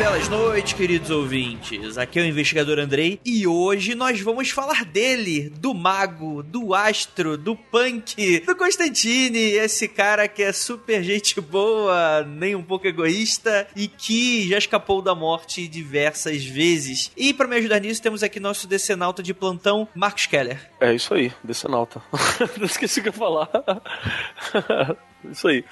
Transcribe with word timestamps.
Belas 0.00 0.30
noites, 0.30 0.72
queridos 0.72 1.10
ouvintes. 1.10 1.98
Aqui 1.98 2.18
é 2.18 2.22
o 2.22 2.24
investigador 2.24 2.78
Andrei 2.78 3.20
e 3.22 3.46
hoje 3.46 3.94
nós 3.94 4.18
vamos 4.18 4.48
falar 4.48 4.82
dele, 4.86 5.50
do 5.50 5.74
mago, 5.74 6.42
do 6.42 6.74
astro, 6.74 7.36
do 7.36 7.54
punk, 7.54 8.40
do 8.46 8.56
Constantine, 8.56 9.38
esse 9.38 9.86
cara 9.86 10.26
que 10.26 10.42
é 10.42 10.54
super 10.54 11.02
gente 11.02 11.38
boa, 11.38 12.22
nem 12.22 12.54
um 12.54 12.62
pouco 12.62 12.86
egoísta 12.86 13.68
e 13.76 13.88
que 13.88 14.48
já 14.48 14.56
escapou 14.56 15.02
da 15.02 15.14
morte 15.14 15.68
diversas 15.68 16.46
vezes. 16.46 17.12
E 17.14 17.34
para 17.34 17.46
me 17.46 17.56
ajudar 17.56 17.80
nisso, 17.80 18.00
temos 18.00 18.22
aqui 18.22 18.40
nosso 18.40 18.66
decenalta 18.66 19.22
de 19.22 19.34
plantão, 19.34 19.86
Marcos 19.94 20.24
Keller. 20.24 20.70
É 20.80 20.94
isso 20.94 21.12
aí, 21.12 21.30
decenalta. 21.44 22.02
Não 22.56 22.64
esqueci 22.64 23.00
o 23.00 23.02
que 23.02 23.10
eu 23.10 23.12
falar. 23.12 23.50
Isso 25.24 25.48
aí. 25.48 25.64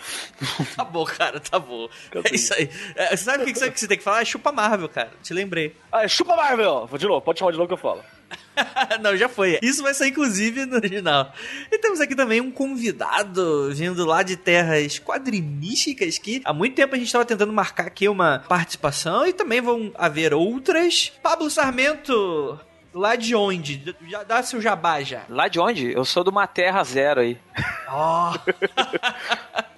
Tá 0.77 0.84
bom, 0.84 1.05
cara, 1.05 1.41
tá 1.41 1.59
bom. 1.59 1.89
É 2.25 2.34
isso 2.34 2.53
aí. 2.55 2.69
É, 2.95 3.17
sabe 3.17 3.42
o 3.42 3.47
que, 3.47 3.53
que 3.53 3.81
você 3.81 3.89
tem 3.89 3.98
que 3.98 4.05
falar? 4.05 4.23
É 4.23 4.25
chupa 4.25 4.53
Marvel, 4.53 4.89
cara. 4.89 5.11
Te 5.23 5.33
lembrei. 5.33 5.75
Ah, 5.91 6.05
é 6.05 6.09
chupa 6.09 6.36
Marvel! 6.36 6.86
De 6.98 7.06
novo, 7.06 7.23
pode 7.23 7.39
chamar 7.39 7.50
de 7.50 7.56
novo 7.56 7.67
que 7.67 7.73
eu 7.73 7.78
falo. 7.78 8.05
Não, 9.00 9.17
já 9.17 9.27
foi. 9.27 9.58
Isso 9.62 9.83
vai 9.83 9.95
sair, 9.95 10.11
inclusive, 10.11 10.67
no 10.67 10.77
original. 10.77 11.33
E 11.73 11.78
temos 11.78 11.98
aqui 12.00 12.14
também 12.14 12.42
um 12.42 12.50
convidado 12.50 13.73
vindo 13.73 14.05
lá 14.05 14.23
de 14.23 14.36
terras 14.36 14.98
quadrinísticas 14.98 16.19
que 16.19 16.42
há 16.45 16.53
muito 16.53 16.75
tempo 16.75 16.95
a 16.95 16.98
gente 16.98 17.06
estava 17.06 17.25
tentando 17.25 17.53
marcar 17.53 17.86
aqui 17.86 18.08
uma 18.08 18.41
participação 18.48 19.27
e 19.27 19.33
também 19.33 19.61
vão 19.61 19.91
haver 19.95 20.34
outras. 20.34 21.12
Pablo 21.23 21.48
Sarmento, 21.51 22.61
lá 22.92 23.17
de 23.17 23.34
onde? 23.34 23.94
Já 24.08 24.22
dá 24.22 24.42
seu 24.42 24.61
jabá 24.61 25.00
já. 25.03 25.22
Lá 25.28 25.48
de 25.48 25.58
onde? 25.61 25.92
Eu 25.92 26.05
sou 26.05 26.22
de 26.25 26.31
uma 26.31 26.47
terra 26.47 26.83
zero 26.84 27.20
aí. 27.20 27.39
Ó. 27.89 28.34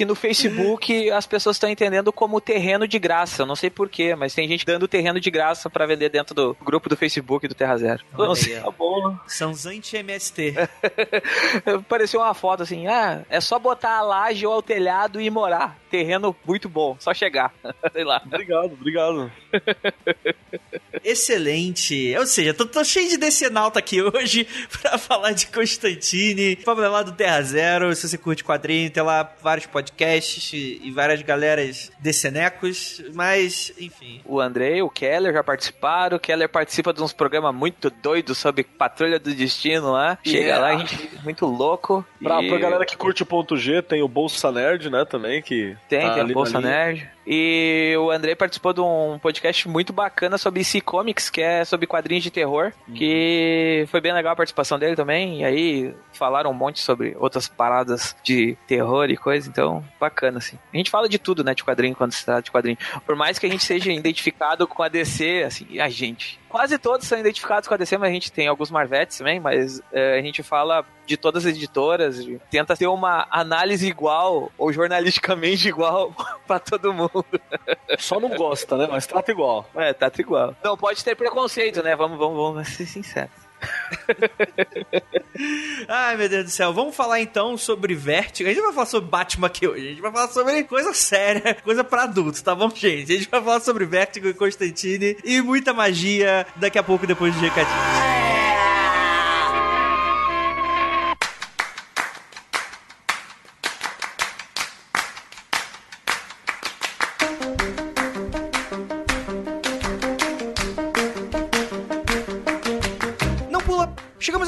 Que 0.00 0.06
no 0.06 0.14
Facebook 0.14 1.10
as 1.10 1.26
pessoas 1.26 1.56
estão 1.56 1.68
entendendo 1.68 2.10
como 2.10 2.40
terreno 2.40 2.88
de 2.88 2.98
graça. 2.98 3.44
Não 3.44 3.54
sei 3.54 3.68
porquê, 3.68 4.14
mas 4.14 4.32
tem 4.32 4.48
gente 4.48 4.64
dando 4.64 4.88
terreno 4.88 5.20
de 5.20 5.30
graça 5.30 5.68
pra 5.68 5.84
vender 5.84 6.08
dentro 6.08 6.34
do 6.34 6.56
grupo 6.64 6.88
do 6.88 6.96
Facebook 6.96 7.46
do 7.46 7.54
Terra 7.54 7.76
Zero. 7.76 8.02
Eu 8.14 8.18
não 8.18 8.30
Olha 8.30 8.34
sei, 8.34 8.58
tá 8.58 8.70
bom. 8.70 9.18
Sanzante 9.26 9.98
MST. 9.98 10.54
Pareceu 11.86 12.20
uma 12.20 12.32
foto 12.32 12.62
assim, 12.62 12.86
ah, 12.86 13.26
é 13.28 13.42
só 13.42 13.58
botar 13.58 13.98
a 13.98 14.00
laje 14.00 14.46
ou 14.46 14.54
ao 14.54 14.62
telhado 14.62 15.20
e 15.20 15.28
morar. 15.28 15.78
Terreno 15.90 16.34
muito 16.46 16.66
bom, 16.66 16.96
só 16.98 17.12
chegar. 17.12 17.52
sei 17.92 18.04
lá. 18.04 18.22
Obrigado, 18.24 18.72
obrigado. 18.72 19.30
Excelente. 21.04 22.16
Ou 22.16 22.26
seja, 22.26 22.54
tô, 22.54 22.64
tô 22.64 22.82
cheio 22.84 23.08
de 23.08 23.18
decenalta 23.18 23.78
aqui 23.78 24.00
hoje 24.00 24.46
pra 24.80 24.96
falar 24.96 25.32
de 25.32 25.46
Constantine. 25.48 26.58
Vamos 26.64 26.84
lá 26.90 27.02
do 27.02 27.12
Terra 27.12 27.42
Zero. 27.42 27.94
Se 27.94 28.08
você 28.08 28.16
curte 28.16 28.42
quadrinho, 28.42 28.90
tem 28.90 29.02
lá 29.02 29.30
vários 29.42 29.66
podcasts 29.66 29.89
e, 30.52 30.80
e 30.84 30.90
várias 30.90 31.22
galeras 31.22 31.90
decenecos. 31.98 33.02
Mas, 33.14 33.72
enfim. 33.78 34.20
O 34.24 34.40
Andrei, 34.40 34.80
o 34.82 34.88
Keller 34.90 35.32
já 35.32 35.42
participaram. 35.44 36.16
O 36.16 36.20
Keller 36.20 36.48
participa 36.48 36.92
de 36.92 37.02
uns 37.02 37.12
programas 37.12 37.54
muito 37.54 37.90
doidos 37.90 38.38
sobre 38.38 38.64
Patrulha 38.64 39.18
do 39.18 39.32
Destino 39.34 39.92
lá. 39.92 40.18
Chega 40.24 40.40
Yeah. 40.40 40.60
lá, 40.66 40.74
a 40.74 40.78
gente 40.78 41.10
muito 41.22 41.46
louco. 41.46 42.04
Pra, 42.22 42.42
E- 42.42 42.48
pra 42.48 42.58
galera 42.58 42.84
que 42.86 42.96
curte 42.96 43.22
o 43.22 43.26
ponto 43.26 43.56
G, 43.56 43.82
tem 43.82 44.02
o 44.02 44.08
Bolsa 44.08 44.50
Nerd, 44.50 44.90
né, 44.90 45.04
também, 45.04 45.42
que 45.42 45.76
Tem, 45.88 46.00
tá 46.06 46.14
tem 46.14 46.22
ali 46.22 46.32
o 46.32 46.34
Bolsa 46.34 46.60
na 46.60 46.60
linha. 46.60 46.72
Nerd. 46.86 47.10
E 47.32 47.94
o 47.96 48.10
Andrei 48.10 48.34
participou 48.34 48.72
de 48.72 48.80
um 48.80 49.16
podcast 49.22 49.68
muito 49.68 49.92
bacana 49.92 50.36
sobre 50.36 50.58
DC 50.60 50.80
Comics, 50.80 51.30
que 51.30 51.40
é 51.40 51.64
sobre 51.64 51.86
quadrinhos 51.86 52.24
de 52.24 52.30
terror, 52.30 52.72
Uhum. 52.88 52.94
que 52.94 53.84
foi 53.88 54.00
bem 54.00 54.12
legal 54.12 54.32
a 54.32 54.36
participação 54.36 54.80
dele 54.80 54.96
também. 54.96 55.42
E 55.42 55.44
aí 55.44 55.94
falaram 56.12 56.50
um 56.50 56.54
monte 56.54 56.80
sobre 56.80 57.16
outras 57.20 57.46
paradas 57.46 58.16
de 58.24 58.56
terror 58.66 59.08
e 59.08 59.16
coisa, 59.16 59.48
então 59.48 59.84
bacana, 60.00 60.38
assim. 60.38 60.58
A 60.74 60.76
gente 60.76 60.90
fala 60.90 61.08
de 61.08 61.20
tudo, 61.20 61.44
né, 61.44 61.54
de 61.54 61.62
quadrinho, 61.62 61.94
quando 61.94 62.10
se 62.12 62.24
trata 62.24 62.42
de 62.42 62.50
quadrinho. 62.50 62.76
Por 63.06 63.14
mais 63.14 63.38
que 63.38 63.46
a 63.46 63.48
gente 63.48 63.62
seja 63.64 63.92
identificado 63.92 64.66
com 64.66 64.82
a 64.82 64.88
DC, 64.88 65.44
assim, 65.46 65.78
a 65.78 65.88
gente. 65.88 66.40
Quase 66.48 66.78
todos 66.78 67.06
são 67.06 67.16
identificados 67.16 67.68
com 67.68 67.74
a 67.74 67.76
DC, 67.76 67.96
mas 67.96 68.10
a 68.10 68.12
gente 68.12 68.32
tem 68.32 68.48
alguns 68.48 68.72
Marvetes 68.72 69.18
também, 69.18 69.38
mas 69.38 69.80
é, 69.92 70.18
a 70.18 70.22
gente 70.22 70.42
fala 70.42 70.84
de 71.10 71.16
todas 71.16 71.44
as 71.44 71.56
editoras, 71.56 72.24
tenta 72.48 72.76
ter 72.76 72.86
uma 72.86 73.26
análise 73.32 73.84
igual, 73.84 74.52
ou 74.56 74.72
jornalisticamente 74.72 75.66
igual, 75.66 76.14
pra 76.46 76.60
todo 76.60 76.94
mundo. 76.94 77.24
Só 77.98 78.20
não 78.20 78.28
gosta, 78.28 78.76
né, 78.76 78.86
mas 78.88 79.08
trata 79.08 79.32
igual. 79.32 79.68
É, 79.74 79.92
tudo 79.92 80.20
igual. 80.20 80.54
Não 80.62 80.76
pode 80.76 81.04
ter 81.04 81.16
preconceito, 81.16 81.82
né? 81.82 81.96
Vamos, 81.96 82.16
vamos, 82.16 82.36
vamos 82.36 82.68
ser 82.68 82.86
sinceros. 82.86 83.50
Ai, 85.88 86.16
meu 86.16 86.28
Deus 86.28 86.44
do 86.44 86.50
céu. 86.50 86.72
Vamos 86.72 86.94
falar 86.94 87.20
então 87.20 87.58
sobre 87.58 87.92
Vertigo. 87.92 88.48
A 88.48 88.52
gente 88.52 88.62
não 88.62 88.68
vai 88.68 88.76
falar 88.76 88.86
sobre 88.86 89.10
Batman 89.10 89.48
aqui 89.48 89.66
hoje. 89.66 89.84
A 89.84 89.90
gente 89.90 90.00
vai 90.00 90.12
falar 90.12 90.28
sobre 90.28 90.62
coisa 90.62 90.94
séria, 90.94 91.56
coisa 91.64 91.82
pra 91.82 92.04
adultos, 92.04 92.40
tá 92.40 92.54
bom, 92.54 92.70
gente? 92.70 93.12
A 93.12 93.16
gente 93.16 93.28
vai 93.28 93.42
falar 93.42 93.60
sobre 93.60 93.84
Vertigo 93.84 94.28
e 94.28 94.34
Constantine 94.34 95.16
e 95.24 95.42
muita 95.42 95.74
magia 95.74 96.46
daqui 96.54 96.78
a 96.78 96.84
pouco 96.84 97.04
depois 97.04 97.34
do 97.34 97.40
recadinho. 97.40 98.59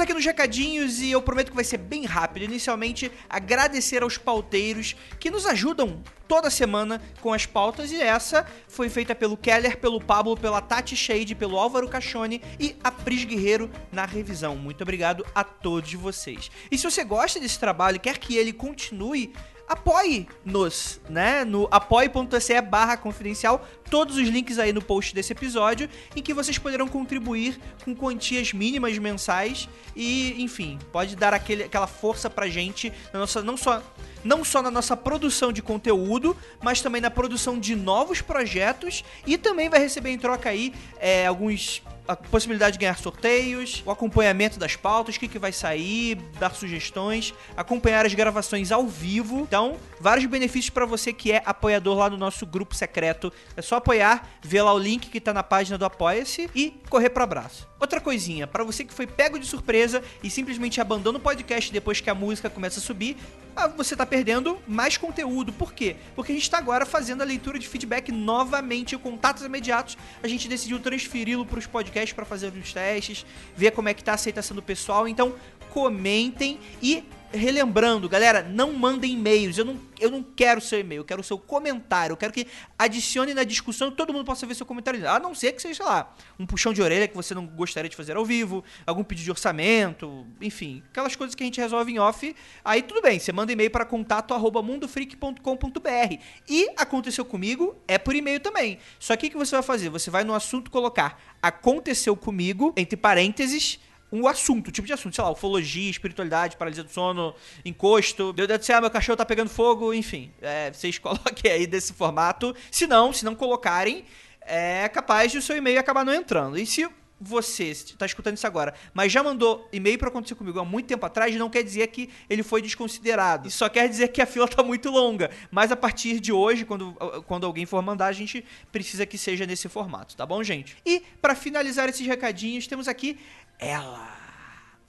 Aqui 0.03 0.15
nos 0.15 0.25
recadinhos 0.25 1.01
e 1.01 1.11
eu 1.11 1.23
prometo 1.23 1.51
que 1.51 1.57
vai 1.57 1.65
ser 1.65 1.79
bem 1.79 2.05
rápido. 2.05 2.45
Inicialmente, 2.45 3.11
agradecer 3.29 4.03
aos 4.03 4.19
pauteiros 4.19 4.97
que 5.19 5.31
nos 5.31 5.47
ajudam 5.47 6.03
toda 6.27 6.51
semana 6.51 7.01
com 7.21 7.33
as 7.33 7.45
pautas 7.45 7.93
e 7.93 8.01
essa 8.01 8.47
foi 8.67 8.89
feita 8.89 9.15
pelo 9.15 9.37
Keller, 9.37 9.79
pelo 9.79 10.01
Pablo, 10.01 10.37
pela 10.37 10.61
Tati 10.61 10.97
Shade, 10.97 11.35
pelo 11.35 11.59
Álvaro 11.59 11.89
Cachone 11.89 12.41
e 12.59 12.75
a 12.83 12.91
Pris 12.91 13.25
Guerreiro 13.25 13.71
na 13.93 14.07
revisão. 14.07 14.57
Muito 14.57 14.83
obrigado 14.83 15.27
a 15.35 15.45
todos 15.45 15.93
vocês. 15.93 16.51
E 16.71 16.79
se 16.79 16.85
você 16.85 17.05
gosta 17.05 17.39
desse 17.39 17.59
trabalho 17.59 17.97
e 17.97 18.01
quer 18.01 18.19
que 18.19 18.37
ele 18.37 18.53
continue, 18.53 19.33
apoie-nos, 19.69 21.01
né? 21.09 21.45
No 21.45 21.69
apoie.se 21.71 22.61
barra 22.61 22.97
confidencial, 22.97 23.67
todos 23.91 24.17
os 24.17 24.29
links 24.29 24.59
aí 24.59 24.73
no 24.73 24.83
post 24.83 25.15
desse 25.15 25.33
episódio, 25.33 25.89
em 26.15 26.23
que 26.23 26.35
vocês 26.35 26.59
poderão 26.59 26.89
contribuir 26.89 27.59
com 27.85 27.95
quantias 27.95 28.53
mínimas 28.53 28.97
mensais 28.99 29.69
e, 29.95 30.43
enfim, 30.43 30.79
pode 30.93 31.17
dar 31.17 31.35
aquele, 31.35 31.65
aquela 31.65 31.87
força 31.87 32.29
pra 32.29 32.49
gente, 32.49 32.93
na 33.13 33.21
nossa, 33.21 33.43
não 33.43 33.57
só 33.57 33.83
não 34.25 34.45
só 34.45 34.63
na 34.63 34.71
nossa 34.71 34.97
produção 34.97 35.53
de 35.53 35.61
conteúdo, 35.61 36.37
mas 36.63 36.81
também 36.81 37.01
na 37.01 37.11
produção 37.11 37.59
de 37.59 37.75
novos 37.75 38.21
projetos 38.21 39.03
e 39.27 39.37
também 39.37 39.69
vai 39.69 39.81
receber 39.81 40.11
em 40.11 40.19
troca 40.19 40.49
aí 40.49 40.73
é, 41.01 41.27
alguns 41.27 41.83
a 42.07 42.17
possibilidade 42.17 42.75
de 42.75 42.81
ganhar 42.81 42.99
sorteios, 42.99 43.83
o 43.87 43.91
acompanhamento 43.91 44.59
das 44.59 44.77
pautas, 44.77 45.17
o 45.17 45.21
que, 45.21 45.29
que 45.29 45.39
vai 45.39 45.53
sair, 45.53 46.17
dar 46.39 46.55
sugestões, 46.55 47.33
acompanhar 47.57 48.05
as 48.05 48.15
gravações 48.15 48.73
ao 48.73 48.87
vivo. 48.87 49.41
Então, 49.41 49.77
vários 50.01 50.27
benefícios 50.27 50.71
para 50.71 50.85
você 50.85 51.13
que 51.13 51.33
é 51.33 51.43
apoiador 51.45 51.99
lá 51.99 52.11
no 52.11 52.17
nosso 52.17 52.45
grupo 52.45 52.75
secreto. 52.75 53.33
É 53.57 53.63
só 53.63 53.77
apoiar, 53.77 54.29
ver 54.43 54.63
lá 54.63 54.73
o 54.73 54.79
link 54.79 55.09
que 55.09 55.21
tá 55.21 55.33
na 55.33 55.43
página 55.43 55.79
do 55.79 55.85
Apoia-se 55.85 56.51
e 56.55 56.81
correr 56.89 57.11
pro 57.11 57.23
abraço. 57.23 57.72
Outra 57.83 58.01
coisinha, 58.01 58.47
para 58.47 58.63
você 58.63 58.85
que 58.85 58.95
foi 58.95 59.09
pego 59.09 59.41
de 59.41 59.45
surpresa 59.45 60.05
e 60.23 60.31
simplesmente 60.31 60.81
abandona 60.81 61.19
o 61.19 61.21
podcast 61.21 61.73
depois 61.73 62.01
que 62.01 62.09
a 62.09 62.15
música 62.15 62.49
começa 62.49 62.79
a 62.79 62.83
subir, 62.83 63.17
ah, 63.57 63.67
você 63.67 63.97
tá 63.97 64.07
perdendo 64.07 64.57
mais 64.69 64.97
conteúdo. 64.97 65.53
Por 65.53 65.73
quê? 65.73 65.97
Porque 66.15 66.31
a 66.31 66.35
gente 66.37 66.49
tá 66.49 66.59
agora 66.59 66.87
fazendo 66.87 67.23
a 67.23 67.25
leitura 67.25 67.59
de 67.59 67.67
feedback 67.67 68.13
novamente, 68.13 68.97
contatos 68.97 69.43
imediatos. 69.43 69.99
A 70.23 70.29
gente 70.29 70.47
decidiu 70.47 70.79
transferi-lo 70.79 71.45
pros 71.45 71.67
podcasts 71.67 72.13
para 72.13 72.25
fazer 72.25 72.53
os 72.53 72.73
testes, 72.73 73.27
ver 73.57 73.73
como 73.73 73.89
é 73.89 73.95
que 73.95 74.05
tá 74.05 74.13
a 74.13 74.15
aceitação 74.15 74.55
do 74.55 74.63
pessoal. 74.63 75.09
Então, 75.09 75.35
comentem 75.69 76.61
e 76.81 77.03
relembrando, 77.33 78.09
galera, 78.09 78.43
não 78.43 78.73
mandem 78.73 79.13
e-mails. 79.13 79.59
Eu 79.59 79.65
não, 79.65 79.81
eu 79.99 80.11
não 80.11 80.23
quero 80.23 80.61
seu 80.61 80.79
e-mail, 80.79 81.01
eu 81.01 81.05
quero 81.05 81.23
seu 81.23 81.39
comentário. 81.39 82.13
Eu 82.13 82.17
quero 82.17 82.33
que 82.33 82.47
adicione 82.79 83.35
na 83.35 83.45
discussão 83.45 83.89
e 83.89 83.93
todo 83.93 84.13
mundo 84.13 84.25
possa 84.25 84.47
ver 84.47 84.55
seu 84.55 84.67
comentário. 84.67 85.09
A 85.09 85.19
não 85.19 85.35
ser 85.35 85.53
que 85.53 85.63
seja, 85.63 85.75
sei 85.75 85.87
lá, 85.87 86.15
um 86.39 86.47
puxão 86.47 86.73
de 86.73 86.83
orelha 86.83 87.09
que 87.09 87.17
você 87.17 87.35
não 87.35 87.47
gostaria 87.47 87.89
de 87.89 87.97
fazer 87.97 88.17
ao 88.17 88.25
vivo, 88.25 88.65
algum 88.87 89.03
pedido 89.03 89.25
de 89.25 89.31
orçamento, 89.31 90.27
enfim, 90.41 90.83
aquelas 90.91 91.17
coisas 91.17 91.35
que 91.35 91.43
a 91.43 91.47
gente 91.47 91.61
resolve 91.61 91.93
em 91.93 91.99
off. 91.99 92.35
Aí 92.65 92.83
tudo 92.83 93.03
bem, 93.03 93.19
você 93.19 93.33
manda 93.33 93.53
e-mail 93.53 93.71
para 93.71 93.85
contato 93.85 94.35
arroba 94.35 94.63
mundofreak.com.br. 94.63 96.17
E 96.49 96.69
aconteceu 96.77 97.25
comigo, 97.25 97.77
é 97.89 97.99
por 97.99 98.15
e-mail 98.15 98.41
também. 98.41 98.79
Só 98.99 99.17
que 99.17 99.27
o 99.27 99.31
que 99.31 99.37
você 99.37 99.57
vai 99.57 99.63
fazer? 99.63 99.89
Você 99.89 100.11
vai 100.11 100.25
no 100.25 100.35
assunto 100.35 100.71
colocar 100.71 101.33
aconteceu 101.43 102.17
comigo, 102.17 102.73
entre 102.77 102.97
parênteses, 102.97 103.81
um 104.13 104.27
assunto, 104.27 104.71
tipo 104.71 104.87
de 104.87 104.93
assunto, 104.93 105.15
sei 105.17 105.25
lá, 105.25 105.31
ufologia, 105.31 105.91
espiritualidade, 105.91 106.57
paralisia 106.57 106.85
do 106.85 106.91
sono, 106.91 107.35
encosto, 107.65 108.35
meu 108.37 108.47
Deus 108.47 108.59
do 108.59 108.65
céu, 108.65 108.81
meu 108.81 108.91
cachorro 108.91 109.17
tá 109.17 109.25
pegando 109.25 109.49
fogo, 109.49 109.95
enfim. 109.95 110.31
É, 110.43 110.71
vocês 110.71 110.99
coloquem 111.01 111.51
aí 111.51 111.67
desse 111.67 111.95
formato. 111.95 112.55
Se 112.71 112.87
não, 112.87 113.13
se 113.13 113.25
não 113.25 113.35
colocarem, 113.35 114.05
é 114.43 114.89
capaz 114.89 115.33
de 115.33 115.39
o 115.39 115.43
seu 115.43 115.57
e-mail 115.57 115.81
acabar 115.81 116.05
não 116.05 116.13
entrando. 116.13 116.59
E 116.59 116.67
se 116.67 116.87
você 117.23 117.71
está 117.71 118.05
escutando 118.05 118.37
isso 118.37 118.47
agora, 118.47 118.75
mas 118.93 119.13
já 119.13 119.23
mandou 119.23 119.69
e-mail 119.73 119.97
para 119.97 120.09
acontecer 120.09 120.35
comigo 120.35 120.59
há 120.59 120.65
muito 120.65 120.87
tempo 120.87 121.07
atrás, 121.07 121.35
não 121.37 121.49
quer 121.49 121.63
dizer 121.63 121.87
que 121.87 122.11
ele 122.29 122.43
foi 122.43 122.61
desconsiderado. 122.61 123.47
Isso 123.47 123.59
só 123.59 123.69
quer 123.69 123.89
dizer 123.89 124.09
que 124.09 124.21
a 124.21 124.27
fila 124.27 124.47
está 124.47 124.63
muito 124.63 124.91
longa. 124.91 125.31
Mas 125.51 125.71
a 125.71 125.77
partir 125.77 126.19
de 126.19 126.33
hoje, 126.33 126.65
quando, 126.65 126.93
quando 127.27 127.47
alguém 127.47 127.65
for 127.65 127.81
mandar, 127.81 128.07
a 128.07 128.13
gente 128.13 128.45
precisa 128.73 129.07
que 129.07 129.17
seja 129.17 129.47
nesse 129.47 129.69
formato, 129.69 130.17
tá 130.17 130.27
bom, 130.27 130.43
gente? 130.43 130.77
E 130.85 131.01
para 131.21 131.37
finalizar 131.37 131.89
esses 131.89 132.05
recadinhos, 132.05 132.67
temos 132.67 132.89
aqui 132.89 133.19
ela 133.63 134.13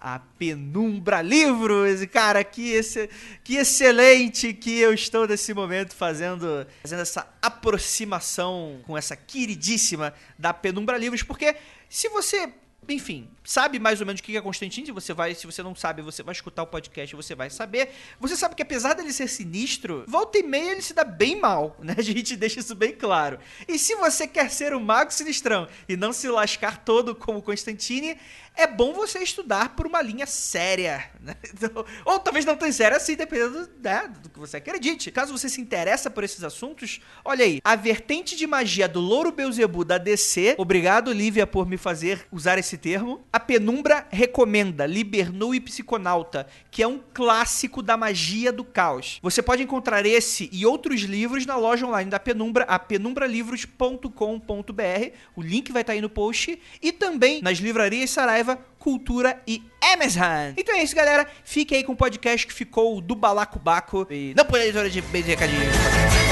a 0.03 0.19
Penumbra 0.19 1.21
Livros. 1.21 2.05
Cara, 2.07 2.43
que, 2.43 2.71
esse, 2.71 3.09
que 3.41 3.55
excelente 3.55 4.53
que 4.53 4.77
eu 4.77 4.93
estou 4.93 5.25
nesse 5.25 5.53
momento 5.53 5.95
fazendo, 5.95 6.67
fazendo 6.81 7.01
essa 7.01 7.25
aproximação 7.41 8.81
com 8.85 8.97
essa 8.97 9.15
queridíssima 9.15 10.13
da 10.37 10.53
Penumbra 10.53 10.97
Livros, 10.97 11.23
porque 11.23 11.55
se 11.87 12.09
você 12.09 12.51
enfim, 12.89 13.29
sabe 13.43 13.79
mais 13.79 13.99
ou 13.99 14.07
menos 14.07 14.21
o 14.21 14.23
que 14.23 14.37
é 14.37 14.41
Constantine, 14.41 14.91
você 14.91 15.13
vai, 15.13 15.35
se 15.35 15.45
você 15.45 15.61
não 15.61 15.75
sabe, 15.75 16.01
você 16.01 16.23
vai 16.23 16.33
escutar 16.33 16.63
o 16.63 16.67
podcast, 16.67 17.15
você 17.15 17.35
vai 17.35 17.49
saber. 17.49 17.91
Você 18.19 18.35
sabe 18.35 18.55
que 18.55 18.61
apesar 18.61 18.93
dele 18.93 19.11
ser 19.11 19.27
sinistro, 19.27 20.03
volta 20.07 20.37
e 20.37 20.43
meia 20.43 20.71
ele 20.71 20.81
se 20.81 20.93
dá 20.93 21.03
bem 21.03 21.39
mal, 21.39 21.77
né? 21.83 21.95
A 21.97 22.01
gente 22.01 22.35
deixa 22.35 22.59
isso 22.59 22.75
bem 22.75 22.93
claro. 22.93 23.39
E 23.67 23.77
se 23.77 23.95
você 23.95 24.27
quer 24.27 24.49
ser 24.49 24.73
um 24.73 24.79
mago 24.79 25.11
sinistrão 25.11 25.67
e 25.87 25.95
não 25.95 26.13
se 26.13 26.27
lascar 26.27 26.83
todo 26.83 27.15
como 27.15 27.41
Constantine, 27.41 28.17
é 28.55 28.67
bom 28.67 28.93
você 28.93 29.19
estudar 29.19 29.75
por 29.75 29.87
uma 29.87 30.01
linha 30.01 30.25
séria. 30.25 31.09
Né? 31.19 31.35
Então, 31.53 31.85
ou 32.03 32.19
talvez 32.19 32.45
não 32.45 32.57
tão 32.57 32.69
séria 32.71 32.97
assim, 32.97 33.15
dependendo 33.15 33.69
né, 33.81 34.11
do 34.21 34.29
que 34.29 34.39
você 34.39 34.57
acredite. 34.57 35.11
Caso 35.11 35.37
você 35.37 35.47
se 35.47 35.61
interessa 35.61 36.09
por 36.09 36.23
esses 36.23 36.43
assuntos, 36.43 36.99
olha 37.23 37.45
aí, 37.45 37.61
a 37.63 37.75
vertente 37.75 38.35
de 38.35 38.45
magia 38.45 38.87
do 38.87 38.99
Louro 38.99 39.31
Beuzebu 39.31 39.85
da 39.85 39.97
DC. 39.97 40.55
Obrigado, 40.57 41.13
Lívia, 41.13 41.45
por 41.45 41.67
me 41.67 41.77
fazer 41.77 42.27
usar 42.31 42.57
esse 42.57 42.77
termo. 42.77 43.25
A 43.33 43.39
Penumbra 43.39 44.05
recomenda 44.11 44.85
Libernu 44.85 45.55
e 45.55 45.59
Psiconauta, 45.59 46.45
que 46.69 46.83
é 46.83 46.87
um 46.87 46.99
clássico 47.11 47.81
da 47.81 47.97
magia 47.97 48.51
do 48.51 48.63
caos. 48.63 49.17
Você 49.23 49.41
pode 49.41 49.63
encontrar 49.63 50.05
esse 50.05 50.47
e 50.53 50.67
outros 50.67 51.01
livros 51.01 51.43
na 51.43 51.55
loja 51.55 51.87
online 51.87 52.11
da 52.11 52.19
Penumbra, 52.19 52.63
a 52.65 52.77
penumbralivros.com.br. 52.77 55.11
O 55.35 55.41
link 55.41 55.71
vai 55.71 55.81
estar 55.81 55.93
aí 55.93 56.01
no 56.01 56.11
post. 56.11 56.61
E 56.79 56.91
também 56.91 57.41
nas 57.41 57.57
livrarias 57.57 58.11
Saraiva 58.11 58.59
Cultura 58.77 59.41
e 59.47 59.63
Amazon. 59.81 60.53
Então 60.55 60.75
é 60.75 60.83
isso, 60.83 60.95
galera. 60.95 61.27
Fique 61.43 61.73
aí 61.73 61.83
com 61.83 61.93
o 61.93 61.97
podcast 61.97 62.45
que 62.45 62.53
ficou 62.53 63.01
do 63.01 63.15
Balacobaco. 63.15 64.05
E 64.11 64.35
não 64.37 64.45
por 64.45 64.59
editora 64.59 64.91
de 64.91 65.01
beijo 65.01 65.29
recadinho. 65.29 65.61
meados 65.61 66.22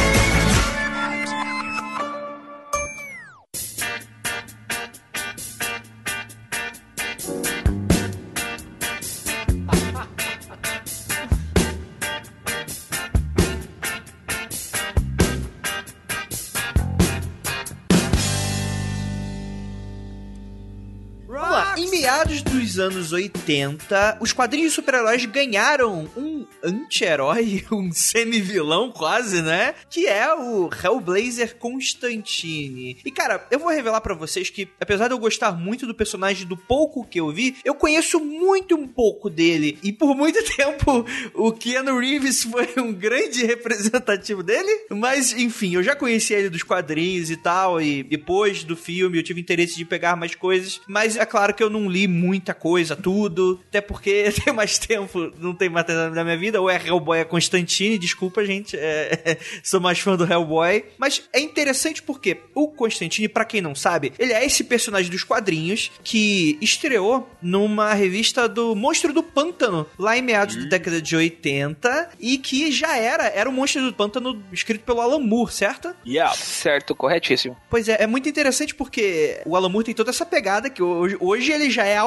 anos 22.82 23.14
80, 23.14 24.18
os 24.20 24.34
quadrinhos 24.34 24.74
super-heróis 24.74 25.26
ganharam 25.26 26.10
um 26.18 26.46
anti-herói, 26.64 27.64
um 27.72 27.92
semi-vilão 27.92 28.92
quase, 28.92 29.42
né? 29.42 29.74
Que 29.90 30.08
é 30.08 30.34
o 30.34 30.70
Hellblazer 30.72 31.56
Constantine. 31.58 32.98
E 33.06 33.12
cara, 33.12 33.46
eu 33.50 33.60
vou 33.60 33.70
revelar 33.70 34.02
para 34.02 34.14
vocês 34.14 34.50
que, 34.50 34.68
apesar 34.80 35.08
de 35.08 35.14
eu 35.14 35.20
gostar 35.20 35.52
muito 35.52 35.86
do 35.86 35.96
personagem 35.96 36.48
do 36.48 36.58
pouco 36.58 37.06
que 37.06 37.20
eu 37.20 37.32
vi, 37.32 37.56
eu 37.64 37.76
conheço 37.76 38.20
muito 38.20 38.76
um 38.76 38.88
pouco 38.88 39.30
dele. 39.30 39.78
E 39.84 39.94
por 39.94 40.16
muito 40.16 40.44
tempo 40.56 41.06
o 41.34 41.52
Keanu 41.52 42.00
Reeves 42.00 42.44
foi 42.44 42.70
um 42.78 42.92
grande 42.92 43.46
representativo 43.46 44.42
dele. 44.42 44.86
Mas, 44.90 45.34
enfim, 45.34 45.76
eu 45.76 45.84
já 45.84 45.96
conhecia 45.96 46.40
ele 46.40 46.50
dos 46.50 46.64
quadrinhos 46.64 47.30
e 47.30 47.38
tal. 47.38 47.82
E 47.82 48.04
depois 48.04 48.64
do 48.64 48.76
filme 48.76 49.18
eu 49.18 49.24
tive 49.24 49.40
interesse 49.40 49.76
de 49.76 49.86
pegar 49.86 50.16
mais 50.16 50.36
coisas. 50.36 50.82
Mas 50.88 51.16
é 51.16 51.26
claro 51.26 51.54
que 51.54 51.62
eu 51.62 51.70
não 51.70 51.90
li 51.90 52.08
muita 52.08 52.54
coisa, 52.54 52.71
tudo. 52.96 53.60
Até 53.70 53.82
porque 53.82 54.32
tem 54.44 54.54
mais 54.54 54.78
tempo, 54.78 55.32
não 55.38 55.54
tem 55.54 55.70
mais 55.70 55.86
tempo 55.86 56.14
da 56.14 56.24
minha 56.24 56.38
vida. 56.38 56.62
Ou 56.62 56.70
é 56.70 56.76
Hellboy 56.76 57.20
é 57.20 57.24
Constantine, 57.24 57.98
desculpa, 57.98 58.46
gente. 58.46 58.78
É, 58.78 59.38
sou 59.64 59.80
mais 59.80 60.00
fã 60.00 60.16
do 60.16 60.32
Hellboy. 60.32 60.86
Mas 60.98 61.24
é 61.34 61.40
interessante 61.40 62.02
porque 62.02 62.38
o 62.54 62.68
Constantine, 62.68 63.28
para 63.28 63.46
quem 63.46 63.62
não 63.62 63.76
sabe, 63.76 64.14
ele 64.18 64.34
é 64.34 64.46
esse 64.46 64.64
personagem 64.64 65.12
dos 65.12 65.24
quadrinhos 65.24 65.92
que 66.04 66.58
estreou 66.62 67.30
numa 67.42 67.94
revista 67.94 68.48
do 68.48 68.76
Monstro 68.76 69.14
do 69.14 69.24
Pântano, 69.24 69.86
lá 69.98 70.18
em 70.18 70.22
meados 70.22 70.56
da 70.56 70.66
década 70.66 71.02
de 71.02 71.16
80, 71.16 72.10
e 72.20 72.38
que 72.38 72.72
já 72.72 72.98
era, 72.98 73.28
era 73.28 73.50
o 73.50 73.54
Monstro 73.54 73.84
do 73.84 73.94
Pântano 73.94 74.42
escrito 74.52 74.84
pelo 74.84 75.02
Alan 75.02 75.20
Moore, 75.20 75.52
certo? 75.52 75.94
Yeah. 76.06 76.34
Certo, 76.36 76.96
corretíssimo. 76.96 77.56
Pois 77.70 77.88
é, 77.88 78.04
é 78.04 78.08
muito 78.08 78.28
interessante 78.28 78.76
porque 78.76 79.42
o 79.46 79.56
Alan 79.56 79.70
Moore 79.70 79.86
tem 79.86 79.94
toda 79.96 80.10
essa 80.10 80.26
pegada 80.26 80.70
que 80.70 80.82
hoje, 80.82 81.18
hoje 81.20 81.52
ele 81.52 81.70
já 81.70 81.86
é 81.86 81.98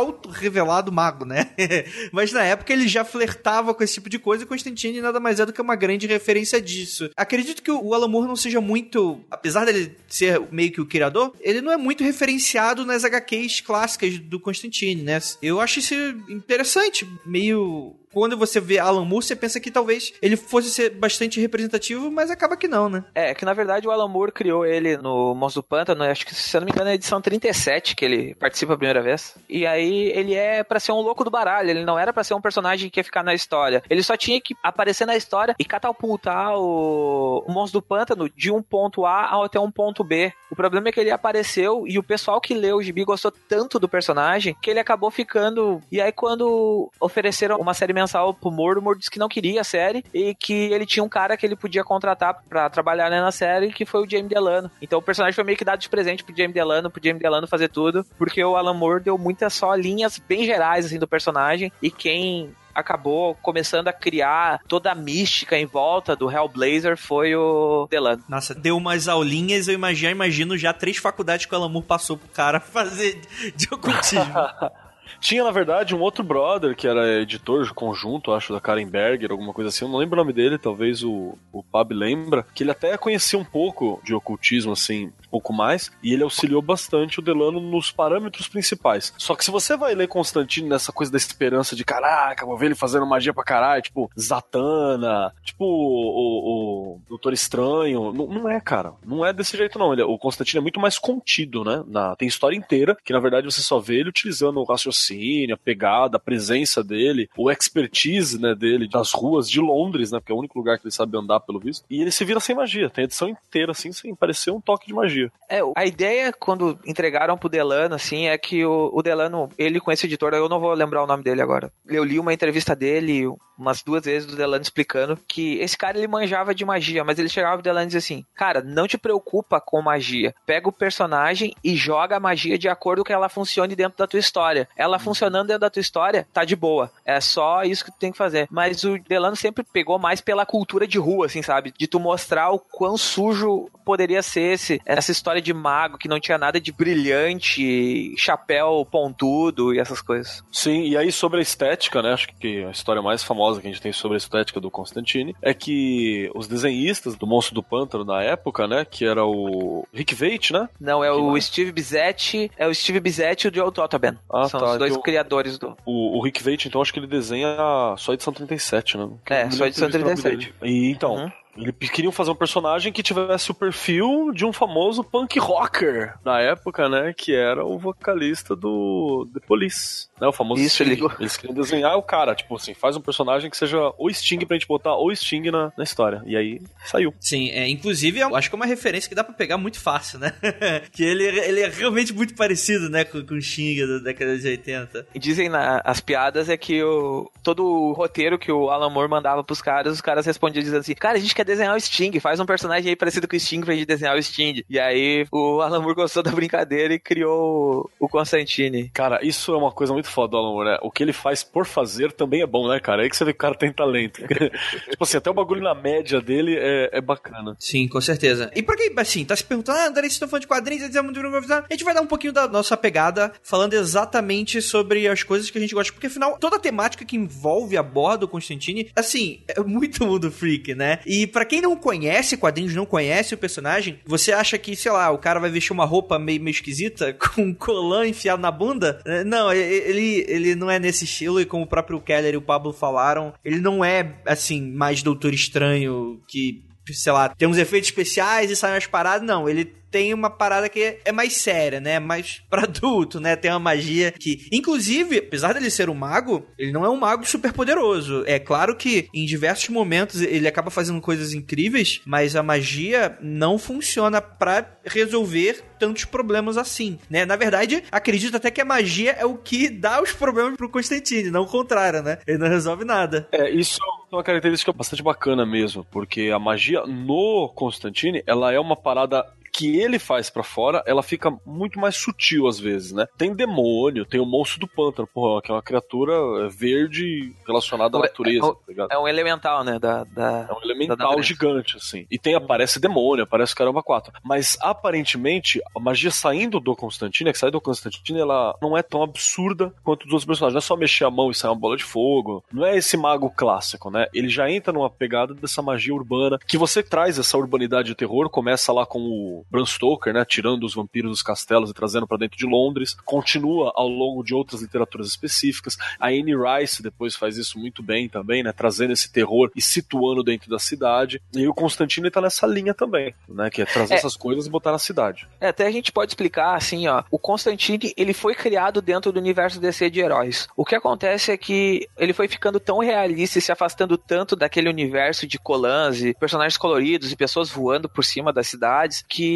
auto-revelado 0.55 0.93
mago, 0.93 1.25
né? 1.25 1.51
Mas 2.13 2.33
na 2.33 2.45
época 2.45 2.73
ele 2.73 2.87
já 2.87 3.05
flertava 3.05 3.75
com 3.75 3.83
esse 3.83 3.95
tipo 3.95 4.09
de 4.09 4.19
coisa 4.19 4.45
e 4.45 4.47
Constantine 4.47 5.01
nada 5.01 5.19
mais 5.19 5.41
é 5.41 5.47
do 5.47 5.53
que 5.53 5.61
uma 5.61 5.75
grande 5.75 6.07
referência 6.07 6.61
disso. 6.61 7.11
Acredito 7.17 7.63
que 7.63 7.71
o 7.71 7.93
Alan 7.93 8.09
Moore 8.09 8.29
não 8.29 8.37
seja 8.37 8.61
muito, 8.61 9.21
apesar 9.31 9.65
dele 9.65 9.97
ser 10.09 10.41
meio 10.51 10.71
que 10.71 10.81
o 10.81 10.87
criador, 10.87 11.35
ele 11.41 11.61
não 11.61 11.73
é 11.73 11.77
muito 11.77 12.05
referenciado 12.05 12.85
nas 12.85 13.05
HQs 13.05 13.61
clássicas 13.61 14.19
do 14.19 14.39
Constantine, 14.39 15.03
né? 15.03 15.21
Eu 15.43 15.61
acho 15.61 15.81
isso 15.81 15.95
interessante, 16.29 17.09
meio 17.27 17.97
quando 18.15 18.37
você 18.37 18.61
vê 18.61 18.79
Alan 18.79 19.05
Moore, 19.05 19.25
você 19.25 19.35
pensa 19.35 19.59
que 19.59 19.73
talvez 19.73 20.13
ele 20.23 20.37
fosse 20.37 20.71
ser 20.71 20.91
bastante 20.91 21.41
representativo, 21.41 22.13
mas 22.13 22.31
acaba 22.31 22.57
que 22.57 22.69
não, 22.69 22.89
né? 22.89 23.05
É, 23.13 23.35
que 23.35 23.45
na 23.45 23.53
verdade 23.53 23.89
o 23.89 23.91
Alan 23.91 24.07
Moore 24.07 24.31
criou 24.31 24.65
ele 24.65 24.97
no 24.97 25.35
Monstro 25.35 25.63
do 25.63 25.67
Pântano, 25.67 26.05
acho 26.05 26.25
que 26.25 26.33
se 26.33 26.57
eu 26.57 26.61
não 26.61 26.67
me 26.67 26.71
engano 26.71 26.89
é 26.89 26.93
a 26.93 26.95
edição 26.95 27.21
37 27.21 27.97
que 27.97 28.05
ele 28.05 28.35
participa 28.37 28.75
a 28.75 28.77
primeira 28.77 29.03
vez. 29.03 29.35
E 29.49 29.67
aí 29.67 30.13
ele 30.15 30.35
é 30.35 30.63
para 30.63 30.79
ser 30.79 30.93
um 30.93 31.01
louco 31.01 31.25
do 31.25 31.31
baralho, 31.31 31.71
ele 31.71 31.85
não 31.85 31.99
era 31.99 32.13
para 32.13 32.23
ser 32.23 32.35
um 32.35 32.41
personagem 32.41 32.89
que 32.89 33.01
ia 33.01 33.05
ficar 33.05 33.25
na 33.25 33.35
história. 33.35 33.83
Ele 33.91 34.03
só 34.03 34.17
tinha 34.17 34.41
que 34.41 34.55
aparecer 34.63 35.07
na 35.07 35.17
história 35.17 35.57
e 35.59 35.65
catapultar 35.65 36.57
o, 36.57 37.45
o 37.47 37.53
Monstro 37.53 37.81
do 37.81 37.87
Pântano 37.87 38.29
de 38.29 38.53
um 38.53 38.63
ponto 38.63 39.05
A 39.05 39.45
até 39.45 39.59
um 39.59 39.71
ponto 39.71 40.05
B. 40.05 40.33
O 40.51 40.55
problema 40.55 40.89
é 40.89 40.93
que 40.93 41.01
ele 41.01 41.11
apareceu 41.11 41.85
e 41.87 41.99
o 41.99 42.03
pessoal 42.03 42.41
que 42.41 42.55
leu 42.55 42.77
o 42.77 42.83
gibi 42.83 43.05
gostou 43.05 43.33
tanto 43.49 43.81
do 43.81 43.89
personagem 43.89 44.57
que 44.63 44.71
ele 44.71 44.79
acabou 44.79 45.11
ficando. 45.11 45.81
E 45.91 46.01
aí 46.01 46.13
quando 46.13 46.91
ofereceram 47.01 47.59
uma 47.59 47.75
série 47.75 47.93
mensal 48.05 48.35
pro 48.35 48.51
Mordor, 48.51 48.97
disse 48.97 49.11
que 49.11 49.19
não 49.19 49.29
queria 49.29 49.61
a 49.61 49.65
série 49.65 50.05
e 50.13 50.35
que 50.35 50.53
ele 50.53 50.87
tinha 50.87 51.03
um 51.03 51.09
cara 51.09 51.37
que 51.37 51.45
ele 51.45 51.57
podia 51.57 51.83
contratar 51.83 52.43
para 52.49 52.69
trabalhar 52.71 53.11
né, 53.11 53.21
na 53.21 53.33
série, 53.33 53.73
que 53.73 53.85
foi 53.85 54.05
o 54.05 54.11
James 54.11 54.29
Delano. 54.29 54.71
Então 54.81 54.99
o 54.99 55.03
personagem 55.03 55.35
foi 55.35 55.45
meio 55.45 55.59
que 55.59 55.65
dado 55.65 55.81
de 55.81 55.89
presente 55.89 56.23
pro 56.23 56.37
James 56.37 56.55
Delano, 56.55 56.91
pro 56.91 57.03
James 57.03 57.21
Delano 57.21 57.47
fazer 57.47 57.69
tudo, 57.69 58.05
porque 58.17 58.43
o 58.45 58.57
Alan 58.57 58.75
Moore 58.75 59.03
deu 59.03 59.19
muitas 59.19 59.55
só 59.55 59.75
linhas 59.75 60.19
bem 60.19 60.45
gerais 60.45 60.87
assim 60.87 60.99
do 60.99 61.09
personagem 61.09 61.73
e 61.83 61.91
quem 61.91 62.55
acabou 62.75 63.37
começando 63.37 63.89
a 63.89 63.93
criar 63.93 64.61
toda 64.67 64.91
a 64.91 64.95
mística 64.95 65.57
em 65.57 65.65
volta 65.65 66.17
do 66.17 66.31
Hellblazer 66.31 66.97
foi 66.97 67.35
o 67.35 67.87
Delano. 67.89 68.23
Nossa, 68.29 68.55
deu 68.55 68.77
umas 68.77 69.07
aulinhas, 69.07 69.69
eu 69.69 69.75
imagino, 69.75 70.11
imagino 70.11 70.59
já 70.59 70.73
três 70.73 70.97
faculdades 70.97 71.47
que 71.47 71.55
o 71.55 71.57
Alan 71.57 71.69
Moore 71.69 71.87
passou 71.87 72.17
pro 72.17 72.29
cara 72.29 72.59
fazer 72.61 73.21
de 73.55 73.73
ocultismo. 73.73 74.25
Tinha, 75.25 75.43
na 75.43 75.51
verdade, 75.51 75.95
um 75.95 76.03
outro 76.03 76.23
brother 76.23 76.77
que 76.77 76.87
era 76.87 77.23
editor 77.23 77.73
conjunto, 77.73 78.31
acho, 78.31 78.53
da 78.53 78.61
Karen 78.61 78.87
Berger, 78.87 79.31
alguma 79.31 79.55
coisa 79.55 79.71
assim. 79.71 79.87
Eu 79.87 79.91
não 79.91 79.97
lembro 79.97 80.21
o 80.21 80.23
nome 80.23 80.35
dele, 80.35 80.59
talvez 80.59 81.03
o, 81.03 81.39
o 81.51 81.63
Pab 81.63 81.95
lembra. 81.95 82.45
Que 82.55 82.63
ele 82.63 82.71
até 82.71 82.95
conhecia 82.99 83.39
um 83.39 83.45
pouco 83.45 84.03
de 84.05 84.15
ocultismo, 84.15 84.73
assim. 84.73 85.11
pouco 85.31 85.51
mais, 85.51 85.91
e 86.03 86.13
ele 86.13 86.23
auxiliou 86.23 86.61
bastante 86.61 87.19
o 87.19 87.23
Delano 87.23 87.59
nos 87.59 87.91
parâmetros 87.91 88.47
principais. 88.47 89.15
Só 89.17 89.35
que 89.35 89.45
se 89.45 89.51
você 89.51 89.77
vai 89.77 89.95
ler 89.95 90.09
Constantine 90.09 90.69
nessa 90.69 90.93
coisa 90.93 91.11
da 91.11 91.17
esperança 91.17 91.75
de 91.75 91.85
caraca, 91.85 92.47
vou 92.47 92.59
ver 92.59 92.67
ele 92.67 92.75
fazendo 92.75 93.07
magia 93.07 93.33
pra 93.33 93.43
caralho, 93.43 93.83
tipo 93.83 94.11
Zatanna, 94.21 95.33
tipo 95.43 95.65
o, 95.65 95.67
o, 95.67 96.95
o 96.97 97.01
Doutor 97.09 97.33
Estranho, 97.33 98.13
não, 98.13 98.27
não, 98.27 98.49
é, 98.49 98.61
cara. 98.61 98.93
Não 99.05 99.25
é 99.25 99.33
desse 99.33 99.57
jeito, 99.57 99.79
não. 99.79 99.93
Ele, 99.93 100.03
o 100.03 100.19
Constantine 100.19 100.59
é 100.59 100.63
muito 100.63 100.79
mais 100.79 100.99
contido, 100.99 101.65
né? 101.65 101.83
Na, 101.87 102.15
tem 102.15 102.29
história 102.29 102.57
inteira, 102.57 102.97
que 103.03 103.13
na 103.13 103.21
verdade 103.21 103.47
você 103.47 103.63
só 103.63 103.81
vê 103.81 104.01
ele 104.01 104.11
utilizando 104.11 104.61
o 104.61 104.65
raciocínio, 104.65 105.14
a 105.53 105.57
pegada, 105.57 106.17
a 106.17 106.21
presença 106.21 106.83
dele, 106.83 107.29
o 107.37 107.51
expertise, 107.51 108.41
né, 108.41 108.55
dele, 108.55 108.89
das 108.89 109.13
ruas 109.13 109.49
de 109.49 109.61
Londres, 109.61 110.11
né? 110.11 110.19
Porque 110.19 110.33
é 110.33 110.35
o 110.35 110.39
único 110.39 110.59
lugar 110.59 110.79
que 110.79 110.87
ele 110.87 110.95
sabe 110.95 111.17
andar, 111.17 111.41
pelo 111.41 111.61
visto. 111.61 111.85
E 111.89 112.01
ele 112.01 112.11
se 112.11 112.25
vira 112.25 112.41
sem 112.41 112.55
magia. 112.55 112.91
Tem 112.91 113.03
a 113.03 113.07
edição 113.07 113.29
inteira, 113.29 113.73
assim, 113.73 113.93
sem 113.93 114.15
parecer 114.15 114.51
um 114.51 114.61
toque 114.61 114.87
de 114.87 114.95
magia. 114.95 115.31
É, 115.49 115.61
a 115.77 115.87
ideia, 115.87 116.33
quando 116.33 116.79
entregaram 116.87 117.37
pro 117.37 117.49
Delano, 117.49 117.95
assim, 117.95 118.29
é 118.29 118.39
que 118.39 118.65
o, 118.65 118.91
o 118.93 119.03
Delano, 119.03 119.49
ele 119.59 119.81
com 119.81 119.93
esse 119.93 120.07
editor, 120.07 120.33
eu 120.35 120.49
não 120.49 120.61
vou 120.61 120.73
lembrar 120.73 121.03
o 121.03 121.07
nome 121.07 121.23
dele 121.23 121.43
agora. 121.43 121.73
Eu 121.87 122.05
li 122.05 122.19
uma 122.19 122.33
entrevista 122.33 122.75
dele 122.75 123.29
umas 123.59 123.83
duas 123.83 124.05
vezes 124.05 124.27
do 124.27 124.37
Delano 124.37 124.63
explicando 124.63 125.19
que 125.29 125.59
esse 125.59 125.77
cara 125.77 125.97
ele 125.97 126.09
manjava 126.09 126.55
de 126.55 126.65
magia, 126.65 127.05
mas 127.05 127.19
ele 127.19 127.29
chegava 127.29 127.55
pro 127.55 127.63
Delano 127.63 127.85
e 127.85 127.87
dizia 127.87 127.99
assim: 127.99 128.25
Cara, 128.35 128.63
não 128.63 128.87
te 128.87 128.99
preocupa 128.99 129.61
com 129.61 129.81
magia. 129.81 130.35
Pega 130.47 130.69
o 130.69 130.73
personagem 130.73 131.55
e 131.63 131.77
joga 131.77 132.17
a 132.17 132.21
magia 132.21 132.59
de 132.59 132.69
acordo 132.69 133.03
com 133.03 133.07
que 133.07 133.13
ela 133.13 133.29
funcione 133.29 133.77
dentro 133.77 133.99
da 133.99 134.07
tua 134.07 134.21
história. 134.21 134.69
Ela 134.77 134.94
funcionando 134.99 135.49
dentro 135.49 135.61
da 135.61 135.71
tua 135.71 135.81
história, 135.81 136.27
tá 136.33 136.45
de 136.45 136.57
boa. 136.57 136.91
É 137.05 137.21
só 137.21 137.63
isso 137.63 137.85
que 137.85 137.91
tu 137.91 137.99
tem 137.99 138.13
que 138.13 138.19
fazer. 138.19 138.47
Mas 138.51 138.85
o 138.85 138.99
Delano 138.99 139.37
sempre 139.37 139.65
pegou 139.65 139.99
mais 139.99 140.21
pela 140.21 140.47
cultura 140.47 140.87
de 140.87 140.99
rua, 140.99 141.27
assim, 141.27 141.43
sabe? 141.43 141.73
De 141.77 141.87
tu 141.87 142.01
mostrar 142.01 142.51
o 142.51 142.59
quão 142.59 142.97
sujo 142.97 143.71
poderia 143.85 144.23
ser 144.23 144.55
esse, 144.55 144.81
essa 144.85 145.13
história 145.13 145.43
de 145.43 145.53
mago 145.53 145.99
que 145.99 146.09
não 146.09 146.19
tinha 146.19 146.39
nada 146.39 146.61
de 146.61 146.73
brilhante, 146.73 148.15
chapéu 148.17 148.87
pontudo 148.91 149.75
e 149.75 149.79
essas 149.79 150.01
coisas. 150.01 150.43
Sim, 150.51 150.85
e 150.85 150.97
aí 150.97 151.13
sobre 151.13 151.39
a 151.39 151.43
estética, 151.43 152.03
né? 152.03 152.13
Acho 152.13 152.29
que 152.41 152.65
a 152.65 152.71
história 152.71 153.03
mais 153.03 153.23
famosa 153.23 153.61
que 153.61 153.67
a 153.67 153.71
gente 153.71 153.83
tem 153.83 153.93
sobre 153.93 154.17
a 154.17 154.19
estética 154.19 154.61
do 154.61 154.71
Constantine 154.71 155.37
é 155.43 155.53
que 155.53 156.31
os 156.35 156.49
desenhistas 156.49 157.17
do 157.17 157.27
Monstro 157.27 157.55
do 157.55 157.63
Pântano 157.63 158.05
na 158.05 158.23
época, 158.23 158.67
né? 158.67 158.85
Que 158.85 159.05
era 159.05 159.25
o 159.25 159.87
Rick 159.93 160.15
Veit, 160.15 160.53
né? 160.53 160.69
Não, 160.81 161.05
é 161.05 161.11
o 161.13 161.41
Steve 161.41 161.73
Bizzetti, 161.73 162.51
é 162.57 162.67
o 162.67 162.75
Steve 162.75 163.01
Bizzetti 163.01 163.47
e 163.47 163.51
o 163.51 163.55
Joe 163.55 163.73
Totaben. 163.73 164.19
Ah, 164.33 164.49
São 164.49 164.61
tá, 164.61 164.73
os 164.73 164.79
dois 164.79 164.84
então, 164.93 165.03
criadores 165.03 165.59
do. 165.59 165.77
O, 165.85 166.19
o 166.19 166.23
Rick 166.23 166.43
Veit, 166.43 166.67
então, 166.67 166.81
acho 166.81 166.93
que 166.93 166.99
ele 166.99 167.07
desenha 167.07 167.57
só 167.97 168.13
edição 168.13 168.33
37, 168.33 168.97
né? 168.97 169.11
Que 169.25 169.35
é, 169.35 169.51
só 169.51 169.67
edição 169.67 169.91
37. 169.91 170.55
E 170.63 170.91
então, 170.91 171.15
uhum. 171.15 171.33
Eles 171.57 171.91
queriam 171.91 172.11
fazer 172.11 172.31
um 172.31 172.35
personagem 172.35 172.93
que 172.93 173.03
tivesse 173.03 173.51
o 173.51 173.55
perfil 173.55 174.33
de 174.33 174.45
um 174.45 174.53
famoso 174.53 175.05
punk 175.05 175.39
rocker 175.39 176.15
da 176.23 176.41
época, 176.41 176.89
né? 176.89 177.15
Que 177.17 177.35
era 177.35 177.65
o 177.65 177.79
vocalista 177.79 178.57
do 178.57 179.29
The 179.33 179.41
Police, 179.41 180.09
né? 180.21 180.27
O 180.27 180.33
famoso 180.33 180.61
Isso, 180.61 180.83
Sting. 180.83 180.93
Ele... 180.93 181.09
Eles 181.21 181.37
queriam 181.37 181.55
desenhar 181.55 181.97
o 181.97 182.03
cara, 182.03 182.35
tipo 182.35 182.57
assim, 182.57 182.75
faz 182.75 182.97
um 182.97 183.01
personagem 183.01 183.49
que 183.51 183.57
seja 183.57 183.79
o 183.97 184.13
Sting 184.13 184.45
pra 184.45 184.57
gente 184.57 184.67
botar 184.67 184.97
o 184.97 185.15
Sting 185.15 185.51
na, 185.51 185.73
na 185.77 185.85
história. 185.85 186.23
E 186.27 186.37
aí 186.37 186.61
saiu. 186.85 187.15
Sim, 187.21 187.51
é, 187.51 187.69
inclusive 187.69 188.19
eu 188.19 188.35
acho 188.35 188.49
que 188.49 188.55
é 188.55 188.59
uma 188.59 188.67
referência 188.67 189.09
que 189.09 189.15
dá 189.15 189.23
pra 189.23 189.35
pegar 189.35 189.57
muito 189.57 189.81
fácil, 189.81 190.19
né? 190.19 190.33
que 190.93 191.05
ele, 191.05 191.25
ele 191.25 191.61
é 191.61 191.69
realmente 191.69 192.13
muito 192.13 192.35
parecido, 192.35 192.91
né, 192.91 193.05
com, 193.05 193.25
com 193.25 193.35
o 193.35 193.41
Sting 193.41 193.87
da 193.87 193.99
década 193.99 194.37
de 194.37 194.49
80. 194.49 195.07
E 195.15 195.19
dizem 195.19 195.49
na, 195.49 195.81
as 195.85 196.01
piadas 196.01 196.49
é 196.49 196.57
que 196.57 196.83
o, 196.83 197.31
todo 197.43 197.65
o 197.65 197.93
roteiro 197.93 198.39
que 198.39 198.51
o 198.51 198.71
Alan 198.71 198.91
Moore 198.91 199.09
mandava 199.09 199.45
pros 199.45 199.63
caras, 199.63 199.93
os 199.93 200.01
caras 200.01 200.27
respondiam 200.27 200.63
dizendo 200.63 200.81
assim, 200.81 200.95
cara, 200.95 201.17
a 201.17 201.21
gente 201.21 201.35
quer 201.35 201.45
quer 201.45 201.53
desenhar 201.53 201.77
o 201.77 201.81
Sting, 201.81 202.19
faz 202.19 202.41
um 202.41 202.47
personagem 202.47 202.89
aí 202.89 202.97
parecido 202.97 203.29
com 203.29 203.37
o 203.37 203.41
Sting 203.41 203.61
pra 203.61 203.75
gente 203.75 203.87
desenhar 203.87 204.17
o 204.17 204.23
Sting. 204.23 204.65
E 204.69 204.81
aí 204.81 205.27
o 205.31 205.61
Alan 205.61 205.81
Moore 205.81 205.95
gostou 205.95 206.23
da 206.23 206.31
brincadeira 206.33 206.95
e 206.95 206.99
criou 206.99 207.91
o 208.01 208.09
Constantine. 208.09 208.89
Cara, 208.89 209.25
isso 209.25 209.53
é 209.53 209.57
uma 209.57 209.71
coisa 209.71 209.93
muito 209.93 210.09
foda 210.15 210.33
do 210.33 210.37
Alan 210.37 210.53
Moore, 210.53 210.69
né? 210.71 210.79
O 210.83 210.91
que 210.91 211.03
ele 211.03 211.13
faz 211.13 211.43
por 211.43 211.67
fazer 211.67 212.13
também 212.13 212.43
é 212.43 212.47
bom, 212.47 212.69
né, 212.69 212.79
cara? 212.79 213.03
É 213.03 213.05
aí 213.05 213.11
que 213.11 213.17
você 213.17 213.25
vê 213.25 213.33
que 213.33 213.39
o 213.39 213.41
cara 213.41 213.55
tem 213.55 213.73
talento. 213.73 214.23
tipo 214.91 215.03
assim, 215.03 215.17
até 215.17 215.31
o 215.31 215.35
bagulho 215.35 215.63
na 215.63 215.75
média 215.75 216.21
dele 216.21 216.57
é, 216.57 216.91
é 216.93 217.01
bacana. 217.01 217.57
Sim, 217.59 217.89
com 217.89 218.01
certeza. 218.01 218.51
E 218.55 218.63
pra 218.63 218.77
quem, 218.77 218.93
assim, 218.97 219.25
tá 219.25 219.35
se 219.35 219.45
perguntando, 219.45 219.79
ah, 219.79 219.87
André, 219.89 220.03
vocês 220.03 220.13
estão 220.13 220.29
falando 220.29 220.43
de 220.43 220.49
quadrinhos, 220.49 220.85
é 220.85 220.99
a 220.99 221.73
gente 221.73 221.85
vai 221.85 221.95
dar 221.95 222.01
um 222.01 222.07
pouquinho 222.07 222.33
da 222.33 222.47
nossa 222.47 222.77
pegada 222.77 223.33
falando 223.43 223.75
exatamente 223.75 224.63
sobre 224.63 225.07
as 225.09 225.23
coisas 225.23 225.51
que 225.51 225.59
a 225.59 225.61
gente 225.61 225.75
gosta, 225.75 225.93
porque 225.93 226.07
afinal, 226.07 226.39
toda 226.39 226.57
a 226.57 226.61
temática 226.61 227.05
que 227.05 227.17
envolve 227.17 227.77
a 227.77 227.83
borda 227.83 228.19
do 228.19 228.29
Constantine, 228.29 228.91
assim, 228.95 229.43
é 229.49 229.61
muito 229.61 230.05
mundo 230.05 230.31
freak, 230.31 230.75
né? 230.75 231.01
E 231.07 231.27
para 231.27 231.45
quem 231.45 231.61
não 231.61 231.77
conhece 231.77 232.37
quadrinhos, 232.37 232.75
não 232.75 232.87
conhece 232.87 233.35
o 233.35 233.39
personagem, 233.39 233.99
você 234.07 234.33
acha 234.33 234.59
que, 234.59 234.77
sei 234.77 234.93
lá, 234.93 235.11
o 235.11 235.19
cara 235.19 235.41
vai 235.41 235.51
vestir 235.51 235.73
uma 235.73 235.85
roupa 235.85 236.19
meio, 236.19 236.41
meio 236.41 236.53
esquisita, 236.53 237.13
com 237.35 237.43
um 237.43 237.55
colã 237.55 238.07
enfiado 238.07 238.41
na 238.41 238.51
bunda? 238.51 239.01
É, 239.05 239.25
não, 239.25 239.53
ele, 239.53 239.94
ele 240.03 240.55
não 240.55 240.71
é 240.71 240.79
nesse 240.79 241.05
estilo, 241.05 241.41
e 241.41 241.47
como 241.47 241.65
o 241.65 241.69
próprio 241.69 242.01
Keller 242.01 242.35
e 242.35 242.37
o 242.37 242.43
Pablo 242.43 242.73
falaram, 242.73 243.33
ele 243.45 243.61
não 243.61 243.85
é, 243.85 244.15
assim, 244.27 244.61
mais 244.73 245.03
Doutor 245.03 245.33
Estranho, 245.35 246.21
que, 246.29 246.65
sei 246.93 247.13
lá, 247.13 247.29
tem 247.29 247.49
uns 247.49 247.59
efeitos 247.59 247.89
especiais 247.89 248.51
e 248.51 248.57
saem 248.57 248.75
umas 248.75 248.87
paradas. 248.87 249.27
Não, 249.27 249.49
ele 249.49 249.73
tem 249.95 250.13
uma 250.13 250.29
parada 250.29 250.69
que 250.69 250.99
é 251.05 251.13
mais 251.13 251.35
séria, 251.35 251.79
né? 251.79 252.01
Mais 252.01 252.43
pra 252.51 252.65
adulto, 252.65 253.21
né? 253.21 253.37
Tem 253.37 253.49
uma 253.53 253.61
magia 253.61 254.11
que, 254.11 254.49
inclusive, 254.51 255.19
apesar 255.19 255.53
dele 255.53 255.71
ser 255.71 255.89
um 255.89 255.95
mago, 255.95 256.45
ele 256.59 256.73
não 256.73 256.85
é 256.85 256.89
um 256.91 256.97
mago 256.97 257.25
super 257.25 257.53
poderoso. 257.53 258.25
É 258.27 258.41
claro 258.41 258.75
que 258.75 259.09
em 259.15 259.25
diversos 259.25 259.69
momentos 259.69 260.21
ele 260.21 260.49
acaba 260.49 260.69
fazendo 260.69 261.01
coisas 261.01 261.33
incríveis, 261.33 262.01
mas 262.05 262.35
a 262.35 262.43
magia 262.43 263.17
não 263.21 263.57
funciona 263.57 264.21
para 264.21 264.81
resolver 264.85 265.63
tantos 265.79 266.05
problemas 266.05 266.57
assim, 266.57 266.99
né? 267.09 267.25
Na 267.25 267.37
verdade, 267.37 267.85
acredito 267.93 268.37
até 268.37 268.51
que 268.51 268.61
a 268.61 268.65
magia 268.65 269.13
é 269.13 269.25
o 269.25 269.37
que 269.37 269.69
dá 269.69 270.03
os 270.03 270.11
problemas 270.11 270.57
pro 270.57 270.69
Constantine, 270.69 271.31
não 271.31 271.43
o 271.43 271.47
contrário, 271.47 272.03
né? 272.03 272.19
Ele 272.27 272.39
não 272.39 272.49
resolve 272.49 272.85
nada. 272.85 273.29
É, 273.31 273.49
isso 273.49 273.79
é 274.11 274.17
uma 274.17 274.25
característica 274.25 274.73
bastante 274.73 275.05
bacana 275.05 275.47
mesmo, 275.47 275.87
porque 275.89 276.33
a 276.35 276.39
magia 276.39 276.85
no 276.85 277.49
Constantine, 277.55 278.25
ela 278.27 278.53
é 278.53 278.59
uma 278.59 278.75
parada 278.75 279.25
que 279.55 279.79
ele 279.79 280.01
faz 280.01 280.29
para 280.29 280.43
fora, 280.43 280.83
ela 280.85 281.01
fica 281.01 281.33
muito 281.47 281.79
mais 281.79 281.97
sutil 281.97 282.49
às 282.49 282.59
vezes, 282.59 282.91
né? 282.91 283.07
Tem 283.17 283.33
demônio, 283.33 284.05
tem 284.05 284.19
o 284.19 284.27
monstro 284.27 284.59
do 284.59 284.67
pântano, 284.67 285.07
porra, 285.07 285.41
que 285.41 285.51
é 285.51 285.55
uma 285.55 285.63
criatura 285.63 286.49
verde 286.49 287.33
relacionada 287.47 287.97
à 287.97 288.01
é, 288.01 288.03
natureza, 288.03 288.57
é, 288.69 288.75
tá 288.75 288.89
É 288.91 288.99
um 288.99 289.07
elemental, 289.07 289.63
né? 289.63 289.79
Da, 289.79 290.03
da 290.03 290.49
é 290.51 290.53
um 290.53 290.61
elemental 290.61 291.23
gigante, 291.23 291.77
assim. 291.77 292.05
E 292.11 292.19
tem, 292.19 292.35
aparece 292.35 292.81
demônio, 292.81 293.23
aparece 293.23 293.55
caramba 293.55 293.81
quatro. 293.81 294.13
Mas 294.25 294.59
aparentemente, 294.61 295.63
a 295.75 295.79
magia 295.79 296.11
saindo 296.11 296.59
do 296.59 296.75
Constantine, 296.75 297.31
que 297.31 297.39
sai 297.39 297.53
do 297.53 297.61
Constantine, 297.61 298.19
ela 298.19 298.57
não 298.61 298.77
é 298.77 298.83
tão 298.83 299.05
absurda 299.05 299.73
quanto 299.85 300.05
dos 300.05 300.15
outros 300.15 300.27
personagens. 300.27 300.55
Não 300.55 300.59
é 300.59 300.63
só 300.63 300.77
mexer 300.77 301.05
a 301.05 301.11
mão 301.11 301.31
e 301.31 301.35
sair 301.35 301.51
uma 301.51 301.61
bola 301.61 301.77
de 301.77 301.85
fogo. 301.85 302.45
Não 302.53 302.67
é 302.67 302.77
esse 302.77 302.97
mago 302.97 303.31
clássico, 303.31 303.89
né? 303.89 304.09
Ele 304.13 304.29
já 304.29 304.51
entra 304.51 304.73
numa 304.73 304.91
pegada 304.91 305.33
dessa 305.33 305.63
magia 305.63 305.95
urbana, 305.95 306.41
que 306.45 306.59
você 306.59 306.83
traz 306.83 307.21
essa 307.21 307.39
urbanidade 307.39 307.89
de 307.89 307.95
terror, 307.95 308.29
começa 308.29 308.73
lá 308.73 308.85
com 308.85 308.99
o 308.99 309.44
Bram 309.51 309.67
Stoker, 309.67 310.13
né, 310.13 310.25
tirando 310.25 310.65
os 310.65 310.75
vampiros 310.75 311.11
dos 311.11 311.23
castelos 311.23 311.71
e 311.71 311.75
trazendo 311.75 312.07
para 312.07 312.19
dentro 312.19 312.37
de 312.37 312.47
Londres, 312.47 312.97
continua 313.05 313.73
ao 313.75 313.89
longo 313.89 314.23
de 314.23 314.35
outras 314.35 314.63
literaturas 314.63 315.09
específicas. 315.09 315.77
A 315.99 316.09
Anne 316.09 316.35
Rice 316.35 316.83
depois 316.83 317.17
faz 317.17 317.37
isso 317.37 317.59
muito 317.59 317.83
bem 317.83 318.09
também, 318.09 318.43
né, 318.43 318.53
trazendo 318.53 318.93
esse 318.93 319.11
terror 319.13 319.51
e 319.55 319.63
situando 319.63 320.23
dentro 320.23 320.51
da 320.51 320.59
cidade. 320.59 321.21
E 321.35 321.47
o 321.47 321.55
Constantino 321.55 322.09
está 322.09 322.21
nessa 322.21 322.47
linha 322.47 322.75
também, 322.75 323.15
né, 323.29 323.51
que 323.51 323.63
é 323.63 323.65
trazer 323.65 323.95
é, 323.95 323.97
essas 323.97 324.17
coisas 324.17 324.47
e 324.47 324.51
botar 324.51 324.73
na 324.73 324.79
cidade. 324.79 325.29
É, 325.41 325.49
até 325.49 325.67
a 325.67 325.71
gente 325.71 325.93
pode 325.93 326.11
explicar 326.11 326.57
assim, 326.57 326.87
ó, 326.89 327.03
o 327.11 327.19
Constantine, 327.19 327.93
ele 327.97 328.13
foi 328.13 328.35
criado 328.35 328.81
dentro 328.83 329.13
do 329.13 329.21
universo 329.21 329.61
DC 329.61 329.91
de 329.91 330.01
heróis. 330.01 330.49
O 330.57 330.65
que 330.65 330.75
acontece 330.75 331.31
é 331.31 331.37
que 331.37 331.89
ele 331.97 332.13
foi 332.13 332.29
ficando 332.29 332.59
tão 332.59 332.79
realista 332.79 333.39
e 333.39 333.43
se 333.43 333.53
afastando 333.53 333.97
tanto 333.97 334.37
daquele 334.37 334.69
universo 334.69 335.27
de 335.27 335.39
colãs 335.39 336.03
e 336.03 336.15
personagens 336.15 336.57
coloridos 336.57 337.13
e 337.13 337.17
pessoas 337.17 337.51
voando 337.51 337.89
por 337.89 338.05
cima 338.05 338.33
das 338.33 338.49
cidades 338.49 339.05
que 339.09 339.34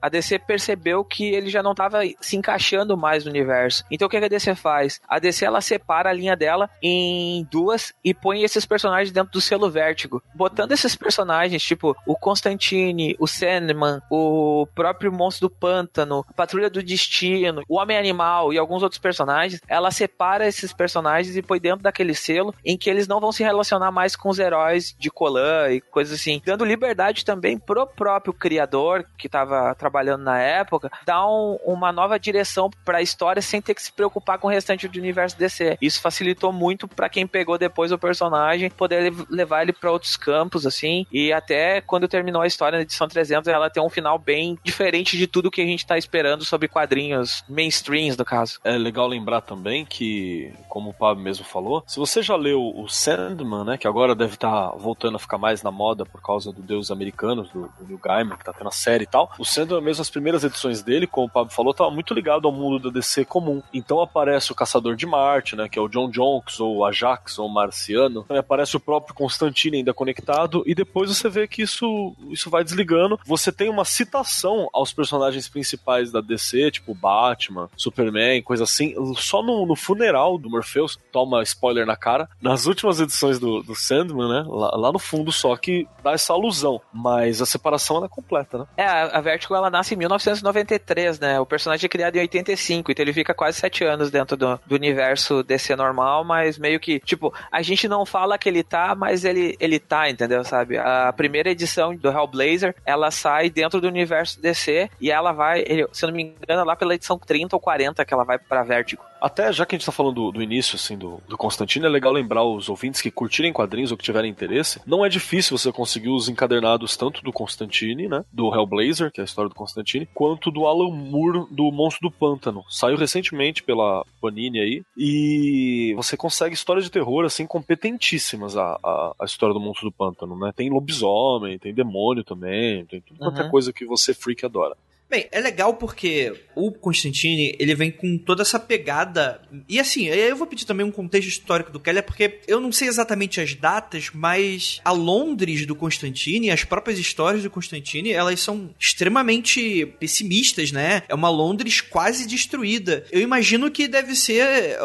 a 0.00 0.08
DC 0.08 0.38
percebeu 0.40 1.04
que 1.04 1.24
ele 1.24 1.48
já 1.48 1.62
não 1.62 1.72
estava 1.72 2.00
se 2.20 2.36
encaixando 2.36 2.96
mais 2.96 3.24
no 3.24 3.30
universo. 3.30 3.84
Então 3.90 4.06
o 4.06 4.10
que 4.10 4.16
a 4.16 4.28
DC 4.28 4.54
faz? 4.54 5.00
A 5.08 5.18
DC 5.18 5.44
ela 5.44 5.60
separa 5.60 6.10
a 6.10 6.12
linha 6.12 6.36
dela 6.36 6.68
em 6.82 7.46
duas 7.50 7.92
e 8.04 8.12
põe 8.14 8.42
esses 8.42 8.64
personagens 8.64 9.12
dentro 9.12 9.32
do 9.32 9.40
selo 9.40 9.70
Vértigo, 9.70 10.22
botando 10.34 10.72
esses 10.72 10.94
personagens 10.96 11.62
tipo 11.62 11.96
o 12.06 12.16
Constantine, 12.16 13.16
o 13.18 13.26
Sandman, 13.26 14.00
o 14.10 14.66
próprio 14.74 15.12
Monstro 15.12 15.48
do 15.48 15.54
Pântano, 15.54 16.24
a 16.28 16.32
Patrulha 16.32 16.68
do 16.68 16.82
Destino, 16.82 17.62
o 17.68 17.76
Homem 17.76 17.96
Animal 17.96 18.52
e 18.52 18.58
alguns 18.58 18.82
outros 18.82 19.00
personagens. 19.00 19.60
Ela 19.68 19.90
separa 19.90 20.46
esses 20.46 20.72
personagens 20.72 21.36
e 21.36 21.42
põe 21.42 21.60
dentro 21.60 21.82
daquele 21.82 22.14
selo 22.14 22.54
em 22.64 22.76
que 22.76 22.90
eles 22.90 23.08
não 23.08 23.20
vão 23.20 23.32
se 23.32 23.42
relacionar 23.42 23.90
mais 23.90 24.16
com 24.16 24.28
os 24.28 24.38
heróis 24.38 24.94
de 24.98 25.10
Colan 25.10 25.70
e 25.70 25.80
coisas 25.80 26.18
assim, 26.18 26.40
dando 26.44 26.64
liberdade 26.64 27.24
também 27.24 27.58
pro 27.58 27.86
próprio 27.86 28.32
criador 28.32 29.06
que 29.16 29.28
estava 29.30 29.74
trabalhando 29.74 30.24
na 30.24 30.38
época, 30.38 30.90
dá 31.06 31.26
um, 31.26 31.58
uma 31.64 31.92
nova 31.92 32.18
direção 32.18 32.68
para 32.84 32.98
a 32.98 33.02
história 33.02 33.40
sem 33.40 33.62
ter 33.62 33.74
que 33.74 33.82
se 33.82 33.92
preocupar 33.92 34.38
com 34.38 34.48
o 34.48 34.50
restante 34.50 34.88
do 34.88 34.98
universo 34.98 35.38
DC. 35.38 35.78
Isso 35.80 36.00
facilitou 36.00 36.52
muito 36.52 36.88
para 36.88 37.08
quem 37.08 37.26
pegou 37.26 37.56
depois 37.56 37.92
o 37.92 37.98
personagem 37.98 38.70
poder 38.70 39.12
levar 39.28 39.62
ele 39.62 39.72
para 39.72 39.90
outros 39.90 40.16
campos, 40.16 40.66
assim, 40.66 41.06
e 41.12 41.32
até 41.32 41.80
quando 41.80 42.08
terminou 42.08 42.42
a 42.42 42.46
história 42.46 42.76
na 42.76 42.82
edição 42.82 43.08
300, 43.08 43.48
ela 43.48 43.70
tem 43.70 43.82
um 43.82 43.88
final 43.88 44.18
bem 44.18 44.58
diferente 44.64 45.16
de 45.16 45.26
tudo 45.26 45.50
que 45.50 45.60
a 45.60 45.66
gente 45.66 45.86
tá 45.86 45.96
esperando 45.96 46.44
sobre 46.44 46.68
quadrinhos 46.68 47.44
mainstreams, 47.48 48.16
no 48.16 48.24
caso. 48.24 48.58
É 48.64 48.76
legal 48.76 49.06
lembrar 49.06 49.40
também 49.40 49.84
que, 49.84 50.52
como 50.68 50.90
o 50.90 50.94
Pablo 50.94 51.22
mesmo 51.22 51.44
falou, 51.44 51.84
se 51.86 51.98
você 51.98 52.22
já 52.22 52.36
leu 52.36 52.60
o 52.60 52.88
Sandman, 52.88 53.64
né, 53.64 53.78
que 53.78 53.86
agora 53.86 54.14
deve 54.14 54.34
estar 54.34 54.70
tá 54.70 54.76
voltando 54.76 55.16
a 55.16 55.18
ficar 55.18 55.38
mais 55.38 55.62
na 55.62 55.70
moda 55.70 56.04
por 56.04 56.22
causa 56.22 56.52
do 56.52 56.62
Deus 56.62 56.90
Americanos, 56.90 57.50
do, 57.50 57.62
do 57.78 57.86
Neil 57.86 57.98
Gaiman, 57.98 58.36
que 58.36 58.44
tá 58.44 58.52
tendo 58.52 58.68
a 58.68 58.72
série 58.72 59.04
e 59.04 59.06
tal, 59.06 59.19
o 59.38 59.44
Sandman, 59.44 59.80
mesmo 59.80 60.02
as 60.02 60.10
primeiras 60.10 60.44
edições 60.44 60.82
dele, 60.82 61.06
como 61.06 61.26
o 61.26 61.30
Pablo 61.30 61.52
falou, 61.52 61.74
tava 61.74 61.90
muito 61.90 62.14
ligado 62.14 62.46
ao 62.46 62.52
mundo 62.52 62.78
da 62.78 62.90
DC 62.90 63.24
comum. 63.24 63.62
Então 63.72 64.00
aparece 64.00 64.52
o 64.52 64.54
Caçador 64.54 64.96
de 64.96 65.06
Marte, 65.06 65.56
né, 65.56 65.68
que 65.68 65.78
é 65.78 65.82
o 65.82 65.88
John 65.88 66.10
Jonks, 66.10 66.60
ou 66.60 66.84
Ajax, 66.84 67.38
ou 67.38 67.48
Marciano. 67.48 68.22
Também 68.22 68.40
aparece 68.40 68.76
o 68.76 68.80
próprio 68.80 69.14
Constantine 69.14 69.78
ainda 69.78 69.94
conectado, 69.94 70.62
e 70.66 70.74
depois 70.74 71.10
você 71.10 71.28
vê 71.28 71.46
que 71.46 71.62
isso, 71.62 72.14
isso 72.30 72.50
vai 72.50 72.64
desligando. 72.64 73.18
Você 73.24 73.50
tem 73.50 73.68
uma 73.68 73.84
citação 73.84 74.68
aos 74.72 74.92
personagens 74.92 75.48
principais 75.48 76.12
da 76.12 76.20
DC, 76.20 76.70
tipo 76.70 76.94
Batman, 76.94 77.68
Superman, 77.76 78.42
coisa 78.42 78.64
assim, 78.64 78.94
só 79.16 79.42
no, 79.42 79.66
no 79.66 79.76
funeral 79.76 80.38
do 80.38 80.50
Morpheus, 80.50 80.98
toma 81.12 81.42
spoiler 81.42 81.86
na 81.86 81.96
cara, 81.96 82.28
nas 82.40 82.66
últimas 82.66 83.00
edições 83.00 83.38
do, 83.38 83.62
do 83.62 83.74
Sandman, 83.74 84.28
né, 84.28 84.44
lá, 84.46 84.70
lá 84.76 84.92
no 84.92 84.98
fundo 84.98 85.32
só 85.32 85.56
que 85.56 85.86
dá 86.02 86.12
essa 86.12 86.32
alusão, 86.32 86.80
mas 86.92 87.40
a 87.40 87.46
separação 87.46 88.04
é 88.04 88.08
completa, 88.08 88.58
né? 88.58 88.66
É, 88.76 89.09
a 89.12 89.20
Vertigo 89.20 89.54
ela 89.54 89.70
nasce 89.70 89.94
em 89.94 89.98
1993, 89.98 91.18
né, 91.20 91.40
o 91.40 91.46
personagem 91.46 91.86
é 91.86 91.88
criado 91.88 92.16
em 92.16 92.20
85, 92.20 92.90
então 92.90 93.02
ele 93.02 93.12
fica 93.12 93.34
quase 93.34 93.58
sete 93.58 93.84
anos 93.84 94.10
dentro 94.10 94.36
do, 94.36 94.60
do 94.66 94.74
universo 94.74 95.42
DC 95.42 95.76
normal, 95.76 96.24
mas 96.24 96.58
meio 96.58 96.80
que, 96.80 97.00
tipo, 97.00 97.32
a 97.50 97.62
gente 97.62 97.88
não 97.88 98.04
fala 98.06 98.38
que 98.38 98.48
ele 98.48 98.62
tá, 98.62 98.94
mas 98.94 99.24
ele, 99.24 99.56
ele 99.60 99.78
tá, 99.78 100.08
entendeu, 100.08 100.44
sabe? 100.44 100.78
A 100.78 101.12
primeira 101.12 101.50
edição 101.50 101.94
do 101.94 102.08
Hellblazer, 102.08 102.74
ela 102.84 103.10
sai 103.10 103.50
dentro 103.50 103.80
do 103.80 103.88
universo 103.88 104.40
DC 104.40 104.90
e 105.00 105.10
ela 105.10 105.32
vai, 105.32 105.64
se 105.92 106.04
eu 106.04 106.08
não 106.08 106.16
me 106.16 106.34
engano, 106.42 106.64
lá 106.64 106.76
pela 106.76 106.94
edição 106.94 107.18
30 107.18 107.56
ou 107.56 107.60
40 107.60 108.04
que 108.04 108.14
ela 108.14 108.24
vai 108.24 108.38
pra 108.38 108.62
Vertigo. 108.62 109.09
Até 109.20 109.52
já 109.52 109.66
que 109.66 109.74
a 109.74 109.78
gente 109.78 109.86
tá 109.86 109.92
falando 109.92 110.14
do, 110.14 110.32
do 110.32 110.42
início, 110.42 110.76
assim, 110.76 110.96
do, 110.96 111.20
do 111.28 111.36
Constantino, 111.36 111.86
é 111.86 111.88
legal 111.88 112.12
lembrar 112.12 112.44
os 112.44 112.68
ouvintes 112.68 113.00
que 113.00 113.10
curtirem 113.10 113.52
quadrinhos 113.52 113.90
ou 113.90 113.96
que 113.96 114.04
tiverem 114.04 114.30
interesse. 114.30 114.80
Não 114.86 115.04
é 115.04 115.08
difícil 115.08 115.56
você 115.56 115.72
conseguir 115.72 116.08
os 116.08 116.28
encadernados 116.28 116.96
tanto 116.96 117.22
do 117.22 117.32
Constantine, 117.32 118.08
né? 118.08 118.24
Do 118.32 118.54
Hellblazer, 118.54 119.12
que 119.12 119.20
é 119.20 119.22
a 119.22 119.24
história 119.24 119.48
do 119.48 119.54
Constantine, 119.54 120.08
quanto 120.14 120.50
do 120.50 120.66
Alan 120.66 120.90
Moore 120.90 121.46
do 121.50 121.70
Monstro 121.70 122.08
do 122.08 122.14
Pântano. 122.14 122.64
Saiu 122.68 122.96
recentemente 122.96 123.62
pela 123.62 124.04
Panini 124.20 124.60
aí. 124.60 124.82
E 124.96 125.92
você 125.96 126.16
consegue 126.16 126.54
histórias 126.54 126.84
de 126.84 126.90
terror, 126.90 127.24
assim, 127.24 127.46
competentíssimas 127.46 128.56
a, 128.56 128.78
a, 128.82 129.14
a 129.20 129.24
história 129.24 129.54
do 129.54 129.60
Monstro 129.60 129.88
do 129.88 129.92
Pântano, 129.92 130.38
né? 130.38 130.52
Tem 130.54 130.70
lobisomem, 130.70 131.58
tem 131.58 131.74
demônio 131.74 132.24
também, 132.24 132.84
tem 132.86 133.00
tudo 133.00 133.18
quanto 133.18 133.40
é 133.40 133.44
uhum. 133.44 133.50
coisa 133.50 133.72
que 133.72 133.84
você 133.84 134.14
freak 134.14 134.44
adora. 134.44 134.76
Bem, 135.10 135.26
é 135.32 135.40
legal 135.40 135.74
porque 135.74 136.32
o 136.54 136.70
Constantine, 136.70 137.56
ele 137.58 137.74
vem 137.74 137.90
com 137.90 138.16
toda 138.16 138.42
essa 138.42 138.60
pegada. 138.60 139.42
E 139.68 139.80
assim, 139.80 140.06
eu 140.06 140.36
vou 140.36 140.46
pedir 140.46 140.64
também 140.64 140.86
um 140.86 140.90
contexto 140.92 141.26
histórico 141.26 141.72
do 141.72 141.80
Keller, 141.80 142.04
porque 142.04 142.38
eu 142.46 142.60
não 142.60 142.70
sei 142.70 142.86
exatamente 142.86 143.40
as 143.40 143.54
datas, 143.54 144.10
mas 144.14 144.80
a 144.84 144.92
Londres 144.92 145.66
do 145.66 145.74
Constantine, 145.74 146.52
as 146.52 146.62
próprias 146.62 146.96
histórias 146.96 147.42
do 147.42 147.50
Constantine, 147.50 148.12
elas 148.12 148.40
são 148.40 148.70
extremamente 148.78 149.84
pessimistas, 149.98 150.70
né? 150.70 151.02
É 151.08 151.14
uma 151.14 151.28
Londres 151.28 151.80
quase 151.80 152.24
destruída. 152.24 153.04
Eu 153.10 153.20
imagino 153.20 153.68
que 153.68 153.88
deve 153.88 154.14
ser, 154.14 154.78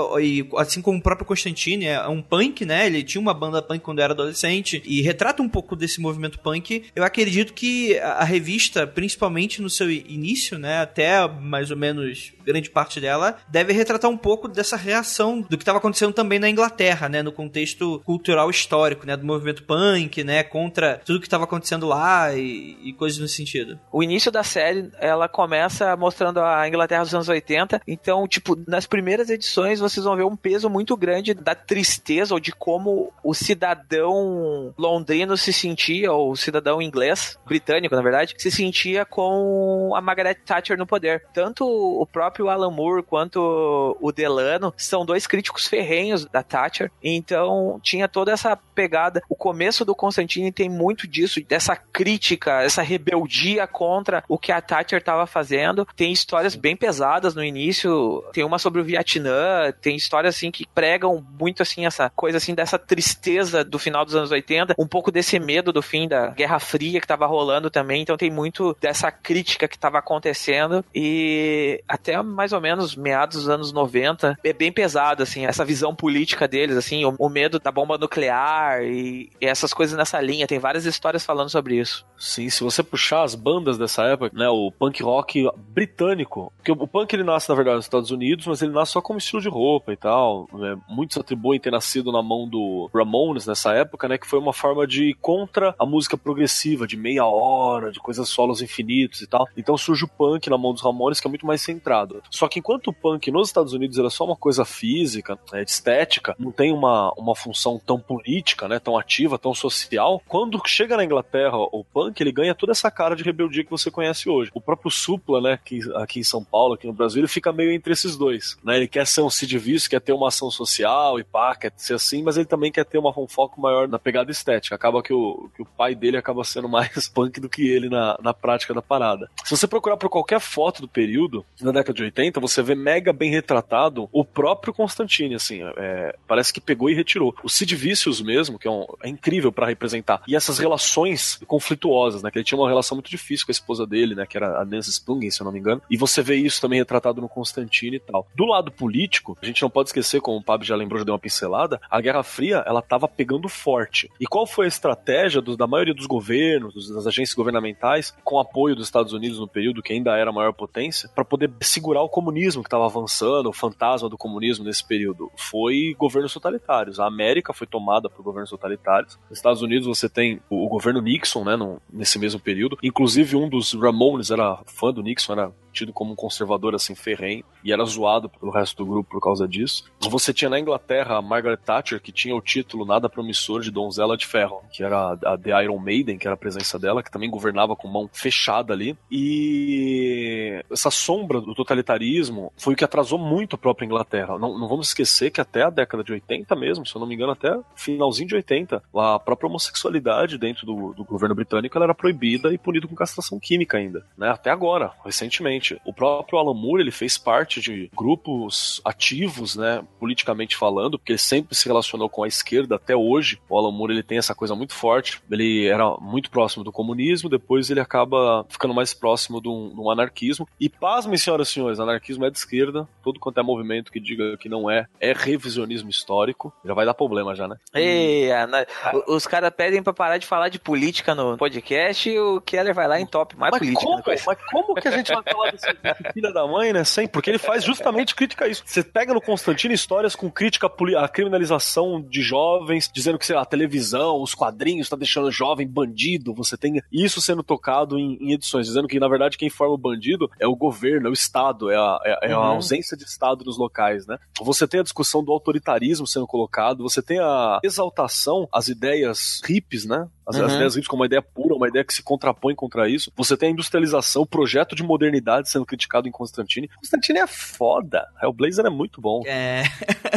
assim 0.57 0.81
como 0.81 0.97
o 0.97 1.03
próprio 1.03 1.27
Constantine, 1.27 1.85
é 1.85 2.07
um 2.07 2.21
punk, 2.21 2.65
né? 2.65 2.87
Ele 2.87 3.03
tinha 3.03 3.21
uma 3.21 3.33
banda 3.33 3.61
punk 3.61 3.81
quando 3.81 3.99
era 3.99 4.13
adolescente 4.13 4.81
e 4.85 5.03
retrata 5.03 5.43
um 5.43 5.49
pouco 5.49 5.75
desse 5.75 6.01
movimento 6.01 6.39
punk. 6.39 6.85
Eu 6.95 7.03
acredito 7.03 7.53
que 7.53 7.99
a 7.99 8.23
revista, 8.23 8.87
principalmente 8.87 9.61
no 9.61 9.69
seu 9.69 9.87
início, 10.15 10.57
né, 10.57 10.79
até 10.79 11.27
mais 11.27 11.71
ou 11.71 11.77
menos 11.77 12.33
grande 12.45 12.69
parte 12.69 12.99
dela, 12.99 13.37
deve 13.47 13.73
retratar 13.73 14.09
um 14.09 14.17
pouco 14.17 14.47
dessa 14.47 14.77
reação 14.77 15.41
do 15.41 15.57
que 15.57 15.63
estava 15.63 15.79
acontecendo 15.79 16.13
também 16.13 16.39
na 16.39 16.49
Inglaterra, 16.49 17.09
né, 17.09 17.21
no 17.21 17.31
contexto 17.31 18.01
cultural 18.05 18.49
histórico, 18.49 19.05
né, 19.05 19.17
do 19.17 19.25
movimento 19.25 19.63
punk, 19.63 20.23
né, 20.23 20.43
contra 20.43 21.01
tudo 21.05 21.19
que 21.19 21.27
estava 21.27 21.43
acontecendo 21.43 21.85
lá 21.85 22.33
e, 22.33 22.77
e, 22.83 22.93
coisas 22.93 23.19
nesse 23.19 23.35
sentido. 23.35 23.79
O 23.91 24.03
início 24.03 24.31
da 24.31 24.43
série, 24.43 24.89
ela 24.99 25.27
começa 25.27 25.95
mostrando 25.95 26.39
a 26.39 26.67
Inglaterra 26.67 27.03
dos 27.03 27.13
anos 27.13 27.29
80, 27.29 27.81
então, 27.87 28.27
tipo, 28.27 28.57
nas 28.67 28.85
primeiras 28.85 29.29
edições 29.29 29.79
vocês 29.79 30.03
vão 30.03 30.15
ver 30.15 30.23
um 30.23 30.35
peso 30.35 30.69
muito 30.69 30.95
grande 30.95 31.33
da 31.33 31.55
tristeza 31.55 32.33
ou 32.33 32.39
de 32.39 32.51
como 32.51 33.11
o 33.23 33.33
cidadão 33.33 34.73
londrino 34.77 35.35
se 35.35 35.51
sentia, 35.51 36.11
ou 36.11 36.31
o 36.31 36.35
cidadão 36.35 36.81
inglês, 36.81 37.37
britânico, 37.45 37.95
na 37.95 38.01
verdade, 38.01 38.35
se 38.37 38.51
sentia 38.51 39.05
com 39.05 39.93
a 39.95 40.01
Margaret 40.05 40.35
Thatcher 40.35 40.77
no 40.77 40.85
poder. 40.85 41.25
Tanto 41.33 41.65
o 41.65 42.05
próprio 42.05 42.49
Alan 42.49 42.71
Moore 42.71 43.03
quanto 43.03 43.97
o 43.99 44.11
Delano 44.11 44.73
são 44.77 45.05
dois 45.05 45.27
críticos 45.27 45.67
ferrenhos 45.67 46.25
da 46.25 46.43
Thatcher, 46.43 46.91
então 47.03 47.79
tinha 47.81 48.07
toda 48.07 48.31
essa 48.31 48.55
pegada. 48.55 49.21
O 49.29 49.35
começo 49.35 49.83
do 49.83 49.95
Constantine 49.95 50.51
tem 50.51 50.69
muito 50.69 51.07
disso, 51.07 51.41
dessa 51.45 51.75
crítica, 51.75 52.61
essa 52.61 52.81
rebeldia 52.81 53.67
contra 53.67 54.23
o 54.27 54.37
que 54.37 54.51
a 54.51 54.61
Thatcher 54.61 54.99
estava 54.99 55.25
fazendo. 55.25 55.87
Tem 55.95 56.11
histórias 56.11 56.55
bem 56.55 56.75
pesadas 56.75 57.33
no 57.35 57.43
início, 57.43 58.23
tem 58.31 58.43
uma 58.43 58.59
sobre 58.59 58.81
o 58.81 58.83
Vietnã, 58.83 59.71
tem 59.81 59.95
histórias 59.95 60.35
assim 60.35 60.51
que 60.51 60.67
pregam 60.73 61.25
muito 61.39 61.61
assim 61.61 61.85
essa 61.85 62.09
coisa 62.09 62.37
assim 62.37 62.53
dessa 62.53 62.77
tristeza 62.77 63.63
do 63.63 63.79
final 63.79 64.05
dos 64.05 64.15
anos 64.15 64.31
80, 64.31 64.75
um 64.77 64.87
pouco 64.87 65.11
desse 65.11 65.39
medo 65.39 65.73
do 65.73 65.81
fim 65.81 66.07
da 66.07 66.29
Guerra 66.29 66.59
Fria 66.59 66.99
que 66.99 67.05
estava 67.05 67.25
rolando 67.25 67.69
também, 67.69 68.01
então 68.01 68.17
tem 68.17 68.29
muito 68.29 68.75
dessa 68.79 69.11
crítica 69.11 69.67
que 69.67 69.75
estava 69.75 69.94
acontecendo 69.99 70.83
e 70.93 71.83
até 71.87 72.21
mais 72.21 72.53
ou 72.53 72.61
menos 72.61 72.95
meados 72.95 73.37
dos 73.37 73.49
anos 73.49 73.71
90 73.71 74.37
é 74.43 74.53
bem 74.53 74.71
pesado, 74.71 75.23
assim, 75.23 75.45
essa 75.45 75.65
visão 75.65 75.95
política 75.95 76.47
deles, 76.47 76.77
assim, 76.77 77.05
o, 77.05 77.15
o 77.17 77.29
medo 77.29 77.59
da 77.59 77.71
bomba 77.71 77.97
nuclear 77.97 78.83
e, 78.83 79.31
e, 79.41 79.45
essas 79.45 79.73
coisas 79.73 79.97
nessa 79.97 80.19
linha. 80.21 80.47
Tem 80.47 80.59
várias 80.59 80.85
histórias 80.85 81.25
falando 81.25 81.49
sobre 81.49 81.79
isso. 81.79 82.05
Sim, 82.17 82.49
se 82.49 82.63
você 82.63 82.83
puxar 82.83 83.23
as 83.23 83.35
bandas 83.35 83.77
dessa 83.77 84.03
época, 84.03 84.31
né, 84.33 84.47
o 84.49 84.71
punk 84.71 85.01
rock 85.03 85.49
britânico, 85.69 86.51
porque 86.57 86.71
o, 86.71 86.75
o 86.75 86.87
punk 86.87 87.13
ele 87.13 87.23
nasce, 87.23 87.49
na 87.49 87.55
verdade, 87.55 87.77
nos 87.77 87.85
Estados 87.85 88.11
Unidos, 88.11 88.45
mas 88.47 88.61
ele 88.61 88.71
nasce 88.71 88.93
só 88.93 89.01
como 89.01 89.19
estilo 89.19 89.41
de 89.41 89.49
roupa 89.49 89.93
e 89.93 89.97
tal. 89.97 90.47
Né? 90.53 90.77
Muitos 90.87 91.17
atribuem 91.17 91.59
ter 91.59 91.71
nascido 91.71 92.11
na 92.11 92.21
mão 92.21 92.47
do 92.47 92.89
Ramones 92.93 93.45
nessa 93.45 93.73
época, 93.73 94.07
né, 94.07 94.17
que 94.17 94.27
foi 94.27 94.39
uma 94.39 94.53
forma 94.53 94.85
de 94.87 95.15
contra 95.21 95.75
a 95.77 95.85
música 95.85 96.17
progressiva, 96.17 96.87
de 96.87 96.97
meia 96.97 97.25
hora, 97.25 97.91
de 97.91 97.99
coisas 97.99 98.29
solos 98.29 98.61
infinitos 98.61 99.21
e 99.21 99.27
tal. 99.27 99.47
Então 99.55 99.77
surge 99.85 100.05
o 100.05 100.07
punk 100.07 100.49
na 100.49 100.57
mão 100.57 100.73
dos 100.73 100.81
Ramones, 100.81 101.19
que 101.19 101.27
é 101.27 101.29
muito 101.29 101.45
mais 101.45 101.61
centrado. 101.61 102.21
Só 102.29 102.47
que 102.47 102.59
enquanto 102.59 102.87
o 102.87 102.93
punk 102.93 103.31
nos 103.31 103.49
Estados 103.49 103.73
Unidos 103.73 103.97
era 103.97 104.09
só 104.09 104.25
uma 104.25 104.35
coisa 104.35 104.65
física, 104.65 105.37
né, 105.51 105.63
estética, 105.63 106.35
não 106.39 106.51
tem 106.51 106.71
uma, 106.71 107.13
uma 107.13 107.35
função 107.35 107.79
tão 107.85 107.99
política, 107.99 108.67
né, 108.67 108.79
tão 108.79 108.97
ativa, 108.97 109.37
tão 109.37 109.53
social, 109.53 110.21
quando 110.27 110.61
chega 110.65 110.97
na 110.97 111.05
Inglaterra 111.05 111.57
o 111.57 111.83
punk, 111.83 112.19
ele 112.21 112.31
ganha 112.31 112.55
toda 112.55 112.71
essa 112.71 112.89
cara 112.89 113.15
de 113.15 113.23
rebeldia 113.23 113.63
que 113.63 113.69
você 113.69 113.91
conhece 113.91 114.29
hoje. 114.29 114.51
O 114.53 114.61
próprio 114.61 114.91
Supla, 114.91 115.41
né, 115.41 115.53
aqui, 115.53 115.79
aqui 115.95 116.19
em 116.19 116.23
São 116.23 116.43
Paulo, 116.43 116.73
aqui 116.73 116.87
no 116.87 116.93
Brasil, 116.93 117.21
ele 117.21 117.27
fica 117.27 117.51
meio 117.51 117.71
entre 117.71 117.93
esses 117.93 118.17
dois, 118.17 118.57
né, 118.63 118.77
ele 118.77 118.87
quer 118.87 119.05
ser 119.05 119.21
um 119.21 119.29
Vicious, 119.55 119.87
quer 119.87 120.01
ter 120.01 120.13
uma 120.13 120.29
ação 120.29 120.49
social 120.49 121.19
e 121.19 121.23
pá, 121.23 121.55
quer 121.55 121.71
ser 121.77 121.93
assim, 121.93 122.23
mas 122.23 122.37
ele 122.37 122.45
também 122.45 122.71
quer 122.71 122.85
ter 122.85 122.97
uma, 122.97 123.13
um 123.17 123.27
foco 123.27 123.59
maior 123.59 123.87
na 123.87 123.99
pegada 123.99 124.31
estética. 124.31 124.75
Acaba 124.75 125.01
que 125.03 125.13
o, 125.13 125.49
que 125.55 125.61
o 125.61 125.65
pai 125.65 125.95
dele 125.95 126.17
acaba 126.17 126.43
sendo 126.43 126.67
mais 126.67 127.07
punk 127.13 127.39
do 127.39 127.49
que 127.49 127.67
ele 127.67 127.89
na, 127.89 128.17
na 128.21 128.33
prática 128.33 128.73
da 128.73 128.81
parada. 128.81 129.29
Se 129.43 129.55
você 129.55 129.67
procurar 129.75 129.97
por 129.97 130.09
qualquer 130.09 130.39
foto 130.39 130.81
do 130.81 130.87
período, 130.87 131.45
na 131.61 131.71
década 131.71 131.93
de 131.93 132.03
80, 132.03 132.39
você 132.39 132.63
vê 132.63 132.75
mega 132.75 133.11
bem 133.11 133.29
retratado 133.29 134.07
o 134.11 134.23
próprio 134.23 134.73
Constantine, 134.73 135.35
assim, 135.35 135.59
é, 135.75 136.15
parece 136.25 136.53
que 136.53 136.61
pegou 136.61 136.89
e 136.89 136.93
retirou. 136.93 137.35
O 137.43 137.49
Sid 137.49 137.75
Vicious 137.75 138.21
mesmo, 138.21 138.57
que 138.57 138.69
é, 138.69 138.71
um, 138.71 138.85
é 139.03 139.09
incrível 139.09 139.51
para 139.51 139.67
representar, 139.67 140.21
e 140.25 140.33
essas 140.35 140.59
relações 140.59 141.41
conflituosas, 141.45 142.23
né, 142.23 142.31
que 142.31 142.37
ele 142.37 142.45
tinha 142.45 142.57
uma 142.57 142.69
relação 142.69 142.95
muito 142.95 143.09
difícil 143.09 143.45
com 143.45 143.51
a 143.51 143.53
esposa 143.53 143.85
dele, 143.85 144.15
né, 144.15 144.25
que 144.25 144.37
era 144.37 144.61
a 144.61 144.63
Nancy 144.63 144.93
Spungen, 144.93 145.29
se 145.29 145.41
eu 145.41 145.45
não 145.45 145.51
me 145.51 145.59
engano, 145.59 145.81
e 145.89 145.97
você 145.97 146.21
vê 146.21 146.35
isso 146.35 146.61
também 146.61 146.79
retratado 146.79 147.19
no 147.19 147.27
Constantine 147.27 147.97
e 147.97 147.99
tal. 147.99 148.25
Do 148.33 148.45
lado 148.45 148.71
político, 148.71 149.37
a 149.41 149.45
gente 149.45 149.61
não 149.61 149.69
pode 149.69 149.89
esquecer, 149.89 150.21
como 150.21 150.37
o 150.37 150.43
Pablo 150.43 150.65
já 150.65 150.75
lembrou, 150.75 150.99
já 150.99 151.05
deu 151.05 151.13
uma 151.13 151.19
pincelada, 151.19 151.81
a 151.89 151.99
Guerra 151.99 152.23
Fria, 152.23 152.63
ela 152.65 152.81
tava 152.81 153.09
pegando 153.09 153.49
forte. 153.49 154.09
E 154.21 154.25
qual 154.25 154.47
foi 154.47 154.65
a 154.65 154.69
estratégia 154.69 155.41
do, 155.41 155.57
da 155.57 155.67
maioria 155.67 155.93
dos 155.93 156.05
governos, 156.05 156.89
das 156.89 157.07
agências 157.07 157.35
governamentais, 157.35 158.15
com 158.23 158.39
apoio 158.39 158.75
dos 158.75 158.87
Estados 158.87 159.11
Unidos 159.11 159.39
no 159.39 159.47
período, 159.55 159.81
que 159.81 159.93
ainda 159.93 160.17
era 160.17 160.29
a 160.29 160.33
maior 160.33 160.51
potência, 160.51 161.09
para 161.15 161.23
poder 161.23 161.49
segurar 161.61 162.01
o 162.01 162.09
comunismo 162.09 162.61
que 162.61 162.67
estava 162.67 162.85
avançando, 162.85 163.47
o 163.47 163.53
fantasma 163.53 164.09
do 164.09 164.17
comunismo 164.17 164.65
nesse 164.65 164.85
período, 164.85 165.31
foi 165.37 165.95
governos 165.97 166.33
totalitários. 166.33 166.99
A 166.99 167.07
América 167.07 167.53
foi 167.53 167.65
tomada 167.65 168.09
por 168.09 168.21
governos 168.21 168.49
totalitários. 168.49 169.17
Nos 169.29 169.39
Estados 169.39 169.61
Unidos 169.61 169.87
você 169.87 170.09
tem 170.09 170.41
o, 170.49 170.67
governo 170.67 171.01
Nixon, 171.01 171.45
né, 171.45 171.55
nesse 171.91 172.19
mesmo 172.19 172.39
período. 172.39 172.77
Inclusive 172.83 173.37
um 173.37 173.47
dos 173.47 173.73
Ramones 173.73 174.29
era 174.29 174.59
fã 174.65 174.91
do 174.91 175.01
Nixon, 175.01 175.31
era 175.33 175.51
tido 175.75 175.93
como 175.93 176.13
um 176.13 176.15
conservador 176.15 176.73
assim 176.73 176.95
ferrenho 176.95 177.43
e 177.63 177.71
era 177.71 177.83
zoado 177.85 178.29
pelo 178.29 178.51
resto 178.51 178.77
do 178.77 178.89
grupo 178.89 179.11
por 179.11 179.21
causa 179.21 179.47
disso. 179.47 179.85
Você 179.99 180.33
tinha 180.33 180.49
na 180.49 180.59
Inglaterra 180.59 181.17
a 181.17 181.21
Margaret 181.21 181.57
Thatcher, 181.57 182.01
que 182.01 182.11
tinha 182.11 182.35
o 182.35 182.41
título 182.41 182.85
nada 182.85 183.09
promissor 183.09 183.61
de 183.61 183.71
Donzela 183.71 184.17
de 184.17 184.25
Ferro, 184.25 184.63
que 184.71 184.83
era 184.83 185.11
a 185.11 185.37
The 185.37 185.63
Iron 185.63 185.79
Maiden, 185.79 186.17
que 186.17 186.27
era 186.27 186.35
a 186.35 186.37
presença 186.37 186.79
dela, 186.79 187.03
que 187.03 187.11
também 187.11 187.29
governava 187.29 187.75
com 187.75 187.87
mão 187.87 188.09
fechada 188.11 188.73
ali. 188.73 188.97
E 189.11 190.63
essa 190.71 190.89
sombra 190.89 191.41
do 191.41 191.53
totalitarismo 191.53 192.51
foi 192.57 192.73
o 192.73 192.77
que 192.77 192.83
atrasou 192.83 193.19
muito 193.19 193.55
a 193.55 193.59
própria 193.59 193.85
Inglaterra. 193.85 194.37
Não, 194.37 194.57
não 194.57 194.67
vamos 194.67 194.87
esquecer 194.87 195.31
que 195.31 195.41
até 195.41 195.63
a 195.63 195.69
década 195.69 196.03
de 196.03 196.13
80 196.13 196.55
mesmo, 196.55 196.85
se 196.85 196.95
eu 196.95 196.99
não 196.99 197.07
me 197.07 197.15
engano, 197.15 197.31
até 197.31 197.57
finalzinho 197.75 198.29
de 198.29 198.35
80, 198.35 198.81
a 198.95 199.19
própria 199.19 199.47
homossexualidade 199.47 200.37
dentro 200.37 200.65
do, 200.65 200.93
do 200.93 201.03
governo 201.03 201.35
britânico 201.35 201.77
era 201.77 201.93
proibida 201.93 202.53
e 202.53 202.57
punida 202.57 202.87
com 202.87 202.95
castração 202.95 203.39
química 203.39 203.77
ainda, 203.77 204.05
né? 204.17 204.29
Até 204.29 204.49
agora, 204.49 204.91
recentemente. 205.03 205.64
O 205.85 205.93
próprio 205.93 206.39
Alan 206.39 206.53
Moore, 206.53 206.81
ele 206.81 206.91
fez 206.91 207.17
parte 207.17 207.61
de 207.61 207.89
grupos 207.95 208.81
ativos, 208.83 209.55
né, 209.55 209.83
politicamente 209.99 210.55
falando, 210.55 210.97
porque 210.97 211.13
ele 211.13 211.19
sempre 211.19 211.55
se 211.55 211.67
relacionou 211.67 212.09
com 212.09 212.23
a 212.23 212.27
esquerda 212.27 212.75
até 212.75 212.95
hoje. 212.95 213.39
O 213.49 213.57
Alan 213.57 213.71
Moore, 213.71 213.93
ele 213.93 214.03
tem 214.03 214.17
essa 214.17 214.35
coisa 214.35 214.55
muito 214.55 214.73
forte. 214.73 215.21
Ele 215.29 215.67
era 215.67 215.97
muito 215.99 216.29
próximo 216.29 216.63
do 216.63 216.71
comunismo, 216.71 217.29
depois 217.29 217.69
ele 217.69 217.79
acaba 217.79 218.45
ficando 218.49 218.73
mais 218.73 218.93
próximo 218.93 219.41
do, 219.41 219.69
do 219.69 219.89
anarquismo. 219.89 220.47
E 220.59 220.69
pasmem, 220.69 221.17
senhoras 221.17 221.49
e 221.49 221.53
senhores, 221.53 221.79
anarquismo 221.79 222.25
é 222.25 222.29
de 222.29 222.37
esquerda. 222.37 222.87
Todo 223.03 223.19
quanto 223.19 223.39
é 223.39 223.43
movimento 223.43 223.91
que 223.91 223.99
diga 223.99 224.37
que 224.37 224.49
não 224.49 224.69
é, 224.69 224.87
é 224.99 225.13
revisionismo 225.13 225.89
histórico. 225.89 226.53
Já 226.63 226.73
vai 226.73 226.85
dar 226.85 226.93
problema 226.93 227.35
já, 227.35 227.47
né? 227.47 227.57
Ei, 227.73 228.31
Ana, 228.31 228.65
os 229.07 229.25
caras 229.27 229.51
pedem 229.55 229.81
pra 229.81 229.93
parar 229.93 230.17
de 230.17 230.25
falar 230.25 230.49
de 230.49 230.59
política 230.59 231.15
no 231.15 231.37
podcast 231.37 232.09
e 232.09 232.19
o 232.19 232.41
Keller 232.41 232.73
vai 232.73 232.87
lá 232.87 232.99
em 232.99 233.05
top 233.05 233.35
mais 233.37 233.51
mas 233.51 233.59
política. 233.59 233.85
Como, 233.85 234.03
mas 234.05 234.25
como 234.51 234.75
que 234.75 234.87
a 234.87 234.91
gente 234.91 235.13
vai 235.13 235.23
falar 235.23 235.51
filho 236.13 236.33
da 236.33 236.47
mãe, 236.47 236.73
né? 236.73 236.83
Sem, 236.83 237.07
porque 237.07 237.29
ele 237.29 237.37
faz 237.37 237.63
justamente 237.63 238.15
crítica 238.15 238.45
a 238.45 238.47
isso. 238.47 238.63
Você 238.65 238.83
pega 238.83 239.13
no 239.13 239.21
Constantino 239.21 239.73
histórias 239.73 240.15
com 240.15 240.29
crítica 240.29 240.67
à 240.97 241.07
criminalização 241.07 242.01
de 242.01 242.21
jovens, 242.21 242.89
dizendo 242.93 243.17
que, 243.17 243.25
sei 243.25 243.35
lá, 243.35 243.41
a 243.41 243.45
televisão, 243.45 244.21
os 244.21 244.33
quadrinhos 244.33 244.89
tá 244.89 244.95
deixando 244.95 245.27
o 245.27 245.31
jovem 245.31 245.67
bandido. 245.67 246.33
Você 246.33 246.57
tem 246.57 246.81
isso 246.91 247.21
sendo 247.21 247.43
tocado 247.43 247.97
em, 247.97 248.17
em, 248.21 248.33
edições, 248.33 248.67
dizendo 248.67 248.87
que, 248.87 248.99
na 248.99 249.07
verdade, 249.07 249.37
quem 249.37 249.49
forma 249.49 249.73
o 249.73 249.77
bandido 249.77 250.29
é 250.39 250.47
o 250.47 250.55
governo, 250.55 251.07
é 251.07 251.09
o 251.09 251.13
Estado, 251.13 251.69
é 251.69 251.75
a, 251.75 251.99
é, 252.03 252.31
é 252.31 252.37
uhum. 252.37 252.43
a 252.43 252.47
ausência 252.47 252.97
de 252.97 253.03
Estado 253.03 253.45
nos 253.45 253.57
locais, 253.57 254.05
né? 254.05 254.17
Você 254.41 254.67
tem 254.67 254.79
a 254.79 254.83
discussão 254.83 255.23
do 255.23 255.31
autoritarismo 255.31 256.07
sendo 256.07 256.27
colocado, 256.27 256.83
você 256.83 257.01
tem 257.01 257.19
a 257.19 257.59
exaltação 257.63 258.47
às 258.51 258.67
ideias 258.67 259.41
hippies, 259.45 259.85
né? 259.85 260.07
As, 260.27 260.35
uhum. 260.35 260.45
as 260.45 260.53
ideias 260.53 260.75
hippies 260.75 260.87
como 260.87 261.01
uma 261.01 261.05
ideia 261.05 261.21
pura, 261.21 261.55
uma 261.55 261.67
ideia 261.67 261.83
que 261.83 261.93
se 261.93 262.01
contrapõe 262.01 262.55
contra 262.55 262.89
isso. 262.89 263.11
Você 263.15 263.37
tem 263.37 263.49
a 263.49 263.51
industrialização, 263.51 264.23
o 264.23 264.27
projeto 264.27 264.75
de 264.75 264.83
modernidade 264.83 265.49
sendo 265.49 265.65
criticado 265.65 266.07
em 266.07 266.11
Constantine. 266.11 266.69
Constantine 266.75 267.19
é 267.19 267.27
foda. 267.27 268.07
Hellblazer 268.21 268.65
é 268.65 268.69
muito 268.69 269.01
bom. 269.01 269.23
É. 269.25 269.63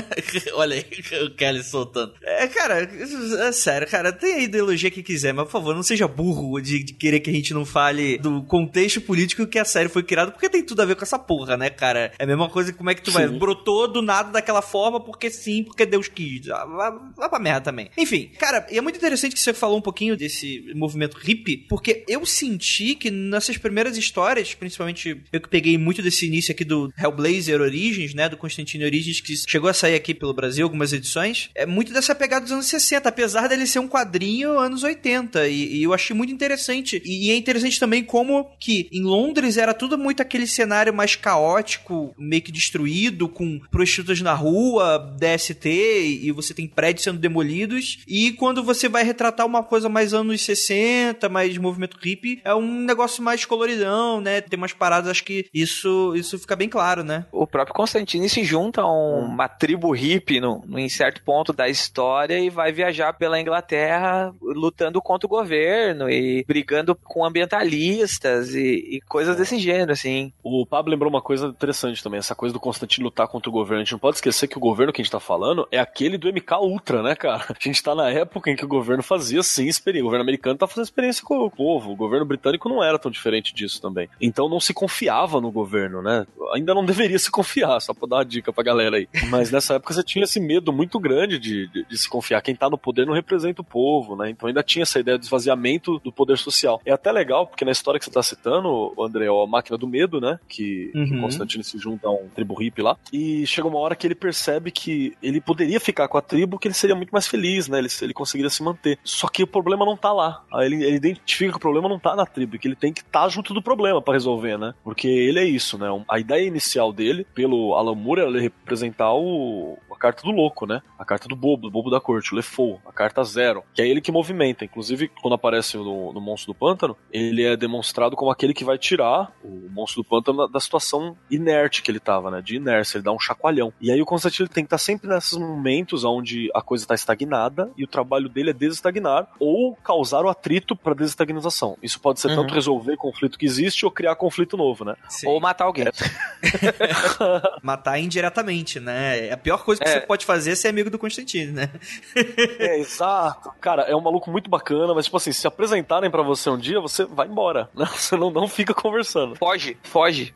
Olha 0.54 0.76
aí 0.76 1.24
o 1.24 1.34
Kelly 1.34 1.62
soltando. 1.62 2.14
É, 2.22 2.46
cara, 2.48 2.82
é 2.82 3.52
sério, 3.52 3.88
cara, 3.88 4.12
tem 4.12 4.34
a 4.34 4.38
ideologia 4.40 4.90
que 4.90 5.02
quiser, 5.02 5.32
mas 5.32 5.44
por 5.44 5.52
favor, 5.52 5.74
não 5.74 5.82
seja 5.82 6.08
burro 6.08 6.60
de, 6.60 6.82
de, 6.82 6.92
querer 6.92 7.20
que 7.20 7.30
a 7.30 7.32
gente 7.32 7.54
não 7.54 7.64
fale 7.64 8.18
do 8.18 8.42
contexto 8.42 9.00
político 9.00 9.46
que 9.46 9.58
a 9.58 9.64
série 9.64 9.88
foi 9.88 10.02
criada, 10.02 10.30
porque 10.30 10.48
tem 10.48 10.62
tudo 10.62 10.80
a 10.80 10.84
ver 10.84 10.96
com 10.96 11.02
essa 11.02 11.18
porra, 11.18 11.56
né, 11.56 11.70
cara? 11.70 12.12
É 12.18 12.24
a 12.24 12.26
mesma 12.26 12.48
coisa 12.48 12.72
que 12.72 12.78
como 12.78 12.90
é 12.90 12.94
que 12.94 13.02
tu 13.02 13.10
sim. 13.10 13.18
vai. 13.18 13.28
Brotou 13.28 13.88
do 13.88 14.02
nada 14.02 14.30
daquela 14.30 14.62
forma, 14.62 15.00
porque 15.00 15.30
sim, 15.30 15.62
porque 15.62 15.86
Deus 15.86 16.08
quis. 16.08 16.48
Ah, 16.50 16.64
vai, 16.64 16.92
vai 17.16 17.28
pra 17.28 17.38
merda 17.38 17.60
também. 17.60 17.90
Enfim, 17.96 18.30
cara, 18.38 18.66
e 18.70 18.78
é 18.78 18.80
muito 18.80 18.96
interessante 18.96 19.34
que 19.34 19.40
você 19.40 19.52
falou 19.52 19.78
um 19.78 19.82
pouquinho 19.82 19.97
desse 20.16 20.72
movimento 20.74 21.16
hippie, 21.16 21.66
porque 21.68 22.04
eu 22.08 22.24
senti 22.24 22.94
que 22.94 23.10
nessas 23.10 23.56
primeiras 23.56 23.96
histórias, 23.96 24.54
principalmente 24.54 25.20
eu 25.32 25.40
que 25.40 25.48
peguei 25.48 25.76
muito 25.76 26.02
desse 26.02 26.26
início 26.26 26.52
aqui 26.52 26.64
do 26.64 26.92
Hellblazer 26.98 27.60
Origins, 27.60 28.14
né, 28.14 28.28
do 28.28 28.36
Constantine 28.36 28.84
Origins, 28.84 29.20
que 29.20 29.34
chegou 29.48 29.68
a 29.68 29.74
sair 29.74 29.94
aqui 29.94 30.14
pelo 30.14 30.34
Brasil, 30.34 30.64
algumas 30.64 30.92
edições, 30.92 31.50
é 31.54 31.66
muito 31.66 31.92
dessa 31.92 32.14
pegada 32.14 32.42
dos 32.42 32.52
anos 32.52 32.66
60, 32.66 33.08
apesar 33.08 33.48
dele 33.48 33.66
ser 33.66 33.78
um 33.78 33.88
quadrinho 33.88 34.58
anos 34.58 34.82
80, 34.82 35.48
e, 35.48 35.76
e 35.78 35.82
eu 35.82 35.92
achei 35.92 36.14
muito 36.14 36.32
interessante. 36.32 37.02
E, 37.04 37.28
e, 37.28 37.30
é 37.30 37.36
interessante 37.36 37.80
também 37.80 38.02
como 38.02 38.50
que 38.58 38.88
em 38.92 39.02
Londres 39.02 39.56
era 39.56 39.74
tudo 39.74 39.98
muito 39.98 40.22
aquele 40.22 40.46
cenário 40.46 40.92
mais 40.92 41.16
caótico, 41.16 42.14
meio 42.18 42.42
que 42.42 42.52
destruído, 42.52 43.28
com 43.28 43.60
prostitutas 43.70 44.20
na 44.20 44.34
rua, 44.34 44.98
DST, 45.18 45.68
e, 45.68 46.26
e 46.26 46.32
você 46.32 46.54
tem 46.54 46.66
prédios 46.66 47.04
sendo 47.04 47.18
demolidos, 47.18 47.98
e 48.06 48.32
quando 48.32 48.62
você 48.62 48.88
vai 48.88 49.04
retratar 49.04 49.46
uma 49.46 49.62
coisa 49.62 49.87
mais 49.88 50.14
anos 50.14 50.42
60, 50.42 51.28
mais 51.28 51.56
movimento 51.58 51.98
hippie, 52.00 52.40
é 52.44 52.54
um 52.54 52.80
negócio 52.80 53.22
mais 53.22 53.44
coloridão, 53.44 54.20
né? 54.20 54.40
Tem 54.40 54.58
umas 54.58 54.72
paradas, 54.72 55.10
acho 55.10 55.24
que 55.24 55.46
isso, 55.52 56.14
isso 56.16 56.38
fica 56.38 56.56
bem 56.56 56.68
claro, 56.68 57.02
né? 57.04 57.26
O 57.32 57.46
próprio 57.46 57.74
Constantine 57.74 58.28
se 58.28 58.44
junta 58.44 58.82
a 58.82 58.90
um, 58.90 59.20
uma 59.20 59.48
tribo 59.48 59.90
hippie 59.92 60.40
no, 60.40 60.62
no, 60.66 60.78
em 60.78 60.88
certo 60.88 61.22
ponto 61.22 61.52
da 61.52 61.68
história 61.68 62.38
e 62.38 62.50
vai 62.50 62.72
viajar 62.72 63.12
pela 63.12 63.40
Inglaterra 63.40 64.34
lutando 64.40 65.00
contra 65.00 65.26
o 65.26 65.30
governo 65.30 66.08
e 66.08 66.44
brigando 66.46 66.94
com 66.94 67.24
ambientalistas 67.24 68.54
e, 68.54 68.96
e 68.96 69.00
coisas 69.02 69.36
desse 69.36 69.58
gênero, 69.58 69.92
assim. 69.92 70.32
O 70.42 70.66
Pablo 70.66 70.90
lembrou 70.90 71.10
uma 71.10 71.22
coisa 71.22 71.48
interessante 71.48 72.02
também, 72.02 72.18
essa 72.18 72.34
coisa 72.34 72.52
do 72.52 72.60
Constantine 72.60 73.04
lutar 73.04 73.28
contra 73.28 73.48
o 73.48 73.52
governo. 73.52 73.82
A 73.82 73.84
gente 73.84 73.92
não 73.92 73.98
pode 73.98 74.16
esquecer 74.16 74.48
que 74.48 74.56
o 74.56 74.60
governo 74.60 74.92
que 74.92 75.00
a 75.00 75.04
gente 75.04 75.12
tá 75.12 75.20
falando 75.20 75.66
é 75.70 75.78
aquele 75.78 76.18
do 76.18 76.28
MK 76.28 76.54
Ultra, 76.60 77.02
né, 77.02 77.14
cara? 77.14 77.46
A 77.48 77.56
gente 77.60 77.82
tá 77.82 77.94
na 77.94 78.10
época 78.10 78.50
em 78.50 78.56
que 78.56 78.64
o 78.64 78.68
governo 78.68 79.02
fazia 79.02 79.42
sim 79.42 79.68
experiência. 79.78 80.04
O 80.04 80.06
governo 80.06 80.22
americano 80.22 80.58
tá 80.58 80.66
fazendo 80.66 80.84
experiência 80.84 81.24
com 81.24 81.38
o 81.38 81.50
povo. 81.50 81.92
O 81.92 81.96
governo 81.96 82.26
britânico 82.26 82.68
não 82.68 82.82
era 82.82 82.98
tão 82.98 83.10
diferente 83.10 83.54
disso 83.54 83.80
também. 83.80 84.08
Então 84.20 84.48
não 84.48 84.60
se 84.60 84.74
confiava 84.74 85.40
no 85.40 85.50
governo, 85.50 86.02
né? 86.02 86.26
Ainda 86.54 86.74
não 86.74 86.84
deveria 86.84 87.18
se 87.18 87.30
confiar, 87.30 87.80
só 87.80 87.94
pra 87.94 88.08
dar 88.08 88.16
uma 88.16 88.24
dica 88.24 88.52
pra 88.52 88.64
galera 88.64 88.96
aí. 88.96 89.08
Mas 89.28 89.50
nessa 89.50 89.74
época 89.74 89.94
você 89.94 90.02
tinha 90.02 90.24
esse 90.24 90.40
medo 90.40 90.72
muito 90.72 90.98
grande 90.98 91.38
de, 91.38 91.68
de, 91.68 91.84
de, 91.84 91.98
se 91.98 92.08
confiar. 92.08 92.42
Quem 92.42 92.54
tá 92.54 92.68
no 92.68 92.78
poder 92.78 93.06
não 93.06 93.14
representa 93.14 93.62
o 93.62 93.64
povo, 93.64 94.16
né? 94.16 94.30
Então 94.30 94.48
ainda 94.48 94.62
tinha 94.62 94.82
essa 94.82 94.98
ideia 94.98 95.18
do 95.18 95.24
esvaziamento 95.24 95.98
do 96.00 96.12
poder 96.12 96.38
social. 96.38 96.80
É 96.84 96.92
até 96.92 97.10
legal, 97.12 97.46
porque 97.46 97.64
na 97.64 97.72
história 97.72 97.98
que 97.98 98.04
você 98.04 98.10
tá 98.10 98.22
citando, 98.22 98.94
André, 98.98 99.26
é 99.26 99.28
a 99.28 99.46
máquina 99.46 99.76
do 99.76 99.86
medo, 99.86 100.20
né? 100.20 100.38
Que, 100.48 100.90
uhum. 100.94 101.04
que 101.06 101.20
Constantino 101.20 101.64
se 101.64 101.78
junta 101.78 102.08
a 102.08 102.10
um 102.10 102.28
tribo 102.34 102.54
hippie 102.54 102.82
lá. 102.82 102.96
E 103.12 103.46
chega 103.46 103.68
uma 103.68 103.78
hora 103.78 103.94
que 103.94 104.06
ele 104.06 104.14
percebe 104.14 104.70
que 104.70 105.16
ele 105.22 105.40
poderia 105.40 105.80
ficar 105.80 106.08
com 106.08 106.18
a 106.18 106.22
tribo, 106.22 106.58
que 106.58 106.68
ele 106.68 106.74
seria 106.74 106.96
muito 106.96 107.10
mais 107.10 107.26
feliz, 107.26 107.68
né? 107.68 107.78
Ele, 107.78 107.88
ele 108.02 108.14
conseguiria 108.14 108.50
se 108.50 108.62
manter. 108.62 108.98
Só 109.04 109.28
que 109.28 109.42
o 109.42 109.46
problema 109.46 109.67
não 109.76 109.96
tá 109.96 110.12
lá. 110.12 110.42
Ele, 110.54 110.84
ele 110.84 110.96
identifica 110.96 111.52
que 111.52 111.56
o 111.56 111.60
problema 111.60 111.88
não 111.88 111.98
tá 111.98 112.14
na 112.14 112.26
tribo, 112.26 112.58
que 112.58 112.68
ele 112.68 112.76
tem 112.76 112.92
que 112.92 113.00
estar 113.00 113.22
tá 113.22 113.28
junto 113.28 113.54
do 113.54 113.62
problema 113.62 114.00
para 114.00 114.14
resolver, 114.14 114.58
né? 114.58 114.74
Porque 114.82 115.08
ele 115.08 115.38
é 115.38 115.44
isso, 115.44 115.78
né? 115.78 115.86
A 116.08 116.18
ideia 116.18 116.46
inicial 116.46 116.92
dele, 116.92 117.26
pelo 117.34 117.74
Alan 117.74 117.94
Moore, 117.94 118.36
é 118.36 118.40
representar 118.40 119.12
o, 119.12 119.78
a 119.90 119.96
carta 119.96 120.22
do 120.22 120.30
louco, 120.30 120.66
né? 120.66 120.80
A 120.98 121.04
carta 121.04 121.28
do 121.28 121.36
bobo, 121.36 121.62
do 121.62 121.70
bobo 121.70 121.90
da 121.90 122.00
corte, 122.00 122.32
o 122.32 122.36
Lefou, 122.36 122.80
a 122.86 122.92
carta 122.92 123.22
zero, 123.24 123.64
que 123.74 123.82
é 123.82 123.88
ele 123.88 124.00
que 124.00 124.12
movimenta. 124.12 124.64
Inclusive, 124.64 125.10
quando 125.20 125.34
aparece 125.34 125.76
no, 125.76 126.12
no 126.12 126.20
Monstro 126.20 126.52
do 126.52 126.58
Pântano, 126.58 126.96
ele 127.12 127.44
é 127.44 127.56
demonstrado 127.56 128.16
como 128.16 128.30
aquele 128.30 128.54
que 128.54 128.64
vai 128.64 128.78
tirar 128.78 129.32
o 129.42 129.68
Monstro 129.70 130.02
do 130.02 130.08
Pântano 130.08 130.48
da, 130.48 130.60
situação 130.60 131.16
inerte 131.30 131.82
que 131.82 131.90
ele 131.90 132.00
tava, 132.00 132.30
né? 132.30 132.42
De 132.42 132.56
inércia, 132.56 132.98
ele 132.98 133.04
dá 133.04 133.12
um 133.12 133.18
chacoalhão. 133.18 133.72
E 133.80 133.90
aí 133.90 134.00
o 134.00 134.06
Constantino 134.06 134.48
tem 134.48 134.64
que 134.64 134.66
estar 134.66 134.76
tá 134.76 134.82
sempre 134.82 135.08
nesses 135.08 135.36
momentos 135.36 136.04
onde 136.04 136.50
a 136.54 136.62
coisa 136.62 136.84
está 136.84 136.94
estagnada 136.94 137.70
e 137.76 137.84
o 137.84 137.88
trabalho 137.88 138.28
dele 138.28 138.50
é 138.50 138.52
desestagnar 138.52 139.28
ou 139.38 139.57
causar 139.82 140.24
o 140.24 140.28
atrito 140.28 140.74
para 140.76 140.94
desestagnização. 140.94 141.76
Isso 141.82 142.00
pode 142.00 142.20
ser 142.20 142.28
uhum. 142.28 142.36
tanto 142.36 142.54
resolver 142.54 142.96
conflito 142.96 143.38
que 143.38 143.46
existe 143.46 143.84
ou 143.84 143.90
criar 143.90 144.16
conflito 144.16 144.56
novo, 144.56 144.84
né? 144.84 144.94
Sim. 145.08 145.28
Ou 145.28 145.40
matar 145.40 145.64
alguém. 145.64 145.86
É. 145.86 145.92
matar 147.62 147.98
indiretamente, 147.98 148.80
né? 148.80 149.30
A 149.30 149.36
pior 149.36 149.64
coisa 149.64 149.82
que 149.82 149.88
é. 149.88 149.92
você 149.92 150.00
pode 150.00 150.24
fazer 150.24 150.52
é 150.52 150.54
ser 150.54 150.68
amigo 150.68 150.90
do 150.90 150.98
Constantino, 150.98 151.52
né? 151.52 151.70
é, 152.58 152.78
exato. 152.78 153.50
Cara, 153.60 153.82
é 153.82 153.94
um 153.94 154.00
maluco 154.00 154.30
muito 154.30 154.50
bacana, 154.50 154.94
mas 154.94 155.06
tipo 155.06 155.16
assim, 155.16 155.32
se 155.32 155.46
apresentarem 155.46 156.10
para 156.10 156.22
você 156.22 156.50
um 156.50 156.58
dia, 156.58 156.80
você 156.80 157.04
vai 157.04 157.26
embora, 157.26 157.68
né? 157.74 157.86
Você 157.98 158.16
não, 158.16 158.30
não 158.30 158.48
fica 158.48 158.72
conversando. 158.72 159.34
Foge, 159.36 159.76
foge. 159.82 160.34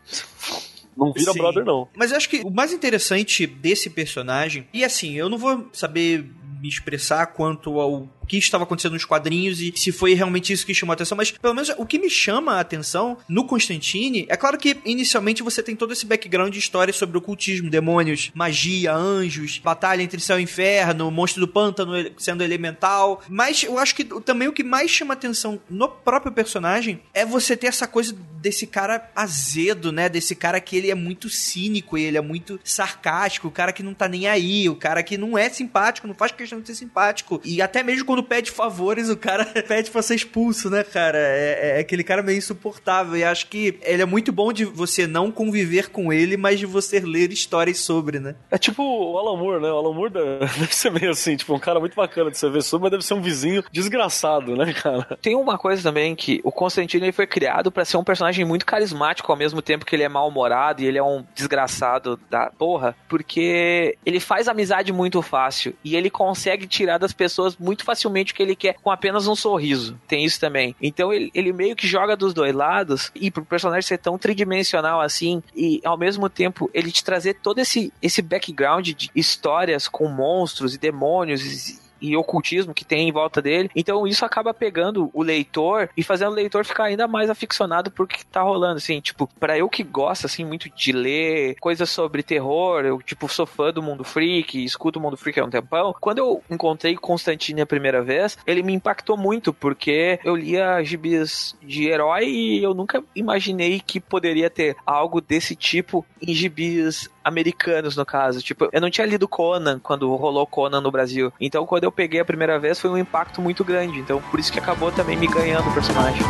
Não 0.96 1.12
vira 1.12 1.32
Sim. 1.32 1.38
brother, 1.38 1.64
não. 1.64 1.88
Mas 1.96 2.11
eu 2.11 2.16
acho 2.16 2.28
que 2.28 2.42
o 2.44 2.50
mais 2.50 2.72
interessante 2.72 3.46
desse 3.46 3.88
personagem, 3.88 4.66
e 4.72 4.85
assim, 4.85 5.14
eu 5.14 5.28
não 5.28 5.38
vou 5.38 5.68
saber 5.72 6.30
me 6.61 6.68
expressar 6.68 7.26
quanto 7.26 7.80
ao 7.80 8.08
que 8.40 8.44
estava 8.44 8.64
acontecendo 8.64 8.92
nos 8.92 9.04
quadrinhos 9.04 9.60
e 9.60 9.72
se 9.76 9.92
foi 9.92 10.14
realmente 10.14 10.52
isso 10.52 10.66
que 10.66 10.74
chamou 10.74 10.92
a 10.92 10.94
atenção, 10.94 11.16
mas 11.16 11.30
pelo 11.30 11.54
menos 11.54 11.70
o 11.76 11.86
que 11.86 11.98
me 11.98 12.10
chama 12.10 12.54
a 12.54 12.60
atenção 12.60 13.18
no 13.28 13.44
Constantine, 13.44 14.26
é 14.28 14.36
claro 14.36 14.58
que 14.58 14.76
inicialmente 14.84 15.42
você 15.42 15.62
tem 15.62 15.76
todo 15.76 15.92
esse 15.92 16.06
background 16.06 16.52
de 16.52 16.58
história 16.58 16.92
sobre 16.92 17.18
ocultismo, 17.18 17.70
demônios, 17.70 18.30
magia, 18.34 18.94
anjos, 18.94 19.58
batalha 19.58 20.02
entre 20.02 20.20
céu 20.20 20.38
e 20.38 20.42
inferno, 20.42 21.10
monstro 21.10 21.40
do 21.40 21.48
pântano 21.48 21.92
sendo 22.18 22.42
elemental, 22.42 23.22
mas 23.28 23.64
eu 23.64 23.78
acho 23.78 23.94
que 23.94 24.04
também 24.20 24.48
o 24.48 24.52
que 24.52 24.64
mais 24.64 24.90
chama 24.90 25.14
atenção 25.14 25.60
no 25.68 25.88
próprio 25.88 26.32
personagem 26.32 27.00
é 27.12 27.24
você 27.24 27.56
ter 27.56 27.66
essa 27.66 27.86
coisa 27.86 28.16
desse 28.40 28.66
cara 28.66 29.10
azedo, 29.14 29.92
né? 29.92 30.08
Desse 30.08 30.34
cara 30.34 30.60
que 30.60 30.76
ele 30.76 30.90
é 30.90 30.94
muito 30.94 31.28
cínico 31.28 31.96
ele 31.96 32.16
é 32.16 32.20
muito 32.20 32.58
sarcástico, 32.64 33.48
o 33.48 33.50
cara 33.50 33.72
que 33.72 33.82
não 33.82 33.94
tá 33.94 34.08
nem 34.08 34.26
aí, 34.26 34.68
o 34.68 34.74
cara 34.74 35.02
que 35.02 35.16
não 35.16 35.36
é 35.36 35.48
simpático, 35.48 36.06
não 36.06 36.14
faz 36.14 36.32
questão 36.32 36.60
de 36.60 36.66
ser 36.66 36.74
simpático. 36.74 37.40
E 37.44 37.60
até 37.60 37.82
mesmo 37.82 38.04
quando 38.04 38.21
pede 38.22 38.50
favores, 38.50 39.08
o 39.08 39.16
cara 39.16 39.44
pede 39.66 39.90
pra 39.90 40.02
ser 40.02 40.14
expulso, 40.14 40.70
né, 40.70 40.85
cara? 40.85 41.18
É, 41.18 41.76
é 41.76 41.80
aquele 41.80 42.04
cara 42.04 42.22
meio 42.22 42.38
insuportável. 42.38 43.16
E 43.16 43.24
acho 43.24 43.46
que 43.48 43.78
ele 43.82 44.02
é 44.02 44.06
muito 44.06 44.32
bom 44.32 44.52
de 44.52 44.64
você 44.64 45.06
não 45.06 45.30
conviver 45.30 45.90
com 45.90 46.12
ele, 46.12 46.37
mas 46.37 46.58
de 46.58 46.66
você 46.66 47.00
ler 47.00 47.32
histórias 47.32 47.80
sobre, 47.80 48.18
né? 48.18 48.35
É 48.50 48.58
tipo 48.58 48.82
o 48.82 49.18
Alan 49.18 49.37
Moore, 49.37 49.62
né? 49.62 49.70
O 49.70 49.76
Alan 49.76 49.94
Moore 49.94 50.12
deve 50.12 50.66
ser 50.74 50.90
meio 50.90 51.11
assim, 51.11 51.37
tipo, 51.37 51.54
um 51.54 51.58
cara 51.58 51.80
muito 51.80 51.94
bacana 51.94 52.30
de 52.30 52.38
você 52.38 52.48
ver 52.50 52.62
sobre, 52.62 52.85
mas 52.85 52.90
deve 52.92 53.04
ser 53.04 53.14
um 53.14 53.22
vizinho 53.22 53.64
desgraçado, 53.72 54.56
né, 54.56 54.72
cara? 54.72 55.18
Tem 55.20 55.35
uma 55.35 55.58
coisa 55.58 55.82
também 55.82 56.14
que 56.14 56.40
o 56.44 56.52
Constantino 56.52 57.04
ele 57.04 57.12
foi 57.12 57.26
criado 57.26 57.70
para 57.70 57.85
ser 57.85 57.96
um 57.96 58.04
personagem 58.04 58.44
muito 58.44 58.66
carismático 58.66 59.30
ao 59.30 59.38
mesmo 59.38 59.62
tempo 59.62 59.85
que 59.85 59.96
ele 59.96 60.02
é 60.02 60.08
mal-humorado 60.08 60.82
e 60.82 60.87
ele 60.87 60.98
é 60.98 61.02
um 61.02 61.24
desgraçado 61.35 62.18
da 62.30 62.50
porra, 62.50 62.94
porque 63.08 63.96
ele 64.04 64.20
faz 64.20 64.48
amizade 64.48 64.92
muito 64.92 65.22
fácil 65.22 65.74
e 65.85 65.96
ele 65.96 66.11
consegue 66.11 66.66
tirar 66.66 66.98
das 66.98 67.12
pessoas 67.12 67.56
muito 67.56 67.85
facilmente 67.85 68.01
o 68.06 68.34
que 68.34 68.42
ele 68.42 68.56
quer 68.56 68.76
com 68.82 68.90
apenas 68.90 69.26
um 69.26 69.34
sorriso. 69.34 69.98
Tem 70.06 70.24
isso 70.24 70.40
também. 70.40 70.74
Então 70.80 71.12
ele, 71.12 71.30
ele 71.34 71.52
meio 71.52 71.76
que 71.76 71.86
joga 71.86 72.16
dos 72.16 72.34
dois 72.34 72.54
lados 72.54 73.10
e 73.14 73.30
pro 73.30 73.44
personagem 73.44 73.86
ser 73.86 73.98
tão 73.98 74.18
tridimensional 74.18 75.00
assim 75.00 75.42
e 75.54 75.80
ao 75.84 75.98
mesmo 75.98 76.28
tempo 76.28 76.70
ele 76.72 76.90
te 76.90 77.04
trazer 77.04 77.34
todo 77.34 77.58
esse, 77.58 77.92
esse 78.00 78.22
background 78.22 78.88
de 78.90 79.10
histórias 79.14 79.88
com 79.88 80.08
monstros 80.08 80.74
e 80.74 80.78
demônios 80.78 81.80
e 82.02 82.16
ocultismo 82.16 82.74
que 82.74 82.84
tem 82.84 83.08
em 83.08 83.12
volta 83.12 83.40
dele. 83.40 83.70
Então 83.74 84.06
isso 84.06 84.24
acaba 84.24 84.52
pegando 84.52 85.10
o 85.14 85.22
leitor 85.22 85.88
e 85.96 86.02
fazendo 86.02 86.32
o 86.32 86.34
leitor 86.34 86.64
ficar 86.64 86.84
ainda 86.84 87.06
mais 87.06 87.30
aficionado 87.30 87.90
por 87.90 88.06
que 88.06 88.26
tá 88.26 88.42
rolando, 88.42 88.76
assim, 88.76 89.00
tipo, 89.00 89.28
para 89.38 89.56
eu 89.56 89.68
que 89.68 89.82
gosto 89.82 90.26
assim 90.26 90.44
muito 90.44 90.68
de 90.68 90.92
ler 90.92 91.56
coisas 91.60 91.88
sobre 91.88 92.22
terror, 92.22 92.84
eu 92.84 93.00
tipo 93.00 93.28
sou 93.28 93.46
fã 93.46 93.72
do 93.72 93.82
Mundo 93.82 94.04
Freak, 94.04 94.62
escuto 94.62 94.98
o 94.98 95.02
Mundo 95.02 95.16
Freak 95.16 95.38
há 95.38 95.44
um 95.44 95.50
tempão. 95.50 95.94
Quando 96.00 96.18
eu 96.18 96.42
encontrei 96.50 96.96
Constantine 96.96 97.60
a 97.60 97.66
primeira 97.66 98.02
vez, 98.02 98.36
ele 98.46 98.62
me 98.62 98.72
impactou 98.72 99.16
muito 99.16 99.52
porque 99.52 100.18
eu 100.24 100.34
lia 100.34 100.82
gibis 100.82 101.56
de 101.62 101.86
herói 101.86 102.26
e 102.28 102.62
eu 102.62 102.74
nunca 102.74 103.02
imaginei 103.14 103.80
que 103.80 104.00
poderia 104.00 104.50
ter 104.50 104.76
algo 104.84 105.20
desse 105.20 105.54
tipo 105.54 106.04
em 106.20 106.34
gibis 106.34 107.08
americanos, 107.24 107.96
no 107.96 108.04
caso. 108.04 108.40
Tipo, 108.40 108.68
eu 108.72 108.80
não 108.80 108.90
tinha 108.90 109.06
lido 109.06 109.28
Conan 109.28 109.78
quando 109.78 110.14
rolou 110.16 110.46
Conan 110.46 110.80
no 110.80 110.90
Brasil. 110.90 111.32
Então, 111.40 111.66
quando 111.66 111.84
eu 111.84 111.91
peguei 111.92 112.20
a 112.20 112.24
primeira 112.24 112.59
vez, 112.59 112.81
foi 112.81 112.90
um 112.90 112.98
impacto 112.98 113.40
muito 113.40 113.64
grande. 113.64 113.98
Então, 113.98 114.20
por 114.20 114.40
isso 114.40 114.52
que 114.52 114.59
acabou 114.59 114.90
também 114.90 115.16
me 115.16 115.26
ganhando 115.26 115.68
o 115.68 115.74
personagem. 115.74 116.22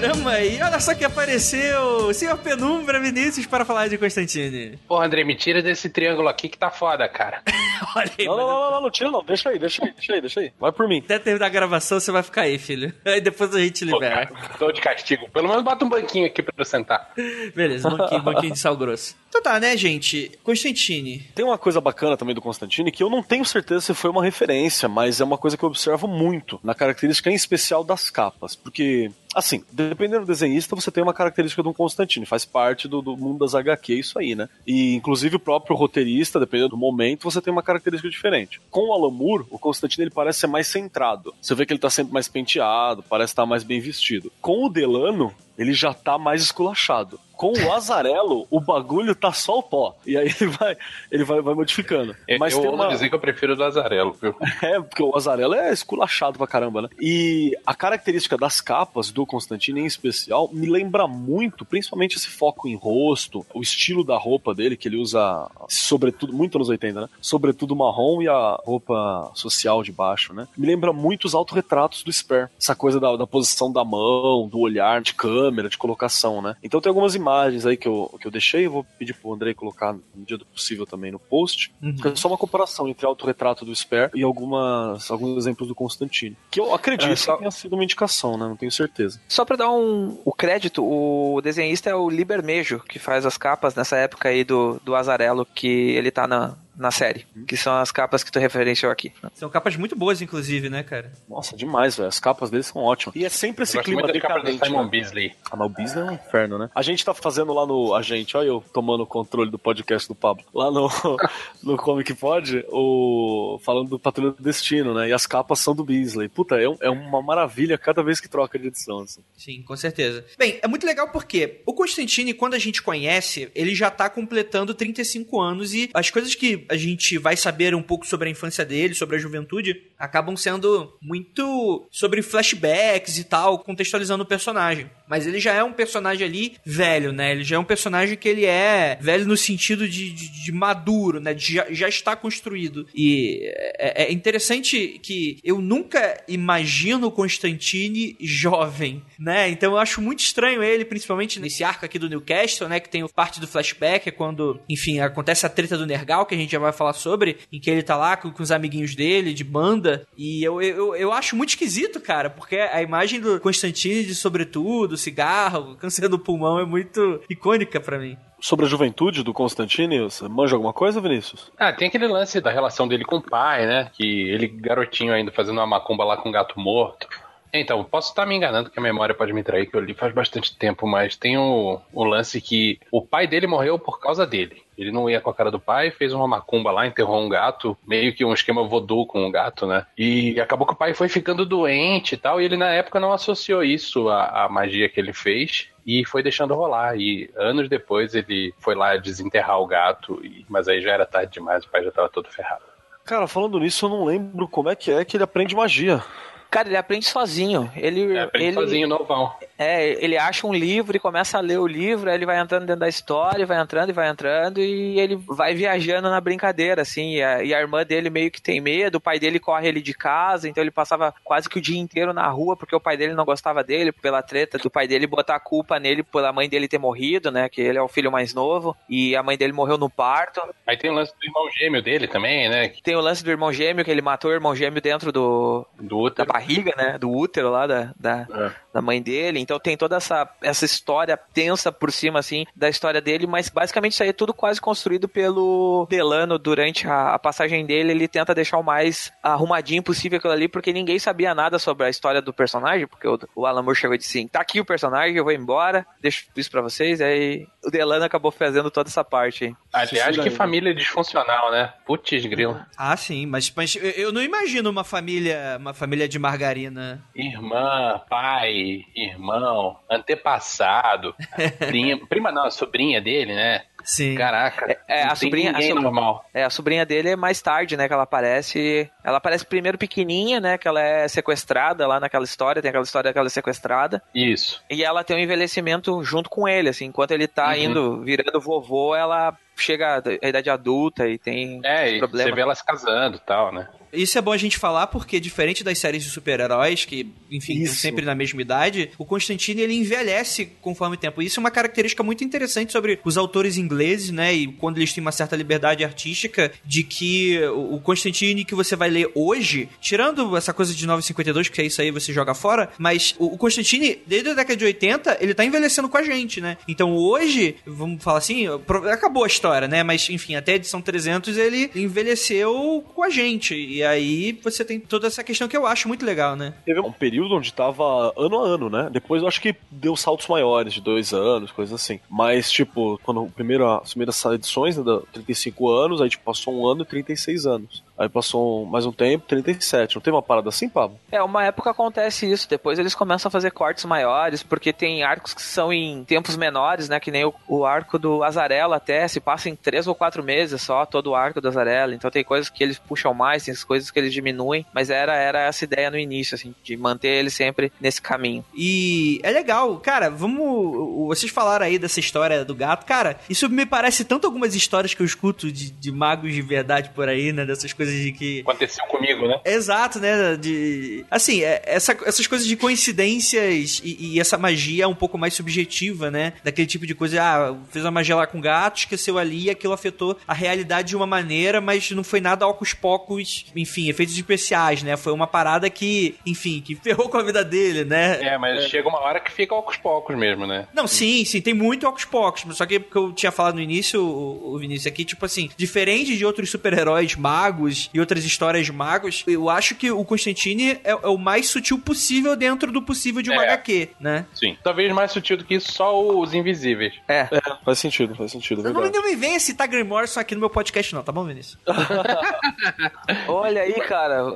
Programa 0.00 0.40
e 0.40 0.62
olha 0.62 0.80
só 0.80 0.94
que 0.94 1.04
apareceu 1.04 2.06
o 2.08 2.14
senhor 2.14 2.38
Penumbra 2.38 2.98
Vinícius 2.98 3.46
para 3.46 3.66
falar 3.66 3.86
de 3.86 3.98
Constantine. 3.98 4.78
Pô, 4.88 4.98
André, 4.98 5.24
me 5.24 5.34
tira 5.34 5.60
desse 5.60 5.90
triângulo 5.90 6.26
aqui 6.26 6.48
que 6.48 6.56
tá 6.56 6.70
foda, 6.70 7.06
cara. 7.06 7.42
olha 7.94 8.10
aí, 8.18 8.24
não, 8.24 8.34
não, 8.34 8.46
não, 8.46 8.70
não, 8.70 8.80
não, 8.80 8.90
tira 8.90 9.10
não, 9.10 9.22
deixa 9.22 9.50
aí, 9.50 9.58
deixa 9.58 9.84
aí, 9.84 9.92
deixa 9.92 10.14
aí, 10.14 10.20
deixa 10.22 10.40
aí. 10.40 10.52
Vai 10.58 10.72
por 10.72 10.88
mim. 10.88 11.02
Até 11.04 11.18
terminar 11.18 11.44
a 11.44 11.50
gravação 11.50 12.00
você 12.00 12.10
vai 12.10 12.22
ficar 12.22 12.42
aí, 12.42 12.58
filho. 12.58 12.94
Aí 13.04 13.20
depois 13.20 13.54
a 13.54 13.60
gente 13.60 13.84
libera. 13.84 14.26
Pô, 14.26 14.34
cara, 14.34 14.54
tô 14.58 14.72
de 14.72 14.80
castigo. 14.80 15.28
Pelo 15.28 15.48
menos 15.48 15.62
bota 15.62 15.84
um 15.84 15.88
banquinho 15.88 16.26
aqui 16.26 16.42
pra 16.42 16.54
eu 16.56 16.64
sentar. 16.64 17.12
Beleza, 17.54 17.90
banquinho, 17.90 18.22
banquinho 18.22 18.52
de 18.54 18.58
sal 18.58 18.76
grosso. 18.76 19.14
Então 19.30 19.40
tá, 19.40 19.60
né, 19.60 19.76
gente? 19.76 20.32
Constantine. 20.42 21.20
Tem 21.36 21.44
uma 21.44 21.56
coisa 21.56 21.80
bacana 21.80 22.16
também 22.16 22.34
do 22.34 22.42
Constantine 22.42 22.90
que 22.90 23.00
eu 23.00 23.08
não 23.08 23.22
tenho 23.22 23.44
certeza 23.44 23.80
se 23.80 23.94
foi 23.94 24.10
uma 24.10 24.24
referência, 24.24 24.88
mas 24.88 25.20
é 25.20 25.24
uma 25.24 25.38
coisa 25.38 25.56
que 25.56 25.62
eu 25.62 25.68
observo 25.68 26.08
muito 26.08 26.58
na 26.64 26.74
característica 26.74 27.30
em 27.30 27.34
especial 27.34 27.84
das 27.84 28.10
capas. 28.10 28.56
Porque 28.56 29.08
Assim, 29.32 29.64
dependendo 29.90 30.24
do 30.24 30.26
desenhista, 30.26 30.74
você 30.74 30.90
tem 30.90 31.02
uma 31.02 31.12
característica 31.12 31.62
de 31.62 31.68
um 31.68 31.72
Constantine, 31.72 32.24
faz 32.24 32.44
parte 32.44 32.88
do, 32.88 33.02
do, 33.02 33.16
mundo 33.16 33.40
das 33.40 33.54
HQ, 33.54 33.94
isso 33.94 34.18
aí, 34.18 34.34
né? 34.34 34.48
E 34.66 34.94
inclusive 34.94 35.36
o 35.36 35.40
próprio 35.40 35.76
roteirista, 35.76 36.40
dependendo 36.40 36.70
do 36.70 36.76
momento, 36.76 37.30
você 37.30 37.40
tem 37.40 37.52
uma 37.52 37.62
característica 37.62 38.08
diferente. 38.08 38.60
Com 38.70 38.88
o 38.88 38.92
Alan 38.92 39.10
Moore, 39.10 39.46
o 39.50 39.58
Constantine 39.58 40.04
ele 40.04 40.10
parece 40.10 40.40
ser 40.40 40.46
mais 40.46 40.66
centrado. 40.66 41.34
Você 41.40 41.54
vê 41.54 41.66
que 41.66 41.72
ele 41.72 41.80
tá 41.80 41.90
sempre 41.90 42.12
mais 42.12 42.28
penteado, 42.28 43.02
parece 43.02 43.32
estar 43.32 43.44
mais 43.44 43.64
bem 43.64 43.80
vestido. 43.80 44.32
Com 44.40 44.64
o 44.64 44.68
Delano, 44.68 45.34
ele 45.60 45.74
já 45.74 45.92
tá 45.92 46.16
mais 46.16 46.42
esculachado. 46.42 47.20
Com 47.36 47.52
o 47.52 47.72
Azarelo, 47.72 48.46
o 48.50 48.60
bagulho 48.60 49.14
tá 49.14 49.32
só 49.32 49.60
o 49.60 49.62
pó. 49.62 49.96
E 50.06 50.14
aí 50.14 50.26
ele 50.38 50.50
vai, 50.50 50.76
ele 51.10 51.24
vai, 51.24 51.40
vai 51.40 51.54
modificando. 51.54 52.14
É, 52.28 52.36
Mas 52.36 52.52
eu 52.52 52.76
vou 52.76 52.88
dizer 52.88 53.08
que 53.08 53.14
eu 53.14 53.18
prefiro 53.18 53.54
o 53.54 53.56
do 53.56 53.64
Azarelo, 53.64 54.12
viu? 54.20 54.34
É, 54.62 54.78
porque 54.78 55.02
o 55.02 55.16
Azarelo 55.16 55.54
é 55.54 55.72
esculachado 55.72 56.36
pra 56.36 56.46
caramba, 56.46 56.82
né? 56.82 56.88
E 57.00 57.56
a 57.64 57.74
característica 57.74 58.36
das 58.36 58.60
capas 58.60 59.10
do 59.10 59.24
Constantino 59.24 59.78
em 59.78 59.86
especial 59.86 60.50
me 60.52 60.68
lembra 60.68 61.06
muito, 61.06 61.64
principalmente 61.64 62.16
esse 62.16 62.28
foco 62.28 62.68
em 62.68 62.74
rosto, 62.74 63.46
o 63.54 63.62
estilo 63.62 64.04
da 64.04 64.18
roupa 64.18 64.54
dele, 64.54 64.76
que 64.76 64.86
ele 64.86 64.98
usa 64.98 65.48
sobretudo, 65.66 66.34
muito 66.34 66.58
anos 66.58 66.68
80, 66.68 67.00
né? 67.00 67.08
Sobretudo 67.22 67.74
marrom 67.74 68.20
e 68.20 68.28
a 68.28 68.58
roupa 68.62 69.30
social 69.34 69.82
de 69.82 69.92
baixo, 69.92 70.34
né? 70.34 70.46
Me 70.58 70.66
lembra 70.66 70.92
muito 70.92 71.24
os 71.24 71.34
autorretratos 71.34 72.02
do 72.02 72.12
Spare. 72.12 72.50
Essa 72.60 72.74
coisa 72.74 73.00
da, 73.00 73.16
da 73.16 73.26
posição 73.26 73.72
da 73.72 73.82
mão, 73.82 74.46
do 74.46 74.58
olhar, 74.58 75.00
de 75.00 75.14
câmera, 75.14 75.49
de 75.68 75.78
colocação, 75.78 76.40
né? 76.42 76.56
Então 76.62 76.80
tem 76.80 76.90
algumas 76.90 77.14
imagens 77.14 77.66
aí 77.66 77.76
que 77.76 77.88
eu, 77.88 78.14
que 78.20 78.26
eu 78.26 78.30
deixei, 78.30 78.66
eu 78.66 78.70
vou 78.70 78.86
pedir 78.98 79.14
pro 79.14 79.32
Andrei 79.32 79.54
colocar 79.54 79.92
no 79.92 80.24
dia 80.24 80.38
do 80.38 80.46
possível 80.46 80.86
também 80.86 81.10
no 81.10 81.18
post. 81.18 81.72
Uhum. 81.82 81.96
É 82.04 82.16
só 82.16 82.28
uma 82.28 82.38
comparação 82.38 82.88
entre 82.88 83.06
autorretrato 83.06 83.64
do 83.64 83.74
Spare 83.74 84.10
e 84.14 84.22
algumas, 84.22 85.10
alguns 85.10 85.36
exemplos 85.36 85.68
do 85.68 85.74
Constantine. 85.74 86.36
Que 86.50 86.60
eu 86.60 86.74
acredito 86.74 87.12
é, 87.12 87.16
só... 87.16 87.34
que 87.34 87.40
tenha 87.40 87.50
sido 87.50 87.74
uma 87.74 87.84
indicação, 87.84 88.36
né? 88.36 88.46
Não 88.46 88.56
tenho 88.56 88.72
certeza. 88.72 89.20
Só 89.28 89.44
pra 89.44 89.56
dar 89.56 89.70
um, 89.70 90.18
o 90.24 90.32
crédito, 90.32 90.84
o 90.84 91.40
desenhista 91.40 91.90
é 91.90 91.94
o 91.94 92.08
Libermejo, 92.08 92.80
que 92.80 92.98
faz 92.98 93.26
as 93.26 93.36
capas 93.36 93.74
nessa 93.74 93.96
época 93.96 94.28
aí 94.28 94.44
do, 94.44 94.80
do 94.84 94.94
Azarelo, 94.94 95.46
que 95.46 95.68
ele 95.68 96.10
tá 96.10 96.26
na, 96.26 96.56
na 96.80 96.90
série, 96.90 97.26
que 97.46 97.58
são 97.58 97.74
as 97.74 97.92
capas 97.92 98.24
que 98.24 98.32
tu 98.32 98.38
referenciou 98.38 98.90
aqui. 98.90 99.12
São 99.34 99.50
capas 99.50 99.76
muito 99.76 99.94
boas, 99.94 100.22
inclusive, 100.22 100.70
né, 100.70 100.82
cara? 100.82 101.12
Nossa, 101.28 101.54
demais, 101.54 101.96
velho. 101.96 102.08
As 102.08 102.18
capas 102.18 102.50
deles 102.50 102.66
são 102.66 102.82
ótimas. 102.82 103.14
E 103.14 103.24
é 103.24 103.28
sempre 103.28 103.64
esse 103.64 103.78
clima 103.82 104.10
decadente. 104.10 104.58
Do 104.58 104.64
Simon 104.64 104.84
né? 104.84 104.88
Beasley. 104.88 105.36
Ah, 105.50 105.56
mas 105.56 105.66
o 105.66 105.68
Beasley 105.68 106.08
é 106.08 106.10
um 106.10 106.14
inferno, 106.14 106.58
né? 106.58 106.70
A 106.74 106.80
gente 106.80 107.04
tá 107.04 107.12
fazendo 107.12 107.52
lá 107.52 107.66
no. 107.66 107.94
A 107.94 108.00
gente, 108.00 108.34
olha 108.34 108.48
eu 108.48 108.64
tomando 108.72 109.02
o 109.02 109.06
controle 109.06 109.50
do 109.50 109.58
podcast 109.58 110.08
do 110.08 110.14
Pablo. 110.14 110.42
Lá 110.54 110.70
no, 110.70 110.88
no 111.62 111.76
Comic 111.76 112.14
Pod, 112.14 112.64
o. 112.68 113.60
Falando 113.62 113.90
do 113.90 113.98
Patrulha 113.98 114.32
do 114.32 114.42
Destino, 114.42 114.94
né? 114.94 115.10
E 115.10 115.12
as 115.12 115.26
capas 115.26 115.58
são 115.58 115.74
do 115.74 115.84
Beasley. 115.84 116.28
Puta, 116.30 116.56
é, 116.56 116.66
um, 116.66 116.76
é 116.80 116.88
uma 116.88 117.20
maravilha 117.20 117.76
cada 117.76 118.02
vez 118.02 118.20
que 118.20 118.28
troca 118.28 118.58
de 118.58 118.68
edição, 118.68 119.00
assim. 119.00 119.20
Sim, 119.36 119.62
com 119.62 119.76
certeza. 119.76 120.24
Bem, 120.38 120.58
é 120.62 120.66
muito 120.66 120.86
legal 120.86 121.08
porque 121.08 121.60
o 121.66 121.74
Constantine, 121.74 122.32
quando 122.32 122.54
a 122.54 122.58
gente 122.58 122.80
conhece, 122.80 123.50
ele 123.54 123.74
já 123.74 123.90
tá 123.90 124.08
completando 124.08 124.72
35 124.72 125.40
anos 125.40 125.74
e 125.74 125.90
as 125.92 126.08
coisas 126.08 126.34
que 126.34 126.66
a 126.70 126.76
gente 126.76 127.18
vai 127.18 127.36
saber 127.36 127.74
um 127.74 127.82
pouco 127.82 128.06
sobre 128.06 128.28
a 128.28 128.30
infância 128.30 128.64
dele, 128.64 128.94
sobre 128.94 129.16
a 129.16 129.18
juventude, 129.18 129.74
acabam 129.98 130.36
sendo 130.36 130.96
muito 131.02 131.88
sobre 131.90 132.22
flashbacks 132.22 133.18
e 133.18 133.24
tal, 133.24 133.58
contextualizando 133.58 134.22
o 134.22 134.26
personagem. 134.26 134.88
Mas 135.10 135.26
ele 135.26 135.40
já 135.40 135.52
é 135.52 135.64
um 135.64 135.72
personagem 135.72 136.24
ali 136.24 136.52
velho, 136.64 137.12
né? 137.12 137.32
Ele 137.32 137.42
já 137.42 137.56
é 137.56 137.58
um 137.58 137.64
personagem 137.64 138.16
que 138.16 138.28
ele 138.28 138.46
é 138.46 138.96
velho 139.00 139.26
no 139.26 139.36
sentido 139.36 139.88
de, 139.88 140.12
de, 140.12 140.44
de 140.44 140.52
maduro, 140.52 141.18
né? 141.18 141.34
De 141.34 141.54
já, 141.54 141.66
já 141.68 141.88
está 141.88 142.14
construído. 142.14 142.86
E 142.94 143.40
é, 143.76 144.04
é, 144.04 144.12
interessante 144.12 145.00
que 145.02 145.40
eu 145.42 145.60
nunca 145.60 146.22
imagino 146.28 147.08
o 147.08 147.10
Constantine 147.10 148.16
jovem, 148.20 149.02
né? 149.18 149.50
Então 149.50 149.72
eu 149.72 149.78
acho 149.78 150.00
muito 150.00 150.20
estranho 150.20 150.62
ele, 150.62 150.84
principalmente 150.84 151.40
nesse 151.40 151.64
arco 151.64 151.84
aqui 151.84 151.98
do 151.98 152.08
Newcastle, 152.08 152.68
né? 152.68 152.78
Que 152.78 152.88
tem 152.88 153.06
parte 153.08 153.40
do 153.40 153.48
flashback, 153.48 154.08
é 154.08 154.12
quando, 154.12 154.60
enfim, 154.68 155.00
acontece 155.00 155.44
a 155.44 155.48
treta 155.48 155.76
do 155.76 155.86
Nergal, 155.86 156.24
que 156.24 156.36
a 156.36 156.38
gente 156.38 156.52
já 156.52 156.60
vai 156.60 156.72
falar 156.72 156.92
sobre, 156.92 157.38
em 157.52 157.58
que 157.58 157.68
ele 157.68 157.82
tá 157.82 157.96
lá 157.96 158.16
com, 158.16 158.30
com 158.30 158.44
os 158.44 158.52
amiguinhos 158.52 158.94
dele, 158.94 159.34
de 159.34 159.42
banda. 159.42 160.06
E 160.16 160.44
eu, 160.44 160.62
eu, 160.62 160.94
eu 160.94 161.12
acho 161.12 161.34
muito 161.34 161.50
esquisito, 161.50 161.98
cara, 161.98 162.30
porque 162.30 162.56
a 162.56 162.80
imagem 162.80 163.18
do 163.20 163.40
Constantine 163.40 164.04
de 164.04 164.14
sobretudo, 164.14 164.99
cigarro, 165.00 165.76
câncer 165.76 166.08
do 166.08 166.18
pulmão 166.18 166.58
é 166.58 166.64
muito 166.64 167.20
icônica 167.28 167.80
para 167.80 167.98
mim. 167.98 168.16
sobre 168.40 168.64
a 168.64 168.68
juventude 168.68 169.22
do 169.22 169.34
Constantine, 169.34 170.00
você 170.00 170.26
manja 170.28 170.56
alguma 170.56 170.72
coisa, 170.72 171.00
Vinícius? 171.00 171.50
Ah, 171.58 171.72
tem 171.72 171.88
aquele 171.88 172.06
lance 172.06 172.40
da 172.40 172.50
relação 172.50 172.88
dele 172.88 173.04
com 173.04 173.16
o 173.16 173.22
pai, 173.22 173.66
né? 173.66 173.90
Que 173.92 174.30
ele, 174.30 174.48
garotinho 174.48 175.12
ainda, 175.12 175.30
fazendo 175.30 175.58
uma 175.58 175.66
macumba 175.66 176.04
lá 176.04 176.16
com 176.16 176.28
um 176.30 176.32
gato 176.32 176.58
morto. 176.58 177.06
Então, 177.52 177.82
posso 177.82 178.10
estar 178.10 178.24
me 178.24 178.34
enganando 178.34 178.70
que 178.70 178.78
a 178.78 178.82
memória 178.82 179.14
pode 179.14 179.32
me 179.32 179.42
trair, 179.42 179.66
que 179.66 179.76
eu 179.76 179.80
li 179.80 179.92
faz 179.92 180.12
bastante 180.14 180.56
tempo, 180.56 180.86
mas 180.86 181.16
tem 181.16 181.36
o, 181.36 181.80
o 181.92 182.04
lance 182.04 182.40
que 182.40 182.78
o 182.92 183.02
pai 183.02 183.26
dele 183.26 183.46
morreu 183.46 183.78
por 183.78 183.98
causa 183.98 184.26
dele. 184.26 184.62
Ele 184.78 184.92
não 184.92 185.10
ia 185.10 185.20
com 185.20 185.28
a 185.28 185.34
cara 185.34 185.50
do 185.50 185.58
pai, 185.58 185.90
fez 185.90 186.12
uma 186.12 186.26
macumba 186.26 186.70
lá, 186.70 186.86
enterrou 186.86 187.20
um 187.20 187.28
gato, 187.28 187.76
meio 187.86 188.14
que 188.14 188.24
um 188.24 188.32
esquema 188.32 188.66
voodoo 188.66 189.04
com 189.04 189.26
o 189.26 189.30
gato, 189.30 189.66
né? 189.66 189.84
E 189.98 190.40
acabou 190.40 190.66
que 190.66 190.72
o 190.72 190.76
pai 190.76 190.94
foi 190.94 191.08
ficando 191.08 191.44
doente 191.44 192.14
e 192.14 192.16
tal, 192.16 192.40
e 192.40 192.44
ele 192.44 192.56
na 192.56 192.70
época 192.70 193.00
não 193.00 193.12
associou 193.12 193.62
isso 193.62 194.08
à, 194.08 194.44
à 194.44 194.48
magia 194.48 194.88
que 194.88 195.00
ele 195.00 195.12
fez 195.12 195.68
e 195.84 196.04
foi 196.06 196.22
deixando 196.22 196.54
rolar. 196.54 196.96
E 196.96 197.30
anos 197.36 197.68
depois 197.68 198.14
ele 198.14 198.54
foi 198.58 198.74
lá 198.74 198.96
desenterrar 198.96 199.60
o 199.60 199.66
gato, 199.66 200.20
e, 200.24 200.46
mas 200.48 200.68
aí 200.68 200.80
já 200.80 200.92
era 200.92 201.04
tarde 201.04 201.32
demais, 201.32 201.64
o 201.64 201.68
pai 201.68 201.82
já 201.82 201.88
estava 201.88 202.08
todo 202.08 202.30
ferrado. 202.30 202.62
Cara, 203.04 203.26
falando 203.26 203.58
nisso, 203.58 203.86
eu 203.86 203.90
não 203.90 204.04
lembro 204.04 204.46
como 204.46 204.68
é 204.70 204.76
que 204.76 204.90
é 204.90 205.04
que 205.04 205.16
ele 205.16 205.24
aprende 205.24 205.56
magia. 205.56 206.02
Cara, 206.50 206.68
ele 206.68 206.76
aprende 206.76 207.06
sozinho. 207.06 207.70
Ele, 207.76 208.16
É, 208.16 208.22
aprende 208.22 208.46
ele, 208.46 208.54
sozinho, 208.54 208.88
novão. 208.88 209.32
É, 209.62 210.02
ele 210.02 210.16
acha 210.16 210.46
um 210.46 210.54
livro 210.54 210.96
e 210.96 210.98
começa 210.98 211.36
a 211.36 211.40
ler 211.42 211.58
o 211.58 211.66
livro, 211.66 212.08
aí 212.08 212.16
ele 212.16 212.24
vai 212.24 212.40
entrando 212.40 212.64
dentro 212.64 212.80
da 212.80 212.88
história, 212.88 213.44
vai 213.44 213.60
entrando 213.60 213.90
e 213.90 213.92
vai 213.92 214.08
entrando, 214.08 214.58
e 214.58 214.98
ele 214.98 215.16
vai 215.16 215.54
viajando 215.54 216.08
na 216.08 216.18
brincadeira, 216.18 216.80
assim, 216.80 217.16
e 217.16 217.22
a, 217.22 217.44
e 217.44 217.52
a 217.52 217.60
irmã 217.60 217.84
dele 217.84 218.08
meio 218.08 218.30
que 218.30 218.40
tem 218.40 218.58
medo, 218.58 218.94
o 218.94 219.00
pai 219.00 219.18
dele 219.18 219.38
corre 219.38 219.68
ele 219.68 219.82
de 219.82 219.92
casa, 219.92 220.48
então 220.48 220.64
ele 220.64 220.70
passava 220.70 221.14
quase 221.22 221.46
que 221.46 221.58
o 221.58 221.60
dia 221.60 221.78
inteiro 221.78 222.14
na 222.14 222.26
rua, 222.28 222.56
porque 222.56 222.74
o 222.74 222.80
pai 222.80 222.96
dele 222.96 223.12
não 223.12 223.26
gostava 223.26 223.62
dele, 223.62 223.92
pela 223.92 224.22
treta 224.22 224.56
do 224.56 224.70
pai 224.70 224.88
dele 224.88 225.06
botar 225.06 225.36
a 225.36 225.40
culpa 225.40 225.78
nele 225.78 226.02
pela 226.02 226.32
mãe 226.32 226.48
dele 226.48 226.66
ter 226.66 226.78
morrido, 226.78 227.30
né, 227.30 227.46
que 227.50 227.60
ele 227.60 227.76
é 227.76 227.82
o 227.82 227.88
filho 227.88 228.10
mais 228.10 228.32
novo, 228.32 228.74
e 228.88 229.14
a 229.14 229.22
mãe 229.22 229.36
dele 229.36 229.52
morreu 229.52 229.76
no 229.76 229.90
parto. 229.90 230.40
Aí 230.66 230.78
tem 230.78 230.90
o 230.90 230.94
lance 230.94 231.12
do 231.12 231.26
irmão 231.26 231.50
gêmeo 231.50 231.82
dele 231.82 232.08
também, 232.08 232.48
né? 232.48 232.68
Tem 232.82 232.96
o 232.96 233.00
lance 233.00 233.22
do 233.22 233.30
irmão 233.30 233.52
gêmeo, 233.52 233.84
que 233.84 233.90
ele 233.90 234.00
matou 234.00 234.30
o 234.30 234.34
irmão 234.34 234.56
gêmeo 234.56 234.80
dentro 234.80 235.12
do, 235.12 235.66
Do 235.78 236.08
da 236.08 236.24
barriga, 236.24 236.72
né? 236.78 236.96
Do 236.98 237.10
útero 237.10 237.50
lá 237.50 237.66
da, 237.66 237.92
da, 237.98 238.26
É. 238.32 238.69
da 238.72 238.80
mãe 238.80 239.02
dele. 239.02 239.38
Então 239.40 239.58
tem 239.58 239.76
toda 239.76 239.96
essa, 239.96 240.28
essa 240.42 240.64
história 240.64 241.16
tensa 241.16 241.70
por 241.72 241.90
cima, 241.92 242.18
assim, 242.18 242.44
da 242.54 242.68
história 242.68 243.00
dele, 243.00 243.26
mas 243.26 243.48
basicamente 243.48 243.92
isso 243.92 244.02
aí 244.02 244.10
é 244.10 244.12
tudo 244.12 244.32
quase 244.32 244.60
construído 244.60 245.08
pelo 245.08 245.86
Delano 245.90 246.38
durante 246.38 246.86
a, 246.86 247.14
a 247.14 247.18
passagem 247.18 247.64
dele. 247.66 247.90
Ele 247.92 248.08
tenta 248.08 248.34
deixar 248.34 248.58
o 248.58 248.62
mais 248.62 249.12
arrumadinho 249.22 249.82
possível 249.82 250.18
aquilo 250.18 250.32
ali, 250.32 250.48
porque 250.48 250.72
ninguém 250.72 250.98
sabia 250.98 251.34
nada 251.34 251.58
sobre 251.58 251.86
a 251.86 251.90
história 251.90 252.22
do 252.22 252.32
personagem, 252.32 252.86
porque 252.86 253.06
o, 253.08 253.18
o 253.34 253.46
Alan 253.46 253.62
Moore 253.62 253.76
chegou 253.78 253.94
e 253.94 253.98
disse 253.98 254.18
assim, 254.18 254.28
tá 254.28 254.40
aqui 254.40 254.60
o 254.60 254.64
personagem, 254.64 255.16
eu 255.16 255.24
vou 255.24 255.32
embora, 255.32 255.86
deixo 256.00 256.26
isso 256.36 256.50
pra 256.50 256.62
vocês. 256.62 257.00
Aí 257.00 257.46
o 257.64 257.70
Delano 257.70 258.04
acabou 258.04 258.30
fazendo 258.30 258.70
toda 258.70 258.88
essa 258.88 259.04
parte 259.04 259.44
aí. 259.46 259.54
Aliás, 259.72 260.16
que 260.18 260.30
família 260.30 260.74
disfuncional, 260.74 261.50
né? 261.50 261.72
Putz, 261.86 262.24
grilo. 262.26 262.60
Ah, 262.76 262.96
sim, 262.96 263.26
mas, 263.26 263.52
mas 263.54 263.76
eu- 263.76 263.82
eu 263.90 264.12
não 264.12 264.22
imagino 264.22 264.68
uma 264.70 264.84
família, 264.84 265.56
uma 265.58 265.74
família 265.74 266.08
de 266.08 266.18
margarina. 266.18 267.02
Irmã, 267.14 268.00
pai, 268.08 268.59
irmão, 268.94 269.78
antepassado, 269.90 271.14
prima, 271.58 272.06
prima 272.06 272.32
não, 272.32 272.46
a 272.46 272.50
sobrinha 272.50 273.00
dele, 273.00 273.34
né? 273.34 273.62
Sim. 273.82 274.14
Caraca, 274.14 274.78
É, 274.86 275.02
a 275.02 275.06
não 275.06 275.14
tem 275.14 275.16
sobrinha- 275.30 275.52
a 275.56 275.74
normal. 275.74 276.24
É, 276.34 276.44
a 276.44 276.50
sobrinha 276.50 276.84
dele 276.84 277.10
é 277.10 277.16
mais 277.16 277.40
tarde, 277.40 277.76
né, 277.78 277.86
que 277.88 277.94
ela 277.94 278.02
aparece. 278.02 278.90
Ela 279.02 279.16
aparece 279.16 279.44
primeiro 279.46 279.78
pequenininha, 279.78 280.38
né, 280.38 280.58
que 280.58 280.68
ela 280.68 280.82
é 280.82 281.08
sequestrada 281.08 281.86
lá 281.86 281.98
naquela 281.98 282.24
história, 282.24 282.60
tem 282.60 282.68
aquela 282.68 282.84
história 282.84 283.10
que 283.10 283.18
ela 283.18 283.28
é 283.28 283.30
sequestrada. 283.30 284.02
Isso. 284.14 284.62
E 284.70 284.84
ela 284.84 285.02
tem 285.02 285.16
um 285.16 285.20
envelhecimento 285.20 286.02
junto 286.04 286.28
com 286.28 286.46
ele, 286.46 286.68
assim, 286.68 286.84
enquanto 286.86 287.12
ele 287.12 287.26
tá 287.26 287.48
Uhum. 287.48 287.54
indo, 287.54 288.00
virando 288.02 288.38
vovô, 288.40 288.94
ela 288.94 289.34
chega 289.56 290.02
à 290.22 290.28
idade 290.28 290.50
adulta 290.50 291.08
e 291.08 291.18
tem 291.18 291.60
É, 291.64 291.90
e 291.90 291.98
problema. 291.98 292.28
você 292.28 292.34
vê 292.34 292.40
elas 292.42 292.60
casando 292.62 293.16
e 293.16 293.20
tal, 293.20 293.50
né? 293.52 293.66
Isso 293.92 294.18
é 294.18 294.20
bom 294.20 294.32
a 294.32 294.36
gente 294.36 294.58
falar 294.58 294.86
porque, 294.88 295.18
diferente 295.18 295.64
das 295.64 295.78
séries 295.78 296.04
de 296.04 296.10
super-heróis, 296.10 296.84
que, 296.84 297.06
enfim, 297.30 297.62
estão 297.62 297.76
sempre 297.76 298.04
na 298.04 298.14
mesma 298.14 298.40
idade, 298.40 298.90
o 298.98 299.04
Constantine 299.04 299.62
ele 299.62 299.74
envelhece 299.74 300.52
conforme 300.60 300.96
o 300.96 300.98
tempo. 300.98 301.22
Isso 301.22 301.38
é 301.38 301.42
uma 301.42 301.50
característica 301.50 302.02
muito 302.02 302.24
interessante 302.24 302.72
sobre 302.72 302.98
os 303.04 303.16
autores 303.16 303.56
ingleses, 303.56 304.10
né? 304.10 304.32
E 304.34 304.46
quando 304.46 304.78
eles 304.78 304.92
têm 304.92 305.02
uma 305.02 305.12
certa 305.12 305.36
liberdade 305.36 305.84
artística, 305.84 306.52
de 306.64 306.82
que 306.82 307.38
o 307.48 307.80
Constantine 307.80 308.44
que 308.44 308.54
você 308.54 308.76
vai 308.76 308.90
ler 308.90 309.10
hoje, 309.14 309.68
tirando 309.80 310.36
essa 310.36 310.52
coisa 310.52 310.74
de 310.74 310.86
952, 310.86 311.48
que 311.48 311.60
é 311.60 311.66
isso 311.66 311.80
aí 311.80 311.90
você 311.90 312.12
joga 312.12 312.34
fora, 312.34 312.70
mas 312.78 313.14
o 313.18 313.36
Constantine, 313.36 313.98
desde 314.06 314.30
a 314.30 314.34
década 314.34 314.56
de 314.56 314.64
80, 314.64 315.18
ele 315.20 315.34
tá 315.34 315.44
envelhecendo 315.44 315.88
com 315.88 315.96
a 315.96 316.02
gente, 316.02 316.40
né? 316.40 316.56
Então 316.68 316.94
hoje, 316.94 317.56
vamos 317.66 318.02
falar 318.02 318.18
assim, 318.18 318.46
acabou 318.92 319.24
a 319.24 319.26
história, 319.26 319.68
né? 319.68 319.82
Mas, 319.82 320.08
enfim, 320.08 320.34
até 320.34 320.52
a 320.52 320.56
edição 320.56 320.80
300 320.80 321.36
ele 321.36 321.70
envelheceu 321.74 322.84
com 322.94 323.02
a 323.02 323.10
gente. 323.10 323.54
E 323.54 323.79
aí 323.82 324.38
você 324.42 324.64
tem 324.64 324.80
toda 324.80 325.06
essa 325.06 325.22
questão 325.24 325.48
que 325.48 325.56
eu 325.56 325.66
acho 325.66 325.88
muito 325.88 326.04
legal, 326.04 326.36
né? 326.36 326.54
Teve 326.64 326.80
um 326.80 326.92
período 326.92 327.36
onde 327.36 327.52
tava 327.52 328.12
ano 328.16 328.38
a 328.40 328.46
ano, 328.46 328.70
né? 328.70 328.88
Depois 328.90 329.22
eu 329.22 329.28
acho 329.28 329.40
que 329.40 329.54
deu 329.70 329.96
saltos 329.96 330.26
maiores, 330.28 330.74
de 330.74 330.80
dois 330.80 331.12
anos, 331.12 331.52
coisas 331.52 331.74
assim. 331.74 332.00
Mas, 332.08 332.50
tipo, 332.50 333.00
quando 333.02 333.26
primeiro, 333.30 333.68
as 333.68 333.90
primeiras 333.90 334.24
edições, 334.24 334.76
né, 334.76 334.84
da 334.84 335.00
35 335.12 335.68
anos, 335.70 336.00
aí 336.00 336.08
tipo, 336.08 336.24
passou 336.24 336.54
um 336.54 336.66
ano 336.66 336.82
e 336.82 336.86
36 336.86 337.46
anos. 337.46 337.82
Aí 338.00 338.08
passou 338.08 338.64
mais 338.64 338.86
um 338.86 338.92
tempo, 338.92 339.26
37. 339.28 339.94
Não 339.94 340.00
teve 340.00 340.16
uma 340.16 340.22
parada 340.22 340.48
assim, 340.48 340.70
Pablo? 340.70 340.98
É, 341.12 341.22
uma 341.22 341.44
época 341.44 341.68
acontece 341.68 342.32
isso, 342.32 342.48
depois 342.48 342.78
eles 342.78 342.94
começam 342.94 343.28
a 343.28 343.30
fazer 343.30 343.50
cortes 343.50 343.84
maiores, 343.84 344.42
porque 344.42 344.72
tem 344.72 345.02
arcos 345.02 345.34
que 345.34 345.42
são 345.42 345.70
em 345.70 346.02
tempos 346.04 346.34
menores, 346.34 346.88
né? 346.88 346.98
Que 346.98 347.10
nem 347.10 347.26
o, 347.26 347.34
o 347.46 347.66
arco 347.66 347.98
do 347.98 348.24
Azarela 348.24 348.76
até, 348.76 349.06
se 349.06 349.20
passa 349.20 349.50
em 349.50 349.54
três 349.54 349.86
ou 349.86 349.94
quatro 349.94 350.22
meses 350.22 350.62
só, 350.62 350.86
todo 350.86 351.08
o 351.08 351.14
arco 351.14 351.42
do 351.42 351.48
Azarela. 351.48 351.94
Então 351.94 352.10
tem 352.10 352.24
coisas 352.24 352.48
que 352.48 352.64
eles 352.64 352.78
puxam 352.78 353.12
mais, 353.12 353.44
tem 353.44 353.54
coisas 353.54 353.90
que 353.90 353.98
eles 353.98 354.14
diminuem, 354.14 354.64
mas 354.72 354.88
era, 354.88 355.14
era 355.14 355.40
essa 355.40 355.64
ideia 355.64 355.90
no 355.90 355.98
início, 355.98 356.34
assim, 356.34 356.54
de 356.64 356.78
manter 356.78 357.08
ele 357.08 357.28
sempre 357.28 357.70
nesse 357.78 358.00
caminho. 358.00 358.42
E 358.54 359.20
é 359.22 359.30
legal, 359.30 359.76
cara, 359.76 360.08
vamos. 360.08 361.06
Vocês 361.08 361.30
falaram 361.30 361.66
aí 361.66 361.78
dessa 361.78 362.00
história 362.00 362.46
do 362.46 362.54
gato. 362.54 362.86
Cara, 362.86 363.20
isso 363.28 363.46
me 363.50 363.66
parece 363.66 364.06
tanto 364.06 364.26
algumas 364.26 364.54
histórias 364.54 364.94
que 364.94 365.02
eu 365.02 365.06
escuto 365.06 365.52
de, 365.52 365.70
de 365.70 365.92
magos 365.92 366.32
de 366.32 366.40
verdade 366.40 366.88
por 366.94 367.06
aí, 367.06 367.30
né? 367.30 367.44
Dessas 367.44 367.74
coisas 367.74 367.89
de 367.92 368.12
que. 368.12 368.40
Aconteceu 368.40 368.84
comigo, 368.86 369.26
né? 369.26 369.40
Exato, 369.44 369.98
né? 370.00 370.36
De. 370.36 371.04
Assim, 371.10 371.42
é- 371.42 371.62
essa- 371.64 371.96
essas 372.06 372.26
coisas 372.26 372.46
de 372.46 372.56
coincidências 372.56 373.80
e, 373.84 374.14
e 374.14 374.20
essa 374.20 374.36
magia 374.36 374.88
um 374.88 374.94
pouco 374.94 375.16
mais 375.16 375.34
subjetiva, 375.34 376.10
né? 376.10 376.32
Daquele 376.44 376.66
tipo 376.66 376.86
de 376.86 376.94
coisa, 376.94 377.22
ah, 377.22 377.56
fez 377.70 377.84
uma 377.84 377.90
magia 377.90 378.16
lá 378.16 378.26
com 378.26 378.40
gato, 378.40 378.78
esqueceu 378.78 379.18
ali 379.18 379.44
e 379.44 379.50
aquilo 379.50 379.72
afetou 379.72 380.16
a 380.26 380.34
realidade 380.34 380.88
de 380.88 380.96
uma 380.96 381.06
maneira, 381.06 381.60
mas 381.60 381.90
não 381.90 382.04
foi 382.04 382.20
nada 382.20 382.46
ocos 382.46 382.72
pocos, 382.74 383.46
enfim, 383.54 383.88
efeitos 383.88 384.14
especiais, 384.16 384.82
né? 384.82 384.96
Foi 384.96 385.12
uma 385.12 385.26
parada 385.26 385.68
que, 385.70 386.16
enfim, 386.26 386.60
que 386.60 386.74
ferrou 386.74 387.08
com 387.08 387.16
a 387.16 387.22
vida 387.22 387.44
dele, 387.44 387.84
né? 387.84 388.22
É, 388.22 388.38
mas 388.38 388.64
chega 388.68 388.88
uma 388.88 389.00
hora 389.00 389.20
que 389.20 389.30
fica 389.30 389.54
aos 389.54 389.76
poucos 389.76 390.16
mesmo, 390.16 390.46
né? 390.46 390.66
Não, 390.74 390.86
sim, 390.86 391.24
sim, 391.24 391.40
tem 391.40 391.54
muito 391.54 391.90
Pocus, 392.10 392.44
mas 392.44 392.56
só 392.56 392.66
que 392.66 392.80
que 392.80 392.96
eu 392.96 393.12
tinha 393.12 393.30
falado 393.30 393.54
no 393.56 393.60
início, 393.60 394.02
o, 394.02 394.54
o 394.54 394.58
Vinícius, 394.58 394.86
aqui, 394.86 395.04
tipo 395.04 395.24
assim, 395.24 395.48
diferente 395.56 396.16
de 396.16 396.24
outros 396.24 396.50
super-heróis 396.50 397.14
magos 397.14 397.79
e 397.94 398.00
outras 398.00 398.24
histórias 398.24 398.66
de 398.66 398.72
magos, 398.72 399.22
eu 399.26 399.48
acho 399.48 399.74
que 399.76 399.90
o 399.90 400.04
Constantine 400.04 400.72
é, 400.84 400.90
é 400.90 401.06
o 401.08 401.16
mais 401.16 401.48
sutil 401.48 401.78
possível 401.78 402.34
dentro 402.36 402.72
do 402.72 402.82
possível 402.82 403.22
de 403.22 403.30
um 403.30 403.34
É. 403.40 403.44
HQ, 403.44 403.90
né? 404.00 404.26
Sim. 404.34 404.56
Talvez 404.62 404.92
mais 404.92 405.12
sutil 405.12 405.36
do 405.36 405.44
que 405.44 405.54
isso, 405.54 405.72
só 405.72 405.98
os 406.00 406.34
invisíveis. 406.34 406.94
É, 407.08 407.20
É, 407.30 407.40
faz 407.64 407.78
sentido, 407.78 408.14
faz 408.14 408.32
sentido, 408.32 408.62
Não, 408.62 408.90
não 408.90 409.02
me 409.04 409.16
venha 409.16 409.38
citar 409.38 409.68
Graham 409.68 409.84
Morrison 409.84 410.20
aqui 410.20 410.34
no 410.34 410.40
meu 410.40 410.50
podcast, 410.50 410.94
não, 410.94 411.02
tá 411.02 411.12
bom, 411.12 411.24
Vinícius? 411.24 411.58
olha 413.28 413.62
aí, 413.62 413.74
cara. 413.74 414.24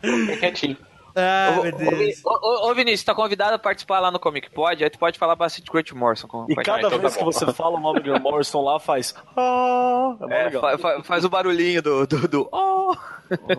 Fica 0.00 0.36
quietinho. 0.38 0.76
Ah, 1.16 1.56
Ô, 1.58 1.62
meu 1.62 1.72
Deus. 1.72 2.24
Ô, 2.24 2.30
ô, 2.30 2.70
ô, 2.70 2.74
Vinícius, 2.74 3.04
tá 3.04 3.14
convidado 3.14 3.54
a 3.54 3.58
participar 3.58 4.00
lá 4.00 4.10
no 4.10 4.18
Comic 4.18 4.50
Pod, 4.50 4.82
aí 4.82 4.90
tu 4.90 4.98
pode 4.98 5.18
falar 5.18 5.34
bastante 5.36 5.64
de 5.64 5.70
Grant 5.70 5.92
Morrison. 5.92 6.26
Com, 6.28 6.46
E 6.48 6.54
cada 6.54 6.78
gente. 6.78 6.86
então 6.86 6.90
tá 6.90 6.96
vez 6.98 7.16
que 7.16 7.24
você 7.24 7.46
fala 7.52 7.76
o 7.78 7.80
nome 7.80 8.00
do 8.00 8.20
Morrison 8.20 8.62
lá, 8.62 8.78
faz. 8.78 9.14
Ah, 9.36 10.14
é 10.28 10.46
É, 10.46 10.50
fa- 10.50 10.78
fa- 10.78 11.02
faz 11.02 11.24
o 11.24 11.28
barulhinho 11.30 11.82
do. 11.82 12.06
do, 12.06 12.28
do- 12.28 12.48
oh! 12.52 12.94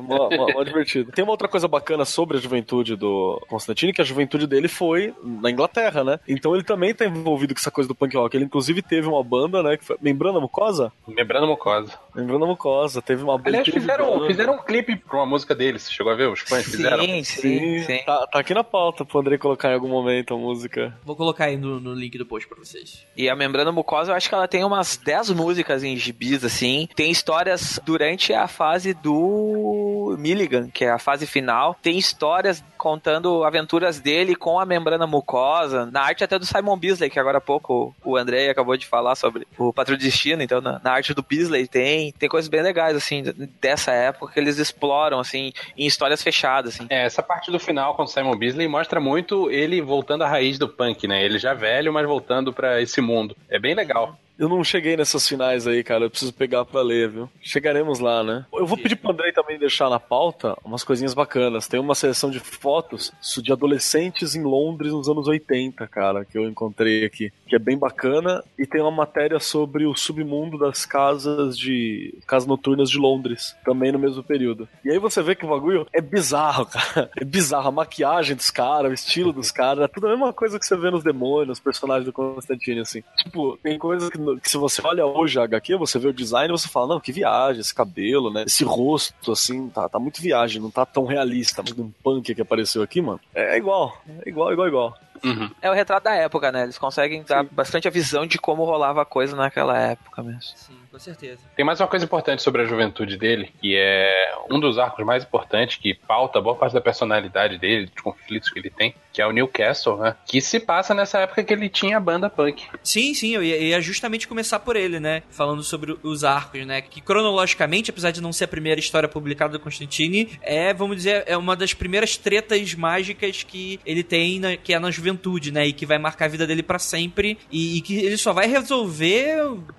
Mó, 0.02 0.30
mó- 0.30 0.48
mó 0.54 0.64
divertido. 0.64 1.14
Tem 1.14 1.24
uma 1.24 1.32
outra 1.32 1.48
coisa 1.48 1.66
bacana 1.66 2.04
sobre 2.04 2.36
a 2.38 2.42
juventude 2.42 2.98
do 2.98 3.42
Constantine, 3.48 3.94
que 3.94 4.02
a 4.02 4.04
juventude 4.04 4.46
dele 4.46 4.68
foi 4.68 5.14
na 5.24 5.50
Inglaterra, 5.50 6.04
né? 6.04 6.20
Então 6.28 6.54
ele 6.54 6.64
também 6.66 6.94
tá 6.94 7.06
envolvido 7.06 7.54
com 7.54 7.60
essa 7.60 7.72
coisa 7.72 7.88
do 7.88 7.96
punk 7.96 8.18
rock. 8.18 8.36
Ele 8.36 8.44
inclusive 8.44 8.82
teve 8.82 9.08
uma 9.08 9.24
banda, 9.24 9.64
né? 9.64 9.78
Que 9.78 9.86
foi... 9.86 9.96
Membrana 10.02 10.42
Mucosa? 10.42 10.92
Lembrando 11.08 11.46
a 11.46 11.48
mucosa. 11.48 11.94
Membrana 12.14 12.46
Mucosa. 12.46 13.02
Teve 13.02 13.24
uma 13.24 13.40
Aliás, 13.46 13.64
teve 13.66 13.80
fizeram, 13.80 14.12
banda. 14.14 14.28
fizeram 14.28 14.54
um 14.56 14.62
clipe 14.62 14.98
pra 14.98 15.20
uma 15.20 15.26
música 15.26 15.56
deles. 15.56 15.84
Você 15.84 15.92
chegou 15.94 16.12
a 16.12 16.16
ver? 16.16 16.28
Os 16.28 16.42
fãs 16.42 16.66
fizeram? 16.66 17.02
Sim, 17.02 17.24
sim, 17.42 17.84
sim. 17.84 18.00
Tá, 18.06 18.28
tá 18.28 18.40
aqui 18.40 18.54
na 18.54 18.64
pauta 18.64 19.06
pro 19.06 19.20
Andrei 19.20 19.38
colocar 19.38 19.70
em 19.70 19.76
algum 19.76 19.90
momento 19.90 20.34
a 20.34 20.38
música. 20.38 20.98
Vou 21.04 21.16
colocar 21.16 21.46
aí 21.46 21.58
no, 21.58 21.80
no 21.80 21.94
link 21.94 22.18
do 22.18 22.26
post 22.26 22.48
pra 22.48 22.58
vocês. 22.58 23.06
E 23.16 23.30
a 23.30 23.36
membrana 23.36 23.72
mucosa, 23.72 24.12
eu 24.12 24.16
acho 24.16 24.28
que 24.28 24.36
ela 24.36 24.48
tem 24.48 24.64
umas 24.64 24.98
10 24.98 25.32
músicas 25.32 25.84
em 25.84 25.96
gibis, 25.96 26.44
assim. 26.44 26.88
Tem 26.96 27.12
histórias 27.12 27.80
durante 27.86 28.34
a 28.34 28.48
fase 28.48 28.94
do 28.94 29.12
do 29.12 30.16
Milligan, 30.18 30.70
que 30.70 30.86
é 30.86 30.90
a 30.90 30.98
fase 30.98 31.28
final. 31.28 31.76
Tem 31.82 31.98
histórias 31.98 32.64
contando 32.78 33.44
aventuras 33.44 34.00
dele 34.00 34.36
com 34.36 34.60
a 34.60 34.66
membrana 34.66 35.06
mucosa, 35.06 35.86
na 35.86 36.02
arte 36.02 36.24
até 36.24 36.40
do 36.40 36.46
Simon 36.46 36.78
Beasley, 36.78 37.12
que 37.12 37.20
agora 37.20 37.38
há 37.38 37.42
pouco 37.42 37.94
o 38.04 38.18
André 38.18 38.50
acabou 38.50 38.76
de 38.76 38.88
falar 38.88 39.14
sobre 39.16 39.46
o 39.56 39.72
Patrulho 39.72 40.00
de 40.00 40.06
Destino, 40.06 40.42
então 40.42 40.60
na, 40.60 40.82
na, 40.84 40.92
arte 40.92 41.14
do 41.14 41.22
Beasley 41.22 41.68
tem, 41.68 42.12
tem 42.14 42.28
coisas 42.28 42.50
bem 42.50 42.64
legais, 42.64 42.96
assim, 42.96 43.24
dessa 43.62 43.92
época 43.92 44.34
que 44.34 44.40
eles 44.40 44.58
exploram, 44.58 45.20
assim, 45.20 45.54
em 45.78 45.86
histórias 45.86 46.24
fechadas, 46.24 46.74
assim. 46.74 46.88
É, 46.90 47.06
essa 47.06 47.22
parte 47.32 47.50
do 47.50 47.58
final 47.58 47.96
com 47.96 48.04
o 48.04 48.08
Simon 48.08 48.36
Beasley 48.36 48.68
mostra 48.68 49.00
muito 49.00 49.50
ele 49.50 49.82
voltando 49.82 50.26
à 50.26 50.28
raiz 50.28 50.60
do 50.60 50.68
punk, 50.68 51.08
né? 51.08 51.24
Ele 51.24 51.40
já 51.40 51.54
velho, 51.54 51.94
mas 51.94 52.06
voltando 52.06 52.52
para 52.52 52.82
esse 52.82 53.00
mundo. 53.00 53.34
É 53.48 53.58
bem 53.58 53.74
legal. 53.74 54.18
Eu 54.38 54.50
não 54.50 54.64
cheguei 54.64 54.98
nessas 54.98 55.28
finais 55.28 55.68
aí, 55.68 55.84
cara. 55.84 56.06
Eu 56.06 56.10
preciso 56.10 56.34
pegar 56.34 56.66
pra 56.66 56.82
ler, 56.82 57.10
viu? 57.10 57.30
Chegaremos 57.42 58.00
lá, 58.00 58.24
né? 58.24 58.46
Eu 58.54 58.66
vou 58.66 58.78
pedir 58.78 58.96
pro 58.96 59.12
Andrei 59.12 59.32
também 59.32 59.60
deixar 59.60 59.90
na 59.90 60.00
pauta 60.00 60.58
umas 60.64 60.84
coisinhas 60.84 61.14
bacanas. 61.14 61.68
Tem 61.68 61.80
uma 61.80 61.96
seleção 61.96 62.30
de 62.30 62.40
fotos 62.40 63.12
de 63.42 63.52
adolescentes 63.52 64.36
em 64.36 64.44
Londres 64.44 64.92
nos 64.92 65.08
anos 65.08 65.28
80, 65.28 65.88
cara, 65.88 66.26
que 66.26 66.38
eu 66.38 66.48
encontrei 66.48 67.06
aqui. 67.06 67.32
Que 67.48 67.56
é 67.56 67.60
bem 67.60 67.78
bacana. 67.78 68.44
E 68.58 68.66
tem 68.66 68.82
uma 68.82 68.92
matéria 68.92 69.40
sobre 69.40 69.86
o 69.86 69.96
submundo 69.96 70.58
das 70.58 70.86
casas 70.86 71.58
de. 71.58 72.16
casas 72.26 72.48
noturnas 72.48 72.90
de 72.90 72.98
Londres. 72.98 73.56
Também 73.64 73.92
no 73.92 74.00
mesmo 74.00 74.24
período. 74.24 74.68
E 74.84 74.92
aí 74.92 74.98
você 74.98 75.22
vê 75.22 75.36
que 75.36 75.46
o 75.46 75.50
bagulho 75.50 75.86
é 75.94 76.02
bizarro, 76.02 76.66
cara. 76.72 77.10
É 77.16 77.24
bizarro. 77.24 77.68
A 77.68 77.72
maquiagem 77.72 78.36
dos 78.36 78.50
caras, 78.50 78.92
o 78.92 78.94
estilo 78.94 79.32
dos 79.32 79.52
caras. 79.52 79.84
É 79.84 79.88
tudo 79.88 80.08
a 80.08 80.12
mesma 80.12 80.34
coisa 80.34 80.58
que 80.58 80.66
você 80.66 80.76
vê 80.76 80.90
nos 80.90 81.04
demônios, 81.04 81.58
os 81.58 81.64
personagens 81.64 82.06
do 82.06 82.14
Constantine, 82.14 82.82
assim. 82.82 83.04
Tipo, 83.18 83.58
tem 83.62 83.78
coisas 83.78 84.10
que 84.10 84.18
que 84.40 84.50
se 84.50 84.58
você 84.58 84.82
olha 84.86 85.06
hoje 85.06 85.40
a 85.40 85.44
HQ, 85.44 85.76
você 85.76 86.00
vê 86.00 86.08
o 86.08 86.14
design 86.14 86.50
e 86.50 86.58
você 86.58 86.68
fala, 86.68 86.88
não, 86.88 87.00
que 87.00 87.12
viagem, 87.12 87.62
esse 87.62 87.74
cabelo, 87.74 88.32
né? 88.32 88.44
Esse 88.46 88.64
rosto, 88.64 89.32
assim, 89.32 89.70
tá, 89.70 89.88
tá 89.90 90.00
muito 90.00 90.22
viagem, 90.22 90.62
não 90.62 90.72
tá 90.72 90.86
tão 90.86 91.06
realista. 91.06 91.62
Mas 91.62 91.78
um 91.78 91.92
punk 92.04 92.34
que 92.34 92.42
apareceu 92.42 92.82
aqui, 92.82 93.02
mano, 93.02 93.20
é 93.34 93.58
igual, 93.58 93.98
é 94.26 94.30
igual, 94.30 94.52
igual, 94.52 94.68
igual. 94.68 94.98
Uhum. 95.24 95.50
É 95.62 95.70
o 95.70 95.74
retrato 95.74 96.04
da 96.04 96.16
época, 96.16 96.52
né? 96.52 96.64
Eles 96.64 96.78
conseguem 96.78 97.24
dar 97.24 97.44
Sim. 97.44 97.50
bastante 97.52 97.88
a 97.88 97.92
visão 97.92 98.26
de 98.26 98.38
como 98.38 98.64
rolava 98.64 99.04
a 99.04 99.06
coisa 99.06 99.36
naquela 99.36 99.78
época 99.78 100.24
mesmo. 100.24 100.42
Sim, 100.42 100.78
com 100.92 101.00
certeza. 101.00 101.42
Tem 101.56 101.64
mais 101.64 101.80
uma 101.80 101.88
coisa 101.88 102.06
importante 102.06 102.42
sobre 102.42 102.64
a 102.64 102.66
juventude 102.66 103.18
dele, 103.18 103.54
que 103.62 103.76
é 103.78 104.34
um 104.50 104.60
dos 104.60 104.80
arcos 104.80 105.06
mais 105.06 105.24
importantes 105.24 105.78
que 105.78 105.94
pauta 105.94 106.42
boa 106.42 106.56
parte 106.56 106.74
da 106.74 106.82
personalidade 106.82 107.58
dele, 107.58 107.86
dos 107.86 108.02
conflitos 108.02 108.50
que 108.50 108.60
ele 108.60 108.70
tem, 108.70 108.96
que 109.12 109.22
é 109.22 109.28
o 109.28 109.32
Newcastle, 109.32 109.98
né? 109.98 110.16
Que 110.26 110.42
se 110.42 110.60
passa 110.60 110.94
nessa 110.94 111.20
época 111.20 111.44
que 111.44 111.54
ele 111.54 111.70
tinha 111.70 111.98
a 111.98 112.00
banda 112.00 112.30
punk. 112.30 112.64
Sim, 112.84 113.14
sim, 113.14 113.36
eu 113.36 113.44
ia, 113.44 113.82
justamente 113.82 114.28
começar 114.28 114.60
por 114.60 114.76
ele, 114.76 115.00
né? 115.00 115.24
Falando 115.30 115.64
sobre 115.64 115.98
os 116.04 116.24
arcos, 116.24 116.66
né? 116.66 116.82
Que 116.82 117.02
cronologicamente, 117.02 117.92
apesar 117.92 118.12
de 118.12 118.22
não 118.22 118.32
ser 118.32 118.46
a 118.46 118.48
primeira 118.48 118.80
história 118.80 119.10
publicada 119.10 119.54
do 119.54 119.60
Constantine, 119.60 120.40
é, 120.42 120.74
vamos 120.74 120.98
dizer, 120.98 121.24
é 121.26 121.36
uma 121.36 121.56
das 121.56 121.74
primeiras 121.74 122.18
tretas 122.18 122.74
mágicas 122.74 123.44
que 123.44 123.80
ele 123.86 124.04
tem, 124.04 124.40
na, 124.40 124.56
que 124.56 124.74
é 124.74 124.80
na 124.80 124.92
juventude 124.92 125.52
né? 125.52 125.68
E 125.68 125.74
que 125.74 125.86
vai 125.86 125.98
marcar 125.98 126.26
a 126.26 126.28
vida 126.28 126.46
dele 126.46 126.64
para 126.64 126.80
sempre. 126.80 127.38
E, 127.52 127.78
e, 127.78 127.82
que 127.82 127.98
ele 127.98 128.18
só 128.18 128.34
vai 128.34 128.48
resolver 128.48 129.38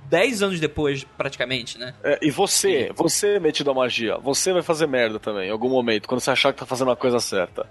10 0.08 0.42
anos 0.42 0.60
depois, 0.60 1.04
praticamente, 1.16 1.78
né? 1.78 1.94
É, 2.02 2.18
e 2.22 2.30
você, 2.30 2.90
você 2.94 3.38
metido 3.38 3.70
a 3.70 3.74
magia, 3.74 4.18
você 4.18 4.52
vai 4.52 4.62
fazer 4.62 4.86
merda 4.86 5.18
também, 5.18 5.48
em 5.48 5.50
algum 5.50 5.68
momento, 5.68 6.08
quando 6.08 6.20
você 6.20 6.30
achar 6.30 6.52
que 6.52 6.58
tá 6.58 6.66
fazendo 6.66 6.90
a 6.90 6.96
coisa 6.96 7.20
certa. 7.20 7.66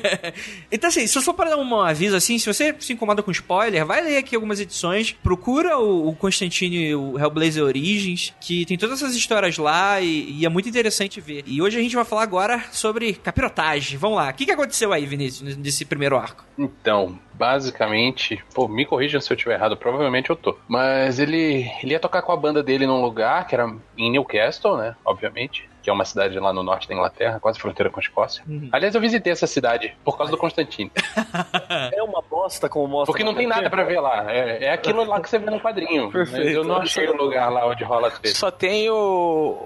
então, 0.78 0.88
assim, 0.88 1.08
se 1.08 1.18
eu 1.18 1.22
for 1.22 1.34
para 1.34 1.50
dar 1.50 1.56
um 1.56 1.80
aviso 1.80 2.14
assim, 2.14 2.38
se 2.38 2.46
você 2.46 2.72
se 2.78 2.92
incomoda 2.92 3.20
com 3.20 3.32
spoiler, 3.32 3.84
vai 3.84 4.00
ler 4.00 4.18
aqui 4.18 4.36
algumas 4.36 4.60
edições, 4.60 5.10
procura 5.10 5.76
o, 5.76 6.08
o 6.08 6.14
Constantine, 6.14 6.94
o 6.94 7.18
Hellblazer 7.18 7.64
Origins, 7.64 8.32
que 8.40 8.64
tem 8.64 8.78
todas 8.78 9.02
essas 9.02 9.16
histórias 9.16 9.58
lá 9.58 10.00
e, 10.00 10.30
e, 10.30 10.46
é 10.46 10.48
muito 10.48 10.68
interessante 10.68 11.20
ver. 11.20 11.42
E 11.46 11.60
hoje 11.60 11.76
a 11.76 11.82
gente 11.82 11.96
vai 11.96 12.04
falar 12.04 12.22
agora 12.22 12.62
sobre 12.70 13.12
capirotagem. 13.12 13.98
Vamos 13.98 14.18
lá, 14.18 14.30
o 14.30 14.34
que, 14.34 14.46
que 14.46 14.52
aconteceu 14.52 14.92
aí, 14.92 15.04
Vinícius, 15.04 15.56
nesse 15.56 15.84
primeiro 15.84 16.16
arco? 16.16 16.44
Então, 16.56 17.18
basicamente, 17.34 18.40
pô, 18.54 18.68
me 18.68 18.86
corrijam 18.86 19.20
se 19.20 19.32
eu 19.32 19.34
estiver 19.34 19.54
errado, 19.54 19.76
provavelmente 19.76 20.30
eu 20.30 20.36
tô. 20.36 20.56
Mas 20.68 21.18
ele, 21.18 21.68
ele 21.82 21.92
ia 21.92 22.00
tocar 22.00 22.22
com 22.22 22.30
a 22.30 22.36
banda 22.36 22.62
dele 22.62 22.86
num 22.86 23.02
lugar 23.02 23.48
que 23.48 23.54
era 23.56 23.68
em 23.96 24.12
Newcastle, 24.12 24.76
né? 24.76 24.94
Obviamente 25.04 25.67
que 25.82 25.90
é 25.90 25.92
uma 25.92 26.04
cidade 26.04 26.38
lá 26.38 26.52
no 26.52 26.62
norte 26.62 26.88
da 26.88 26.94
Inglaterra, 26.94 27.38
quase 27.40 27.58
fronteira 27.58 27.90
com 27.90 28.00
a 28.00 28.02
Escócia. 28.02 28.42
Uhum. 28.46 28.68
Aliás, 28.72 28.94
eu 28.94 29.00
visitei 29.00 29.32
essa 29.32 29.46
cidade 29.46 29.94
por 30.04 30.16
causa 30.16 30.30
do 30.30 30.38
Constantino. 30.38 30.90
é 31.92 32.02
uma 32.02 32.22
bosta 32.22 32.68
como 32.68 32.86
mostra. 32.88 33.06
Porque 33.06 33.24
não 33.24 33.34
tem 33.34 33.46
nada 33.46 33.70
para 33.70 33.84
ver 33.84 34.00
lá. 34.00 34.30
É, 34.32 34.64
é, 34.64 34.72
aquilo 34.72 35.04
lá 35.04 35.20
que 35.20 35.28
você 35.28 35.38
vê 35.38 35.50
no 35.50 35.60
quadrinho. 35.60 36.10
Perfeito. 36.12 36.48
eu 36.48 36.64
não 36.64 36.76
achei 36.76 37.06
o 37.06 37.16
lugar 37.16 37.50
lá 37.50 37.66
onde 37.66 37.84
rola 37.84 38.08
as 38.08 38.36
Só 38.36 38.50
tem 38.50 38.90
o, 38.90 38.96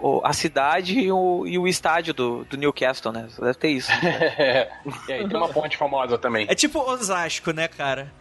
o, 0.02 0.20
a 0.24 0.32
cidade 0.32 0.98
e 0.98 1.10
o, 1.10 1.46
e 1.46 1.58
o 1.58 1.66
estádio 1.66 2.14
do, 2.14 2.44
do 2.44 2.56
Newcastle, 2.56 3.12
né? 3.12 3.26
Só 3.30 3.42
deve 3.42 3.58
ter 3.58 3.68
isso. 3.68 3.90
é. 4.02 4.70
E 5.08 5.12
aí 5.12 5.28
tem 5.28 5.36
uma 5.36 5.48
ponte 5.48 5.76
famosa 5.76 6.18
também. 6.18 6.46
É 6.48 6.54
tipo 6.54 6.78
Osasco, 6.78 7.52
né, 7.52 7.68
cara? 7.68 8.12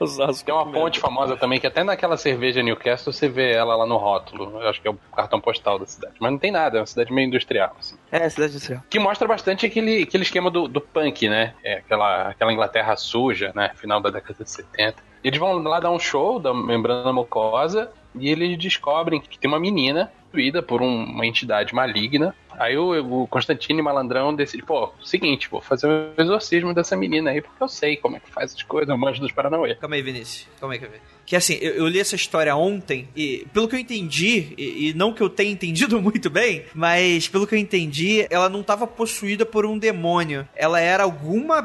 Osasco. 0.00 0.44
Tem 0.44 0.54
uma 0.54 0.70
ponte 0.70 1.00
famosa 1.00 1.36
também 1.36 1.60
que 1.60 1.66
até 1.66 1.82
naquela 1.82 2.16
cerveja 2.16 2.62
Newcastle 2.62 3.12
você 3.12 3.28
vê 3.28 3.52
ela 3.52 3.76
lá 3.76 3.86
no 3.86 3.96
rótulo. 3.96 4.60
Eu 4.60 4.68
acho 4.68 4.80
que 4.80 4.88
é 4.88 4.90
o 4.90 4.98
cartão 5.14 5.40
postal 5.40 5.78
da 5.78 5.86
cidade. 5.86 6.14
Mas 6.26 6.32
não 6.32 6.38
tem 6.38 6.50
nada, 6.50 6.78
é 6.78 6.80
uma 6.80 6.86
cidade 6.86 7.12
meio 7.12 7.28
industrial. 7.28 7.76
Assim. 7.78 7.96
É, 8.10 8.28
cidade 8.28 8.50
industrial. 8.50 8.82
Que 8.90 8.98
mostra 8.98 9.28
bastante 9.28 9.64
aquele, 9.64 10.02
aquele 10.02 10.24
esquema 10.24 10.50
do, 10.50 10.66
do 10.66 10.80
punk, 10.80 11.28
né? 11.28 11.54
É 11.62 11.74
aquela, 11.74 12.30
aquela 12.30 12.52
Inglaterra 12.52 12.96
suja, 12.96 13.52
né? 13.54 13.70
Final 13.76 14.00
da 14.00 14.10
década 14.10 14.42
de 14.42 14.50
70. 14.50 15.00
E 15.22 15.28
eles 15.28 15.38
vão 15.38 15.62
lá 15.62 15.78
dar 15.78 15.92
um 15.92 16.00
show 16.00 16.40
da 16.40 16.52
membrana 16.52 17.12
mucosa 17.12 17.92
e 18.14 18.28
eles 18.28 18.58
descobrem 18.58 19.20
que 19.20 19.38
tem 19.38 19.48
uma 19.48 19.60
menina 19.60 20.10
possuída 20.26 20.62
por 20.62 20.82
um, 20.82 21.04
uma 21.04 21.26
entidade 21.26 21.74
maligna. 21.74 22.34
Aí 22.58 22.76
o, 22.76 23.24
o 23.24 23.28
Malandrão 23.82 24.34
decide, 24.34 24.62
pô, 24.62 24.90
seguinte, 25.04 25.48
vou 25.48 25.60
fazer 25.60 25.86
o 25.86 26.20
exorcismo 26.20 26.72
dessa 26.72 26.96
menina 26.96 27.30
aí, 27.30 27.42
porque 27.42 27.62
eu 27.62 27.68
sei 27.68 27.96
como 27.96 28.16
é 28.16 28.20
que 28.20 28.30
faz 28.30 28.54
as 28.54 28.62
coisas, 28.62 28.88
eu 28.88 28.96
manjo 28.96 29.20
dos 29.20 29.32
Paranauê. 29.32 29.74
Calma 29.74 29.96
aí, 29.96 30.02
Vinícius. 30.02 30.48
Calma 30.58 30.74
aí, 30.74 30.80
calma 30.80 30.94
aí. 30.94 31.00
Que 31.26 31.34
assim, 31.34 31.58
eu, 31.60 31.74
eu, 31.74 31.88
li 31.88 31.98
essa 31.98 32.14
história 32.14 32.54
ontem 32.54 33.08
e, 33.14 33.46
pelo 33.52 33.66
que 33.68 33.74
eu 33.74 33.80
entendi, 33.80 34.54
e, 34.56 34.90
e, 34.90 34.94
não 34.94 35.12
que 35.12 35.20
eu 35.20 35.28
tenha 35.28 35.50
entendido 35.50 36.00
muito 36.00 36.30
bem, 36.30 36.64
mas 36.72 37.28
pelo 37.28 37.46
que 37.46 37.54
eu 37.54 37.58
entendi, 37.58 38.26
ela 38.30 38.48
não 38.48 38.60
estava 38.60 38.86
possuída 38.86 39.44
por 39.44 39.66
um 39.66 39.76
demônio. 39.76 40.48
Ela 40.54 40.80
era 40.80 41.02
alguma 41.02 41.62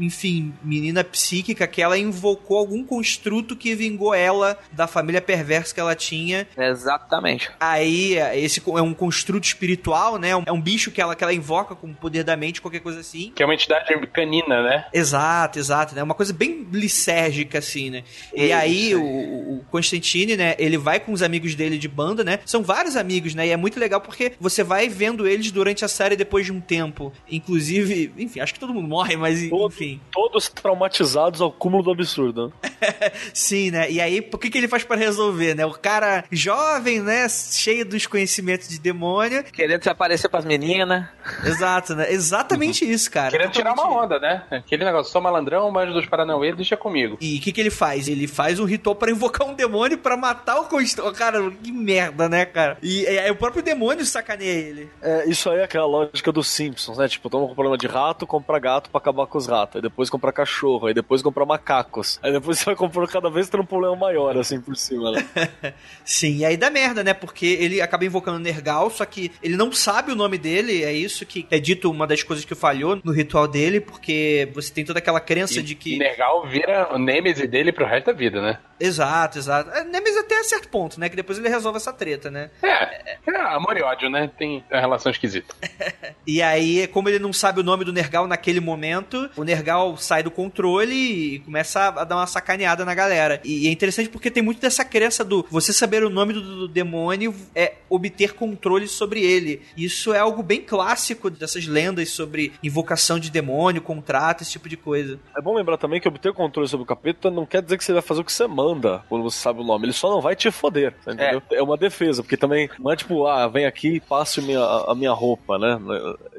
enfim, 0.00 0.52
menina 0.62 1.04
psíquica 1.04 1.66
que 1.66 1.80
ela 1.80 1.96
invocou 1.96 2.58
algum 2.58 2.84
construto 2.84 3.56
que 3.56 3.74
vingou 3.74 4.14
ela 4.14 4.58
da 4.72 4.86
família 4.86 5.20
perversa 5.20 5.74
que 5.74 5.80
ela 5.80 5.94
tinha. 5.94 6.46
Exatamente. 6.56 7.50
Aí, 7.60 8.16
esse 8.34 8.62
é 8.66 8.82
um 8.82 8.94
construto 8.94 9.44
espiritual, 9.44 10.18
né? 10.18 10.30
É 10.30 10.52
um 10.52 10.60
bicho 10.60 10.90
que 10.90 11.00
ela, 11.00 11.14
que 11.14 11.22
ela 11.22 11.32
invoca 11.32 11.74
com 11.74 11.88
o 11.88 11.94
poder 11.94 12.24
da 12.24 12.36
mente, 12.36 12.60
qualquer 12.60 12.80
coisa 12.80 13.00
assim. 13.00 13.32
Que 13.34 13.42
é 13.42 13.46
uma 13.46 13.54
entidade 13.54 13.88
canina, 14.12 14.62
né? 14.62 14.86
Exato, 14.92 15.58
exato. 15.58 15.94
Né? 15.94 16.02
Uma 16.02 16.14
coisa 16.14 16.32
bem 16.32 16.66
licérgica, 16.72 17.58
assim, 17.58 17.90
né? 17.90 18.04
E 18.34 18.52
aí, 18.52 18.94
o, 18.94 19.02
o 19.02 19.64
Constantine, 19.70 20.36
né? 20.36 20.54
Ele 20.58 20.76
vai 20.76 21.00
com 21.00 21.12
os 21.12 21.22
amigos 21.22 21.54
dele 21.54 21.78
de 21.78 21.88
banda, 21.88 22.24
né? 22.24 22.40
São 22.44 22.62
vários 22.62 22.96
amigos, 22.96 23.34
né? 23.34 23.46
E 23.46 23.50
é 23.50 23.56
muito 23.56 23.78
legal 23.78 24.00
porque 24.00 24.32
você 24.40 24.62
vai 24.62 24.88
vendo 24.88 25.26
eles 25.26 25.50
durante 25.50 25.84
a 25.84 25.88
série 25.88 26.16
depois 26.16 26.46
de 26.46 26.52
um 26.52 26.60
tempo. 26.60 27.12
Inclusive, 27.30 28.12
enfim, 28.18 28.40
acho 28.40 28.54
que 28.54 28.60
todo 28.60 28.74
mundo 28.74 28.88
morre, 28.88 29.16
mas 29.16 29.48
enfim. 29.68 30.00
Todos 30.10 30.48
traumatizados 30.48 31.40
ao 31.40 31.52
cúmulo 31.52 31.82
do 31.84 31.90
absurdo. 31.92 32.52
Sim, 33.32 33.70
né? 33.70 33.90
E 33.90 34.00
aí, 34.00 34.20
por 34.20 34.38
que, 34.38 34.50
que 34.50 34.58
ele 34.58 34.68
faz 34.68 34.84
para 34.84 34.96
resolver, 34.96 35.54
né? 35.54 35.64
O 35.64 35.72
cara 35.72 36.24
jovem, 36.30 37.00
né? 37.00 37.28
Cheio 37.28 37.84
dos 37.84 38.06
conhecimentos 38.06 38.68
de 38.68 38.78
demônio. 38.78 39.44
Querendo 39.44 39.82
se 39.82 39.88
aparecer 39.88 40.28
pras 40.28 40.44
meninas. 40.44 41.06
Exato, 41.44 41.94
né? 41.94 42.10
Exatamente 42.12 42.84
uhum. 42.84 42.90
isso, 42.90 43.10
cara. 43.10 43.30
Querendo 43.30 43.52
tirar 43.52 43.72
uma 43.72 43.88
onda, 43.88 44.18
né? 44.18 44.42
Aquele 44.50 44.84
negócio, 44.84 45.12
sou 45.12 45.20
malandrão, 45.20 45.70
mas 45.70 45.92
dos 45.92 46.06
Paranauê, 46.06 46.52
deixa 46.52 46.76
comigo. 46.76 47.16
E 47.20 47.38
o 47.38 47.40
que, 47.40 47.52
que 47.52 47.60
ele 47.60 47.70
faz? 47.70 48.08
Ele 48.08 48.26
faz 48.26 48.58
um 48.58 48.64
ritual 48.64 48.96
para 48.96 49.10
invocar 49.10 49.46
um 49.46 49.54
demônio 49.54 49.98
para 49.98 50.16
matar 50.16 50.60
o 50.60 50.64
construtor. 50.64 51.12
Cara, 51.14 51.50
que 51.50 51.70
merda, 51.70 52.28
né, 52.28 52.44
cara? 52.44 52.78
E 52.82 53.04
é, 53.06 53.28
é, 53.28 53.32
o 53.32 53.36
próprio 53.36 53.62
demônio 53.62 54.04
sacaneia 54.04 54.50
ele. 54.50 54.90
É, 55.02 55.28
isso 55.28 55.50
aí 55.50 55.58
é 55.58 55.64
aquela 55.64 55.86
lógica 55.86 56.32
dos 56.32 56.48
Simpsons, 56.48 56.98
né? 56.98 57.08
Tipo, 57.08 57.28
toma 57.28 57.44
um 57.44 57.54
problema 57.54 57.76
de 57.76 57.86
rato, 57.86 58.26
compra 58.26 58.58
gato 58.58 58.90
para 58.90 58.98
acabar 58.98 59.26
com 59.26 59.38
os 59.38 59.46
ratos 59.46 59.57
aí 59.74 59.82
depois 59.82 60.10
comprar 60.10 60.32
cachorro, 60.32 60.86
aí 60.86 60.94
depois 60.94 61.22
comprar 61.22 61.44
macacos. 61.44 62.18
Aí 62.22 62.32
depois 62.32 62.58
você 62.58 62.64
vai 62.64 62.76
comprando 62.76 63.08
cada 63.08 63.30
vez 63.30 63.48
tendo 63.48 63.62
um 63.62 63.66
problema 63.66 63.96
maior, 63.96 64.36
assim, 64.36 64.60
por 64.60 64.76
cima, 64.76 65.12
né? 65.12 65.28
Sim, 66.04 66.38
e 66.38 66.44
aí 66.44 66.56
dá 66.56 66.70
merda, 66.70 67.02
né? 67.02 67.14
Porque 67.14 67.46
ele 67.46 67.80
acaba 67.80 68.04
invocando 68.04 68.38
Nergal, 68.38 68.90
só 68.90 69.04
que 69.04 69.32
ele 69.42 69.56
não 69.56 69.72
sabe 69.72 70.12
o 70.12 70.16
nome 70.16 70.38
dele, 70.38 70.84
é 70.84 70.92
isso 70.92 71.26
que 71.26 71.46
é 71.50 71.58
dito 71.58 71.90
uma 71.90 72.06
das 72.06 72.22
coisas 72.22 72.44
que 72.44 72.54
falhou 72.54 73.00
no 73.02 73.12
ritual 73.12 73.48
dele, 73.48 73.80
porque 73.80 74.48
você 74.54 74.72
tem 74.72 74.84
toda 74.84 74.98
aquela 74.98 75.20
crença 75.20 75.60
e, 75.60 75.62
de 75.62 75.74
que. 75.74 75.98
Nergal 75.98 76.46
vira 76.46 76.94
o 76.94 76.98
Nemesis 76.98 77.48
dele 77.48 77.72
pro 77.72 77.86
resto 77.86 78.06
da 78.06 78.12
vida, 78.12 78.40
né? 78.40 78.58
Exato, 78.80 79.38
exato. 79.38 79.70
É, 79.70 79.84
mas 79.84 80.16
até 80.16 80.42
certo 80.44 80.68
ponto, 80.68 81.00
né? 81.00 81.08
Que 81.08 81.16
depois 81.16 81.38
ele 81.38 81.48
resolve 81.48 81.78
essa 81.78 81.92
treta, 81.92 82.30
né? 82.30 82.50
É, 82.62 83.16
é 83.26 83.36
amor 83.54 83.76
e 83.76 83.82
ódio, 83.82 84.08
né? 84.08 84.30
Tem 84.38 84.64
uma 84.70 84.80
relação 84.80 85.10
esquisita. 85.10 85.54
E 86.26 86.42
aí, 86.42 86.86
como 86.88 87.08
ele 87.08 87.18
não 87.18 87.32
sabe 87.32 87.60
o 87.60 87.62
nome 87.62 87.86
do 87.86 87.92
Nergal 87.92 88.26
naquele 88.26 88.60
momento, 88.60 89.30
o 89.34 89.44
Nergal 89.48 89.96
sai 89.96 90.22
do 90.22 90.30
controle 90.30 90.94
e 90.94 91.38
começa 91.40 91.88
a 91.88 92.04
dar 92.04 92.16
uma 92.16 92.26
sacaneada 92.26 92.84
na 92.84 92.94
galera. 92.94 93.40
E 93.44 93.66
é 93.66 93.70
interessante 93.70 94.08
porque 94.08 94.30
tem 94.30 94.42
muito 94.42 94.60
dessa 94.60 94.84
crença 94.84 95.24
do 95.24 95.44
você 95.50 95.72
saber 95.72 96.04
o 96.04 96.10
nome 96.10 96.32
do, 96.32 96.42
do 96.42 96.68
demônio 96.68 97.34
é 97.54 97.74
obter 97.88 98.34
controle 98.34 98.86
sobre 98.86 99.22
ele. 99.22 99.62
Isso 99.76 100.12
é 100.12 100.18
algo 100.18 100.42
bem 100.42 100.60
clássico 100.60 101.30
dessas 101.30 101.66
lendas 101.66 102.10
sobre 102.10 102.52
invocação 102.62 103.18
de 103.18 103.30
demônio, 103.30 103.80
contrato, 103.80 104.42
esse 104.42 104.52
tipo 104.52 104.68
de 104.68 104.76
coisa. 104.76 105.18
É 105.36 105.40
bom 105.40 105.54
lembrar 105.54 105.78
também 105.78 106.00
que 106.00 106.08
obter 106.08 106.32
controle 106.32 106.68
sobre 106.68 106.84
o 106.84 106.86
capeta 106.86 107.30
não 107.30 107.46
quer 107.46 107.62
dizer 107.62 107.78
que 107.78 107.84
você 107.84 107.92
vai 107.92 108.02
fazer 108.02 108.20
o 108.20 108.24
que 108.24 108.32
você 108.32 108.46
manda 108.46 109.02
quando 109.08 109.22
você 109.22 109.38
sabe 109.38 109.60
o 109.60 109.64
nome. 109.64 109.86
Ele 109.86 109.92
só 109.92 110.10
não 110.10 110.20
vai 110.20 110.36
te 110.36 110.50
foder, 110.50 110.94
tá 111.04 111.12
entendeu? 111.12 111.42
É, 111.50 111.56
é 111.56 111.62
uma 111.62 111.76
defesa, 111.76 112.22
porque 112.22 112.36
também 112.36 112.68
não 112.78 112.92
é 112.92 112.96
tipo, 112.96 113.26
ah, 113.26 113.48
vem 113.48 113.66
aqui 113.66 113.94
e 113.96 114.00
passe 114.00 114.40
minha, 114.40 114.60
a 114.60 114.94
minha 114.94 115.12
roupa, 115.12 115.58
né? 115.58 115.78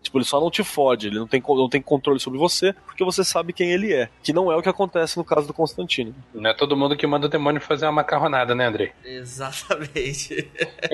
Tipo, 0.02 0.18
ele 0.18 0.26
só 0.26 0.40
não 0.40 0.50
te 0.50 0.64
fode, 0.64 1.08
ele 1.08 1.20
não 1.20 1.28
tem, 1.28 1.42
não 1.48 1.70
tem 1.70 1.82
controle 1.82 2.20
sobre 2.20 2.40
você, 2.40 2.74
porque 2.86 3.04
você 3.04 3.24
sabe 3.24 3.54
quem 3.54 3.72
ele 3.72 3.94
é. 3.94 4.10
Que 4.24 4.34
não 4.34 4.52
é 4.52 4.56
o 4.56 4.62
que 4.62 4.70
acontece 4.70 5.18
no 5.18 5.24
caso 5.24 5.48
do 5.48 5.54
Constantino. 5.54 6.14
Não 6.34 6.50
é 6.50 6.54
todo 6.54 6.78
mundo 6.78 6.96
que 6.96 7.08
manda 7.08 7.28
o 7.28 7.30
demônio 7.30 7.62
fazer 7.62 7.86
uma 7.86 7.92
macarronada, 7.94 8.54
né, 8.56 8.68
André? 8.68 8.94
Exatamente. 9.04 10.50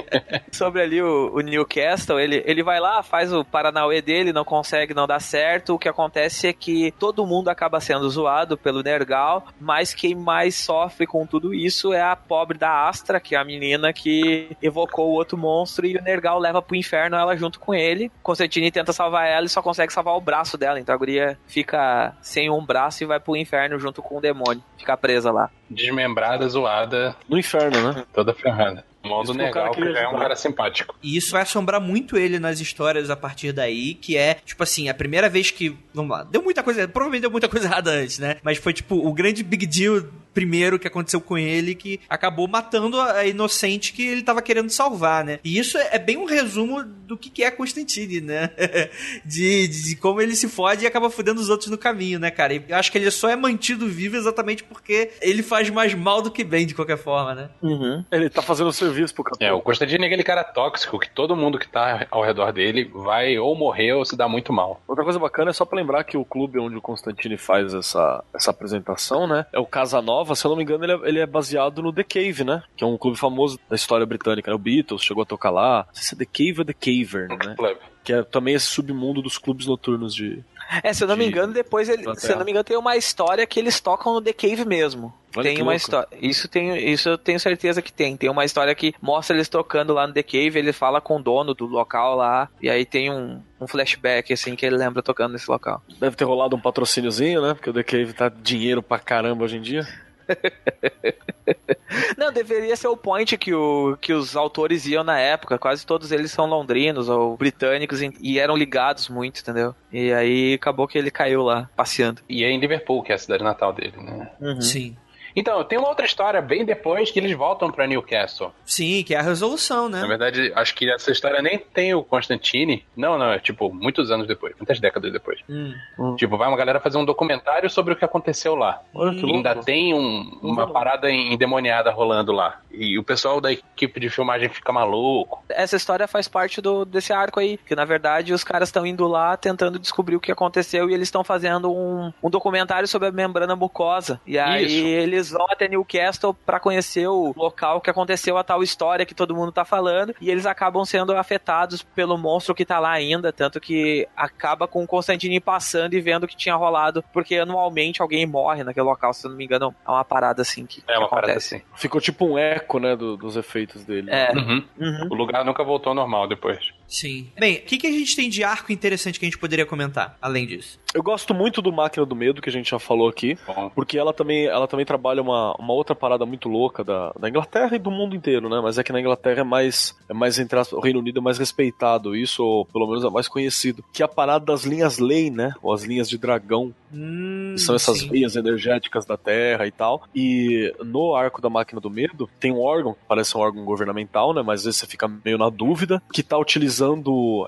sobre 0.51 0.81
ali 0.81 1.01
o, 1.01 1.31
o 1.33 1.41
Newcastle, 1.41 2.19
ele, 2.19 2.41
ele 2.45 2.63
vai 2.63 2.79
lá, 2.79 3.03
faz 3.03 3.31
o 3.31 3.43
Paranauê 3.43 4.01
dele, 4.01 4.33
não 4.33 4.43
consegue, 4.43 4.93
não 4.93 5.07
dá 5.07 5.19
certo. 5.19 5.75
O 5.75 5.79
que 5.79 5.89
acontece 5.89 6.47
é 6.47 6.53
que 6.53 6.91
todo 6.99 7.25
mundo 7.25 7.49
acaba 7.49 7.79
sendo 7.79 8.09
zoado 8.09 8.57
pelo 8.57 8.81
Nergal, 8.81 9.47
mas 9.59 9.93
quem 9.93 10.15
mais 10.15 10.55
sofre 10.55 11.05
com 11.05 11.25
tudo 11.25 11.53
isso 11.53 11.93
é 11.93 12.01
a 12.01 12.15
pobre 12.15 12.57
da 12.57 12.87
Astra, 12.87 13.19
que 13.19 13.35
é 13.35 13.37
a 13.37 13.43
menina 13.43 13.93
que 13.93 14.55
evocou 14.61 15.09
o 15.09 15.13
outro 15.13 15.37
monstro 15.37 15.85
e 15.85 15.97
o 15.97 16.01
Nergal 16.01 16.39
leva 16.39 16.61
pro 16.61 16.75
inferno 16.75 17.15
ela 17.15 17.35
junto 17.35 17.59
com 17.59 17.73
ele. 17.73 18.11
Constantine 18.23 18.71
tenta 18.71 18.93
salvar 18.95 19.27
ela 19.27 19.45
e 19.45 19.49
só 19.49 19.61
consegue 19.61 19.93
salvar 19.93 20.15
o 20.15 20.21
braço 20.21 20.57
dela, 20.57 20.79
então 20.79 20.93
a 20.93 20.97
guria 20.97 21.37
fica 21.47 22.15
sem 22.21 22.49
um 22.49 22.65
braço 22.65 23.03
e 23.03 23.07
vai 23.07 23.19
pro 23.19 23.35
inferno 23.35 23.77
junto 23.79 24.01
com 24.01 24.17
o 24.17 24.21
demônio, 24.21 24.63
fica 24.77 24.95
presa 24.97 25.31
lá. 25.31 25.49
Desmembrada, 25.69 26.47
zoada. 26.47 27.15
No 27.27 27.37
inferno, 27.37 27.93
né? 27.93 28.05
Toda 28.13 28.33
ferrada. 28.33 28.83
Modo 29.05 29.33
legal, 29.33 29.71
que 29.71 29.93
já 29.93 29.99
é 29.99 30.07
um 30.07 30.17
cara 30.17 30.35
simpático. 30.35 30.95
E 31.01 31.15
isso 31.15 31.31
vai 31.31 31.43
assombrar 31.43 31.79
muito 31.79 32.17
ele 32.17 32.39
nas 32.39 32.59
histórias 32.59 33.09
a 33.09 33.15
partir 33.15 33.51
daí, 33.51 33.93
que 33.93 34.17
é, 34.17 34.33
tipo 34.33 34.63
assim, 34.63 34.89
a 34.89 34.93
primeira 34.93 35.29
vez 35.29 35.51
que. 35.51 35.77
Vamos 35.93 36.17
lá, 36.17 36.23
deu 36.23 36.41
muita 36.41 36.63
coisa. 36.63 36.87
Provavelmente 36.87 37.21
deu 37.21 37.31
muita 37.31 37.47
coisa 37.49 37.67
errada 37.67 37.91
antes, 37.91 38.17
né? 38.17 38.37
Mas 38.41 38.57
foi, 38.57 38.73
tipo, 38.73 38.95
o 38.95 39.13
grande 39.13 39.43
big 39.43 39.65
deal 39.67 40.03
primeiro 40.33 40.77
que 40.77 40.87
aconteceu 40.87 41.21
com 41.21 41.37
ele, 41.37 41.73
que 41.73 42.01
acabou 42.09 42.47
matando 42.47 42.99
a 42.99 43.25
inocente 43.25 43.93
que 43.93 44.05
ele 44.05 44.21
tava 44.21 44.41
querendo 44.41 44.69
salvar, 44.69 45.23
né? 45.23 45.39
E 45.43 45.57
isso 45.57 45.77
é 45.77 45.97
bem 45.97 46.17
um 46.17 46.25
resumo 46.25 46.83
do 47.05 47.17
que 47.17 47.43
é 47.43 47.51
Constantine, 47.51 48.21
né? 48.21 48.49
de, 49.25 49.67
de, 49.67 49.95
como 49.95 50.21
ele 50.21 50.35
se 50.35 50.47
fode 50.47 50.83
e 50.83 50.87
acaba 50.87 51.09
fudendo 51.09 51.39
os 51.39 51.49
outros 51.49 51.69
no 51.69 51.77
caminho, 51.77 52.19
né, 52.19 52.31
cara? 52.31 52.53
E 52.53 52.63
eu 52.67 52.75
acho 52.75 52.91
que 52.91 52.97
ele 52.97 53.09
só 53.11 53.29
é 53.29 53.35
mantido 53.35 53.87
vivo 53.87 54.15
exatamente 54.15 54.63
porque 54.63 55.11
ele 55.21 55.43
faz 55.43 55.69
mais 55.69 55.93
mal 55.93 56.21
do 56.21 56.31
que 56.31 56.43
bem, 56.43 56.65
de 56.65 56.73
qualquer 56.73 56.97
forma, 56.97 57.35
né? 57.35 57.49
Uhum. 57.61 58.03
Ele 58.11 58.29
tá 58.29 58.41
fazendo 58.41 58.67
o 58.67 58.73
serviço 58.73 59.13
pro 59.13 59.23
capitão. 59.23 59.47
É, 59.47 59.53
o 59.53 59.61
Constantine 59.61 60.03
é 60.03 60.07
aquele 60.07 60.23
cara 60.23 60.43
tóxico 60.43 60.99
que 60.99 61.09
todo 61.09 61.35
mundo 61.35 61.59
que 61.59 61.67
tá 61.67 62.07
ao 62.09 62.23
redor 62.23 62.51
dele 62.51 62.89
vai 62.93 63.37
ou 63.37 63.55
morrer 63.55 63.93
ou 63.93 64.05
se 64.05 64.15
dá 64.15 64.27
muito 64.27 64.51
mal. 64.51 64.81
Outra 64.87 65.03
coisa 65.03 65.19
bacana 65.19 65.51
é 65.51 65.53
só 65.53 65.65
pra 65.65 65.77
lembrar 65.77 66.03
que 66.03 66.17
o 66.17 66.25
clube 66.25 66.59
onde 66.59 66.75
o 66.75 66.81
Constantine 66.81 67.37
faz 67.37 67.73
essa, 67.73 68.23
essa 68.33 68.51
apresentação, 68.51 69.27
né? 69.27 69.45
É 69.51 69.59
o 69.59 69.65
Casa 69.65 70.01
Nova, 70.01 70.35
se 70.35 70.45
eu 70.45 70.49
não 70.49 70.57
me 70.57 70.63
engano, 70.63 70.83
ele 70.83 70.93
é, 70.93 71.09
ele 71.09 71.19
é 71.19 71.25
baseado 71.25 71.81
no 71.81 71.93
The 71.93 72.03
Cave, 72.03 72.43
né? 72.43 72.63
Que 72.75 72.83
é 72.83 72.87
um 72.87 72.97
clube 72.97 73.17
famoso 73.17 73.59
da 73.69 73.75
história 73.75 74.05
britânica, 74.05 74.49
né? 74.49 74.55
O 74.55 74.59
Beatles 74.59 75.03
chegou 75.03 75.23
a 75.23 75.25
tocar 75.25 75.51
lá. 75.51 75.85
Não 75.87 75.93
sei 75.93 76.03
se 76.03 76.15
é 76.15 76.17
The 76.17 76.25
Cave 76.25 76.59
ou 76.59 76.65
The 76.65 76.73
Cavern, 77.03 77.37
né? 77.37 77.55
Que 78.03 78.13
é 78.13 78.23
também 78.23 78.53
esse 78.53 78.67
submundo 78.67 79.21
dos 79.21 79.37
clubes 79.37 79.65
noturnos 79.65 80.13
de, 80.13 80.43
é, 80.83 80.93
se 80.93 81.03
eu 81.03 81.07
não 81.07 81.15
me 81.15 81.27
engano, 81.27 81.53
depois 81.53 81.89
ele, 81.89 82.03
se 82.15 82.31
eu 82.31 82.37
não 82.37 82.45
me 82.45 82.51
engano, 82.51 82.63
tem 82.63 82.77
uma 82.77 82.95
história 82.95 83.45
que 83.45 83.59
eles 83.59 83.79
tocam 83.79 84.13
no 84.15 84.21
The 84.21 84.33
Cave 84.33 84.65
mesmo. 84.65 85.13
Olha 85.35 85.49
tem 85.49 85.61
uma 85.61 85.75
história. 85.75 86.07
Isso 86.19 86.47
tem, 86.47 86.91
isso 86.91 87.09
eu 87.09 87.17
tenho 87.17 87.39
certeza 87.39 87.81
que 87.81 87.91
tem. 87.91 88.15
Tem 88.15 88.29
uma 88.29 88.45
história 88.45 88.73
que 88.73 88.93
mostra 89.01 89.35
eles 89.35 89.49
tocando 89.49 89.93
lá 89.93 90.07
no 90.07 90.13
The 90.13 90.23
Cave, 90.23 90.57
ele 90.57 90.73
fala 90.73 90.99
com 90.99 91.17
o 91.17 91.21
dono 91.21 91.53
do 91.53 91.65
local 91.65 92.15
lá, 92.15 92.49
e 92.61 92.69
aí 92.69 92.85
tem 92.85 93.11
um, 93.11 93.41
um 93.59 93.67
flashback 93.67 94.33
assim 94.33 94.55
que 94.55 94.65
ele 94.65 94.77
lembra 94.77 95.03
tocando 95.03 95.33
nesse 95.33 95.49
local. 95.49 95.83
Deve 95.99 96.15
ter 96.15 96.25
rolado 96.25 96.55
um 96.55 96.61
patrocíniozinho, 96.61 97.41
né? 97.41 97.53
Porque 97.53 97.69
o 97.69 97.73
The 97.73 97.83
Cave 97.83 98.13
tá 98.13 98.29
dinheiro 98.29 98.81
pra 98.81 98.97
caramba 98.97 99.43
hoje 99.43 99.57
em 99.57 99.61
dia. 99.61 99.87
Não, 102.17 102.32
deveria 102.32 102.76
ser 102.76 102.88
o 102.88 102.97
point 102.97 103.38
que, 103.38 103.53
o, 103.53 103.97
que 104.01 104.13
os 104.13 104.36
autores 104.36 104.86
iam 104.86 105.03
na 105.03 105.19
época. 105.19 105.57
Quase 105.57 105.86
todos 105.86 106.11
eles 106.11 106.32
são 106.32 106.45
londrinos 106.45 107.09
ou 107.09 107.38
britânicos 107.38 107.99
e 108.01 108.39
eram 108.39 108.55
ligados 108.55 109.09
muito, 109.09 109.41
entendeu? 109.41 109.76
E 109.91 110.11
aí 110.11 110.53
acabou 110.55 110.88
que 110.88 110.97
ele 110.97 111.11
caiu 111.11 111.43
lá, 111.43 111.69
passeando. 111.76 112.21
E 112.28 112.43
é 112.43 112.49
em 112.49 112.59
Liverpool, 112.59 113.03
que 113.03 113.11
é 113.11 113.15
a 113.15 113.19
cidade 113.19 113.43
natal 113.43 113.73
dele, 113.73 113.97
né? 113.97 114.32
Uhum. 114.41 114.61
Sim. 114.61 114.95
Então, 115.36 115.63
tem 115.63 115.77
uma 115.77 115.89
outra 115.89 116.05
história 116.05 116.41
bem 116.41 116.63
depois 116.63 117.11
que 117.11 117.19
eles 117.19 117.36
voltam 117.36 117.69
para 117.69 117.86
Newcastle. 117.86 118.53
Sim, 118.65 119.03
que 119.03 119.13
é 119.13 119.17
a 119.17 119.21
resolução, 119.21 119.89
né? 119.89 119.99
Na 119.99 120.07
verdade, 120.07 120.51
acho 120.55 120.73
que 120.73 120.89
essa 120.89 121.11
história 121.11 121.41
nem 121.41 121.59
tem 121.59 121.93
o 121.93 122.03
Constantine. 122.03 122.86
Não, 122.95 123.17
não, 123.17 123.31
é 123.31 123.39
tipo 123.39 123.73
muitos 123.73 124.11
anos 124.11 124.27
depois, 124.27 124.55
muitas 124.57 124.79
décadas 124.79 125.11
depois. 125.11 125.39
Hum. 125.49 125.73
hum. 125.99 126.15
Tipo, 126.15 126.38
vai 126.38 126.47
uma 126.47 126.57
galera 126.57 126.79
fazer 126.79 126.97
um 126.97 127.05
documentário 127.05 127.69
sobre 127.69 127.93
o 127.93 127.95
que 127.97 128.05
aconteceu 128.05 128.55
lá. 128.55 128.81
Hum. 128.93 129.36
Ainda 129.36 129.55
tem 129.55 129.93
um, 129.93 130.39
uma 130.41 130.71
parada 130.71 131.11
endemoniada 131.11 131.91
rolando 131.91 132.31
lá. 132.31 132.61
E 132.71 132.97
o 132.97 133.03
pessoal 133.03 133.41
da 133.41 133.51
equipe 133.51 133.99
de 133.99 134.09
filmagem 134.09 134.49
fica 134.49 134.71
maluco. 134.71 135.43
Essa 135.49 135.75
história 135.75 136.07
faz 136.07 136.27
parte 136.27 136.61
do, 136.61 136.86
desse 136.86 137.11
arco 137.11 137.39
aí. 137.39 137.57
Que 137.57 137.75
na 137.75 137.86
verdade 137.86 138.33
os 138.33 138.43
caras 138.43 138.69
estão 138.69 138.86
indo 138.86 139.07
lá 139.07 139.36
tentando 139.36 139.79
descobrir 139.79 140.15
o 140.15 140.19
que 140.19 140.31
aconteceu 140.31 140.89
e 140.89 140.93
eles 140.93 141.07
estão 141.07 141.23
fazendo 141.23 141.71
um, 141.71 142.11
um 142.21 142.29
documentário 142.29 142.88
sobre 142.88 143.07
a 143.07 143.11
membrana 143.11 143.55
mucosa. 143.55 144.19
E 144.25 144.38
aí 144.38 144.65
Isso. 144.65 144.86
eles 144.86 145.24
eles 145.26 145.32
vão 145.32 145.45
até 145.49 145.67
Newcastle 145.67 146.34
para 146.34 146.59
conhecer 146.59 147.07
o 147.07 147.34
local 147.36 147.82
que 147.82 147.89
aconteceu 147.89 148.38
a 148.38 148.43
tal 148.43 148.61
história 148.61 149.05
que 149.05 149.15
todo 149.15 149.36
mundo 149.36 149.51
tá 149.51 149.65
falando, 149.65 150.13
e 150.21 150.30
eles 150.30 150.45
acabam 150.45 150.86
sendo 150.86 151.15
afetados 151.15 151.82
pelo 151.82 152.17
monstro 152.17 152.53
que 152.53 152.65
tá 152.65 152.80
lá 152.80 152.91
ainda, 152.91 153.34
tanto 153.34 153.59
que 153.59 154.07
acaba 154.15 154.67
com 154.67 154.84
o 154.84 154.88
Constantine 154.88 155.39
passando 155.39 155.93
e 155.93 156.01
vendo 156.01 156.26
o 156.26 156.28
que 156.28 156.36
tinha 156.36 156.55
rolado, 156.55 157.03
porque 157.13 157.38
anualmente 157.38 158.01
alguém 158.01 158.26
morre 158.26 158.63
naquele 158.63 158.86
local, 158.86 159.13
se 159.13 159.26
eu 159.26 159.32
não 159.32 159.38
me 159.38 159.45
engano, 159.45 159.73
é 159.86 159.91
uma 159.91 160.05
parada 160.05 160.41
assim 160.41 160.65
que, 160.65 160.84
é 160.88 160.97
uma 160.97 161.07
que 161.07 161.15
acontece. 161.15 161.55
Assim. 161.55 161.65
Ficou 161.76 161.99
tipo 161.99 162.26
um 162.26 162.38
eco, 162.38 162.80
né, 162.80 162.95
do, 162.95 163.17
dos 163.17 163.36
efeitos 163.36 163.84
dele. 163.84 164.11
É. 164.11 164.32
Uhum. 164.32 164.63
Uhum. 164.80 165.07
O 165.11 165.15
lugar 165.15 165.43
nunca 165.43 165.63
voltou 165.63 165.91
ao 165.91 165.95
normal 165.95 166.28
depois. 166.28 166.73
Sim. 166.88 167.27
Bem, 167.38 167.57
o 167.57 167.61
que, 167.61 167.77
que 167.77 167.88
a 167.88 167.91
gente 167.91 168.15
tem 168.15 168.29
de 168.29 168.43
arco 168.43 168.71
interessante 168.71 169.19
que 169.19 169.25
a 169.25 169.29
gente 169.29 169.38
poderia 169.38 169.65
comentar, 169.65 170.17
além 170.21 170.45
disso? 170.45 170.79
Eu 170.93 171.03
gosto 171.03 171.33
muito 171.33 171.61
do 171.61 171.73
Máquina 171.73 172.05
do 172.05 172.15
Medo, 172.15 172.41
que 172.41 172.47
a 172.47 172.51
gente 172.51 172.69
já 172.69 172.79
falou 172.79 173.09
aqui, 173.09 173.38
Bom. 173.45 173.69
porque 173.75 173.97
ela 173.97 174.13
também, 174.13 174.45
ela 174.45 174.65
também 174.65 174.86
trabalha 174.86 175.21
uma, 175.21 175.53
uma 175.55 175.73
outra 175.73 175.93
parada 175.93 176.25
muito 176.25 176.47
louca 176.47 176.86
da, 176.86 177.11
da 177.19 177.27
Inglaterra 177.27 177.75
e 177.75 177.79
do 177.79 177.91
mundo 177.91 178.15
inteiro, 178.15 178.47
né? 178.47 178.61
Mas 178.63 178.77
é 178.77 178.83
que 178.83 178.93
na 178.93 179.01
Inglaterra 179.01 179.41
é 179.41 179.43
mais, 179.43 179.93
é 180.07 180.13
mais 180.13 180.39
entre 180.39 180.57
as, 180.57 180.71
o 180.71 180.79
Reino 180.79 180.99
Unido 180.99 181.19
é 181.19 181.21
mais 181.21 181.38
respeitado, 181.38 182.15
isso, 182.15 182.41
ou 182.45 182.65
pelo 182.65 182.88
menos 182.88 183.03
é 183.03 183.09
mais 183.09 183.27
conhecido, 183.27 183.83
que 183.91 184.01
é 184.01 184.05
a 184.05 184.07
parada 184.07 184.45
das 184.45 184.63
linhas 184.63 184.97
lei, 184.97 185.29
né? 185.29 185.53
Ou 185.61 185.73
as 185.73 185.83
linhas 185.83 186.07
de 186.07 186.17
dragão. 186.17 186.73
Hum, 186.93 187.55
são 187.57 187.75
essas 187.75 187.99
sim. 187.99 188.07
linhas 188.07 188.38
energéticas 188.38 189.05
da 189.05 189.17
Terra 189.17 189.67
e 189.67 189.71
tal. 189.71 190.03
E 190.15 190.73
no 190.81 191.13
arco 191.13 191.41
da 191.41 191.49
Máquina 191.49 191.81
do 191.81 191.89
Medo, 191.89 192.29
tem 192.39 192.53
um 192.53 192.61
órgão, 192.61 192.93
que 192.93 192.99
parece 193.05 193.36
um 193.36 193.41
órgão 193.41 193.65
governamental, 193.65 194.33
né? 194.33 194.41
Mas 194.41 194.61
às 194.61 194.65
vezes 194.65 194.79
você 194.79 194.88
fica 194.88 195.09
meio 195.09 195.38
na 195.38 195.49
dúvida, 195.49 196.01
que 196.13 196.23
tá 196.23 196.38
utilizando 196.38 196.74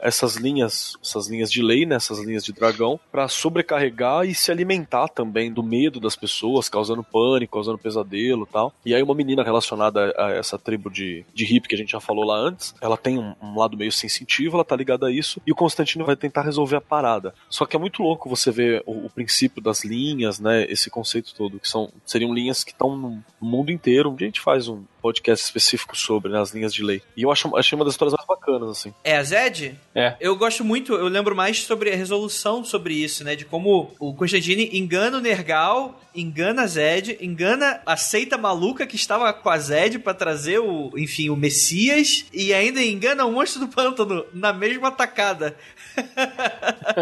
essas 0.02 0.36
linhas, 0.36 0.98
essas 1.02 1.28
linhas 1.28 1.52
de 1.52 1.62
lei, 1.62 1.86
né? 1.86 1.96
Essas 1.96 2.20
linhas 2.20 2.44
de 2.44 2.54
dragão, 2.54 3.00
para 3.12 3.28
sobrecarregar 3.28 4.26
e 4.26 4.34
se 4.34 4.52
alimentar 4.52 5.08
também 5.08 5.52
do 5.52 5.64
medo 5.64 6.00
das 6.00 6.16
pessoas, 6.16 6.70
causando 6.70 7.04
pânico, 7.04 7.54
causando 7.54 7.78
pesadelo 7.78 8.46
tal. 8.46 8.74
E 8.86 8.94
aí 8.94 9.02
uma 9.02 9.16
menina 9.16 9.44
relacionada 9.44 10.14
a 10.18 10.32
essa 10.32 10.58
tribo 10.58 10.90
de, 10.90 11.26
de 11.34 11.46
hippie 11.46 11.70
que 11.70 11.76
a 11.76 11.78
gente 11.78 11.92
já 11.92 12.00
falou 12.00 12.26
lá 12.26 12.38
antes, 12.38 12.74
ela 12.82 12.98
tem 12.98 13.18
um, 13.18 13.34
um 13.42 13.58
lado 13.58 13.78
meio 13.78 13.92
sensitivo, 13.92 14.58
ela 14.58 14.66
tá 14.66 14.76
ligada 14.76 15.08
a 15.08 15.12
isso, 15.12 15.42
e 15.46 15.52
o 15.52 15.56
Constantino 15.56 16.06
vai 16.06 16.16
tentar 16.16 16.42
resolver 16.42 16.76
a 16.76 16.82
parada. 16.82 17.34
Só 17.50 17.66
que 17.66 17.76
é 17.76 17.80
muito 17.80 18.02
louco 18.02 18.30
você 18.30 18.52
ver 18.52 18.84
o, 18.86 19.06
o 19.06 19.10
princípio 19.10 19.62
das 19.62 19.84
linhas, 19.84 20.40
né, 20.40 20.66
esse 20.70 20.90
conceito 20.90 21.34
todo, 21.36 21.60
que 21.60 21.68
são 21.68 21.92
seriam 22.06 22.34
linhas 22.34 22.64
que 22.64 22.72
estão 22.72 22.96
no 22.96 23.24
mundo 23.40 23.72
inteiro, 23.72 24.14
a 24.18 24.24
gente 24.24 24.42
faz 24.42 24.68
um 24.68 24.84
podcast 25.08 25.44
específico 25.46 25.98
sobre, 25.98 26.32
né, 26.32 26.40
as 26.42 26.52
linhas 26.54 26.74
de 26.74 26.84
lei. 26.84 27.02
E 27.16 27.24
eu 27.24 27.32
acho, 27.32 27.56
achei 27.56 27.76
uma 27.76 27.86
das 27.86 27.94
histórias 27.94 28.14
mais 28.14 28.28
bacanas, 28.28 28.70
assim. 28.70 28.94
É 29.04 29.16
a 29.18 29.24
Zed? 29.24 29.80
É. 29.96 30.16
Eu 30.20 30.36
gosto 30.36 30.64
muito, 30.66 30.94
eu 30.94 31.08
lembro 31.08 31.36
mais 31.36 31.62
sobre 31.64 31.92
a 31.92 31.96
resolução 31.96 32.64
sobre 32.64 32.94
isso, 32.94 33.24
né, 33.24 33.36
de 33.36 33.46
como 33.46 33.92
o 34.00 34.14
Constantine 34.14 34.70
engana 34.74 35.18
o 35.18 35.22
Nergal, 35.22 36.00
engana 36.14 36.64
a 36.64 36.68
Zed, 36.68 37.18
engana 37.22 37.82
a 37.86 37.96
seita 37.96 38.38
maluca 38.38 38.86
que 38.86 38.96
estava 38.96 39.32
com 39.32 39.50
a 39.50 39.58
Zed 39.58 40.00
para 40.00 40.14
trazer 40.14 40.60
o, 40.60 40.92
enfim, 40.98 41.30
o 41.30 41.36
Messias, 41.36 42.26
e 42.34 42.54
ainda 42.54 42.84
engana 42.84 43.26
o 43.26 43.32
monstro 43.32 43.62
do 43.62 43.68
pântano 43.68 44.26
na 44.34 44.52
mesma 44.52 44.92
tacada. 44.92 45.56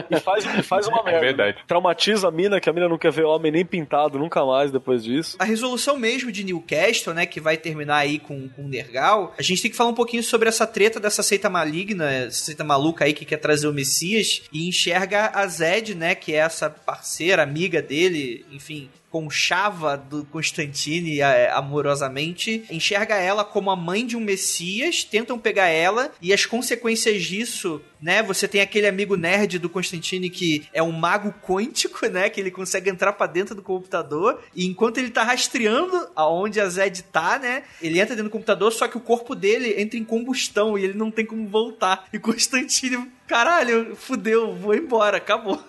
E 0.09 0.19
faz, 0.19 0.45
e 0.45 0.63
faz 0.63 0.87
uma 0.87 0.99
É 1.01 1.03
merda. 1.03 1.19
verdade. 1.19 1.57
Traumatiza 1.67 2.27
a 2.27 2.31
mina, 2.31 2.59
que 2.59 2.69
a 2.69 2.73
mina 2.73 2.87
não 2.87 2.97
quer 2.97 3.11
ver 3.11 3.23
homem 3.23 3.51
nem 3.51 3.65
pintado 3.65 4.17
nunca 4.17 4.43
mais 4.45 4.71
depois 4.71 5.03
disso. 5.03 5.35
A 5.39 5.43
resolução 5.43 5.97
mesmo 5.97 6.31
de 6.31 6.43
Newcastle, 6.43 7.13
né, 7.13 7.25
que 7.25 7.39
vai 7.39 7.57
terminar 7.57 7.94
aí 7.97 8.19
com, 8.19 8.47
com 8.49 8.65
o 8.65 8.67
Nergal, 8.67 9.33
a 9.37 9.41
gente 9.41 9.61
tem 9.61 9.71
que 9.71 9.77
falar 9.77 9.89
um 9.89 9.95
pouquinho 9.95 10.23
sobre 10.23 10.49
essa 10.49 10.65
treta 10.65 10.99
dessa 10.99 11.23
seita 11.23 11.49
maligna, 11.49 12.11
essa 12.11 12.45
seita 12.45 12.63
maluca 12.63 13.05
aí 13.05 13.13
que 13.13 13.25
quer 13.25 13.37
trazer 13.37 13.67
o 13.67 13.73
Messias 13.73 14.43
e 14.51 14.67
enxerga 14.67 15.31
a 15.33 15.45
Zed, 15.47 15.95
né, 15.95 16.15
que 16.15 16.33
é 16.33 16.37
essa 16.37 16.69
parceira, 16.69 17.43
amiga 17.43 17.81
dele, 17.81 18.45
enfim, 18.51 18.89
conchava 19.09 19.95
do 19.95 20.25
Constantine 20.25 21.21
é, 21.21 21.49
amorosamente, 21.51 22.65
enxerga 22.69 23.15
ela 23.15 23.45
como 23.45 23.71
a 23.71 23.75
mãe 23.75 24.05
de 24.05 24.17
um 24.17 24.19
Messias, 24.19 25.03
tentam 25.03 25.39
pegar 25.39 25.67
ela 25.67 26.11
e 26.21 26.33
as 26.33 26.45
consequências 26.45 27.23
disso, 27.23 27.81
né? 28.01 28.21
Você 28.23 28.47
tem 28.47 28.61
aquele 28.61 28.87
amigo 28.87 29.15
nerd 29.15 29.57
do 29.57 29.69
Constantine 29.69 30.29
que 30.29 30.67
é 30.73 30.83
um 30.83 30.91
mago 30.91 31.33
quântico, 31.41 32.05
né? 32.07 32.29
Que 32.29 32.41
ele 32.41 32.51
consegue 32.51 32.89
entrar 32.89 33.13
pra 33.13 33.27
dentro 33.27 33.55
do 33.55 33.61
computador 33.61 34.41
e 34.53 34.65
enquanto 34.65 34.97
ele 34.97 35.09
tá 35.09 35.23
rastreando 35.23 36.09
aonde 36.15 36.59
a 36.59 36.67
Zed 36.67 37.03
tá, 37.03 37.39
né? 37.39 37.63
Ele 37.81 37.99
entra 37.99 38.15
dentro 38.15 38.29
do 38.29 38.33
computador, 38.33 38.71
só 38.71 38.87
que 38.87 38.97
o 38.97 39.01
corpo 39.01 39.33
dele 39.33 39.81
entra 39.81 39.97
em 39.97 40.03
combustão 40.03 40.77
e 40.77 40.83
ele 40.83 40.93
não 40.93 41.09
tem 41.09 41.25
como 41.25 41.47
voltar. 41.47 42.05
E 42.11 42.19
Constantine, 42.19 43.11
caralho, 43.27 43.95
fudeu, 43.95 44.53
vou 44.55 44.75
embora, 44.75 45.17
acabou. 45.17 45.63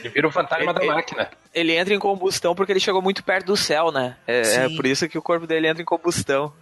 Ele 0.00 0.08
vira 0.08 0.26
o 0.26 0.32
fantasma 0.32 0.74
da 0.74 0.84
máquina. 0.84 1.30
Ele 1.54 1.76
entra 1.76 1.94
em 1.94 1.98
combustão 1.98 2.54
porque 2.54 2.72
ele 2.72 2.80
chegou 2.80 3.02
muito 3.02 3.22
perto 3.22 3.46
do 3.46 3.56
céu, 3.56 3.92
né? 3.92 4.16
É, 4.26 4.64
é 4.64 4.68
por 4.68 4.86
isso 4.86 5.08
que 5.08 5.18
o 5.18 5.22
corpo 5.22 5.46
dele 5.46 5.68
entra 5.68 5.82
em 5.82 5.86
combustão. 5.86 6.52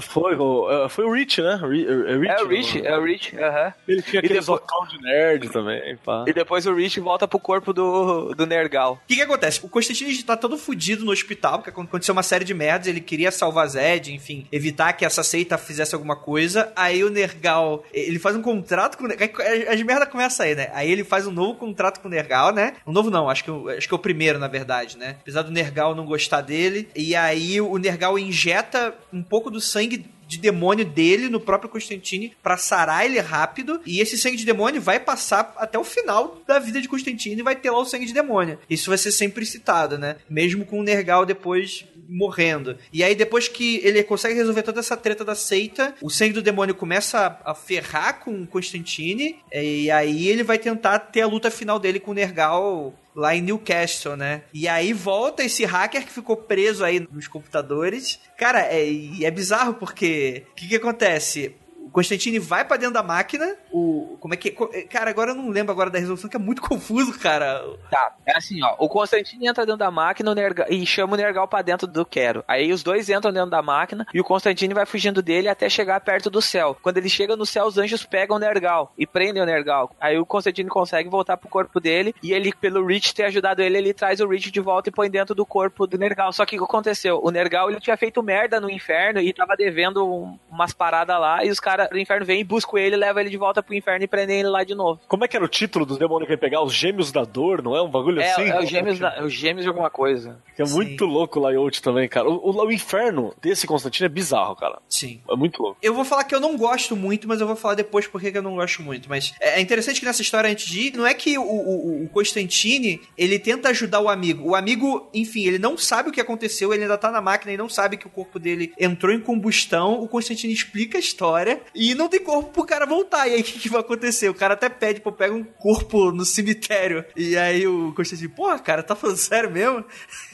Foi 0.00 0.36
o, 0.36 0.70
é, 0.70 0.88
foi 0.88 1.04
o 1.04 1.12
Rich, 1.12 1.42
né? 1.42 1.56
Ri- 1.60 1.86
É, 1.86 2.16
Rich, 2.16 2.28
É 2.30 2.42
o 2.42 2.48
Rich, 2.48 2.80
né? 2.82 2.88
é 2.88 2.98
o 2.98 3.02
Rich, 3.04 3.36
aham. 3.36 3.74
Ele 3.88 4.02
tinha 4.02 4.20
aquele 4.20 4.34
depois- 4.40 4.46
vocal 4.46 4.86
de 4.86 5.02
nerd 5.02 5.48
também, 5.50 5.96
pá. 6.04 6.24
E 6.26 6.32
depois 6.32 6.66
o 6.66 6.74
Rich 6.74 7.00
volta 7.00 7.26
pro 7.26 7.38
corpo 7.40 7.72
do, 7.72 8.32
do 8.34 8.46
Nergal. 8.46 8.92
O 8.94 9.08
que 9.08 9.16
que 9.16 9.22
acontece? 9.22 9.58
O 9.64 9.68
Constantine 9.68 10.22
tá 10.22 10.36
todo 10.36 10.56
fudido 10.56 11.04
no 11.04 11.10
hospital, 11.10 11.58
porque 11.58 11.70
aconteceu 11.70 12.12
uma 12.12 12.22
série 12.22 12.44
de 12.44 12.54
merdas, 12.54 12.86
ele 12.86 13.00
queria 13.00 13.30
salvar 13.32 13.66
Zed, 13.68 14.12
enfim, 14.14 14.46
evitar 14.52 14.92
que 14.92 15.04
essa 15.04 15.22
seita 15.24 15.58
fizesse 15.58 15.94
alguma 15.96 16.14
coisa. 16.14 16.72
Aí 16.76 17.02
o 17.02 17.10
Nergal, 17.10 17.84
ele 17.92 18.18
faz 18.20 18.36
um 18.36 18.42
contrato 18.42 18.96
com 18.98 19.04
o 19.04 19.08
Nergal, 19.08 19.28
as 19.68 19.82
merdas 19.82 20.08
começam 20.08 20.46
aí, 20.46 20.54
né? 20.54 20.70
Aí 20.74 20.90
ele 20.90 21.02
faz 21.02 21.26
um 21.26 21.32
novo 21.32 21.54
contrato 21.58 21.98
com 22.00 22.06
o 22.06 22.10
Nergal, 22.10 22.52
né? 22.52 22.74
Um 22.86 22.92
novo 22.92 23.10
não, 23.10 23.28
acho 23.28 23.42
que, 23.44 23.50
acho 23.76 23.88
que 23.88 23.94
é 23.94 23.96
o 23.96 24.00
primeiro, 24.00 24.38
na 24.38 24.46
verdade, 24.48 24.96
né? 24.96 25.16
Apesar 25.20 25.42
do 25.42 25.50
Nergal 25.50 25.92
não 25.94 26.06
gostar 26.06 26.40
dele. 26.40 26.88
E 26.94 27.16
aí 27.16 27.60
o 27.60 27.76
Nergal 27.78 28.16
injeta 28.18 28.94
um 29.12 29.17
pouco 29.22 29.50
do 29.50 29.60
sangue 29.60 30.04
de 30.28 30.38
demônio 30.38 30.84
dele 30.84 31.28
no 31.28 31.40
próprio 31.40 31.70
Constantine 31.70 32.32
pra 32.42 32.58
sarar 32.58 33.06
ele 33.06 33.18
rápido. 33.18 33.80
E 33.86 34.00
esse 34.00 34.18
sangue 34.18 34.36
de 34.36 34.44
demônio 34.44 34.80
vai 34.80 35.00
passar 35.00 35.54
até 35.56 35.78
o 35.78 35.84
final 35.84 36.42
da 36.46 36.58
vida 36.58 36.80
de 36.80 36.88
Constantine 36.88 37.40
e 37.40 37.42
vai 37.42 37.56
ter 37.56 37.70
lá 37.70 37.78
o 37.80 37.84
sangue 37.86 38.04
de 38.04 38.12
demônio. 38.12 38.58
Isso 38.68 38.90
vai 38.90 38.98
ser 38.98 39.10
sempre 39.10 39.46
citado, 39.46 39.96
né? 39.96 40.16
Mesmo 40.28 40.66
com 40.66 40.78
o 40.78 40.82
Nergal 40.82 41.24
depois 41.24 41.86
morrendo. 42.08 42.76
E 42.92 43.04
aí, 43.04 43.14
depois 43.14 43.48
que 43.48 43.80
ele 43.84 44.02
consegue 44.02 44.34
resolver 44.34 44.62
toda 44.62 44.80
essa 44.80 44.96
treta 44.96 45.24
da 45.24 45.34
seita, 45.34 45.94
o 46.00 46.08
sangue 46.08 46.32
do 46.32 46.42
demônio 46.42 46.74
começa 46.74 47.38
a, 47.44 47.54
ferrar 47.54 48.20
com 48.20 48.46
Constantine. 48.46 49.36
E 49.52 49.90
aí 49.90 50.28
ele 50.28 50.42
vai 50.42 50.58
tentar 50.58 50.98
ter 50.98 51.20
a 51.20 51.26
luta 51.26 51.50
final 51.50 51.78
dele 51.78 52.00
com 52.00 52.12
o 52.12 52.14
Nergal 52.14 52.94
lá 53.18 53.34
em 53.34 53.42
Newcastle, 53.42 54.16
né? 54.16 54.44
E 54.54 54.68
aí 54.68 54.92
volta 54.92 55.42
esse 55.42 55.64
hacker 55.64 56.06
que 56.06 56.12
ficou 56.12 56.36
preso 56.36 56.84
aí 56.84 57.06
nos 57.10 57.26
computadores. 57.26 58.20
Cara, 58.38 58.60
é, 58.60 58.86
é 59.22 59.30
bizarro 59.30 59.74
porque 59.74 60.44
o 60.52 60.54
que, 60.54 60.68
que 60.68 60.76
acontece? 60.76 61.56
Constantine 61.98 62.38
vai 62.38 62.64
pra 62.64 62.76
dentro 62.76 62.94
da 62.94 63.02
máquina. 63.02 63.56
O. 63.72 64.16
Como 64.20 64.34
é 64.34 64.36
que. 64.36 64.50
co- 64.50 64.70
Cara, 64.90 65.10
agora 65.10 65.30
eu 65.32 65.34
não 65.34 65.48
lembro 65.50 65.72
agora 65.72 65.90
da 65.90 65.98
resolução, 65.98 66.28
que 66.30 66.36
é 66.36 66.40
muito 66.40 66.62
confuso, 66.62 67.18
cara. 67.18 67.62
Tá, 67.90 68.14
é 68.26 68.36
assim, 68.36 68.62
ó. 68.62 68.74
O 68.78 68.88
Constantine 68.88 69.46
entra 69.48 69.64
dentro 69.66 69.78
da 69.78 69.90
máquina 69.90 70.34
Nergal, 70.34 70.66
e 70.70 70.84
chama 70.86 71.14
o 71.14 71.16
Nergal 71.16 71.46
pra 71.48 71.62
dentro 71.62 71.86
do 71.86 72.04
Quero. 72.04 72.44
Aí 72.46 72.72
os 72.72 72.82
dois 72.82 73.08
entram 73.08 73.32
dentro 73.32 73.50
da 73.50 73.62
máquina 73.62 74.06
e 74.14 74.20
o 74.20 74.24
Constantine 74.24 74.74
vai 74.74 74.86
fugindo 74.86 75.20
dele 75.22 75.48
até 75.48 75.68
chegar 75.68 76.00
perto 76.00 76.30
do 76.30 76.40
céu. 76.40 76.76
Quando 76.82 76.98
ele 76.98 77.08
chega 77.08 77.36
no 77.36 77.44
céu, 77.46 77.66
os 77.66 77.78
anjos 77.78 78.04
pegam 78.04 78.36
o 78.36 78.40
Nergal 78.40 78.92
e 78.96 79.06
prendem 79.06 79.42
o 79.42 79.46
Nergal. 79.46 79.90
Aí 80.00 80.18
o 80.18 80.26
Constantine 80.26 80.68
consegue 80.68 81.08
voltar 81.08 81.36
pro 81.36 81.48
corpo 81.48 81.80
dele 81.80 82.14
e 82.22 82.32
ele, 82.32 82.52
pelo 82.54 82.84
Rich 82.86 83.14
ter 83.14 83.24
ajudado 83.24 83.62
ele, 83.62 83.78
ele 83.78 83.92
traz 83.94 84.20
o 84.20 84.28
Rich 84.28 84.50
de 84.50 84.60
volta 84.60 84.88
e 84.88 84.92
põe 84.92 85.10
dentro 85.10 85.34
do 85.34 85.44
corpo 85.46 85.86
do 85.86 85.98
Nergal. 85.98 86.32
Só 86.32 86.44
que 86.46 86.56
o 86.56 86.58
que 86.58 86.64
aconteceu? 86.64 87.20
O 87.22 87.30
Nergal 87.30 87.70
ele 87.70 87.80
tinha 87.80 87.96
feito 87.96 88.22
merda 88.22 88.60
no 88.60 88.70
inferno 88.70 89.20
e 89.20 89.32
tava 89.32 89.56
devendo 89.56 90.06
um- 90.06 90.38
umas 90.50 90.72
paradas 90.72 91.18
lá 91.20 91.44
e 91.44 91.50
os 91.50 91.58
caras 91.60 91.87
do 91.90 91.98
inferno 91.98 92.24
vêm, 92.26 92.44
buscam 92.44 92.78
ele, 92.78 92.96
levam 92.96 93.20
ele 93.20 93.30
de 93.30 93.36
volta 93.36 93.62
pro 93.62 93.74
inferno 93.74 94.04
e 94.04 94.08
prendem 94.08 94.40
ele 94.40 94.48
lá 94.48 94.64
de 94.64 94.74
novo. 94.74 95.00
Como 95.08 95.24
é 95.24 95.28
que 95.28 95.36
era 95.36 95.44
o 95.44 95.48
título 95.48 95.84
dos 95.86 95.98
demônios 95.98 96.26
que 96.26 96.32
ia 96.34 96.38
pegar? 96.38 96.62
Os 96.62 96.72
Gêmeos 96.74 97.10
da 97.12 97.24
Dor, 97.24 97.62
não 97.62 97.76
é? 97.76 97.82
Um 97.82 97.88
bagulho 97.90 98.20
É, 98.20 98.30
assim? 98.30 98.42
é, 98.48 98.58
os 98.60 98.68
gêmeos 98.68 98.98
da- 98.98 99.14
é 99.16 99.22
os 99.22 99.32
gêmeos 99.32 99.62
de 99.64 99.68
alguma 99.68 99.90
coisa. 99.90 100.38
Que 100.54 100.62
é 100.62 100.66
Sim. 100.66 100.74
muito 100.74 101.04
louco 101.04 101.38
o 101.38 101.46
layout 101.46 101.80
também, 101.82 102.08
cara. 102.08 102.28
O, 102.28 102.50
o- 102.50 102.66
o 102.66 102.72
inferno 102.72 103.34
desse 103.40 103.66
Constantino 103.66 104.06
é 104.06 104.08
bizarro, 104.08 104.54
cara. 104.56 104.78
Sim. 104.88 105.20
É 105.30 105.36
muito 105.36 105.62
louco. 105.62 105.78
Eu 105.82 105.94
vou 105.94 106.04
falar 106.04 106.24
que 106.24 106.34
eu 106.34 106.40
não 106.40 106.56
gosto 106.56 106.96
muito, 106.96 107.26
mas 107.28 107.40
eu 107.40 107.46
vou 107.46 107.56
falar 107.56 107.74
depois 107.74 108.06
porque 108.06 108.30
que 108.32 108.38
eu 108.38 108.42
não 108.42 108.54
gosto 108.56 108.82
muito. 108.82 109.08
Mas 109.08 109.34
é 109.40 109.58
é 109.58 109.60
interessante 109.60 109.98
que 110.00 110.06
nessa 110.06 110.22
história, 110.22 110.48
antes 110.50 110.66
de 110.66 110.88
ir, 110.88 110.96
não 110.96 111.06
é 111.06 111.12
que 111.14 111.36
o, 111.38 111.42
o, 111.42 112.04
o 112.04 112.08
Constantine, 112.10 113.00
ele 113.16 113.38
tenta 113.38 113.68
ajudar 113.70 114.00
o 114.00 114.08
amigo. 114.08 114.50
O 114.50 114.54
amigo, 114.54 115.08
enfim, 115.12 115.44
ele 115.46 115.58
não 115.58 115.76
sabe 115.76 116.08
o 116.10 116.12
que 116.12 116.20
aconteceu, 116.20 116.72
ele 116.72 116.82
ainda 116.84 116.96
tá 116.98 117.10
na 117.10 117.20
máquina 117.20 117.52
e 117.52 117.56
não 117.56 117.68
sabe 117.68 117.96
que 117.96 118.06
o 118.06 118.10
corpo 118.10 118.38
dele 118.38 118.72
entrou 118.78 119.12
em 119.12 119.20
combustão. 119.20 120.00
O 120.00 120.08
Constantine 120.08 120.52
explica 120.52 120.96
a 120.98 121.00
história 121.00 121.60
e 121.74 121.94
não 121.94 122.08
tem 122.08 122.20
corpo 122.20 122.50
pro 122.50 122.64
cara 122.64 122.86
voltar. 122.86 123.28
E 123.28 123.34
aí, 123.34 123.40
o 123.40 123.44
que, 123.44 123.58
que 123.58 123.68
vai 123.68 123.80
acontecer? 123.80 124.28
O 124.28 124.34
cara 124.34 124.54
até 124.54 124.68
pede, 124.68 125.00
pô, 125.00 125.10
pega 125.12 125.34
um 125.34 125.44
corpo 125.44 126.10
no 126.12 126.24
cemitério. 126.24 127.04
E 127.16 127.36
aí 127.36 127.66
o 127.66 127.92
Constantine, 127.94 128.28
porra, 128.28 128.58
cara, 128.58 128.82
tá 128.82 128.94
falando 128.94 129.16
sério 129.18 129.50
mesmo? 129.50 129.84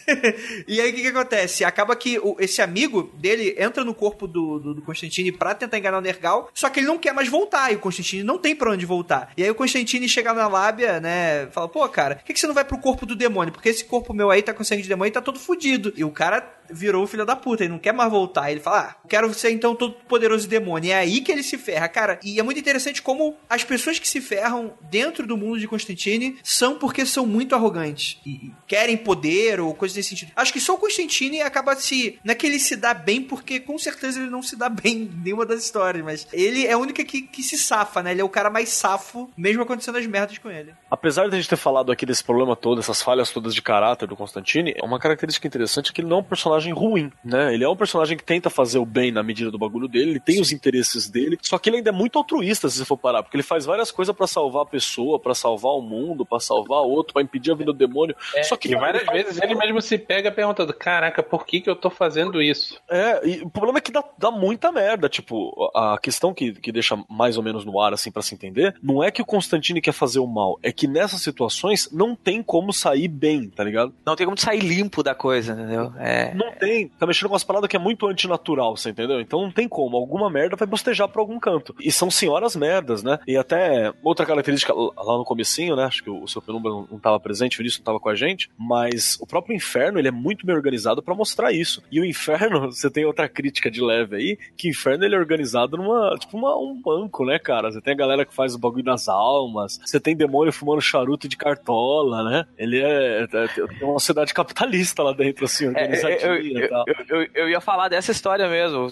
e 0.69 0.81
aí 0.81 0.91
o 0.91 0.95
que, 0.95 1.03
que 1.03 1.09
acontece? 1.09 1.65
Acaba 1.65 1.97
que 1.97 2.19
o- 2.19 2.37
esse 2.39 2.61
amigo 2.61 3.11
dele 3.15 3.55
entra 3.59 3.85
no 3.85 3.95
corpo 3.95 4.27
do, 4.27 4.59
do, 4.59 4.75
do 4.75 4.83
Constantine 4.83 5.33
pra 5.33 5.55
tentar 5.55 5.79
enganar 5.79 5.99
o 5.99 6.03
Nergal, 6.03 6.51
só 6.53 6.69
que 6.69 6.81
ele 6.81 6.87
não 6.87 6.99
quer 6.99 7.13
mais 7.15 7.29
voltar, 7.29 7.73
e 7.73 7.77
o 7.77 7.79
Constantine 7.79 8.23
não 8.23 8.39
tem 8.39 8.55
pra 8.55 8.71
onde 8.71 8.85
voltar. 8.85 9.33
E 9.37 9.43
aí 9.43 9.51
o 9.51 9.55
Constantine 9.55 10.09
chega 10.09 10.33
na 10.35 10.47
lábia, 10.47 11.01
né? 11.01 11.47
Fala, 11.53 11.69
pô, 11.69 11.89
cara, 11.89 12.17
por 12.17 12.25
que, 12.25 12.35
que 12.35 12.41
você 12.41 12.47
não 12.47 12.55
vai 12.55 12.65
pro 12.65 12.79
corpo 12.79 13.07
do 13.07 13.17
demônio? 13.17 13.53
Porque 13.53 13.69
esse 13.69 13.85
corpo 13.85 14.13
meu 14.13 14.31
aí 14.31 14.43
tá 14.43 14.53
com 14.53 14.63
sangue 14.65 14.83
de 14.83 14.89
demônio 14.89 15.09
e 15.09 15.13
tá 15.13 15.23
todo 15.23 15.39
fudido. 15.39 15.93
E 15.97 16.05
o 16.05 16.11
cara 16.11 16.53
virou 16.71 17.07
filho 17.07 17.27
da 17.27 17.37
puta, 17.37 17.63
ele 17.65 17.73
não 17.73 17.79
quer 17.79 17.93
mais 17.93 18.11
voltar. 18.11 18.51
Ele 18.51 18.61
fala, 18.61 18.81
ah, 18.81 18.97
quero 19.09 19.33
ser 19.35 19.51
então 19.51 19.75
todo 19.75 19.95
poderoso 20.09 20.49
demônio. 20.49 20.89
E 20.89 20.93
é 20.93 20.97
aí 20.97 21.21
que 21.25 21.33
ele 21.33 21.43
se 21.43 21.59
ferra, 21.59 21.89
cara. 21.89 22.21
E 22.23 22.39
é 22.39 22.43
muito 22.43 22.61
interessante 22.61 23.03
como 23.03 23.37
as 23.49 23.65
pessoas 23.65 23.99
que 23.99 24.09
se 24.09 24.21
ferram 24.21 24.75
dentro 24.83 25.27
do 25.27 25.37
mundo 25.37 25.59
de 25.59 25.67
Constantine 25.67 26.37
são 26.43 26.79
porque 26.79 27.05
são 27.07 27.27
muito 27.27 27.55
arrogantes. 27.55 28.19
E 28.25 28.53
querem 28.67 28.97
poder 28.97 29.61
ou 29.61 29.75
coisas 29.75 29.97
nesse 29.97 30.11
sentido. 30.11 30.33
Acho 30.37 30.53
que 30.53 30.61
só 30.61 30.75
o 30.75 30.79
Constantine 30.79 31.41
acaba 31.41 31.75
se. 31.77 32.19
Não 32.25 32.33
é 32.33 32.35
que 32.35 32.47
ele 32.47 32.59
se 32.59 32.77
dá 32.77 32.95
bem, 32.95 33.23
porque 33.23 33.59
com 33.61 33.79
certeza 33.79 34.21
ele 34.21 34.31
não 34.31 34.43
se 34.43 34.57
dá 34.57 34.69
bem 34.71 35.03
em 35.03 35.11
nenhuma 35.25 35.47
das 35.47 35.65
histórias, 35.65 36.05
mas 36.05 36.29
ele 36.33 36.67
é 36.67 36.77
o 36.77 36.81
único 36.81 37.03
que, 37.05 37.23
que 37.23 37.43
se 37.43 37.59
safa, 37.59 38.03
né? 38.03 38.13
Ele 38.13 38.21
é 38.21 38.25
o 38.25 38.29
cara 38.29 38.51
mais 38.51 38.69
safo, 38.69 39.31
mesmo 39.37 39.63
acontecendo 39.63 39.99
as 39.99 40.07
merdas 40.07 40.39
com 40.39 40.51
ele. 40.51 40.75
Apesar 40.91 41.29
de 41.29 41.35
a 41.35 41.39
gente 41.39 41.49
ter 41.49 41.57
falado 41.57 41.91
aqui 41.91 42.07
desse 42.07 42.23
problema 42.23 42.55
todo, 42.55 42.81
essas 42.81 43.03
falhas 43.03 43.31
todas 43.31 43.55
de 43.55 43.63
caráter 43.63 44.07
do 44.07 44.17
Constantine, 44.17 44.75
uma 44.83 44.99
característica 44.99 45.47
interessante 45.47 45.91
é 45.91 45.93
que 45.93 46.01
ele 46.01 46.09
não 46.09 46.19
é 46.19 46.21
um 46.21 46.25
personagem 46.25 46.73
ruim, 46.73 47.11
né? 47.25 47.53
Ele 47.55 47.65
é 47.65 47.69
um 47.69 47.77
personagem 47.77 48.17
que 48.17 48.25
tenta 48.25 48.51
fazer 48.51 48.79
o 48.79 48.87
bem 48.87 49.11
na 49.11 49.23
medida 49.23 49.51
do 49.51 49.59
bagulho 49.59 49.89
dele, 49.89 50.11
ele 50.11 50.21
tem 50.21 50.41
os 50.41 50.53
interesses 50.53 51.09
dele, 51.15 51.39
só 51.41 51.57
que 51.59 51.71
ele 51.71 51.77
ainda 51.79 51.91
é 51.91 51.93
muito 51.93 52.19
altruísta, 52.19 52.69
se 52.69 52.79
você 52.79 52.85
for 52.85 52.97
parar, 52.99 53.23
porque 53.23 53.37
ele 53.37 53.43
faz 53.43 53.65
várias 53.65 53.91
coisas 53.91 54.15
pra 54.15 54.27
salvar 54.27 54.63
a 54.63 54.67
pessoa, 54.67 55.19
pra 55.19 55.35
salvar 55.35 55.73
o 55.73 55.81
mundo, 55.81 56.27
pra 56.27 56.41
salvar 56.41 56.81
outro, 56.81 57.13
pra 57.15 57.23
impedir 57.23 57.53
a 57.53 57.55
vida 57.55 57.73
do 57.73 57.79
demônio. 57.79 58.17
só 58.43 58.57
que 58.57 58.69
E 58.73 58.75
várias 58.77 59.03
ele 59.03 59.07
faz- 59.11 59.25
vezes 59.25 59.41
ele 59.43 59.55
mesmo 59.55 59.81
se 59.81 59.97
pega 59.97 60.31
perguntando: 60.33 60.75
caraca, 60.75 61.23
por 61.23 61.47
que, 61.47 61.61
que 61.61 61.71
eu 61.71 61.77
tô 61.77 61.89
fazendo 61.89 62.43
isso? 62.43 62.81
É, 62.91 63.27
e 63.27 63.43
o 63.43 63.49
problema 63.51 63.79
é 63.79 63.81
que 63.81 63.93
dá, 63.93 64.03
dá 64.19 64.31
muita 64.31 64.73
merda. 64.73 65.09
Tipo, 65.09 65.71
a 65.75 65.97
questão 66.03 66.35
que, 66.35 66.53
que 66.53 66.73
deixa 66.73 66.99
mais 67.09 67.37
ou 67.37 67.43
menos 67.43 67.65
no 67.65 67.81
ar, 67.81 67.93
assim, 67.93 68.11
pra 68.11 68.23
se 68.23 68.35
entender, 68.35 68.75
não 68.83 69.03
é 69.03 69.11
que 69.11 69.23
o 69.23 69.27
Constantine 69.27 69.81
quer 69.81 69.93
fazer 69.93 70.19
o 70.19 70.27
mal, 70.27 70.59
é 70.63 70.73
que 70.73 70.87
nessas 70.89 71.21
situações 71.23 71.89
não 71.93 72.15
tem 72.17 72.43
como 72.43 72.73
sair 72.73 73.07
bem, 73.09 73.49
tá 73.49 73.63
ligado? 73.63 73.95
Não 74.05 74.17
tem 74.17 74.27
como 74.27 74.39
sair 74.39 74.61
limpo 74.61 75.03
da 75.03 75.15
coisa, 75.15 75.53
entendeu? 75.53 75.93
É. 75.99 76.35
Não 76.35 76.51
tem. 76.53 76.89
Tá 76.89 77.07
mexendo 77.07 77.29
com 77.29 77.35
umas 77.35 77.45
paradas 77.45 77.69
que 77.69 77.77
é 77.77 77.79
muito 77.79 78.07
antinatural, 78.07 78.77
você 78.77 78.91
entendeu? 78.91 79.21
Então 79.21 79.43
não 79.43 79.51
tem 79.53 79.69
como. 79.69 79.97
Alguma 79.97 80.29
merda 80.29 80.57
vai 80.57 80.67
bostejar 80.67 81.04
pra 81.09 81.21
algum 81.21 81.39
canto. 81.39 81.75
E 81.81 81.91
são 81.93 82.11
senhoras 82.11 82.57
merdas, 82.57 83.03
né? 83.03 83.19
E 83.27 83.37
até 83.37 83.93
outra 84.03 84.25
característica 84.27 84.73
lá 84.75 85.19
no 85.19 85.25
comecinho, 85.25 85.77
né? 85.77 85.85
Acho 85.85 86.03
que 86.03 86.11
o 86.11 86.27
seu 86.29 86.41
Penumbra 86.43 86.71
não, 86.71 86.89
não 86.93 86.99
tava 86.99 87.19
presente, 87.21 87.57
o 87.57 87.59
Vinícius 87.59 87.81
não 87.81 87.85
tava 87.85 88.01
com 88.01 88.09
a 88.09 88.15
gente, 88.15 88.51
mas 88.59 89.17
o 89.21 89.27
próprio 89.27 89.55
inferno, 89.57 89.99
ele 89.99 90.09
é 90.09 90.13
muito 90.13 90.45
bem 90.47 90.55
organizado 90.55 91.03
pra 91.03 91.15
mostrar 91.15 91.53
isso. 91.53 91.83
E 91.91 92.01
o 92.01 92.05
inferno, 92.05 92.71
você 92.73 92.91
tem 92.91 93.05
outra 93.05 93.29
crítica 93.29 93.71
de 93.71 93.81
leve 93.83 94.17
aí, 94.17 94.39
que 94.57 94.69
o 94.69 94.71
inferno 94.71 95.05
ele 95.05 95.15
é 95.15 95.19
organizado 95.19 95.77
numa, 95.77 96.17
tipo 96.19 96.37
uma, 96.37 96.57
um 96.59 96.81
banco, 96.81 97.25
né, 97.25 97.39
cara? 97.39 97.71
Você 97.73 97.81
tem 97.81 97.95
a 97.95 97.97
galera 97.97 98.25
que 98.25 98.35
faz 98.35 98.55
o 98.55 98.59
bagulho 98.59 98.85
das 98.85 99.09
almas, 99.09 99.81
você 99.85 99.99
tem 100.01 100.17
demônio 100.17 100.53
fumando 100.53 100.81
charuto 100.81 101.29
de 101.29 101.37
cartola, 101.37 102.23
né? 102.25 102.45
Ele 102.59 102.81
é, 102.81 103.23
é- 103.23 103.27
tem 103.27 103.65
uma 103.83 103.99
sociedade 103.99 104.33
capitalista 104.35 105.03
lá 105.03 105.13
dentro, 105.13 105.45
assim, 105.45 105.67
É, 105.67 105.69
organizadinha. 105.69 106.59
eu 106.61 106.65
e 106.65 106.69
tal. 106.69 106.85
Eu, 106.87 107.21
eu, 107.23 107.29
eu 107.35 107.49
ia 107.49 107.61
falar 107.61 107.89
dessa 107.89 108.13
história 108.13 108.49
mesmo. 108.49 108.89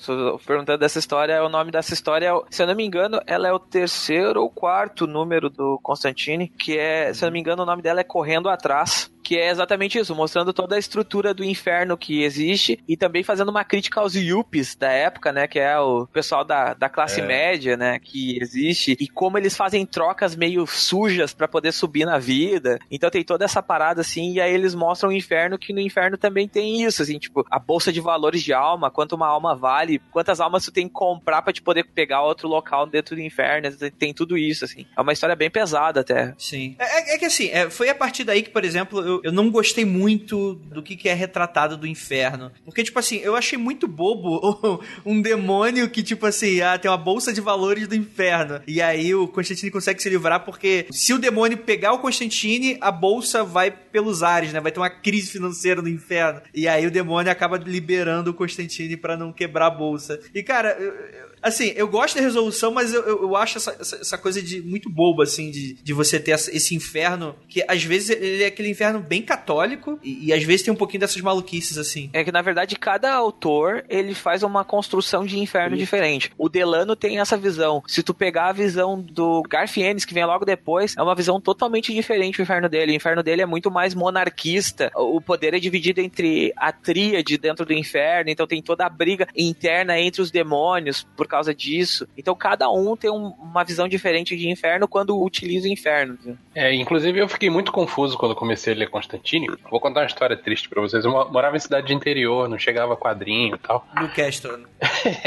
Perguntando 0.47 0.79
dessa 0.79 0.99
história, 0.99 1.43
o 1.45 1.49
nome 1.49 1.71
dessa 1.71 1.95
história, 2.03 2.33
se 2.51 2.61
eu 2.61 2.67
não 2.67 2.75
me 2.75 2.85
engano, 2.85 3.21
ela 3.29 3.47
é 3.47 3.53
o 3.53 3.61
terceiro 3.61 4.43
ou 4.43 4.51
quarto 4.51 5.07
número 5.07 5.49
do 5.49 5.79
Constantine, 5.81 6.49
que 6.49 6.77
é, 6.77 7.15
se 7.15 7.25
eu 7.25 7.29
não 7.29 7.33
me 7.33 7.39
engano, 7.39 7.63
o 7.63 7.67
nome 7.67 7.81
dela 7.81 8.01
é 8.01 8.05
Correndo 8.05 8.49
Atrás. 8.49 9.12
Que 9.23 9.39
é 9.39 9.51
exatamente 9.51 9.99
isso, 9.99 10.15
mostrando 10.15 10.53
toda 10.53 10.75
a 10.75 10.79
estrutura 10.79 11.33
do 11.33 11.45
inferno 11.45 11.97
que 11.97 12.23
existe 12.23 12.79
e 12.89 12.97
também 12.97 13.23
fazendo 13.23 13.51
uma 13.51 13.65
crítica 13.65 14.01
aos 14.01 14.15
yuppies 14.15 14.75
da 14.75 14.91
época, 14.91 15.33
né? 15.33 15.47
Que 15.47 15.59
é 15.61 15.79
o 15.79 16.07
pessoal 16.07 16.45
da, 16.45 16.75
da 16.75 16.89
classe 16.89 17.21
É. 17.21 17.25
média, 17.27 17.77
né? 17.77 17.99
Que 18.01 18.39
existe 18.41 18.97
e 18.99 19.07
como 19.09 19.39
eles 19.39 19.57
fazem 19.57 19.87
trocas 19.87 20.35
meio 20.35 20.67
sujas 20.67 21.33
pra 21.33 21.47
poder 21.49 21.73
subir 21.73 22.05
na 22.05 22.19
vida. 22.19 22.79
Então 22.91 23.11
tem 23.11 23.23
toda 23.25 23.45
essa 23.45 23.63
parada 23.63 24.01
assim, 24.01 24.33
e 24.33 24.41
aí 24.41 24.53
eles 24.53 24.75
mostram 24.75 25.11
o 25.11 25.13
inferno 25.13 25.59
que 25.59 25.73
no 25.73 25.81
inferno 25.81 26.19
também 26.19 26.49
tem 26.49 26.83
isso, 26.83 27.03
assim, 27.03 27.19
tipo, 27.19 27.47
a 27.51 27.59
bolsa 27.59 27.93
de 27.93 28.01
valores 28.01 28.43
de 28.43 28.53
alma, 28.53 28.91
quanto 28.91 29.15
uma 29.15 29.27
alma 29.29 29.55
vale, 29.55 30.01
quantas 30.11 30.41
almas 30.41 30.65
tu 30.65 30.73
tem 30.73 30.89
que 30.89 30.93
comprar 30.95 31.43
pra 31.43 31.53
te 31.53 31.63
poder 31.63 31.85
pegar 31.85 32.23
outro 32.23 32.49
local 32.49 32.87
dentro 32.87 33.15
do 33.15 33.21
inferno, 33.23 33.69
tem 33.99 34.13
tudo 34.13 34.37
isso, 34.37 34.65
assim. 34.65 34.85
É 34.97 35.01
uma 35.01 35.13
história 35.13 35.37
bem 35.37 35.51
pesada 35.51 36.01
até. 36.01 36.35
Sim. 36.39 36.75
É, 36.79 37.13
é- 37.13 37.15
é 37.15 37.19
que 37.19 37.25
assim, 37.27 37.49
é, 37.51 37.71
foi 37.71 37.89
a 37.89 37.95
partir 37.95 38.25
daí 38.25 38.43
que, 38.43 38.51
por 38.51 38.65
exemplo, 38.65 39.01
eu, 39.01 39.21
eu 39.23 39.33
não 39.33 39.51
gostei 39.51 39.85
muito 39.85 40.55
do 40.73 40.83
que, 40.83 40.97
que 40.97 41.09
é 41.09 41.15
retratado 41.15 41.77
do 41.77 41.87
inferno. 41.87 42.51
Porque, 42.65 42.83
tipo 42.83 42.99
assim, 42.99 43.17
eu 43.19 43.35
achei 43.37 43.59
muito 43.59 43.87
bobo 43.89 44.81
um 45.05 45.21
demônio 45.21 45.89
que, 45.91 46.03
tipo 46.03 46.27
assim, 46.27 46.61
ah, 46.61 46.79
tem 46.79 46.91
uma 46.91 46.97
bolsa 46.97 47.33
de 47.33 47.41
valores 47.41 47.87
do 47.89 47.95
inferno. 47.95 48.61
E 48.67 48.81
aí 48.83 49.15
o 49.15 49.27
Constantine 49.29 49.71
consegue 49.71 50.03
se 50.03 50.09
livrar 50.09 50.45
porque 50.45 50.87
se 50.91 51.13
o 51.13 51.19
demônio 51.19 51.59
pegar 51.59 51.93
o 51.93 51.99
Constantine, 51.99 52.77
a 52.81 52.91
bolsa 52.91 53.45
vai 53.45 53.71
pelos 53.71 54.23
ares, 54.23 54.53
né? 54.53 54.61
Vai 54.61 54.73
ter 54.73 54.81
uma 54.81 54.91
crise 54.91 55.31
financeira 55.31 55.81
no 55.83 55.89
inferno. 55.89 56.41
E 56.55 56.67
aí 56.69 56.87
o 56.87 56.91
demônio 56.91 57.31
acaba 57.31 57.57
liberando 57.59 58.31
o 58.31 58.35
Constantine 58.35 58.97
pra 58.97 59.17
não 59.17 59.33
quebrar 59.33 59.67
a 59.67 59.71
bolsa. 59.71 60.21
E, 60.35 60.43
cara, 60.43 60.71
eu- 60.79 61.32
assim, 61.43 61.73
eu 61.77 61.89
gosto 61.89 62.15
da 62.17 62.21
resolução, 62.23 62.71
mas 62.73 62.93
eu, 62.95 63.03
eu, 63.03 63.23
eu 63.23 63.37
acho 63.37 63.59
essa, 63.59 63.77
essa, 63.81 63.97
essa 63.97 64.19
coisa 64.19 64.41
de 64.43 64.63
muito 64.63 64.89
boba, 64.91 65.25
assim, 65.25 65.51
de, 65.51 65.75
de 65.75 65.93
você 65.93 66.19
ter 66.21 66.33
essa- 66.33 66.55
esse 66.55 66.75
inferno, 66.75 67.35
que 67.49 67.65
às 67.69 67.83
vezes 67.83 68.11
ele 68.11 68.43
é 68.43 68.47
aquele 68.47 68.69
inferno 68.71 69.01
bem 69.01 69.23
católico, 69.23 69.99
e, 70.03 70.27
e 70.27 70.33
às 70.33 70.43
vezes 70.43 70.63
tem 70.63 70.73
um 70.73 70.77
pouquinho 70.77 71.01
dessas 71.01 71.21
maluquices, 71.21 71.77
assim. 71.79 72.11
É 72.13 72.23
que, 72.25 72.33
na 72.33 72.43
verdade, 72.43 72.77
cada 72.77 73.13
autor, 73.13 73.85
ele 73.89 74.15
faz 74.15 74.43
uma 74.43 74.65
construção 74.65 75.25
de 75.25 75.39
inferno 75.39 75.77
diferente. 75.77 76.31
O 76.39 76.49
Delano 76.49 76.95
tem 76.97 77.19
essa 77.19 77.37
visão. 77.37 77.83
Se 77.87 78.03
tu 78.03 78.15
pegar 78.15 78.49
a 78.49 78.53
visão 78.53 79.01
do 79.01 79.43
Garfienes, 79.49 80.05
que 80.05 80.15
vem 80.15 80.25
logo 80.25 80.45
depois, 80.45 80.95
é 80.97 81.03
uma 81.03 81.15
visão 81.15 81.41
totalmente 81.41 81.93
diferente 81.93 82.37
do 82.37 82.43
inferno 82.43 82.69
dele. 82.69 82.93
O 82.93 82.97
inferno 82.97 83.23
dele 83.23 83.43
é 83.43 83.47
muito 83.47 83.71
mais 83.71 83.95
monarquista. 83.95 84.91
O 84.95 85.21
poder 85.21 85.55
é 85.55 85.59
dividido 85.59 86.01
entre 86.01 86.53
a 86.57 86.73
tríade 86.73 87.37
dentro 87.39 87.65
do 87.67 87.73
inferno, 87.73 88.31
então 88.31 88.47
tem 88.47 88.63
toda 88.63 88.87
a 88.87 88.89
briga 88.89 89.27
interna 89.37 89.99
entre 89.99 90.23
os 90.23 90.31
demônios 90.31 91.07
por 91.17 91.27
causa 91.33 91.55
disso. 91.55 92.07
Então 92.17 92.35
cada 92.35 92.71
um 92.71 92.97
tem 92.97 93.11
um- 93.11 93.35
uma 93.41 93.65
visão 93.65 93.89
diferente 93.89 94.37
de 94.37 94.49
inferno 94.49 94.87
quando 94.89 95.21
utiliza 95.21 95.67
o 95.69 95.71
inferno. 95.73 96.19
É, 96.55 96.73
inclusive 96.75 97.19
eu 97.19 97.29
fiquei 97.29 97.51
muito 97.51 97.73
confuso 97.73 98.17
quando 98.17 98.35
comecei 98.35 98.73
a 98.75 98.77
ler 98.77 98.91
Constantine. 98.91 99.49
Vou 99.71 99.81
contar 99.81 100.01
uma 100.01 100.07
história 100.07 100.37
triste 100.37 100.69
pra 100.69 100.81
vocês. 100.81 101.05
Eu 101.05 101.11
mo- 101.11 101.29
morava 101.31 101.57
em 101.57 101.61
cidade 101.61 101.87
de 101.89 101.95
interior, 101.95 102.49
não 102.49 102.59
chegava 102.59 102.97
quadrinho 102.97 103.57
e 103.57 103.59
tal. 103.59 103.87
No 104.01 104.09
Castor. 104.09 104.61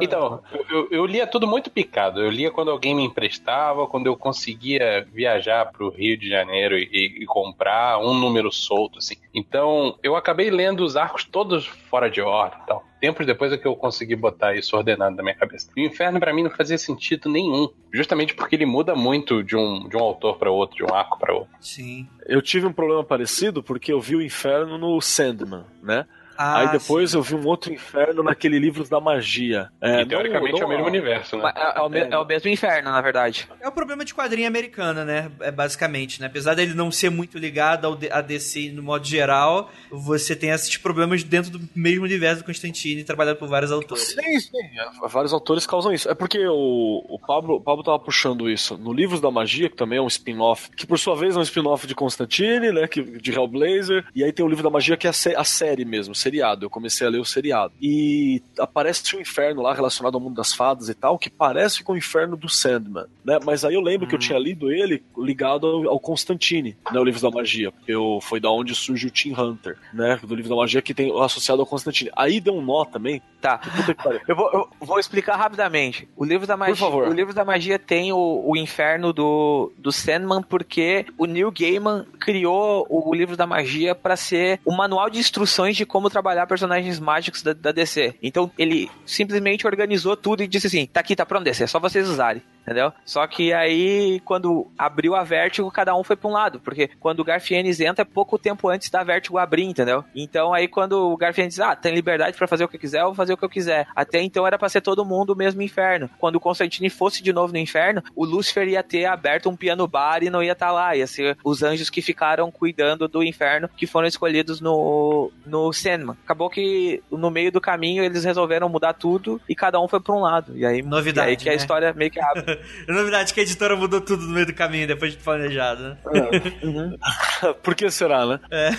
Então, 0.00 0.40
eu, 0.52 0.64
eu- 0.70 0.88
eu 0.90 1.06
lia 1.06 1.26
tudo 1.26 1.46
muito 1.46 1.70
picado. 1.70 2.20
Eu 2.20 2.30
lia 2.30 2.50
quando 2.50 2.70
alguém 2.70 2.94
me 2.94 3.02
emprestava, 3.04 3.86
quando 3.86 4.06
eu 4.06 4.16
conseguia 4.16 5.06
viajar 5.12 5.66
pro 5.72 5.90
Rio 5.90 6.16
de 6.16 6.28
Janeiro 6.28 6.76
e, 6.78 7.18
e 7.22 7.26
comprar 7.26 7.98
um 7.98 8.14
número 8.14 8.50
solto, 8.52 8.98
assim. 8.98 9.16
Então, 9.34 9.98
eu 10.02 10.16
acabei 10.16 10.50
lendo 10.50 10.84
os 10.84 10.96
arcos 10.96 11.24
todos 11.24 11.66
fora 11.66 12.08
de 12.10 12.20
ordem 12.20 12.58
e 12.62 12.66
tal. 12.66 12.84
Tempos 13.00 13.26
depois 13.26 13.52
é 13.52 13.58
que 13.58 13.66
eu 13.66 13.76
consegui 13.76 14.16
botar 14.16 14.54
isso 14.54 14.74
ordenado 14.76 15.14
na 15.16 15.22
minha 15.24 15.36
cabeça. 15.36 15.70
E 15.76 15.82
o 15.82 15.86
inferno 15.86 16.20
pra 16.20 16.32
mim 16.32 16.42
não 16.42 16.50
fazia 16.50 16.78
sentido 16.78 17.28
nenhum, 17.28 17.68
justamente 17.92 18.34
porque 18.34 18.54
ele 18.56 18.66
muda 18.66 18.94
muito 18.94 19.42
de 19.42 19.56
um, 19.56 19.88
de 19.88 19.96
um 19.96 20.00
autor 20.00 20.36
pra 20.36 20.50
outro, 20.50 20.76
de 20.76 20.84
um 20.84 20.94
arco 20.94 21.18
pra 21.18 21.34
outro. 21.34 21.50
Sim. 21.60 22.06
Eu 22.26 22.40
tive 22.40 22.66
um 22.66 22.72
problema 22.72 23.02
parecido 23.02 23.62
porque 23.62 23.92
eu 23.92 24.00
vi 24.00 24.16
o 24.16 24.22
inferno 24.22 24.78
no 24.78 25.00
Sandman, 25.00 25.64
né? 25.82 26.06
Ah, 26.36 26.60
Aí 26.60 26.70
depois 26.70 27.14
eu 27.14 27.22
vi 27.22 27.34
um 27.34 27.46
outro 27.46 27.72
inferno 27.72 28.22
naquele 28.22 28.58
livro 28.58 28.88
da 28.88 29.00
magia. 29.00 29.68
É, 29.80 30.02
e 30.02 30.06
teoricamente 30.06 30.52
não- 30.52 30.62
é 30.62 30.64
o 30.64 30.68
mesmo 30.68 30.82
não- 30.82 30.88
universo, 30.90 31.36
né? 31.36 31.52
É, 31.56 31.78
é 31.78 31.80
o, 31.82 31.88
me- 31.88 31.98
é 32.00 32.18
o 32.18 32.24
mesmo 32.24 32.48
inferno, 32.50 32.90
na 32.90 33.00
verdade. 33.00 33.48
É 33.60 33.68
o 33.68 33.72
problema 33.72 34.04
de 34.04 34.14
quadrinho 34.14 34.46
americana, 34.48 35.04
né? 35.04 35.30
É 35.40 35.50
basicamente, 35.50 36.20
né? 36.20 36.26
Apesar 36.26 36.54
dele 36.54 36.74
não 36.74 36.90
ser 36.90 37.10
muito 37.10 37.38
ligado 37.38 37.86
ao 37.86 37.98
a 38.10 38.20
DC 38.20 38.70
no 38.72 38.82
modo 38.82 39.06
geral, 39.06 39.70
você 39.90 40.34
tem 40.36 40.50
esses 40.50 40.76
problemas 40.76 41.22
dentro 41.22 41.50
do 41.50 41.60
mesmo 41.74 42.04
universo 42.04 42.42
do 42.42 42.46
Constantine, 42.46 43.04
trabalhado 43.04 43.38
por 43.38 43.48
vários 43.48 43.70
autores. 43.72 44.04
Sim, 44.08 44.40
sim. 44.40 44.58
é, 44.78 45.08
Vários 45.08 45.32
autores 45.32 45.66
causam 45.66 45.92
isso. 45.92 46.08
É 46.10 46.14
porque 46.14 46.38
o, 46.46 47.04
o 47.08 47.18
Pablo, 47.18 47.56
o 47.56 47.60
Pablo 47.60 47.82
tava 47.82 47.98
puxando 47.98 48.50
isso 48.50 48.76
no 48.76 48.92
Livros 48.92 49.20
da 49.20 49.30
Magia, 49.30 49.68
que 49.68 49.76
também 49.76 49.98
é 49.98 50.02
um 50.02 50.06
spin-off, 50.08 50.70
que 50.70 50.86
por 50.86 50.98
sua 50.98 51.14
vez 51.16 51.36
é 51.36 51.38
um 51.38 51.42
spin-off 51.42 51.86
de 51.86 51.94
Constantine, 51.94 52.72
né? 52.72 52.86
Que, 52.88 53.02
de 53.02 53.32
Hellblazer. 53.32 54.04
E 54.14 54.24
aí 54.24 54.32
tem 54.32 54.44
o 54.44 54.48
Livro 54.48 54.64
da 54.64 54.70
Magia, 54.70 54.96
que 54.96 55.06
é 55.06 55.10
a, 55.10 55.12
sé- 55.12 55.34
a 55.36 55.44
série 55.44 55.84
mesmo, 55.84 56.14
seriado. 56.24 56.64
Eu 56.64 56.70
comecei 56.70 57.06
a 57.06 57.10
ler 57.10 57.20
o 57.20 57.24
seriado. 57.24 57.74
E 57.80 58.42
aparece 58.58 59.16
um 59.16 59.20
inferno 59.20 59.62
lá 59.62 59.74
relacionado 59.74 60.14
ao 60.14 60.20
mundo 60.20 60.34
das 60.34 60.54
fadas 60.54 60.88
e 60.88 60.94
tal, 60.94 61.18
que 61.18 61.28
parece 61.28 61.82
com 61.82 61.92
o 61.92 61.96
inferno 61.96 62.36
do 62.36 62.48
Sandman, 62.48 63.06
né? 63.24 63.38
Mas 63.44 63.64
aí 63.64 63.74
eu 63.74 63.80
lembro 63.80 64.06
que 64.06 64.14
eu 64.14 64.18
tinha 64.18 64.38
lido 64.38 64.70
ele 64.70 65.02
ligado 65.16 65.66
ao, 65.66 65.88
ao 65.90 66.00
Constantine, 66.00 66.76
né? 66.90 66.98
O 66.98 67.04
Livro 67.04 67.20
da 67.20 67.30
Magia. 67.30 67.70
Porque 67.70 67.92
eu, 67.92 68.18
foi 68.22 68.40
da 68.40 68.50
onde 68.50 68.74
surge 68.74 69.06
o 69.06 69.10
Team 69.10 69.38
Hunter, 69.38 69.76
né? 69.92 70.18
Do 70.22 70.34
Livro 70.34 70.50
da 70.50 70.56
Magia 70.56 70.82
que 70.82 70.94
tem 70.94 71.12
associado 71.22 71.60
ao 71.60 71.66
Constantine. 71.66 72.10
Aí 72.16 72.40
deu 72.40 72.54
um 72.54 72.62
nó 72.62 72.84
também. 72.84 73.22
Tá. 73.40 73.60
Eu 74.26 74.34
vou, 74.34 74.50
eu 74.50 74.70
vou 74.80 74.98
explicar 74.98 75.36
rapidamente. 75.36 76.08
O 76.16 76.24
livro 76.24 76.46
da 76.46 76.56
magia, 76.56 76.86
o 76.86 77.12
livro 77.12 77.34
da 77.34 77.44
magia 77.44 77.78
tem 77.78 78.12
o, 78.12 78.42
o 78.46 78.56
inferno 78.56 79.12
do, 79.12 79.70
do 79.76 79.92
Sandman 79.92 80.42
porque 80.42 81.04
o 81.18 81.26
Neil 81.26 81.52
Gaiman 81.52 82.06
criou 82.18 82.86
o 82.88 83.14
livro 83.14 83.36
da 83.36 83.46
magia 83.46 83.94
para 83.94 84.16
ser 84.16 84.60
o 84.64 84.74
manual 84.74 85.10
de 85.10 85.18
instruções 85.18 85.76
de 85.76 85.84
como 85.84 86.08
trabalhar 86.14 86.46
personagens 86.46 86.98
mágicos 87.00 87.42
da, 87.42 87.52
da 87.52 87.72
DC. 87.72 88.14
Então 88.22 88.50
ele 88.56 88.88
simplesmente 89.04 89.66
organizou 89.66 90.16
tudo 90.16 90.42
e 90.42 90.48
disse 90.48 90.68
assim: 90.68 90.86
tá 90.86 91.00
aqui, 91.00 91.16
tá 91.16 91.26
pronto, 91.26 91.44
DC, 91.44 91.64
é 91.64 91.66
só 91.66 91.80
vocês 91.80 92.08
usarem. 92.08 92.42
Entendeu? 92.64 92.92
Só 93.04 93.26
que 93.26 93.52
aí, 93.52 94.20
quando 94.24 94.66
abriu 94.76 95.14
a 95.14 95.22
Vertigo, 95.22 95.70
cada 95.70 95.94
um 95.94 96.02
foi 96.02 96.16
pra 96.16 96.28
um 96.28 96.32
lado. 96.32 96.58
Porque 96.60 96.88
quando 96.98 97.20
o 97.20 97.24
Garfienes 97.24 97.78
entra, 97.78 98.02
é 98.02 98.04
pouco 98.04 98.38
tempo 98.38 98.68
antes 98.68 98.88
da 98.88 99.04
Vertigo 99.04 99.36
abrir, 99.36 99.64
entendeu? 99.64 100.02
Então 100.14 100.54
aí, 100.54 100.66
quando 100.66 101.12
o 101.12 101.16
Garfienes 101.16 101.54
diz, 101.54 101.60
ah, 101.60 101.76
tem 101.76 101.94
liberdade 101.94 102.36
pra 102.36 102.48
fazer 102.48 102.64
o 102.64 102.68
que 102.68 102.76
eu 102.76 102.80
quiser, 102.80 103.02
eu 103.02 103.06
vou 103.06 103.14
fazer 103.14 103.34
o 103.34 103.36
que 103.36 103.44
eu 103.44 103.50
quiser. 103.50 103.86
Até 103.94 104.22
então 104.22 104.46
era 104.46 104.58
pra 104.58 104.70
ser 104.70 104.80
todo 104.80 105.04
mundo 105.04 105.34
o 105.34 105.36
mesmo 105.36 105.60
inferno. 105.60 106.08
Quando 106.18 106.36
o 106.36 106.40
Constantine 106.40 106.88
fosse 106.88 107.22
de 107.22 107.32
novo 107.34 107.52
no 107.52 107.58
inferno, 107.58 108.02
o 108.16 108.24
Lúcifer 108.24 108.66
ia 108.66 108.82
ter 108.82 109.04
aberto 109.04 109.50
um 109.50 109.56
piano 109.56 109.86
bar 109.86 110.22
e 110.22 110.30
não 110.30 110.42
ia 110.42 110.52
estar 110.52 110.72
lá. 110.72 110.96
Ia 110.96 111.06
ser 111.06 111.36
os 111.44 111.62
anjos 111.62 111.90
que 111.90 112.00
ficaram 112.00 112.50
cuidando 112.50 113.06
do 113.06 113.22
inferno, 113.22 113.68
que 113.76 113.86
foram 113.86 114.08
escolhidos 114.08 114.60
no, 114.62 115.30
no 115.44 115.70
Sandman. 115.72 116.16
Acabou 116.24 116.48
que 116.48 117.02
no 117.10 117.30
meio 117.30 117.52
do 117.52 117.60
caminho 117.60 118.02
eles 118.02 118.24
resolveram 118.24 118.70
mudar 118.70 118.94
tudo 118.94 119.38
e 119.46 119.54
cada 119.54 119.78
um 119.78 119.86
foi 119.86 120.00
pra 120.00 120.14
um 120.14 120.20
lado. 120.20 120.56
E 120.56 120.64
aí, 120.64 120.82
Novidade, 120.82 121.28
e 121.28 121.30
aí 121.30 121.36
que 121.36 121.48
a 121.48 121.52
né? 121.52 121.56
história 121.56 121.92
meio 121.92 122.10
que 122.10 122.20
abre. 122.20 122.44
Novidade 122.88 123.32
que 123.32 123.40
a 123.40 123.42
editora 123.42 123.76
mudou 123.76 124.00
tudo 124.00 124.26
no 124.26 124.32
meio 124.32 124.46
do 124.46 124.54
caminho, 124.54 124.86
depois 124.86 125.12
de 125.12 125.18
planejado, 125.18 125.82
né? 125.82 125.98
Por 127.62 127.74
que 127.74 127.90
será, 127.90 128.26
né? 128.26 128.40
É. 128.50 128.70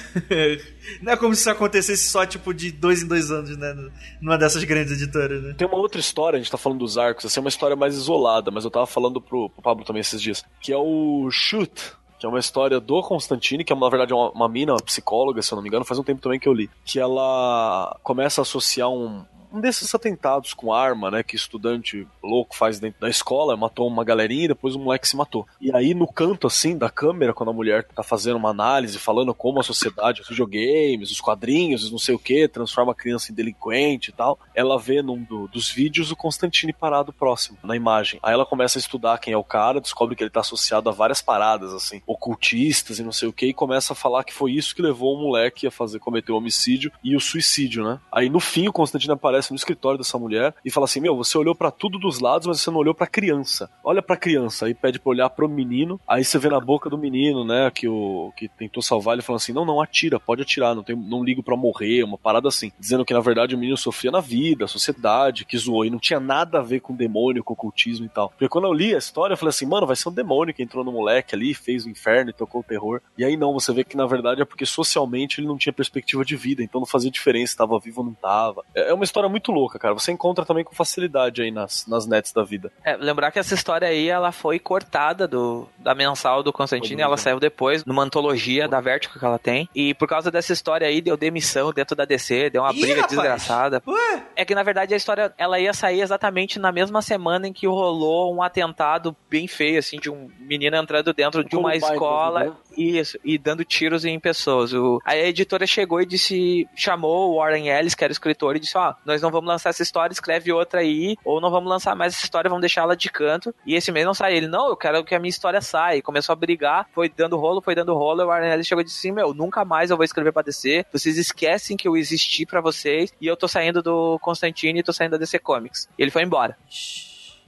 Não 1.01 1.13
é 1.13 1.17
como 1.17 1.34
se 1.34 1.41
isso 1.41 1.49
acontecesse 1.49 2.09
só, 2.09 2.26
tipo, 2.26 2.53
de 2.53 2.71
dois 2.71 3.03
em 3.03 3.07
dois 3.07 3.32
anos, 3.32 3.57
né? 3.57 3.73
Numa 4.21 4.38
dessas 4.38 4.63
grandes 4.63 4.93
editoras, 4.93 5.41
né? 5.41 5.53
Tem 5.57 5.67
uma 5.67 5.78
outra 5.78 5.99
história, 5.99 6.38
a 6.38 6.39
gente 6.39 6.51
tá 6.51 6.57
falando 6.57 6.80
dos 6.80 6.97
arcos, 6.97 7.26
essa 7.26 7.39
é 7.39 7.41
uma 7.41 7.49
história 7.49 7.76
mais 7.76 7.95
isolada, 7.95 8.51
mas 8.51 8.63
eu 8.63 8.71
tava 8.71 8.86
falando 8.86 9.21
pro, 9.21 9.49
pro 9.49 9.61
Pablo 9.61 9.86
também 9.86 10.01
esses 10.01 10.21
dias, 10.21 10.43
que 10.61 10.71
é 10.71 10.78
o 10.78 11.30
Shoot, 11.32 11.93
que 12.19 12.26
é 12.26 12.30
uma 12.30 12.39
história 12.39 12.80
do 12.80 13.01
Constantine, 13.01 13.63
que 13.63 13.73
é 13.73 13.76
na 13.76 13.89
verdade 13.89 14.13
uma, 14.13 14.32
uma 14.32 14.49
mina, 14.49 14.73
uma 14.73 14.82
psicóloga, 14.82 15.41
se 15.41 15.51
eu 15.51 15.55
não 15.57 15.63
me 15.63 15.69
engano, 15.69 15.86
faz 15.86 15.99
um 15.99 16.03
tempo 16.03 16.21
também 16.21 16.39
que 16.39 16.47
eu 16.47 16.53
li, 16.53 16.69
que 16.84 16.99
ela 16.99 17.97
começa 18.03 18.41
a 18.41 18.43
associar 18.43 18.89
um, 18.89 19.26
um 19.56 19.62
desses 19.62 19.93
atentados 19.95 20.53
com 20.53 20.74
arma, 20.74 21.10
né, 21.10 21.24
que 21.24 21.36
estudante 21.36 22.08
louco 22.24 22.56
faz 22.56 22.80
dentro 22.80 22.99
da 22.99 23.10
escola, 23.10 23.56
matou 23.56 23.88
uma 23.88 24.03
galerinha 24.03 24.45
e 24.45 24.47
depois 24.49 24.76
o 24.76 24.80
moleque 24.80 25.08
se 25.08 25.16
matou. 25.16 25.47
E 25.62 25.74
aí 25.74 25.93
no 25.93 26.08
canto 26.08 26.47
assim 26.47 26.78
da 26.78 26.89
câmera, 26.89 27.34
quando 27.34 27.49
a 27.49 27.53
mulher 27.53 27.84
tá 27.84 28.03
fazendo 28.03 28.36
uma 28.38 28.49
análise, 28.49 28.97
falando 28.99 29.34
como 29.34 29.60
a 29.60 29.64
sociedade, 29.64 30.22
os 30.22 30.28
videogames, 30.30 31.12
os 31.12 31.22
quadrinhos, 31.22 31.84
os 31.84 31.91
não 31.91 31.99
sei 31.99 32.16
o 32.16 32.20
que, 32.20 32.47
transforma 32.47 32.91
a 32.91 32.95
criança 32.95 33.32
em 33.32 33.36
delinquente 33.36 34.10
e 34.10 34.14
tal, 34.14 34.39
ela 34.53 34.78
vê 34.78 35.01
num 35.01 35.22
do- 35.24 35.47
dos 35.47 35.70
vídeos 35.70 36.12
o 36.12 36.16
Constantine 36.16 36.74
parado 36.74 37.14
próximo, 37.14 37.58
na 37.64 37.76
imagem. 37.76 38.20
Aí 38.22 38.34
ela 38.34 38.45
começa 38.45 38.78
a 38.78 38.82
estudar 38.82 39.18
quem 39.20 39.34
é 39.34 39.38
o 39.38 39.43
cara, 39.43 39.80
descobre 39.82 40.16
que 40.16 40.24
ele 40.24 40.30
tá 40.30 40.41
associado 40.41 40.89
a 40.89 40.91
várias 40.91 41.22
paradas, 41.22 41.74
assim, 41.74 42.01
ocultistas 42.06 42.99
e 42.99 43.03
não 43.03 43.12
sei 43.12 43.28
o 43.28 43.34
que, 43.34 43.47
e 43.47 43.53
começa 43.53 43.93
a 43.93 43.95
falar 43.95 44.24
que 44.24 44.34
foi 44.34 44.51
isso 44.51 44.76
que 44.76 44.82
levou 44.82 45.16
o 45.16 45.22
moleque 45.22 45.68
a 45.68 45.72
fazer, 45.72 45.99
cometer 45.99 46.32
o 46.32 46.38
homicídio 46.38 46.91
e 47.03 47.16
o 47.16 47.20
suicídio, 47.20 47.84
né? 47.84 47.99
Aí 48.12 48.30
no 48.30 48.39
fim 48.39 48.68
o 48.68 48.74
Constantine 48.74 49.14
aparece 49.14 49.45
aparece 49.46 49.52
no 49.52 49.56
escritório 49.56 49.98
dessa 49.98 50.18
mulher 50.18 50.54
e 50.64 50.72
fala 50.72 50.86
assim: 50.86 51.00
Meu, 51.00 51.16
você 51.16 51.38
olhou 51.38 51.56
para 51.56 51.72
tudo 51.72 52.00
dos 52.00 52.20
lados, 52.20 52.48
mas 52.48 52.62
você 52.62 52.72
não 52.72 52.78
olhou 52.78 52.93
pra 52.93 53.08
criança. 53.08 53.70
Olha 53.84 54.02
pra 54.02 54.18
criança. 54.18 54.66
Aí 54.66 54.74
pede 54.74 55.00
pra 55.00 55.10
olhar 55.10 55.30
pro 55.30 55.48
menino. 55.48 56.00
Aí 56.08 56.24
você 56.24 56.38
vê 56.38 56.50
na 56.50 56.60
boca 56.60 56.89
do 56.89 56.98
menino, 56.98 57.46
né, 57.46 57.70
que 57.72 57.88
o 57.88 58.32
que 58.36 58.48
tentou 58.48 58.82
salvar 58.82 59.14
ele 59.14 59.22
falando 59.22 59.41
assim: 59.41 59.54
Não, 59.54 59.66
não, 59.66 59.82
atira, 59.82 60.20
pode 60.20 60.41
atirar, 60.41 60.76
não, 60.76 60.84
tem, 60.84 60.96
não 60.96 61.24
ligo 61.24 61.43
para 61.43 61.56
morrer, 61.56 62.04
uma 62.04 62.18
parada 62.18 62.48
assim. 62.48 62.72
Dizendo 62.80 63.06
que 63.06 63.14
na 63.14 63.20
verdade 63.20 63.56
o 63.56 63.58
menino 63.58 63.78
sofria 63.78 64.12
na 64.12 64.22
vida, 64.22 64.66
a 64.66 64.68
sociedade, 64.68 65.46
que 65.46 65.58
zoou. 65.58 65.86
E 65.86 65.89
não 65.89 66.00
tinha 66.00 66.20
nada 66.20 66.60
a 66.60 66.64
ver 66.64 66.80
com 66.80 66.96
demônio, 66.96 67.43
com 67.43 67.54
ocultismo 67.54 68.06
e 68.06 68.10
tal. 68.10 68.30
Porque 68.30 68.50
quando 68.50 68.66
eu 68.66 68.74
li 68.74 68.96
a 68.96 68.98
história, 68.98 69.34
eu 69.34 69.38
falei 69.38 69.50
assim: 69.50 69.66
Mano, 69.66 69.88
vai 69.88 69.96
ser 69.96 70.10
um 70.10 70.14
demônio 70.14 70.54
que 70.54 70.64
entrou 70.64 70.84
no 70.84 70.91
moleque 70.91 71.36
ali, 71.36 71.54
fez 71.54 71.86
o 71.86 71.89
inferno 71.89 72.30
e 72.30 72.34
tocou 72.34 72.62
o 72.62 72.64
terror. 72.64 73.02
E 73.18 73.24
aí 73.24 73.38
não, 73.38 73.54
você 73.54 73.74
vê 73.74 73.84
que 73.84 73.98
na 73.98 74.06
verdade 74.06 74.41
é 74.41 74.46
porque 74.46 74.66
socialmente 74.66 75.39
ele 75.39 75.48
não 75.48 75.58
tinha 75.58 75.74
perspectiva 75.74 76.24
de 76.24 76.36
vida, 76.36 76.64
então 76.64 76.80
não 76.80 76.86
fazia 76.86 77.12
diferença 77.12 77.52
se 77.52 77.58
tava 77.58 77.80
vivo 77.80 78.02
ou 78.02 78.08
não 78.08 78.14
tava. 78.14 78.64
É, 78.74 78.89
é 78.89 78.93
uma 78.93 79.04
história 79.04 79.30
muito 79.30 79.35
louca, 79.52 79.78
cara. 79.80 79.94
Você 79.94 80.12
encontra 80.12 80.46
também 80.46 80.64
com 80.64 80.74
facilidade 80.76 81.42
aí 81.42 81.52
nas, 81.52 81.86
nas 81.88 82.06
nets 82.06 82.32
da 82.32 82.44
vida. 82.44 82.72
É, 82.84 82.96
lembrar 82.96 83.32
que 83.32 83.40
essa 83.40 83.54
história 83.54 83.88
aí, 83.88 84.08
ela 84.08 84.32
foi 84.32 84.60
cortada 84.60 85.28
do, 85.28 85.68
da 85.78 85.94
mensal 85.96 86.44
do 86.44 86.52
Constantino, 86.54 87.02
ela 87.02 87.18
saiu 87.18 87.40
depois, 87.40 87.84
numa 87.86 88.04
antologia 88.04 88.68
da 88.68 88.80
Vertigo 88.82 89.18
que 89.20 89.26
ela 89.26 89.40
tem. 89.40 89.70
E 89.76 89.94
por 89.94 90.08
causa 90.08 90.30
dessa 90.32 90.54
história 90.54 90.88
aí, 90.88 91.02
deu 91.02 91.18
demissão 91.18 91.72
dentro 91.72 91.96
da 91.96 92.06
DC, 92.06 92.50
deu 92.50 92.62
uma 92.62 92.74
Ih, 92.74 92.80
briga 92.80 93.02
rapaz! 93.02 93.12
desgraçada. 93.12 93.82
Ué? 93.88 94.24
É 94.36 94.46
que 94.46 94.56
na 94.56 94.64
verdade 94.64 94.94
a 94.94 94.98
história 94.98 95.34
ela 95.38 95.60
ia 95.60 95.74
sair 95.74 96.02
exatamente 96.02 96.60
na 96.60 96.72
mesma 96.72 97.02
semana 97.02 97.48
em 97.48 97.54
que 97.54 97.68
rolou 97.68 98.34
um 98.34 98.42
atentado 98.42 99.16
bem 99.30 99.48
feio, 99.48 99.80
assim, 99.80 99.98
de 99.98 100.10
um 100.10 100.30
menino 100.40 100.76
entrando 100.78 101.14
dentro 101.14 101.44
de 101.44 101.56
uma 101.56 101.76
escola. 101.76 102.44
né? 102.46 102.52
Isso, 102.78 103.18
e 103.24 103.38
dando 103.38 103.64
tiros 103.64 104.06
em 104.06 104.20
pessoas. 104.20 104.74
O, 104.74 105.02
aí 105.06 105.22
a 105.22 105.28
editora 105.28 105.66
chegou 105.66 106.02
e 106.02 106.06
disse, 106.06 106.68
chamou 106.76 107.32
o 107.32 107.38
Warren 107.38 107.70
Ellis, 107.70 107.96
que 107.96 108.04
era 108.04 108.12
o 108.12 108.14
escritor, 108.14 108.56
e 108.56 108.60
disse: 108.60 108.78
Ó, 108.78 108.94
nós 109.06 109.22
não 109.26 109.32
vamos 109.32 109.47
lançar 109.47 109.71
essa 109.71 109.82
história, 109.82 110.13
escreve 110.13 110.51
outra 110.51 110.82
aí, 110.82 111.17
ou 111.26 111.41
não 111.41 111.49
vamos 111.49 111.69
lançar 111.69 111.95
mais 111.95 112.13
essa 112.13 112.23
história, 112.23 112.47
vamos 112.47 112.61
deixar 112.61 112.82
ela 112.82 112.95
de 112.95 113.09
canto. 113.09 113.53
E 113.65 113.73
esse 113.76 113.91
mês 113.91 114.05
não 114.05 114.13
sai. 114.13 114.36
Ele, 114.36 114.47
não, 114.47 114.69
eu 114.69 114.78
quero 114.78 115.03
que 115.03 115.15
a 115.15 115.19
minha 115.19 115.30
história 115.30 115.61
saia. 115.61 116.01
Começou 116.01 116.34
a 116.34 116.36
brigar, 116.36 116.88
foi 116.93 117.09
dando 117.09 117.38
rolo, 117.38 117.61
foi 117.61 117.73
dando 117.73 117.93
rolo. 117.93 118.21
E 118.21 118.23
o 118.23 118.28
Warren 118.28 118.51
Ellis 118.51 118.67
chegou 118.67 118.82
e 118.82 118.86
disse 118.86 118.99
assim: 118.99 119.11
Meu, 119.11 119.34
nunca 119.34 119.65
mais 119.65 119.89
eu 119.89 119.97
vou 119.97 120.03
escrever 120.03 120.32
pra 120.32 120.43
DC. 120.43 120.86
Vocês 120.91 121.17
esquecem 121.17 121.76
que 121.76 121.88
eu 121.88 121.97
existi 121.97 122.45
pra 122.45 122.61
vocês, 122.61 123.11
e 123.19 123.26
eu 123.28 123.36
tô 123.36 123.47
saindo 123.47 123.82
do 123.82 124.19
Constantine 124.19 124.80
e 124.80 124.84
tô 124.84 124.93
saindo 124.93 125.11
da 125.11 125.17
DC 125.17 125.39
Comics. 125.39 125.89
E 125.97 126.03
ele 126.03 126.11
foi 126.11 126.23
embora. 126.23 126.55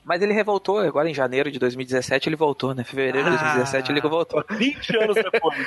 Mas 0.07 0.21
ele 0.21 0.31
revoltou, 0.33 0.79
agora 0.79 1.09
em 1.09 1.13
janeiro 1.13 1.51
de 1.51 1.59
2017 1.59 2.29
ele 2.29 2.35
voltou, 2.37 2.73
né? 2.73 2.83
Fevereiro 2.83 3.29
de 3.29 3.35
Ah. 3.35 3.39
2017 3.39 3.91
ele 3.91 4.01
voltou. 4.01 4.43
20 4.49 4.97
anos 4.97 5.15
depois. 5.15 5.57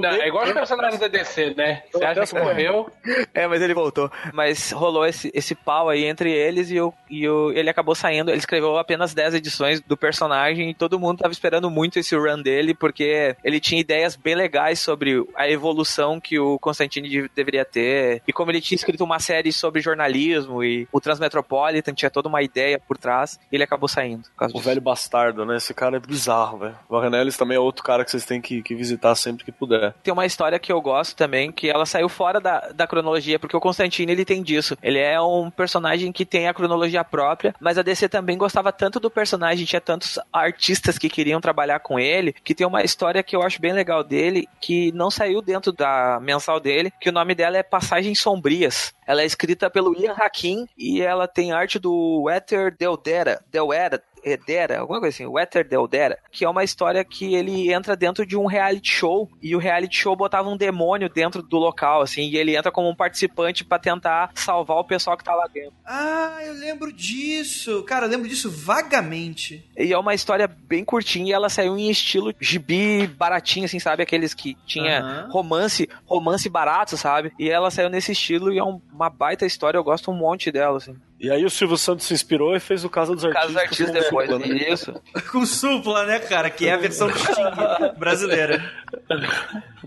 Não, 0.00 0.08
é 0.10 0.28
igual 0.28 0.44
os 0.44 0.52
personagens 0.52 1.00
da 1.00 1.08
DC, 1.08 1.54
né? 1.56 1.82
Você 1.92 2.04
acha 2.04 2.26
que 2.26 2.40
morreu? 2.40 2.90
É, 3.34 3.46
mas 3.48 3.60
ele 3.60 3.74
voltou. 3.74 4.10
Mas 4.32 4.70
rolou 4.70 5.04
esse, 5.04 5.30
esse 5.34 5.54
pau 5.54 5.88
aí 5.88 6.04
entre 6.04 6.30
eles 6.32 6.70
e, 6.70 6.80
o, 6.80 6.94
e 7.10 7.28
o, 7.28 7.50
ele 7.52 7.68
acabou 7.68 7.94
saindo. 7.94 8.30
Ele 8.30 8.38
escreveu 8.38 8.78
apenas 8.78 9.12
10 9.12 9.34
edições 9.34 9.80
do 9.80 9.96
personagem 9.96 10.70
e 10.70 10.74
todo 10.74 10.98
mundo 10.98 11.18
tava 11.18 11.32
esperando 11.32 11.68
muito 11.70 11.98
esse 11.98 12.14
run 12.14 12.40
dele, 12.40 12.74
porque 12.74 13.34
ele 13.42 13.58
tinha 13.58 13.80
ideias 13.80 14.14
bem 14.14 14.34
legais 14.36 14.78
sobre 14.78 15.26
a 15.34 15.48
evolução 15.50 16.20
que 16.20 16.38
o 16.38 16.58
Constantine 16.60 17.08
de- 17.08 17.30
deveria 17.34 17.64
ter. 17.64 18.22
E 18.28 18.32
como 18.32 18.50
ele 18.50 18.60
tinha 18.60 18.76
escrito 18.76 19.02
uma 19.02 19.18
série 19.18 19.50
sobre 19.52 19.80
jornalismo 19.80 20.62
e 20.62 20.86
o 20.92 21.00
Transmetropolitan 21.00 21.92
tinha 21.94 22.10
toda 22.10 22.28
uma 22.28 22.42
ideia 22.42 22.78
por 22.78 22.96
trás, 22.96 23.40
ele 23.50 23.64
acabou 23.64 23.87
saindo. 23.88 24.22
por 24.24 24.36
causa 24.36 24.54
O 24.54 24.58
disso. 24.58 24.68
velho 24.68 24.80
bastardo, 24.80 25.44
né? 25.44 25.56
Esse 25.56 25.72
cara 25.74 25.96
é 25.96 26.00
bizarro, 26.00 26.58
velho. 26.58 26.76
Warren 26.88 27.14
Ellis 27.20 27.36
também 27.36 27.56
é 27.56 27.60
outro 27.60 27.82
cara 27.82 28.04
que 28.04 28.10
vocês 28.10 28.24
têm 28.24 28.40
que, 28.40 28.62
que 28.62 28.74
visitar 28.74 29.14
sempre 29.14 29.44
que 29.44 29.52
puder. 29.52 29.94
Tem 30.02 30.12
uma 30.12 30.26
história 30.26 30.58
que 30.58 30.72
eu 30.72 30.80
gosto 30.80 31.16
também, 31.16 31.50
que 31.50 31.68
ela 31.68 31.86
saiu 31.86 32.08
fora 32.08 32.40
da, 32.40 32.60
da 32.74 32.86
cronologia, 32.86 33.38
porque 33.38 33.56
o 33.56 33.60
Constantine 33.60 34.12
ele 34.12 34.24
tem 34.24 34.42
disso. 34.42 34.76
Ele 34.82 34.98
é 34.98 35.20
um 35.20 35.50
personagem 35.50 36.12
que 36.12 36.24
tem 36.24 36.48
a 36.48 36.54
cronologia 36.54 37.02
própria, 37.04 37.54
mas 37.60 37.78
a 37.78 37.82
DC 37.82 38.08
também 38.08 38.36
gostava 38.38 38.72
tanto 38.72 39.00
do 39.00 39.10
personagem, 39.10 39.64
tinha 39.66 39.80
tantos 39.80 40.18
artistas 40.32 40.98
que 40.98 41.08
queriam 41.08 41.40
trabalhar 41.40 41.80
com 41.80 41.98
ele, 41.98 42.32
que 42.44 42.54
tem 42.54 42.66
uma 42.66 42.82
história 42.82 43.22
que 43.22 43.34
eu 43.34 43.42
acho 43.42 43.60
bem 43.60 43.72
legal 43.72 44.02
dele, 44.04 44.48
que 44.60 44.92
não 44.92 45.10
saiu 45.10 45.40
dentro 45.42 45.72
da 45.72 46.18
mensal 46.20 46.60
dele, 46.60 46.92
que 47.00 47.08
o 47.08 47.12
nome 47.12 47.34
dela 47.34 47.56
é 47.56 47.62
Passagens 47.62 48.18
Sombrias. 48.20 48.92
Ela 49.06 49.22
é 49.22 49.24
escrita 49.26 49.70
pelo 49.70 49.98
Ian 49.98 50.12
Hakim 50.12 50.66
e 50.76 51.00
ela 51.00 51.26
tem 51.26 51.50
arte 51.52 51.78
do 51.78 52.22
Wetter 52.24 52.74
Deldera, 52.78 53.40
Delera, 53.78 54.02
Edera, 54.24 54.80
alguma 54.80 54.98
coisa 54.98 55.14
assim, 55.14 55.26
Wetter 55.26 55.66
Deldera, 55.66 56.18
que 56.32 56.44
é 56.44 56.48
uma 56.48 56.64
história 56.64 57.04
que 57.04 57.34
ele 57.36 57.72
entra 57.72 57.94
dentro 57.96 58.26
de 58.26 58.36
um 58.36 58.46
reality 58.46 58.90
show 58.92 59.30
e 59.40 59.54
o 59.54 59.58
reality 59.60 59.96
show 59.96 60.16
botava 60.16 60.48
um 60.48 60.56
demônio 60.56 61.08
dentro 61.08 61.40
do 61.40 61.56
local, 61.56 62.02
assim, 62.02 62.22
e 62.28 62.36
ele 62.36 62.56
entra 62.56 62.72
como 62.72 62.88
um 62.88 62.96
participante 62.96 63.64
pra 63.64 63.78
tentar 63.78 64.30
salvar 64.34 64.78
o 64.78 64.84
pessoal 64.84 65.16
que 65.16 65.22
tá 65.22 65.34
lá 65.34 65.46
dentro. 65.46 65.72
Ah, 65.86 66.40
eu 66.44 66.52
lembro 66.54 66.92
disso. 66.92 67.84
Cara, 67.84 68.06
eu 68.06 68.10
lembro 68.10 68.28
disso 68.28 68.50
vagamente. 68.50 69.64
E 69.76 69.92
é 69.92 69.98
uma 69.98 70.14
história 70.14 70.48
bem 70.48 70.84
curtinha 70.84 71.30
e 71.30 71.32
ela 71.32 71.48
saiu 71.48 71.78
em 71.78 71.88
estilo 71.88 72.34
gibi 72.40 73.06
baratinho, 73.06 73.66
assim, 73.66 73.78
sabe? 73.78 74.02
Aqueles 74.02 74.34
que 74.34 74.56
tinha 74.66 75.00
Aham. 75.00 75.28
romance, 75.30 75.88
romance 76.04 76.48
barato, 76.48 76.96
sabe? 76.96 77.32
E 77.38 77.48
ela 77.48 77.70
saiu 77.70 77.88
nesse 77.88 78.12
estilo 78.12 78.52
e 78.52 78.58
é 78.58 78.64
um- 78.64 78.80
uma 78.92 79.08
baita 79.08 79.46
história, 79.46 79.78
eu 79.78 79.84
gosto 79.84 80.10
um 80.10 80.14
monte 80.16 80.50
dela, 80.50 80.76
assim. 80.78 80.96
E 81.20 81.30
aí 81.30 81.44
o 81.44 81.50
Silvio 81.50 81.76
Santos 81.76 82.06
se 82.06 82.14
inspirou 82.14 82.54
e 82.54 82.60
fez 82.60 82.84
o 82.84 82.90
Casa 82.90 83.12
dos 83.12 83.24
Artistas. 83.24 83.42
Caso 83.42 83.54
dos 83.54 83.62
artistas 83.62 83.88
com 83.88 84.02
depois, 84.02 84.30
dupla, 84.30 84.54
né? 84.54 84.72
isso. 84.72 84.94
Com 85.32 85.44
supla, 85.44 86.04
né, 86.04 86.20
cara? 86.20 86.48
Que 86.48 86.68
é 86.68 86.74
a 86.74 86.76
versão 86.76 87.08
do 87.08 87.18
Sting 87.18 87.32
brasileira. 87.98 88.72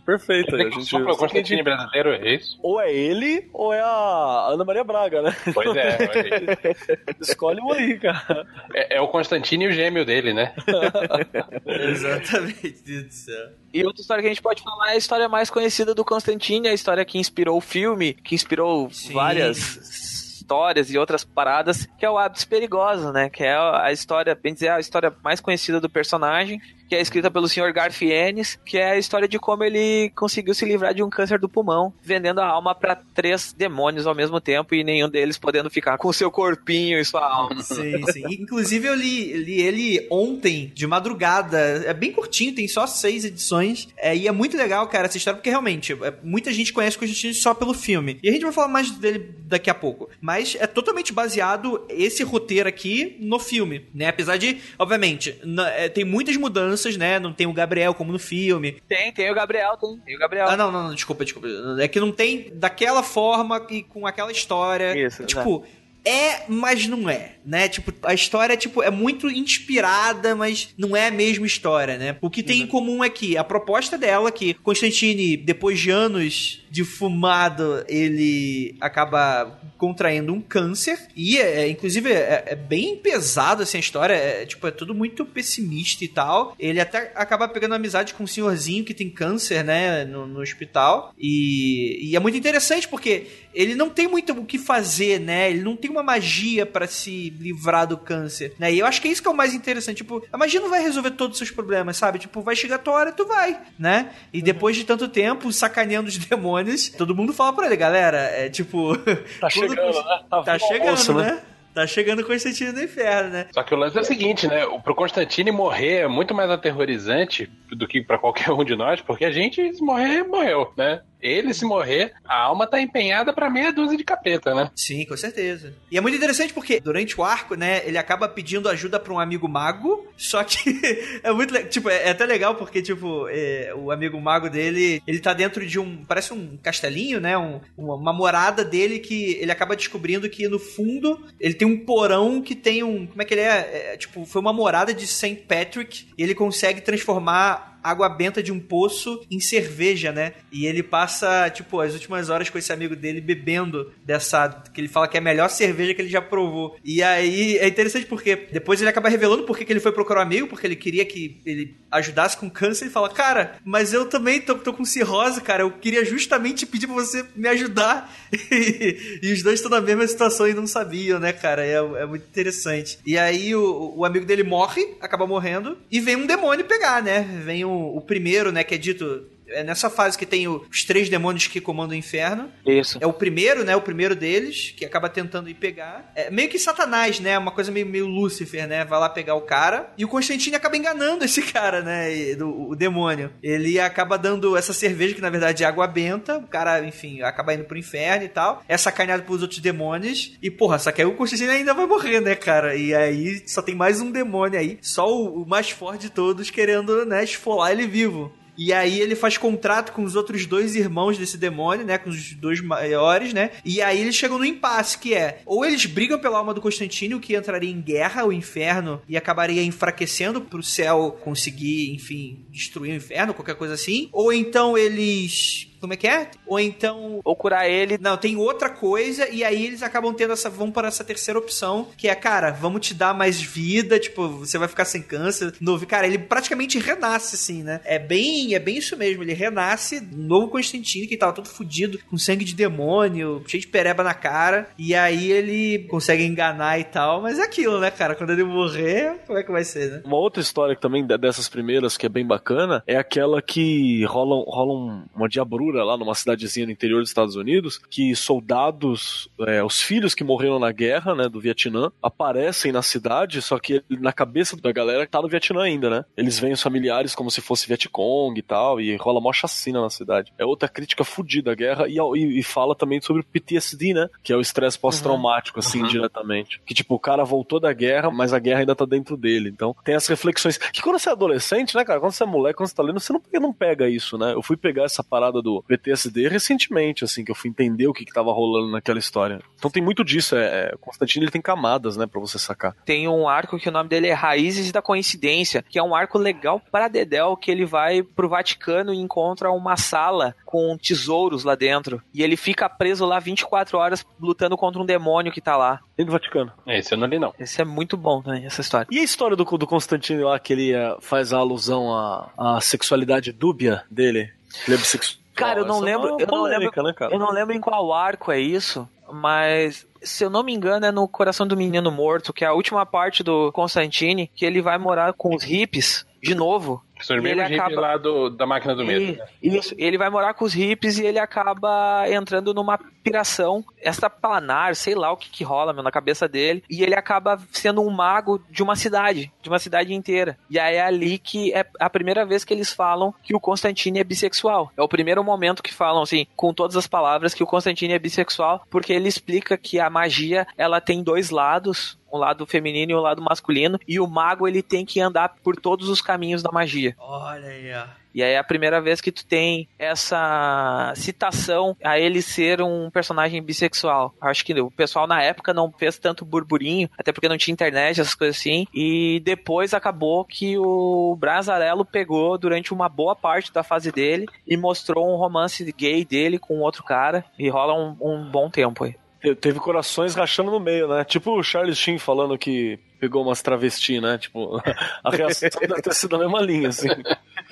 Perfeito. 0.06 0.56
aí 0.56 0.68
A 0.68 0.70
gente, 0.70 0.86
só 0.86 1.00
pro 1.00 1.16
Constantine 1.16 1.64
brasileiro, 1.64 2.12
é 2.12 2.36
isso? 2.36 2.60
ou 2.62 2.82
é 2.82 2.94
ele, 2.94 3.50
ou 3.54 3.74
é 3.74 3.80
a 3.80 4.48
Ana 4.52 4.66
Maria 4.66 4.84
Braga, 4.84 5.22
né? 5.22 5.36
Pois 5.54 5.74
é, 5.76 5.98
olha 6.02 6.24
aí. 6.24 7.16
Escolhe 7.22 7.62
um 7.62 7.72
aí, 7.72 7.98
cara. 7.98 8.46
é, 8.74 8.98
é 8.98 9.02
o 9.02 9.08
Constantine 9.08 9.66
e 9.66 9.68
o 9.70 9.72
gêmeo 9.72 10.06
dele, 10.06 10.34
né? 10.34 10.54
Exatamente, 11.66 12.84
Deus 12.84 13.04
do 13.06 13.14
céu. 13.14 13.50
E 13.74 13.86
outra 13.86 14.02
história 14.02 14.22
que 14.22 14.28
a 14.28 14.32
gente 14.32 14.42
pode 14.42 14.62
falar 14.62 14.90
é 14.90 14.94
a 14.96 14.98
história 14.98 15.30
mais 15.30 15.50
conhecida 15.50 15.96
do 15.96 16.04
Constantine, 16.04 16.68
a 16.68 16.74
história 16.74 17.06
que 17.06 17.18
inspirou 17.18 17.58
o 17.58 17.62
filme, 17.62 18.14
que 18.16 18.36
inspirou 18.36 18.90
Sim. 18.92 19.14
várias 19.14 20.11
histórias 20.52 20.92
e 20.92 20.98
outras 20.98 21.24
paradas, 21.24 21.88
que 21.98 22.06
é 22.06 22.10
o 22.10 22.18
Hábitos 22.18 22.44
Perigosos, 22.44 23.14
né? 23.14 23.30
Que 23.30 23.44
é 23.44 23.56
a 23.56 23.90
história, 23.92 24.36
bem 24.36 24.54
dizer, 24.54 24.68
a 24.68 24.82
história 24.82 25.14
mais 25.24 25.40
conhecida 25.40 25.80
do 25.80 25.90
personagem, 25.90 26.62
que 26.92 26.96
é 26.98 27.00
escrita 27.02 27.32
pelo 27.32 27.48
Sr. 27.48 27.72
Garfienes, 27.72 28.60
que 28.66 28.78
é 28.78 28.92
a 28.92 28.98
história 28.98 29.26
de 29.26 29.40
como 29.40 29.64
ele 29.64 30.12
conseguiu 30.14 30.54
se 30.54 30.66
livrar 30.66 30.94
de 30.94 31.02
um 31.02 31.10
câncer 31.10 31.40
do 31.40 31.48
pulmão, 31.48 31.94
vendendo 32.04 32.42
a 32.42 32.46
alma 32.46 32.76
pra 32.76 32.98
três 32.98 33.54
demônios 33.54 34.06
ao 34.06 34.14
mesmo 34.14 34.42
tempo 34.42 34.76
e 34.76 34.84
nenhum 34.84 35.08
deles 35.08 35.38
podendo 35.38 35.70
ficar 35.70 35.98
com 35.98 36.12
seu 36.12 36.30
corpinho 36.30 37.00
e 37.00 37.06
sua 37.06 37.26
alma. 37.26 37.64
Sim, 37.64 38.04
sim. 38.12 38.24
Inclusive, 38.30 38.90
eu 38.90 38.94
li, 38.96 39.32
li 39.38 39.62
ele 39.62 40.06
ontem, 40.12 40.70
de 40.76 40.86
madrugada. 40.86 41.58
É 41.86 41.94
bem 41.94 42.12
curtinho, 42.12 42.54
tem 42.54 42.68
só 42.68 42.86
seis 42.86 43.24
edições. 43.24 43.88
É, 43.96 44.14
e 44.14 44.28
é 44.28 44.32
muito 44.34 44.58
legal, 44.58 44.86
cara, 44.90 45.06
essa 45.08 45.16
história, 45.16 45.38
porque 45.38 45.50
realmente, 45.50 45.94
é, 45.94 46.14
muita 46.22 46.52
gente 46.52 46.74
conhece 46.74 46.98
o 46.98 47.00
Constantine 47.00 47.34
só 47.34 47.54
pelo 47.54 47.74
filme. 47.74 48.20
E 48.22 48.28
a 48.28 48.34
gente 48.34 48.42
vai 48.44 48.52
falar 48.52 48.68
mais 48.68 48.92
dele 48.92 49.34
daqui 49.46 49.70
a 49.70 49.74
pouco. 49.74 50.10
Mas 50.20 50.58
é 50.60 50.68
totalmente 50.68 51.14
baseado 51.14 51.86
esse 51.88 52.22
roteiro 52.22 52.68
aqui 52.68 53.16
no 53.22 53.40
filme, 53.40 53.86
né? 53.94 54.08
Apesar 54.10 54.36
de, 54.36 54.58
obviamente, 54.78 55.38
na- 55.46 55.70
é, 55.70 55.88
tem 55.88 56.04
muitas 56.04 56.36
mudanças, 56.36 56.81
né? 56.98 57.20
Não 57.20 57.34
tem 57.34 57.48
o 57.48 57.54
Gabriel 57.54 57.94
como 57.94 58.12
no 58.12 58.20
filme. 58.20 58.82
Tem, 58.88 59.12
tem 59.12 59.32
o 59.32 59.36
Gabriel, 59.36 59.78
tem, 59.78 59.98
tem 60.00 60.16
o 60.16 60.20
Gabriel. 60.20 60.48
Ah, 60.50 60.58
não, 60.58 60.72
não, 60.72 60.84
não, 60.88 60.96
desculpa, 60.96 61.24
desculpa. 61.24 61.48
É 61.80 61.88
que 61.88 62.00
não 62.00 62.12
tem 62.12 62.52
daquela 62.54 63.04
forma 63.04 63.66
e 63.70 63.84
com 63.84 64.06
aquela 64.08 64.32
história. 64.32 64.98
Isso, 64.98 65.24
Tipo, 65.26 65.66
é, 66.04 66.46
mas 66.48 66.88
não 66.88 67.08
é, 67.10 67.36
né? 67.46 67.68
Tipo, 67.68 67.94
a 68.04 68.14
história 68.14 68.58
tipo, 68.58 68.82
é 68.82 68.90
muito 68.90 69.30
inspirada, 69.30 70.36
mas 70.36 70.74
não 70.78 70.96
é 70.96 71.08
a 71.08 71.12
mesma 71.12 71.46
história, 71.46 71.98
né? 71.98 72.18
O 72.22 72.30
que 72.30 72.42
tem 72.42 72.62
em 72.62 72.68
comum 72.68 73.04
é 73.04 73.10
que 73.10 73.38
a 73.38 73.44
proposta 73.44 73.98
dela, 73.98 74.32
que 74.32 74.56
Constantine, 74.56 75.38
depois 75.38 75.80
de 75.80 75.92
anos 75.92 76.61
de 76.72 76.86
fumado, 76.86 77.84
ele 77.90 78.78
acaba 78.80 79.60
contraindo 79.78 80.32
um 80.32 80.40
câncer. 80.40 80.98
E, 81.14 81.38
é, 81.38 81.64
é, 81.64 81.70
inclusive, 81.70 82.10
é, 82.10 82.46
é 82.48 82.56
bem 82.56 82.96
pesado, 82.96 83.64
assim, 83.64 83.76
a 83.76 83.82
história. 83.82 84.14
É, 84.14 84.46
tipo, 84.46 84.66
é 84.66 84.72
tudo 84.72 84.96
muito 84.96 85.26
pessimista 85.26 86.06
e 86.06 86.08
tal. 86.08 86.56
Ele 86.58 86.80
até 86.80 87.12
acaba 87.14 87.50
pegando 87.50 87.76
amizade 87.76 88.14
com 88.14 88.24
um 88.24 88.28
senhorzinho 88.28 88.86
que 88.86 88.94
tem 88.94 89.10
câncer, 89.10 89.66
né, 89.66 90.06
no, 90.06 90.26
no 90.26 90.40
hospital. 90.40 91.14
E, 91.20 92.10
e 92.10 92.16
é 92.16 92.20
muito 92.22 92.38
interessante 92.38 92.88
porque 92.88 93.28
ele 93.54 93.76
não 93.76 93.90
tem 93.90 94.08
muito 94.08 94.32
o 94.32 94.46
que 94.46 94.58
fazer, 94.58 95.20
né? 95.20 95.50
Ele 95.50 95.62
não 95.62 95.76
tem 95.76 95.92
uma 95.92 96.04
magia 96.04 96.66
pra 96.66 96.88
se 96.88 97.32
livrar 97.32 97.86
do 97.86 97.98
câncer, 97.98 98.54
né? 98.58 98.74
E 98.74 98.80
eu 98.80 98.86
acho 98.86 99.02
que 99.02 99.08
é 99.08 99.12
isso 99.12 99.22
que 99.22 99.28
é 99.28 99.32
o 99.32 99.36
mais 99.36 99.54
interessante. 99.54 99.98
Tipo, 99.98 100.24
a 100.32 100.38
magia 100.38 100.62
não 100.62 100.70
vai 100.70 100.82
resolver 100.82 101.12
todos 101.12 101.36
os 101.36 101.38
seus 101.40 101.52
problemas, 101.52 101.98
sabe? 101.98 102.20
Tipo, 102.20 102.42
vai 102.42 102.56
chegar 102.56 102.76
a 102.76 102.80
tua 102.80 102.94
hora 102.94 103.10
e 103.10 103.14
tu 103.14 103.26
vai, 103.26 103.60
né? 103.78 104.12
E 104.32 104.42
depois 104.42 104.76
de 104.76 104.86
tanto 104.86 105.08
tempo 105.08 105.52
sacaneando 105.52 106.08
os 106.08 106.18
demônios, 106.26 106.61
todo 106.98 107.16
mundo 107.16 107.34
fala 107.34 107.54
pra 107.54 107.66
ele, 107.66 107.76
galera, 107.76 108.18
é 108.18 108.50
tipo... 108.50 108.96
Tá 109.40 109.50
chegando, 109.50 109.94
né? 110.04 110.20
Tá 110.30 110.56
o 110.56 110.60
chegando, 110.60 110.82
almoço, 110.90 111.14
né? 111.14 111.42
Tá 111.74 111.88
chegando 111.88 112.20
o 112.20 112.26
Constantino 112.26 112.74
do 112.74 112.84
Inferno, 112.84 113.30
né? 113.30 113.48
Só 113.54 113.64
que 113.64 113.74
o 113.74 113.78
lance 113.78 113.98
é 113.98 114.02
o 114.02 114.04
seguinte, 114.04 114.46
né? 114.48 114.66
O- 114.66 114.82
Pro 114.82 114.94
Constantine 114.94 115.52
morrer 115.52 116.00
é 116.02 116.08
muito 116.08 116.34
mais 116.34 116.50
aterrorizante 116.50 117.50
do 117.72 117.88
que 117.88 118.02
pra 118.02 118.18
qualquer 118.18 118.52
um 118.52 118.64
de 118.66 118.76
nós, 118.76 119.00
porque 119.02 119.24
a 119.24 119.32
gente, 119.32 119.74
se 119.74 119.82
morrer, 119.82 120.24
morreu, 120.24 120.74
né? 120.76 121.02
Ele, 121.22 121.54
se 121.54 121.66
morrer, 121.66 122.14
a 122.26 122.36
alma 122.44 122.66
tá 122.68 122.80
empenhada 122.82 123.32
pra 123.34 123.50
meia 123.50 123.72
dúzia 123.72 123.98
de 123.98 124.04
capeta, 124.04 124.54
né? 124.56 124.70
Sim, 124.76 125.06
com 125.06 125.16
certeza. 125.18 125.74
E 125.92 125.98
é 125.98 126.02
muito 126.02 126.16
interessante 126.18 126.54
porque 126.54 126.80
durante 126.80 127.20
o 127.20 127.24
arco, 127.24 127.56
né, 127.56 127.82
ele 127.86 127.98
acaba 127.98 128.28
pedindo 128.28 128.68
ajuda 128.70 129.00
pra 129.00 129.14
um 129.14 129.20
amigo 129.20 129.48
mago, 129.48 130.08
só 130.18 130.44
que 130.44 130.58
é 131.24 131.32
muito, 131.32 131.54
tipo, 131.66 131.90
é, 131.90 132.08
é 132.08 132.10
até 132.12 132.26
legal 132.26 132.56
porque, 132.56 132.82
tipo, 132.82 133.28
é, 133.30 133.74
o 133.76 133.92
amigo 133.92 134.20
mago 134.20 134.50
dele, 134.50 135.02
ele 135.06 135.20
tá 135.20 135.34
dentro 135.34 135.66
de 135.66 135.80
um, 135.80 136.04
parece 136.06 136.34
um 136.34 136.58
castelinho, 136.58 137.20
né, 137.20 137.38
um- 137.38 137.60
uma, 137.78 137.96
uma 137.96 138.14
morada 138.14 138.64
dele 138.64 139.00
que 139.00 139.34
ele 139.40 139.52
acaba 139.52 139.76
descobrindo 139.76 140.30
que 140.30 140.48
no 140.48 140.60
fundo 140.60 141.24
ele 141.40 141.54
tem 141.54 141.68
um 141.68 141.78
porão 141.86 142.42
que 142.42 142.56
tem 142.56 142.84
um, 142.84 143.06
como 143.08 143.22
é 143.22 143.26
que 143.26 143.34
ele 143.34 143.42
é? 143.42 143.92
É, 143.94 143.98
tipo, 143.98 144.26
foi 144.26 144.42
uma 144.42 144.54
morada 144.54 144.94
de 144.94 145.06
St. 145.08 145.36
Patrick 145.48 146.08
e 146.18 146.24
ele 146.24 146.34
consegue 146.36 146.82
transformar 146.82 147.71
água 147.84 148.10
benta 148.10 148.42
de 148.42 148.52
um 148.52 148.60
poço 148.60 149.26
em 149.30 149.40
cerveja, 149.40 150.12
né? 150.12 150.34
E 150.52 150.66
ele 150.66 150.84
passa, 150.84 151.50
tipo, 151.50 151.80
as 151.80 151.94
últimas 151.94 152.30
horas 152.30 152.50
com 152.50 152.58
esse 152.58 152.72
amigo 152.72 152.96
dele 152.96 153.22
bebendo 153.22 153.92
dessa. 154.06 154.64
que 154.74 154.82
ele 154.82 154.88
fala 154.88 155.08
que 155.08 155.18
é 155.18 155.20
a 155.20 155.24
melhor 155.24 155.50
cerveja 155.50 155.94
que 155.94 156.02
ele 156.02 156.10
já 156.10 156.22
provou. 156.22 156.78
E 156.84 157.02
aí 157.02 157.58
é 157.58 157.68
interessante 157.68 158.06
porque 158.06 158.36
depois 158.52 158.82
ele 158.82 158.90
acaba 158.90 159.10
revelando 159.10 159.44
por 159.44 159.58
que 159.58 159.72
ele 159.72 159.80
foi 159.80 159.92
procurar 159.92 160.22
o 160.22 160.24
amigo, 160.24 160.48
porque 160.48 160.68
ele 160.68 160.76
queria 160.76 161.06
que 161.06 161.42
ele 161.46 161.76
ajudasse 161.90 162.38
com 162.38 162.50
câncer. 162.50 162.86
Ele 162.86 162.94
fala, 162.94 163.10
cara, 163.10 163.56
mas 163.64 163.94
eu 163.94 164.06
também 164.06 164.42
tô, 164.42 164.56
tô 164.56 164.74
com 164.74 164.86
cirrose, 164.86 165.42
cara. 165.42 165.64
Eu 165.64 165.72
queria 165.72 166.04
justamente 166.06 166.66
pedir 166.66 166.88
pra 166.88 166.96
você 166.96 167.26
me 167.36 167.48
ajudar. 167.48 168.12
e, 168.52 169.20
e 169.24 169.34
os 169.34 169.44
dois 169.44 169.56
estão 169.56 169.72
na 169.72 169.82
mesma 169.82 170.08
situação 170.08 170.48
e 170.48 170.54
não 170.54 170.68
sabiam, 170.68 171.20
né, 171.20 171.34
cara? 171.34 171.66
É, 171.66 171.76
é 171.76 172.06
muito 172.06 172.26
interessante. 172.28 173.00
E 173.06 173.18
aí 173.18 173.56
o, 173.56 173.94
o 173.98 174.06
amigo 174.06 174.26
dele 174.26 174.44
morre, 174.44 174.96
acaba 175.02 175.28
morrendo, 175.28 175.78
e 175.92 176.00
vem 176.00 176.16
um 176.16 176.26
demônio 176.26 176.66
pegar, 176.66 177.02
né? 177.02 177.22
Vem 177.44 177.66
o, 177.72 177.98
o 177.98 178.02
primeiro, 178.02 178.52
né, 178.52 178.64
que 178.64 178.76
é 178.76 178.78
dito. 178.78 179.28
É 179.52 179.64
nessa 179.64 179.90
fase 179.90 180.18
que 180.18 180.26
tem 180.26 180.48
os 180.48 180.84
três 180.86 181.10
demônios 181.10 181.48
que 181.48 181.60
comandam 181.62 181.96
o 181.96 182.00
inferno. 182.00 182.50
Isso. 182.66 182.98
É 183.02 183.08
o 183.08 183.14
primeiro, 183.14 183.64
né? 183.64 183.76
O 183.76 183.82
primeiro 183.82 184.16
deles, 184.16 184.74
que 184.76 184.86
acaba 184.86 185.10
tentando 185.10 185.50
ir 185.50 185.54
pegar. 185.56 186.12
É 186.16 186.30
meio 186.30 186.50
que 186.50 186.58
Satanás, 186.60 187.20
né? 187.20 187.38
Uma 187.38 187.52
coisa 187.52 187.72
meio, 187.72 187.86
meio 187.86 188.08
Lúcifer, 188.08 188.68
né? 188.68 188.86
Vai 188.86 189.00
lá 189.00 189.10
pegar 189.10 189.36
o 189.36 189.42
cara. 189.42 189.92
E 189.98 190.06
o 190.06 190.08
Constantine 190.08 190.56
acaba 190.56 190.78
enganando 190.78 191.26
esse 191.26 191.42
cara, 191.52 191.82
né? 191.82 192.16
e- 192.16 192.36
do- 192.36 192.70
o 192.70 192.76
demônio. 192.76 193.32
Ele 193.42 193.80
acaba 193.80 194.18
dando 194.18 194.56
essa 194.58 194.74
cerveja, 194.74 195.16
que 195.16 195.22
na 195.22 195.30
verdade 195.30 195.64
é 195.64 195.68
água 195.68 195.88
benta. 195.88 196.38
O 196.38 196.48
cara, 196.48 196.84
enfim, 196.86 197.22
acaba 197.22 197.54
indo 197.54 197.64
pro 197.66 197.78
inferno 197.78 198.26
e 198.26 198.30
tal. 198.30 198.64
É 198.68 198.78
sacaneado 198.78 199.24
pelos 199.24 199.42
outros 199.42 199.60
demônios. 199.60 200.38
E, 200.42 200.50
porra, 200.50 200.80
só 200.80 200.92
que 200.92 201.02
aí 201.02 201.08
o 201.08 201.16
Constantine 201.16 201.50
ainda 201.50 201.74
vai 201.74 201.86
morrer, 201.86 202.20
né, 202.22 202.36
cara? 202.36 202.76
E 202.76 202.94
aí 202.94 203.42
só 203.48 203.62
tem 203.62 203.76
mais 203.76 204.02
um 204.02 204.12
demônio 204.12 204.60
aí. 204.60 204.78
Só 204.82 205.08
o, 205.12 205.44
o 205.44 205.48
mais 205.48 205.70
forte 205.70 206.02
de 206.04 206.10
todos 206.10 206.50
querendo, 206.50 207.06
né, 207.06 207.24
esfolar 207.24 207.72
ele 207.72 207.88
vivo. 207.88 208.32
E 208.64 208.72
aí 208.72 209.00
ele 209.02 209.16
faz 209.16 209.40
contrato 209.40 209.92
com 209.92 210.04
os 210.04 210.16
outros 210.16 210.46
dois 210.46 210.76
irmãos 210.76 211.18
desse 211.18 211.36
demônio, 211.36 211.84
né? 211.84 211.98
Com 211.98 212.12
os 212.12 212.34
dois 212.34 212.62
maiores, 212.62 213.34
né? 213.34 213.50
E 213.66 213.82
aí 213.82 214.00
eles 214.00 214.14
chegam 214.14 214.38
no 214.38 214.46
impasse, 214.46 215.00
que 215.00 215.16
é... 215.16 215.42
Ou 215.48 215.66
eles 215.66 215.88
brigam 215.88 216.20
pela 216.20 216.38
alma 216.38 216.54
do 216.54 216.62
Constantino, 216.62 217.20
que 217.20 217.36
entraria 217.36 217.72
em 217.72 217.82
guerra, 217.82 218.24
o 218.24 218.32
inferno, 218.32 219.02
e 219.10 219.18
acabaria 219.18 219.64
enfraquecendo 219.64 220.42
pro 220.42 220.62
céu 220.62 221.18
conseguir, 221.24 221.92
enfim, 221.92 222.46
destruir 222.52 222.92
o 222.92 222.98
inferno, 222.98 223.34
qualquer 223.34 223.56
coisa 223.56 223.74
assim. 223.74 224.10
Ou 224.12 224.32
então 224.32 224.78
eles... 224.78 225.71
Como 225.82 225.94
é 225.94 225.98
que 225.98 226.08
é? 226.08 226.30
Ou 226.46 226.60
então 226.60 227.20
Ou 227.24 227.36
curar 227.36 227.68
ele. 227.70 227.98
não, 228.00 228.16
tem 228.16 228.38
outra 228.38 228.70
coisa, 228.70 229.28
e 229.30 229.44
aí 229.44 229.66
eles 229.66 229.82
acabam 229.84 230.14
tendo 230.14 230.32
essa. 230.34 230.50
vão 230.50 230.72
para 230.72 230.88
essa 230.88 231.04
terceira 231.04 231.40
opção, 231.40 231.88
que 231.98 232.08
é, 232.08 232.16
cara, 232.16 232.52
vamos 232.52 232.86
te 232.86 232.94
dar 232.94 233.14
mais 233.14 233.42
vida, 233.42 234.00
tipo, 234.00 234.28
você 234.30 234.58
vai 234.58 234.68
ficar 234.68 234.86
sem 234.86 235.02
câncer. 235.02 235.54
Novo. 235.60 235.86
Cara, 235.88 236.06
ele 236.06 236.18
praticamente 236.20 236.78
renasce, 236.80 237.36
assim, 237.36 237.64
né? 237.64 237.82
É 237.84 237.98
bem, 237.98 238.54
é 238.54 238.60
bem 238.60 238.78
isso 238.78 238.96
mesmo. 238.96 239.24
Ele 239.24 239.34
renasce, 239.34 240.00
novo 240.16 240.48
Constantino, 240.50 241.08
que 241.08 241.18
tava 241.18 241.34
todo 241.34 241.48
fudido, 241.50 242.00
com 242.10 242.18
sangue 242.18 242.46
de 242.46 242.54
demônio, 242.54 243.44
cheio 243.48 243.62
de 243.62 243.68
pereba 243.68 244.04
na 244.04 244.14
cara. 244.14 244.70
E 244.78 244.94
aí 244.94 245.32
ele 245.32 245.80
consegue 245.90 246.24
enganar 246.24 246.80
e 246.80 246.84
tal, 246.84 247.22
mas 247.22 247.40
é 247.40 247.44
aquilo, 247.44 247.80
né, 247.80 247.90
cara? 247.90 248.14
Quando 248.16 248.32
ele 248.32 248.44
morrer, 248.44 249.16
como 249.26 249.40
é 249.40 249.44
que 249.44 249.52
vai 249.52 249.64
ser, 249.64 249.90
né? 249.92 250.02
Uma 250.06 250.18
outra 250.18 250.42
história 250.42 250.76
que 250.76 250.82
também 250.82 251.06
de- 251.06 251.18
dessas 251.18 251.50
primeiras 251.50 251.98
que 251.98 252.06
é 252.06 252.10
bem 252.10 252.26
bacana 252.26 252.84
é 252.86 252.98
aquela 252.98 253.42
que 253.42 254.04
rola, 254.06 254.44
rola 254.48 254.74
um- 254.74 255.06
uma 255.16 255.28
diabrura 255.30 255.71
lá 255.72 255.98
numa 255.98 256.16
cidadezinha 256.16 256.66
no 256.66 256.72
interior 256.72 257.00
dos 257.02 257.10
Estados 257.10 257.36
Unidos 257.36 257.80
que 257.90 258.16
soldados, 258.16 259.30
é, 259.48 259.64
os 259.64 259.82
filhos 259.82 260.14
que 260.14 260.24
morreram 260.24 260.60
na 260.60 260.72
guerra, 260.72 261.16
né, 261.16 261.30
do 261.30 261.40
Vietnã, 261.40 261.92
aparecem 262.02 262.72
na 262.72 262.82
cidade, 262.82 263.42
só 263.42 263.58
que 263.60 263.84
na 263.90 264.12
cabeça 264.14 264.56
da 264.58 264.72
galera 264.72 265.06
que 265.06 265.12
tá 265.12 265.22
no 265.22 265.28
Vietnã 265.28 265.62
ainda, 265.64 265.90
né? 265.90 266.06
Eles 266.18 266.40
veem 266.40 266.54
os 266.54 266.62
familiares 266.62 267.16
como 267.16 267.32
se 267.32 267.42
fosse 267.42 267.68
Vietcong 267.68 268.38
e 268.38 268.42
tal, 268.42 268.80
e 268.82 268.96
rola 268.98 269.22
mó 269.22 269.32
chacina 269.32 269.82
na 269.82 269.90
cidade. 269.90 270.34
É 270.38 270.46
outra 270.46 270.68
crítica 270.68 271.04
fodida 271.04 271.52
à 271.52 271.56
guerra 271.56 271.88
e, 271.88 271.98
e- 271.98 272.40
e 272.40 272.44
fala 272.44 272.76
também 272.76 273.00
sobre 273.02 273.22
o 273.22 273.26
PTSD, 273.26 273.94
né? 273.94 274.08
Que 274.24 274.34
é 274.34 274.36
o 274.36 274.42
estresse 274.42 274.78
pós-traumático, 274.78 275.60
assim, 275.60 275.82
Uhum. 275.82 275.88
diretamente. 275.88 276.62
Que, 276.66 276.74
tipo, 276.74 276.96
o 276.96 277.00
cara 277.00 277.24
voltou 277.24 277.60
da 277.60 277.72
guerra, 277.74 278.10
mas 278.12 278.34
a 278.34 278.40
guerra 278.40 278.60
ainda 278.62 278.76
tá 278.76 278.86
dentro 278.86 279.16
dele. 279.16 279.50
Então, 279.50 279.76
tem 279.84 279.96
as 279.96 280.08
reflexões. 280.08 280.58
Que 280.58 280.82
quando 280.82 281.00
você 281.00 281.10
é 281.10 281.12
adolescente, 281.12 281.76
né, 281.76 281.84
cara? 281.86 282.00
Quando 282.00 282.12
você 282.12 282.24
é 282.24 282.28
moleque, 282.28 282.58
quando 282.58 282.70
você 282.70 282.76
tá 282.76 282.84
lendo, 282.84 283.00
você 283.00 283.14
não, 283.14 283.22
não 283.34 283.54
pega 283.54 283.90
isso, 283.90 284.18
né? 284.18 284.34
Eu 284.34 284.42
fui 284.42 284.58
pegar 284.58 284.84
essa 284.84 285.04
parada 285.04 285.42
do 285.42 285.61
PTSD 285.64 286.28
recentemente, 286.28 287.04
assim, 287.04 287.24
que 287.24 287.32
eu 287.32 287.36
fui 287.36 287.50
entender 287.50 287.88
o 287.88 287.94
que, 287.94 288.06
que 288.06 288.14
tava 288.14 288.32
rolando 288.32 288.72
naquela 288.72 289.00
história. 289.00 289.40
Então 289.58 289.72
tem 289.72 289.82
muito 289.82 290.04
disso. 290.04 290.36
É, 290.36 290.72
é, 290.72 290.76
Constantino 290.80 291.24
ele 291.24 291.32
tem 291.32 291.42
camadas, 291.42 291.98
né, 291.98 292.06
pra 292.06 292.20
você 292.20 292.38
sacar. 292.38 292.76
Tem 292.86 293.08
um 293.08 293.28
arco 293.28 293.58
que 293.58 293.70
o 293.70 293.72
nome 293.72 293.90
dele 293.90 294.08
é 294.08 294.14
Raízes 294.14 294.72
da 294.72 294.82
Coincidência, 294.82 295.64
que 295.70 295.80
é 295.80 295.84
um 295.84 295.96
arco 295.96 296.18
legal 296.18 296.62
para 296.72 296.88
Dedel, 296.88 297.36
que 297.38 297.52
ele 297.52 297.66
vai 297.66 298.04
pro 298.04 298.30
Vaticano 298.30 298.94
e 298.94 298.98
encontra 298.98 299.52
uma 299.52 299.78
sala 299.78 300.36
com 300.46 300.78
tesouros 300.78 301.44
lá 301.44 301.56
dentro. 301.56 302.02
E 302.14 302.24
ele 302.24 302.36
fica 302.36 302.68
preso 302.70 303.06
lá 303.06 303.20
24 303.20 303.78
horas 303.78 304.06
lutando 304.20 304.58
contra 304.58 304.82
um 304.82 304.86
demônio 304.86 305.32
que 305.32 305.42
tá 305.42 305.56
lá. 305.56 305.80
Tem 305.96 306.06
do 306.06 306.12
Vaticano. 306.12 306.52
Esse 306.68 306.94
eu 306.94 306.98
não 306.98 307.08
li, 307.08 307.20
não. 307.20 307.34
Esse 307.40 307.62
é 307.62 307.66
muito 307.66 307.96
bom 307.96 308.22
também, 308.22 308.46
essa 308.46 308.62
história. 308.62 308.88
E 308.90 309.00
a 309.00 309.04
história 309.04 309.36
do, 309.36 309.44
do 309.44 309.68
Constantino 309.68 310.26
lá, 310.26 310.40
que 310.40 310.54
ele 310.54 310.74
eh, 310.74 310.98
faz 311.00 311.32
a 311.34 311.38
alusão 311.38 311.94
à, 311.94 312.32
à 312.38 312.62
sexualidade 312.62 313.32
dúbia 313.32 313.84
dele? 313.90 314.32
Ele 314.68 314.76
é 314.76 314.78
bissexual. 314.78 315.21
Cara, 315.36 315.60
eu 315.62 315.66
não 315.66 315.78
é 315.80 315.82
lembro- 315.82 316.10
uma 316.14 316.22
eu 316.22 316.28
não 316.28 316.38
polêmica, 316.38 316.84
né? 316.84 316.94
Eu 317.12 317.20
não 317.20 317.32
lembro 317.32 317.56
em 317.56 317.60
qual 317.62 317.94
arco 317.94 318.32
é 318.32 318.40
isso, 318.40 318.88
mas 319.12 319.88
se 320.02 320.24
eu 320.24 320.30
não 320.30 320.44
me 320.44 320.54
engano 320.54 320.86
é 320.86 320.92
no 320.92 321.08
Coração 321.08 321.48
do 321.48 321.56
Menino 321.58 321.92
Morto, 321.92 322.34
que 322.34 322.44
é 322.44 322.48
a 322.48 322.54
última 322.54 322.86
parte 322.86 323.24
do 323.24 323.52
Constantine, 323.52 324.30
que 324.36 324.46
ele 324.46 324.62
vai 324.62 324.78
morar 324.78 325.14
com 325.14 325.36
os 325.36 325.44
hippies 325.44 326.06
de 326.22 326.36
novo. 326.36 326.84
São 327.02 327.18
os 327.18 327.22
E 327.22 327.24
mesmos 327.24 327.44
hippies 327.48 327.60
acaba- 327.62 327.82
lá 327.82 327.98
do, 327.98 328.30
da 328.30 328.46
máquina 328.46 328.76
do 328.76 328.86
medo. 328.86 329.02
E- 329.04 329.12
né? 329.18 329.26
Isso, 329.42 329.76
ele 329.78 329.98
vai 329.98 330.10
morar 330.10 330.34
com 330.34 330.46
os 330.46 330.54
hippies 330.54 330.98
e 331.00 331.06
ele 331.06 331.20
acaba 331.20 332.06
entrando 332.10 332.54
numa 332.54 332.80
piração 333.04 333.64
extraplanar, 333.82 334.76
sei 334.76 334.96
lá 334.96 335.12
o 335.12 335.18
que 335.18 335.30
que 335.30 335.44
rola 335.44 335.74
meu, 335.74 335.84
na 335.84 335.92
cabeça 335.92 336.28
dele, 336.28 336.64
e 336.70 336.84
ele 336.84 336.96
acaba 336.96 337.40
sendo 337.52 337.82
um 337.82 337.90
mago 337.90 338.42
de 338.50 338.62
uma 338.64 338.76
cidade, 338.76 339.32
de 339.42 339.50
uma 339.50 339.60
cidade 339.60 339.94
inteira. 339.94 340.38
E 340.50 340.60
aí 340.60 340.76
é 340.76 340.82
ali 340.82 341.18
que 341.18 341.54
é 341.54 341.66
a 341.80 341.90
primeira 341.90 342.26
vez 342.26 342.44
que 342.44 342.54
eles 342.54 342.72
falam 342.74 343.14
que 343.24 343.36
o 343.36 343.40
Constantine 343.40 344.00
é 344.00 344.04
bissexual. 344.04 344.72
É 344.78 344.82
o 344.82 344.88
primeiro 344.88 345.24
momento 345.24 345.64
que 345.64 345.74
falam 345.74 346.02
assim, 346.04 346.26
com 346.36 346.54
todas 346.54 346.76
as 346.76 346.88
palavras, 346.88 347.34
que 347.34 347.44
o 347.44 347.48
Constantine 347.48 347.94
é 347.94 348.00
bissexual, 348.00 348.66
porque 348.70 348.94
ele 348.94 349.08
explica 349.08 349.58
que 349.58 349.80
a 349.80 349.90
magia, 349.90 350.46
ela 350.58 350.80
tem 350.82 351.04
dois 351.04 351.30
lados, 351.30 351.98
um 352.12 352.18
lado 352.18 352.46
feminino 352.46 352.92
e 352.92 352.96
um 352.96 353.00
lado 353.00 353.22
masculino, 353.22 353.80
e 353.88 354.00
o 354.00 354.08
mago 354.08 354.48
ele 354.48 354.62
tem 354.62 354.86
que 354.86 355.00
andar 355.00 355.36
por 355.44 355.56
todos 355.56 355.90
os 355.90 356.02
caminhos 356.02 356.44
da 356.44 356.52
magia. 356.52 356.96
Olha 357.00 357.48
aí, 357.48 357.74
ó. 357.74 358.02
E 358.14 358.22
aí 358.22 358.34
é 358.34 358.38
a 358.38 358.44
primeira 358.44 358.82
vez 358.82 359.00
que 359.00 359.12
tu 359.12 359.26
tem 359.26 359.68
essa 359.80 360.94
citação 360.96 361.76
a 361.84 361.98
ele 361.98 362.22
ser 362.22 362.62
um 362.62 362.90
personagem 362.90 363.42
bissexual. 363.42 364.14
Acho 364.20 364.44
que 364.46 364.60
o 364.60 364.70
pessoal 364.70 365.08
na 365.08 365.22
época 365.22 365.54
não 365.54 365.72
fez 365.72 365.98
tanto 365.98 366.26
burburinho, 366.26 366.90
até 366.98 367.12
porque 367.12 367.30
não 367.30 367.38
tinha 367.38 367.54
internet, 367.54 368.02
essas 368.02 368.16
coisas 368.16 368.38
assim. 368.38 368.68
E 368.74 369.22
depois 369.24 369.74
acabou 369.74 370.26
que 370.26 370.58
o 370.58 371.16
Brazarello 371.18 371.86
pegou 371.86 372.38
durante 372.38 372.74
uma 372.74 372.90
boa 372.90 373.16
parte 373.16 373.52
da 373.54 373.64
fase 373.64 373.92
dele 373.92 374.26
e 374.46 374.58
mostrou 374.58 375.10
um 375.10 375.18
romance 375.18 375.64
gay 375.72 376.04
dele 376.04 376.38
com 376.38 376.60
outro 376.60 376.84
cara. 376.84 377.24
E 377.40 377.50
rola 377.50 377.74
um, 377.74 377.96
um 378.02 378.30
bom 378.30 378.50
tempo 378.50 378.84
aí. 378.84 378.96
Te- 379.22 379.36
Teve 379.36 379.60
corações 379.60 380.16
rachando 380.16 380.52
no 380.52 380.60
meio, 380.60 380.88
né? 380.88 381.04
Tipo 381.04 381.38
o 381.40 381.44
Charles 381.44 381.78
Sheen 381.78 381.98
falando 382.00 382.38
que 382.38 382.80
pegou 383.00 383.24
umas 383.24 383.42
travesti, 383.42 384.00
né? 384.00 384.18
Tipo, 384.18 384.58
a 385.04 385.10
reação 385.12 385.50
deve 385.62 385.82
ter 385.82 385.94
sido 385.94 386.16
a 386.16 386.20
mesma 386.20 386.42
linha, 386.42 386.70
assim. 386.70 386.88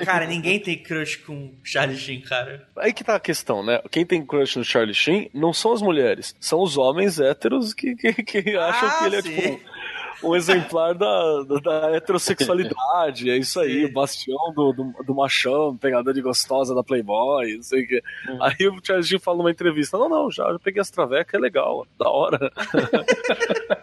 Cara, 0.04 0.26
ninguém 0.26 0.60
tem 0.60 0.78
crush 0.82 1.18
com 1.18 1.54
Charlie 1.64 1.98
Sheen, 1.98 2.22
cara. 2.22 2.68
Aí 2.78 2.94
que 2.94 3.04
tá 3.04 3.16
a 3.16 3.20
questão, 3.20 3.64
né? 3.64 3.82
Quem 3.92 4.06
tem 4.06 4.26
crush 4.26 4.56
no 4.58 4.64
Charlie 4.64 4.94
Sheen 4.94 5.30
não 5.34 5.52
são 5.52 5.74
as 5.74 5.82
mulheres, 5.82 6.36
são 6.40 6.62
os 6.62 6.78
homens 6.78 7.20
héteros 7.20 7.74
que, 7.74 7.96
que, 7.96 8.14
que 8.24 8.56
acham 8.56 9.00
que 9.00 9.06
ele 9.06 9.16
é, 9.18 9.22
sim. 9.22 9.36
tipo, 9.36 9.60
um 10.24 10.36
exemplar 10.36 10.94
da, 10.94 11.44
da, 11.44 11.56
da 11.60 11.96
heterossexualidade. 11.96 13.30
É 13.30 13.38
isso 13.38 13.60
aí, 13.60 13.86
o 13.86 13.92
bastião 13.92 14.54
do, 14.54 14.74
do, 14.74 15.04
do 15.04 15.16
machão, 15.16 15.76
pegador 15.78 16.14
de 16.14 16.22
gostosa 16.22 16.76
da 16.76 16.84
Playboy, 16.84 17.56
não 17.56 17.64
sei 17.64 17.84
o 17.84 17.88
que. 17.88 18.04
Aí 18.42 18.68
o 18.68 18.80
Charles 18.84 19.08
Sheen 19.08 19.20
fala 19.20 19.38
numa 19.38 19.52
entrevista: 19.52 19.98
Não, 19.98 20.10
não, 20.10 20.32
já, 20.32 20.52
já 20.52 20.60
peguei 20.60 20.82
as 20.82 20.90
travecas, 20.90 21.34
é 21.34 21.42
legal, 21.42 21.86
da 21.98 22.10
hora. 22.10 22.52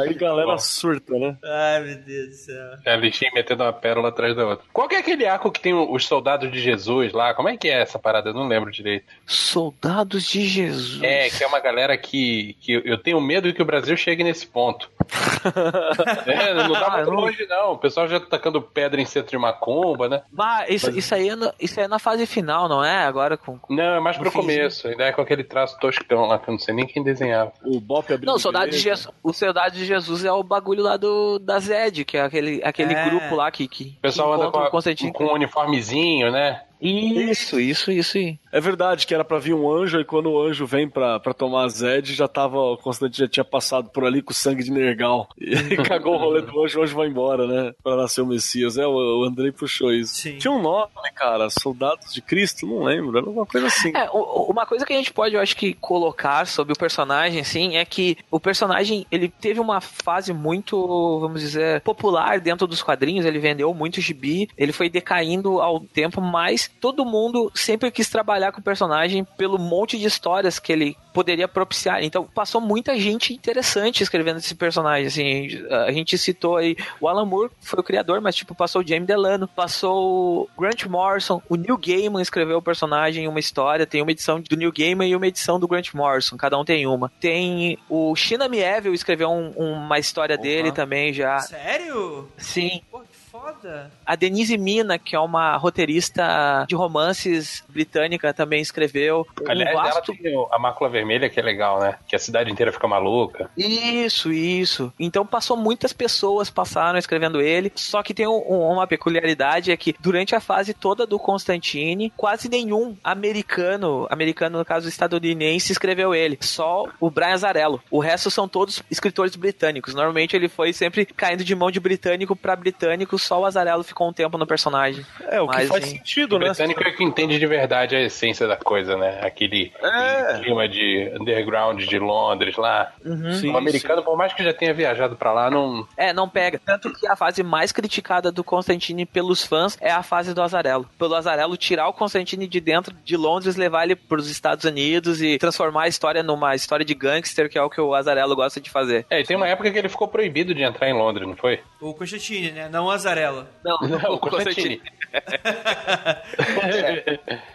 Aí 0.00 0.14
galera 0.14 0.58
surta, 0.58 1.14
né? 1.18 1.36
Ai, 1.44 1.80
meu 1.82 1.96
Deus 1.98 2.28
do 2.28 2.34
céu. 2.34 2.70
É 2.84 2.92
a 2.94 2.96
lixinha 2.96 3.30
metendo 3.34 3.62
uma 3.64 3.72
pérola 3.72 4.08
atrás 4.08 4.34
da 4.36 4.46
outra. 4.46 4.64
Qual 4.72 4.88
que 4.88 4.94
é 4.94 4.98
aquele 4.98 5.26
arco 5.26 5.50
que 5.50 5.60
tem 5.60 5.74
os 5.74 6.06
soldados 6.06 6.50
de 6.50 6.60
Jesus 6.60 7.12
lá? 7.12 7.34
Como 7.34 7.48
é 7.48 7.56
que 7.56 7.68
é 7.68 7.80
essa 7.82 7.98
parada? 7.98 8.30
Eu 8.30 8.34
não 8.34 8.48
lembro 8.48 8.70
direito. 8.70 9.04
Soldados 9.26 10.24
de 10.26 10.46
Jesus. 10.46 11.02
É, 11.02 11.28
que 11.30 11.42
é 11.42 11.46
uma 11.46 11.60
galera 11.60 11.96
que, 11.96 12.56
que 12.60 12.80
eu 12.84 12.98
tenho 12.98 13.20
medo 13.20 13.48
de 13.48 13.54
que 13.54 13.62
o 13.62 13.66
Brasil 13.66 13.96
chegue 13.96 14.24
nesse 14.24 14.46
ponto. 14.46 14.90
é, 16.26 16.54
não 16.54 16.74
Ah, 16.74 16.96
muito 16.96 17.10
não- 17.10 17.20
longe, 17.20 17.46
não. 17.46 17.72
O 17.72 17.78
pessoal 17.78 18.08
já 18.08 18.18
tá 18.20 18.26
tacando 18.26 18.60
pedra 18.62 19.00
em 19.00 19.04
centro 19.04 19.30
de 19.30 19.38
macumba, 19.38 20.08
né? 20.08 20.22
Mas 20.32 20.68
isso, 20.70 20.90
isso, 20.90 21.14
aí 21.14 21.28
é 21.28 21.36
na, 21.36 21.52
isso 21.60 21.78
aí 21.78 21.84
é 21.86 21.88
na 21.88 21.98
fase 21.98 22.26
final, 22.26 22.68
não 22.68 22.84
é? 22.84 23.04
Agora 23.04 23.36
com. 23.36 23.58
Não, 23.68 23.94
é 23.96 24.00
mais 24.00 24.16
pro 24.16 24.30
começo. 24.32 24.88
Ainda 24.88 25.04
é 25.04 25.12
com 25.12 25.20
aquele 25.20 25.44
traço 25.44 25.78
toscão 25.78 26.26
lá, 26.26 26.38
que 26.38 26.48
eu 26.48 26.52
não 26.52 26.58
sei 26.58 26.74
nem 26.74 26.86
quem 26.86 27.02
desenhava. 27.02 27.52
O 27.64 27.80
Bop 27.80 28.12
abriu 28.12 28.26
Não, 28.26 28.36
o 28.36 28.38
Soldado 28.38 28.70
de 28.70 28.78
Jesus, 28.78 29.08
o 29.22 29.32
Soldado 29.32 29.74
de 29.74 29.81
Jesus 29.84 30.24
é 30.24 30.32
o 30.32 30.42
bagulho 30.42 30.82
lá 30.82 30.96
do 30.96 31.38
da 31.38 31.58
Zed, 31.58 32.04
que 32.04 32.16
é 32.16 32.22
aquele, 32.22 32.60
aquele 32.64 32.94
É. 32.94 33.08
grupo 33.08 33.34
lá 33.36 33.50
que, 33.50 33.66
que, 33.68 33.94
O 33.98 34.02
pessoal 34.02 34.34
que 34.36 34.40
anda 34.42 34.50
com, 34.50 34.58
a- 34.58 34.68
o 34.68 34.70
Constantino. 34.70 35.12
com 35.12 35.24
um 35.24 35.32
uniformezinho, 35.34 36.30
né? 36.30 36.62
Isso, 36.82 37.60
isso, 37.60 37.92
isso 37.92 38.18
aí. 38.18 38.38
É 38.50 38.60
verdade 38.60 39.06
que 39.06 39.14
era 39.14 39.24
pra 39.24 39.38
vir 39.38 39.54
um 39.54 39.70
anjo, 39.70 40.00
e 40.00 40.04
quando 40.04 40.30
o 40.30 40.40
anjo 40.40 40.66
vem 40.66 40.88
pra, 40.88 41.20
pra 41.20 41.32
tomar 41.32 41.64
a 41.64 41.68
Zed, 41.68 42.12
já 42.12 42.26
tava. 42.26 42.58
O 42.58 42.76
Constantino 42.76 43.26
já 43.26 43.30
tinha 43.30 43.44
passado 43.44 43.88
por 43.90 44.04
ali 44.04 44.20
com 44.20 44.32
sangue 44.32 44.64
de 44.64 44.72
Nergal. 44.72 45.28
E 45.38 45.76
cagou 45.86 46.14
o 46.14 46.18
rolê 46.18 46.42
do 46.42 46.62
anjo, 46.62 46.80
o 46.80 46.82
anjo 46.82 46.96
vai 46.96 47.06
embora, 47.06 47.46
né? 47.46 47.72
Pra 47.82 47.96
nascer 47.96 48.20
o 48.20 48.26
Messias. 48.26 48.76
É, 48.76 48.86
o, 48.86 49.24
Andrei 49.24 49.52
puxou 49.52 49.92
isso. 49.92 50.14
Sim. 50.14 50.38
Tinha 50.38 50.52
um 50.52 50.60
nome, 50.60 50.90
cara, 51.14 51.48
Soldados 51.50 52.12
de 52.12 52.20
Cristo, 52.20 52.66
não 52.66 52.82
lembro, 52.82 53.16
era 53.16 53.30
uma 53.30 53.46
coisa 53.46 53.68
assim. 53.68 53.92
É, 53.94 54.10
uma 54.10 54.66
coisa 54.66 54.84
que 54.84 54.92
a 54.92 54.96
gente 54.96 55.12
pode, 55.12 55.34
eu 55.36 55.40
acho 55.40 55.56
que, 55.56 55.74
colocar 55.74 56.46
sobre 56.46 56.72
o 56.72 56.78
personagem, 56.78 57.40
assim, 57.40 57.76
é 57.76 57.84
que 57.84 58.16
o 58.30 58.40
personagem, 58.40 59.06
ele 59.10 59.28
teve 59.28 59.60
uma 59.60 59.80
fase 59.80 60.32
muito, 60.32 61.20
vamos 61.20 61.40
dizer, 61.40 61.80
popular 61.82 62.40
dentro 62.40 62.66
dos 62.66 62.82
quadrinhos, 62.82 63.24
ele 63.24 63.38
vendeu 63.38 63.72
muito 63.72 64.00
gibi, 64.00 64.48
ele 64.58 64.72
foi 64.72 64.88
decaindo 64.88 65.60
ao 65.60 65.80
tempo, 65.80 66.20
mas 66.20 66.71
todo 66.80 67.04
mundo 67.04 67.50
sempre 67.54 67.90
quis 67.90 68.08
trabalhar 68.08 68.52
com 68.52 68.60
o 68.60 68.62
personagem 68.62 69.24
pelo 69.36 69.58
monte 69.58 69.98
de 69.98 70.06
histórias 70.06 70.58
que 70.58 70.72
ele 70.72 70.96
poderia 71.12 71.46
propiciar. 71.46 72.02
Então, 72.02 72.24
passou 72.24 72.60
muita 72.60 72.98
gente 72.98 73.34
interessante 73.34 74.02
escrevendo 74.02 74.38
esse 74.38 74.54
personagem, 74.54 75.06
assim, 75.06 75.64
a 75.86 75.92
gente 75.92 76.16
citou 76.16 76.56
aí 76.56 76.74
o 77.00 77.06
Alan 77.06 77.26
Moore, 77.26 77.50
foi 77.60 77.78
o 77.78 77.82
criador, 77.82 78.20
mas, 78.20 78.34
tipo, 78.34 78.54
passou 78.54 78.80
o 78.82 78.86
James 78.86 79.06
Delano, 79.06 79.46
passou 79.46 80.48
o 80.56 80.60
Grant 80.60 80.86
Morrison, 80.86 81.42
o 81.48 81.56
Neil 81.56 81.76
Gaiman 81.76 82.22
escreveu 82.22 82.58
o 82.58 82.62
personagem, 82.62 83.28
uma 83.28 83.38
história, 83.40 83.86
tem 83.86 84.00
uma 84.00 84.10
edição 84.10 84.40
do 84.40 84.56
Neil 84.56 84.72
Gaiman 84.72 85.06
e 85.08 85.14
uma 85.14 85.26
edição 85.26 85.60
do 85.60 85.68
Grant 85.68 85.92
Morrison, 85.92 86.36
cada 86.36 86.58
um 86.58 86.64
tem 86.64 86.86
uma. 86.86 87.12
Tem 87.20 87.78
o 87.90 88.14
Shinami 88.16 88.58
Evil 88.60 88.94
escreveu 88.94 89.30
um- 89.30 89.50
uma 89.50 89.98
história 89.98 90.36
dele 90.38 90.72
também 90.72 91.12
já. 91.12 91.38
Sério? 91.40 92.28
Sim. 92.38 92.80
Pô, 92.90 93.02
foda. 93.42 93.90
A 94.06 94.14
Denise 94.16 94.56
Mina, 94.56 94.98
que 94.98 95.16
é 95.16 95.20
uma 95.20 95.56
roteirista 95.56 96.64
de 96.68 96.74
romances 96.74 97.64
britânica, 97.68 98.32
também 98.32 98.60
escreveu. 98.60 99.26
Um 99.46 99.50
Aliás, 99.50 99.70
ela 99.72 99.82
vasto- 99.82 100.14
tem 100.16 100.36
o- 100.36 100.48
a 100.52 100.58
mácula 100.58 100.88
vermelha, 100.90 101.28
que 101.28 101.40
é 101.40 101.42
legal, 101.42 101.80
né? 101.80 101.96
Que 102.06 102.14
a 102.14 102.18
cidade 102.18 102.50
inteira 102.50 102.72
fica 102.72 102.86
maluca. 102.86 103.50
Isso, 103.56 104.32
isso. 104.32 104.92
Então 104.98 105.26
passou 105.26 105.56
muitas 105.56 105.92
pessoas 105.92 106.50
passaram 106.50 106.98
escrevendo 106.98 107.40
ele. 107.40 107.72
Só 107.74 108.02
que 108.02 108.14
tem 108.14 108.26
um- 108.26 108.44
um- 108.48 108.72
uma 108.72 108.86
peculiaridade 108.86 109.70
é 109.72 109.76
que 109.76 109.94
durante 110.00 110.34
a 110.34 110.40
fase 110.40 110.72
toda 110.74 111.06
do 111.06 111.18
Constantine, 111.18 112.12
quase 112.16 112.48
nenhum 112.48 112.96
americano, 113.02 114.06
americano 114.10 114.58
no 114.58 114.64
caso 114.64 114.88
estadunidense, 114.88 115.72
escreveu 115.72 116.14
ele. 116.14 116.38
Só 116.40 116.84
o 117.00 117.10
Brian 117.10 117.34
Azarello. 117.34 117.82
O 117.90 117.98
resto 118.00 118.30
são 118.30 118.46
todos 118.48 118.82
escritores 118.90 119.34
britânicos. 119.36 119.94
Normalmente 119.94 120.36
ele 120.36 120.48
foi 120.48 120.72
sempre 120.72 121.04
caindo 121.06 121.44
de 121.44 121.54
mão 121.54 121.70
de 121.70 121.80
britânico 121.80 122.36
pra 122.36 122.54
britânico. 122.56 123.18
Só 123.32 123.40
o 123.40 123.46
Azarello 123.46 123.82
ficou 123.82 124.06
um 124.10 124.12
tempo 124.12 124.36
no 124.36 124.46
personagem. 124.46 125.06
É, 125.26 125.40
o 125.40 125.48
que 125.48 125.56
Mas, 125.56 125.68
faz 125.70 125.84
sim. 125.86 125.96
sentido, 125.96 126.36
O 126.36 126.38
né? 126.38 126.48
britânico 126.48 126.86
é 126.86 126.90
que 126.90 127.02
entende 127.02 127.38
de 127.38 127.46
verdade 127.46 127.96
a 127.96 128.00
essência 128.02 128.46
da 128.46 128.58
coisa, 128.58 128.94
né? 128.94 129.20
Aquele, 129.22 129.72
É. 129.82 130.38
clima 130.40 130.68
de 130.68 131.10
underground 131.18 131.80
de 131.82 131.98
Londres 131.98 132.56
lá. 132.58 132.92
Sim, 133.40 133.50
o 133.52 133.56
americano, 133.56 134.02
por 134.02 134.18
mais 134.18 134.34
que 134.34 134.44
já 134.44 134.52
tenha 134.52 134.74
viajado 134.74 135.16
pra 135.16 135.32
lá, 135.32 135.50
não. 135.50 135.88
É, 135.96 136.12
não 136.12 136.28
pega. 136.28 136.60
Tanto 136.62 136.92
que 136.92 137.06
a 137.06 137.16
fase 137.16 137.42
mais 137.42 137.72
criticada 137.72 138.30
do 138.30 138.44
Constantine 138.44 139.06
pelos 139.06 139.42
fãs 139.42 139.78
é 139.80 139.90
a 139.90 140.02
fase 140.02 140.34
do 140.34 140.42
Azarello. 140.42 140.86
Pelo 140.98 141.14
Azarello 141.14 141.56
tirar 141.56 141.88
o 141.88 141.92
Constantine 141.94 142.46
de 142.46 142.60
dentro 142.60 142.94
de 143.02 143.16
Londres, 143.16 143.56
levar 143.56 143.84
ele 143.84 143.96
pros 143.96 144.28
Estados 144.28 144.66
Unidos 144.66 145.22
e 145.22 145.38
transformar 145.38 145.84
a 145.84 145.88
história 145.88 146.22
numa 146.22 146.54
história 146.54 146.84
de 146.84 146.92
gangster, 146.94 147.48
que 147.48 147.56
é 147.56 147.62
o 147.62 147.70
que 147.70 147.80
o 147.80 147.94
Azarello 147.94 148.36
gosta 148.36 148.60
de 148.60 148.68
fazer. 148.68 149.06
É, 149.08 149.20
e 149.22 149.24
tem 149.24 149.38
uma 149.38 149.48
época 149.48 149.70
que 149.70 149.78
ele 149.78 149.88
ficou 149.88 150.06
proibido 150.06 150.54
de 150.54 150.62
entrar 150.62 150.86
em 150.90 150.92
Londres, 150.92 151.26
não 151.26 151.34
foi? 151.34 151.60
O 151.80 151.94
Constantine, 151.94 152.50
né? 152.50 152.68
Não 152.70 152.84
o 152.84 152.90
Azarello. 153.22 153.46
Não, 153.64 153.78
Não, 153.88 154.14
o 154.14 154.18
Constantine. 154.18 154.80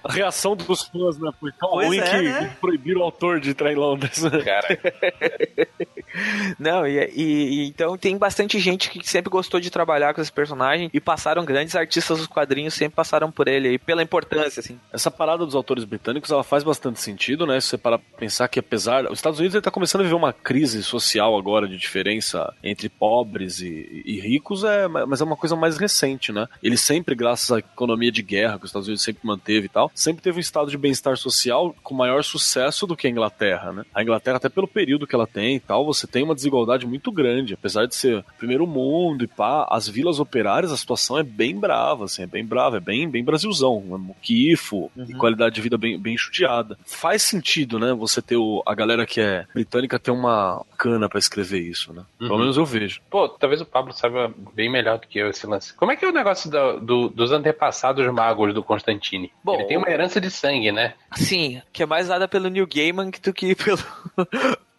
A 0.04 0.12
reação 0.12 0.56
dos 0.56 0.84
fãs, 0.84 1.18
né? 1.20 1.32
Foi 1.40 1.52
tão 1.54 1.70
Pois 1.70 1.88
ruim 1.88 1.98
é, 2.00 2.04
que 2.10 2.22
né? 2.24 2.56
proibiram 2.62 3.02
o 3.02 3.04
autor 3.04 3.40
de 3.40 3.50
entrar 3.52 3.72
em 3.72 3.76
Londres. 3.76 4.22
Cara, 4.46 4.68
Não, 6.58 6.88
e, 6.88 6.98
e- 7.16 7.50
e 7.64 7.68
então 7.68 7.98
tem 7.98 8.18
bastante 8.18 8.60
gente 8.60 8.90
que 8.90 9.08
sempre 9.08 9.30
gostou 9.30 9.60
de 9.60 9.70
trabalhar 9.70 10.14
com 10.14 10.22
esse 10.22 10.32
personagem 10.32 10.90
e 10.94 11.00
passaram 11.00 11.44
grandes 11.46 11.76
artistas 11.76 12.18
dos 12.20 12.28
quadrinhos, 12.28 12.74
sempre 12.74 12.96
passaram 12.96 13.32
por 13.32 13.48
ele 13.48 13.68
aí, 13.70 13.78
pela 13.78 14.02
importância, 14.02 14.60
assim. 14.60 14.80
Essa 14.92 15.12
parada 15.12 15.46
dos 15.46 15.54
autores 15.56 15.84
britânicos, 15.84 16.32
ela 16.32 16.44
faz 16.44 16.64
bastante 16.64 17.00
sentido, 17.02 17.46
né? 17.46 17.60
Se 17.60 17.68
você 17.70 17.78
parar 17.78 17.98
pra 18.00 18.18
pensar 18.18 18.48
que 18.48 18.60
apesar... 18.60 19.06
Os 19.06 19.20
Estados 19.20 19.40
Unidos 19.40 19.56
ele 19.56 19.62
tá 19.62 19.70
começando 19.72 20.02
a 20.02 20.04
viver 20.06 20.16
uma 20.16 20.34
crise 20.34 20.82
social 20.84 21.38
agora 21.38 21.68
de 21.68 21.78
diferença 21.78 22.54
entre 22.64 22.88
pobres 22.90 23.60
e, 23.60 24.04
e 24.06 24.20
ricos, 24.20 24.64
é, 24.64 24.88
mas 24.88 25.22
é 25.22 25.24
uma 25.24 25.36
coisa 25.38 25.56
mais 25.58 25.78
recente, 25.78 26.32
né? 26.32 26.48
Ele 26.62 26.78
sempre, 26.78 27.16
graças 27.16 27.52
à 27.52 27.60
economia 27.60 28.12
de 28.12 28.22
guerra 28.22 28.58
que 28.58 28.66
os 28.66 28.70
Estados 28.70 28.88
Unidos 28.88 29.04
sempre 29.04 29.26
manteve 29.26 29.66
e 29.66 29.70
tal, 29.70 29.92
sempre 29.94 30.22
teve 30.24 30.38
um 30.38 30.42
estado 30.42 30.70
de 30.72 30.78
bem-estar 30.78 31.18
social 31.18 31.76
com 31.84 31.94
maior 31.96 32.24
sucesso 32.24 32.86
do 32.88 32.96
que 32.96 33.08
a 33.08 33.10
Inglaterra, 33.10 33.72
né? 33.72 33.84
A 33.94 34.02
Inglaterra, 34.04 34.38
até 34.38 34.50
pelo 34.50 34.68
período 34.68 35.08
que 35.08 35.16
ela 35.16 35.28
tem 35.28 35.56
e 35.56 35.60
tal, 35.60 35.86
você 35.86 36.06
tem 36.08 36.24
uma 36.24 36.36
desigualdade 36.36 36.86
muito 36.86 37.12
grande. 37.12 37.54
Apesar 37.54 37.86
de 37.88 37.96
ser 37.96 38.24
primeiro 38.38 38.66
mundo 38.68 39.24
e 39.24 39.28
pá, 39.28 39.68
as 39.70 39.88
vilas 39.88 40.20
operárias, 40.20 40.72
a 40.72 40.78
situação 40.78 41.18
é 41.18 41.24
bem 41.24 41.58
brava, 41.60 42.06
assim, 42.06 42.24
é 42.24 42.28
bem 42.28 42.46
brava, 42.46 42.78
é 42.78 42.80
bem, 42.80 43.10
bem 43.10 43.24
Brasilzão. 43.24 43.84
É 43.92 43.98
muquifo 43.98 44.92
e 45.08 45.14
qualidade 45.14 45.56
de 45.56 45.62
vida 45.62 45.78
bem, 45.78 46.00
bem 46.00 46.18
judiada. 46.18 46.78
Faz 46.86 47.22
sentido, 47.22 47.80
né? 47.80 47.94
Você 47.94 48.22
ter 48.22 48.36
o, 48.38 48.62
a 48.66 48.76
galera 48.76 49.06
que 49.06 49.20
é 49.22 49.46
britânica 49.54 49.98
ter 50.00 50.12
uma 50.12 50.64
cana 50.78 51.08
pra 51.10 51.20
escrever 51.20 51.60
isso, 51.62 51.94
né? 51.94 52.04
Pelo 52.20 52.34
Uhum. 52.34 52.40
menos 52.40 52.58
eu 52.58 52.66
vejo. 52.66 53.02
pô, 53.10 53.28
talvez 53.30 53.62
o 53.62 53.66
Pablo 53.66 53.94
saiba 53.94 54.32
bem 54.54 54.70
melhor 54.70 55.00
do 55.00 55.08
que 55.08 55.18
eu 55.20 55.30
esse 55.30 55.47
lance. 55.48 55.74
Como 55.74 55.92
é 55.92 55.96
que 55.96 56.06
é 56.06 56.10
o 56.10 56.14
negócio 56.14 56.50
do- 56.50 56.80
do- 56.80 57.10
dos 57.10 57.32
antepassados 57.32 58.06
magos 58.14 58.54
do 58.54 58.64
Constantine? 58.64 59.32
Bom, 59.44 59.56
ele 59.56 59.66
tem 59.66 59.78
uma 59.78 59.90
herança 59.90 60.20
de 60.22 60.30
sangue, 60.30 60.72
né? 60.72 60.94
Sim, 61.16 61.62
que 61.74 61.84
é 61.84 61.86
mais 61.86 62.08
dada 62.08 62.28
pelo 62.28 62.50
Neil 62.50 62.68
Gaiman 62.68 63.10
do 63.24 63.34
que 63.34 63.56
pelo. 63.56 63.80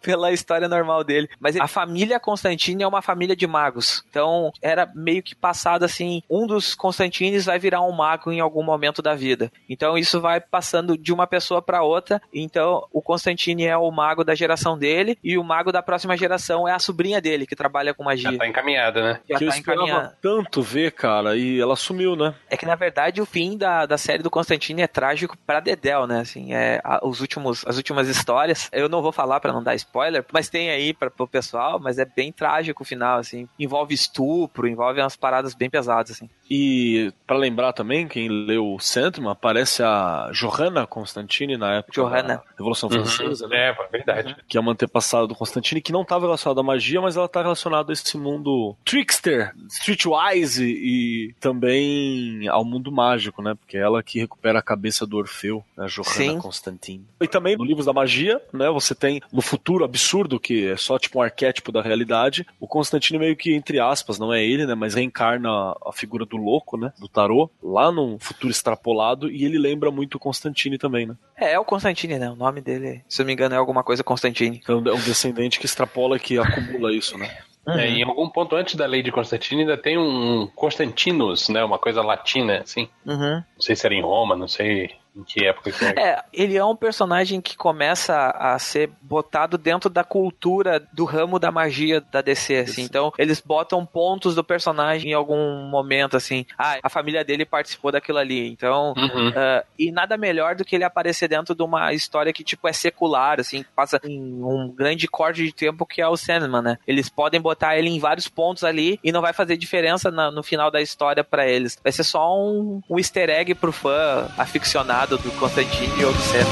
Pela 0.01 0.31
história 0.31 0.67
normal 0.67 1.03
dele. 1.03 1.29
Mas 1.39 1.55
a 1.57 1.67
família 1.67 2.19
Constantine 2.19 2.83
é 2.83 2.87
uma 2.87 3.01
família 3.01 3.35
de 3.35 3.45
magos. 3.47 4.03
Então, 4.09 4.51
era 4.61 4.89
meio 4.95 5.21
que 5.23 5.35
passado 5.35 5.83
assim: 5.83 6.21
um 6.29 6.45
dos 6.47 6.75
Constantines 6.75 7.45
vai 7.45 7.59
virar 7.59 7.81
um 7.81 7.91
mago 7.91 8.31
em 8.31 8.39
algum 8.39 8.63
momento 8.63 9.01
da 9.01 9.15
vida. 9.15 9.51
Então, 9.69 9.97
isso 9.97 10.19
vai 10.21 10.39
passando 10.39 10.97
de 10.97 11.11
uma 11.13 11.27
pessoa 11.27 11.61
para 11.61 11.83
outra. 11.83 12.21
Então, 12.33 12.85
o 12.91 13.01
Constantine 13.01 13.65
é 13.65 13.77
o 13.77 13.89
mago 13.91 14.23
da 14.23 14.35
geração 14.35 14.77
dele, 14.77 15.17
e 15.23 15.37
o 15.37 15.43
mago 15.43 15.71
da 15.71 15.81
próxima 15.81 16.15
geração 16.17 16.67
é 16.67 16.71
a 16.73 16.79
sobrinha 16.79 17.21
dele, 17.21 17.45
que 17.45 17.55
trabalha 17.55 17.93
com 17.93 18.03
magia. 18.03 18.31
Já 18.31 18.37
tá 18.37 18.47
encaminhada, 18.47 19.01
né? 19.03 19.19
Já 19.29 19.37
que 19.37 19.43
eu 19.45 19.49
tá 19.49 19.57
esperava 19.57 19.83
encaminhada. 19.85 20.17
tanto 20.21 20.61
ver, 20.61 20.91
cara, 20.91 21.35
e 21.35 21.59
ela 21.59 21.75
sumiu, 21.75 22.15
né? 22.15 22.33
É 22.49 22.57
que 22.57 22.65
na 22.65 22.75
verdade 22.75 23.21
o 23.21 23.25
fim 23.25 23.57
da, 23.57 23.85
da 23.85 23.97
série 23.97 24.23
do 24.23 24.29
Constantine 24.29 24.81
é 24.81 24.87
trágico 24.87 25.37
pra 25.45 25.59
Dedel, 25.59 26.07
né? 26.07 26.19
Assim, 26.21 26.53
é 26.53 26.79
a- 26.83 26.99
os 27.05 27.19
últimos, 27.21 27.65
as 27.67 27.77
últimas 27.77 28.07
histórias. 28.07 28.69
Eu 28.71 28.87
não 28.89 29.01
vou 29.01 29.11
falar 29.11 29.39
pra 29.39 29.51
não 29.53 29.63
dar 29.63 29.75
spoiler, 29.75 29.88
mas 30.31 30.49
tem 30.49 30.69
aí 30.69 30.93
para 30.93 31.09
pro 31.09 31.27
pessoal, 31.27 31.79
mas 31.79 31.97
é 31.97 32.05
bem 32.05 32.31
trágico 32.31 32.83
o 32.83 32.85
final, 32.85 33.19
assim. 33.19 33.47
Envolve 33.57 33.93
estupro, 33.93 34.67
envolve 34.67 34.99
umas 35.01 35.15
paradas 35.15 35.53
bem 35.53 35.69
pesadas, 35.69 36.11
assim. 36.11 36.29
E 36.49 37.13
pra 37.27 37.37
lembrar 37.37 37.73
também, 37.73 38.07
quem 38.07 38.27
leu 38.27 38.73
o 38.73 38.79
Sandman, 38.79 39.31
aparece 39.31 39.83
a 39.83 40.31
Johanna 40.33 40.87
Constantine 40.87 41.57
na 41.57 41.75
época 41.75 42.01
Johanna. 42.01 42.37
da 42.37 42.43
Revolução 42.57 42.89
Francesa, 42.89 43.47
né? 43.47 43.69
É, 43.69 43.87
verdade. 43.91 44.35
que 44.47 44.57
é 44.57 44.59
uma 44.59 44.71
antepassada 44.71 45.27
do 45.27 45.35
Constantine, 45.35 45.81
que 45.81 45.91
não 45.91 46.01
estava 46.01 46.25
relacionada 46.25 46.61
à 46.61 46.63
magia, 46.63 46.99
mas 47.01 47.15
ela 47.15 47.27
está 47.27 47.41
relacionada 47.41 47.91
a 47.91 47.93
esse 47.93 48.17
mundo 48.17 48.75
trickster, 48.83 49.53
streetwise 49.69 50.65
e, 50.65 51.35
também 51.39 52.47
ao 52.47 52.65
mundo 52.65 52.91
mágico, 52.91 53.43
né? 53.43 53.53
Porque 53.53 53.77
é 53.77 53.81
ela 53.81 54.01
que 54.01 54.19
recupera 54.19 54.57
a 54.57 54.63
cabeça 54.63 55.05
do 55.05 55.17
Orfeu, 55.17 55.63
né? 55.77 55.85
Johanna 55.87 56.13
Sim. 56.13 56.39
Constantine. 56.39 57.05
E 57.21 57.27
também 57.27 57.55
no 57.55 57.63
Livros 57.63 57.85
da 57.85 57.93
Magia, 57.93 58.41
né? 58.51 58.69
Você 58.71 58.95
tem 58.95 59.21
no 59.31 59.41
futuro 59.41 59.83
absurdo, 59.83 60.39
que 60.39 60.69
é 60.69 60.77
só 60.77 60.97
tipo 60.97 61.19
um 61.19 61.21
arquétipo 61.21 61.71
da 61.71 61.81
realidade, 61.81 62.45
o 62.59 62.67
Constantine 62.67 63.19
meio 63.19 63.35
que, 63.35 63.53
entre 63.53 63.79
aspas, 63.79 64.17
não 64.17 64.33
é 64.33 64.43
ele, 64.43 64.65
né? 64.65 64.73
Mas 64.73 64.95
reencarna 64.95 65.75
a 65.85 65.91
figura 65.93 66.25
do 66.25 66.38
louco, 66.39 66.77
né? 66.77 66.91
Do 66.99 67.07
tarô, 67.07 67.49
lá 67.61 67.91
num 67.91 68.17
futuro 68.19 68.51
extrapolado, 68.51 69.29
e 69.29 69.45
ele 69.45 69.57
lembra 69.57 69.91
muito 69.91 70.15
o 70.15 70.19
Constantine 70.19 70.77
também, 70.77 71.05
né? 71.05 71.15
É, 71.37 71.53
é 71.53 71.59
o 71.59 71.65
Constantine, 71.65 72.17
né? 72.17 72.29
O 72.29 72.35
nome 72.35 72.61
dele, 72.61 73.03
se 73.07 73.21
eu 73.21 73.23
não 73.23 73.27
me 73.27 73.33
engano, 73.33 73.55
é 73.55 73.57
alguma 73.57 73.83
coisa 73.83 74.03
Constantine. 74.03 74.59
Então 74.63 74.83
é 74.85 74.93
um 74.93 75.01
descendente 75.01 75.59
que 75.59 75.65
extrapola 75.65 76.17
e 76.17 76.19
que 76.19 76.37
acumula 76.37 76.93
isso, 76.93 77.17
né? 77.17 77.29
É, 77.67 77.87
em 77.87 78.03
algum 78.03 78.27
ponto 78.29 78.55
antes 78.55 78.75
da 78.75 78.85
lei 78.85 79.03
de 79.03 79.11
Constantino 79.11 79.61
ainda 79.61 79.77
tem 79.77 79.97
um 79.97 80.47
Constantinus, 80.55 81.49
né? 81.49 81.63
Uma 81.63 81.77
coisa 81.77 82.01
latina, 82.01 82.59
assim. 82.59 82.89
Uhum. 83.05 83.35
Não 83.35 83.61
sei 83.61 83.75
se 83.75 83.85
era 83.85 83.93
em 83.93 84.01
Roma, 84.01 84.35
não 84.35 84.47
sei 84.47 84.89
em 85.15 85.23
que 85.23 85.45
época 85.45 85.71
que 85.71 85.83
era. 85.83 85.99
É, 86.01 86.23
ele 86.31 86.55
é 86.57 86.63
um 86.63 86.75
personagem 86.75 87.41
que 87.41 87.57
começa 87.57 88.29
a 88.31 88.57
ser 88.59 88.89
botado 89.01 89.57
dentro 89.57 89.89
da 89.89 90.03
cultura 90.03 90.79
do 90.93 91.03
ramo 91.05 91.39
da 91.39 91.51
magia 91.51 91.99
da 92.11 92.21
DC, 92.21 92.55
assim. 92.57 92.83
Então, 92.83 93.11
eles 93.17 93.41
botam 93.41 93.85
pontos 93.85 94.35
do 94.35 94.43
personagem 94.43 95.11
em 95.11 95.13
algum 95.13 95.67
momento, 95.69 96.15
assim. 96.15 96.45
Ah, 96.57 96.77
a 96.83 96.89
família 96.89 97.23
dele 97.23 97.45
participou 97.45 97.91
daquilo 97.91 98.17
ali. 98.19 98.47
Então, 98.49 98.93
Uhum. 98.95 99.31
ah, 99.35 99.63
e 99.77 99.91
nada 99.91 100.15
melhor 100.17 100.55
do 100.55 100.63
que 100.63 100.75
ele 100.75 100.83
aparecer 100.83 101.27
dentro 101.27 101.53
de 101.55 101.63
uma 101.63 101.91
história 101.93 102.31
que, 102.31 102.43
tipo, 102.43 102.67
é 102.67 102.73
secular, 102.73 103.39
assim, 103.39 103.63
que 103.63 103.69
passa 103.75 103.99
em 104.03 104.21
um 104.43 104.71
grande 104.73 105.07
corte 105.07 105.43
de 105.43 105.51
tempo 105.51 105.85
que 105.85 106.01
é 106.01 106.07
o 106.07 106.15
Sandman, 106.15 106.61
né? 106.61 106.77
Eles 106.87 107.09
podem 107.09 107.41
botar 107.41 107.77
ele 107.77 107.89
em 107.89 107.99
vários 107.99 108.27
pontos 108.27 108.63
ali 108.63 108.99
e 109.03 109.11
não 109.11 109.21
vai 109.21 109.33
fazer 109.33 109.57
diferença 109.57 110.09
na- 110.11 110.31
no 110.31 110.43
final 110.43 110.69
da 110.71 110.81
história 110.81 111.23
pra 111.23 111.47
eles. 111.47 111.77
Vai 111.83 111.91
ser 111.91 112.03
só 112.03 112.37
um, 112.37 112.81
um 112.89 112.97
easter 112.97 113.29
egg 113.29 113.53
pro 113.55 113.71
fã 113.71 114.29
aficionado 114.37 114.98
do 115.05 115.31
Constantine 115.39 116.03
ou 116.03 116.11
do 116.11 116.21
Sandman. 116.21 116.49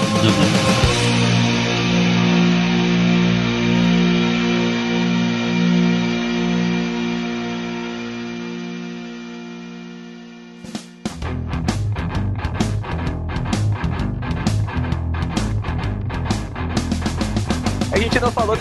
A 0.94 0.97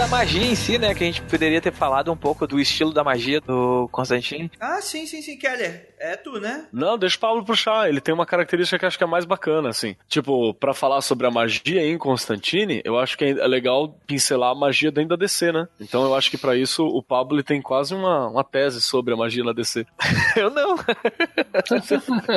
da 0.07 0.11
magia 0.19 0.47
em 0.47 0.55
si, 0.55 0.79
né? 0.79 0.95
Que 0.95 1.03
a 1.03 1.07
gente 1.07 1.21
poderia 1.23 1.61
ter 1.61 1.73
falado 1.73 2.13
um 2.13 2.17
pouco 2.17 2.47
do 2.47 2.61
estilo 2.61 2.93
da 2.93 3.03
magia 3.03 3.41
do 3.41 3.89
Constantine. 3.91 4.51
Ah, 4.61 4.81
sim, 4.81 5.05
sim, 5.05 5.21
sim, 5.21 5.37
Keller. 5.37 5.95
É 5.99 6.15
tu, 6.17 6.39
né? 6.39 6.67
Não, 6.73 6.97
deixa 6.97 7.17
o 7.17 7.21
Pablo 7.21 7.45
puxar. 7.45 7.89
Ele 7.89 8.01
tem 8.01 8.15
uma 8.15 8.25
característica 8.27 8.79
que 8.79 8.87
acho 8.87 8.97
que 8.99 9.03
é 9.03 9.07
mais 9.07 9.25
bacana, 9.25 9.69
assim. 9.71 9.97
Tipo, 10.09 10.55
pra 10.55 10.73
falar 10.73 11.01
sobre 11.01 11.27
a 11.27 11.31
magia 11.31 11.83
em 11.85 11.99
Constantine, 11.99 12.83
eu 12.85 12.99
acho 12.99 13.17
que 13.19 13.25
é 13.25 13.47
legal 13.49 13.99
pincelar 14.07 14.51
a 14.53 14.55
magia 14.55 14.93
dentro 14.93 15.11
da 15.11 15.17
DC, 15.17 15.51
né? 15.51 15.67
Então 15.81 16.05
eu 16.05 16.15
acho 16.15 16.31
que 16.31 16.39
pra 16.39 16.55
isso 16.55 16.87
o 16.87 17.03
Pablo 17.03 17.43
tem 17.43 17.61
quase 17.61 17.95
uma, 17.95 18.29
uma 18.29 18.45
tese 18.45 18.81
sobre 18.83 19.13
a 19.13 19.17
magia 19.17 19.43
na 19.43 19.53
DC. 19.53 19.87
Eu 20.37 20.51
não. 20.51 20.77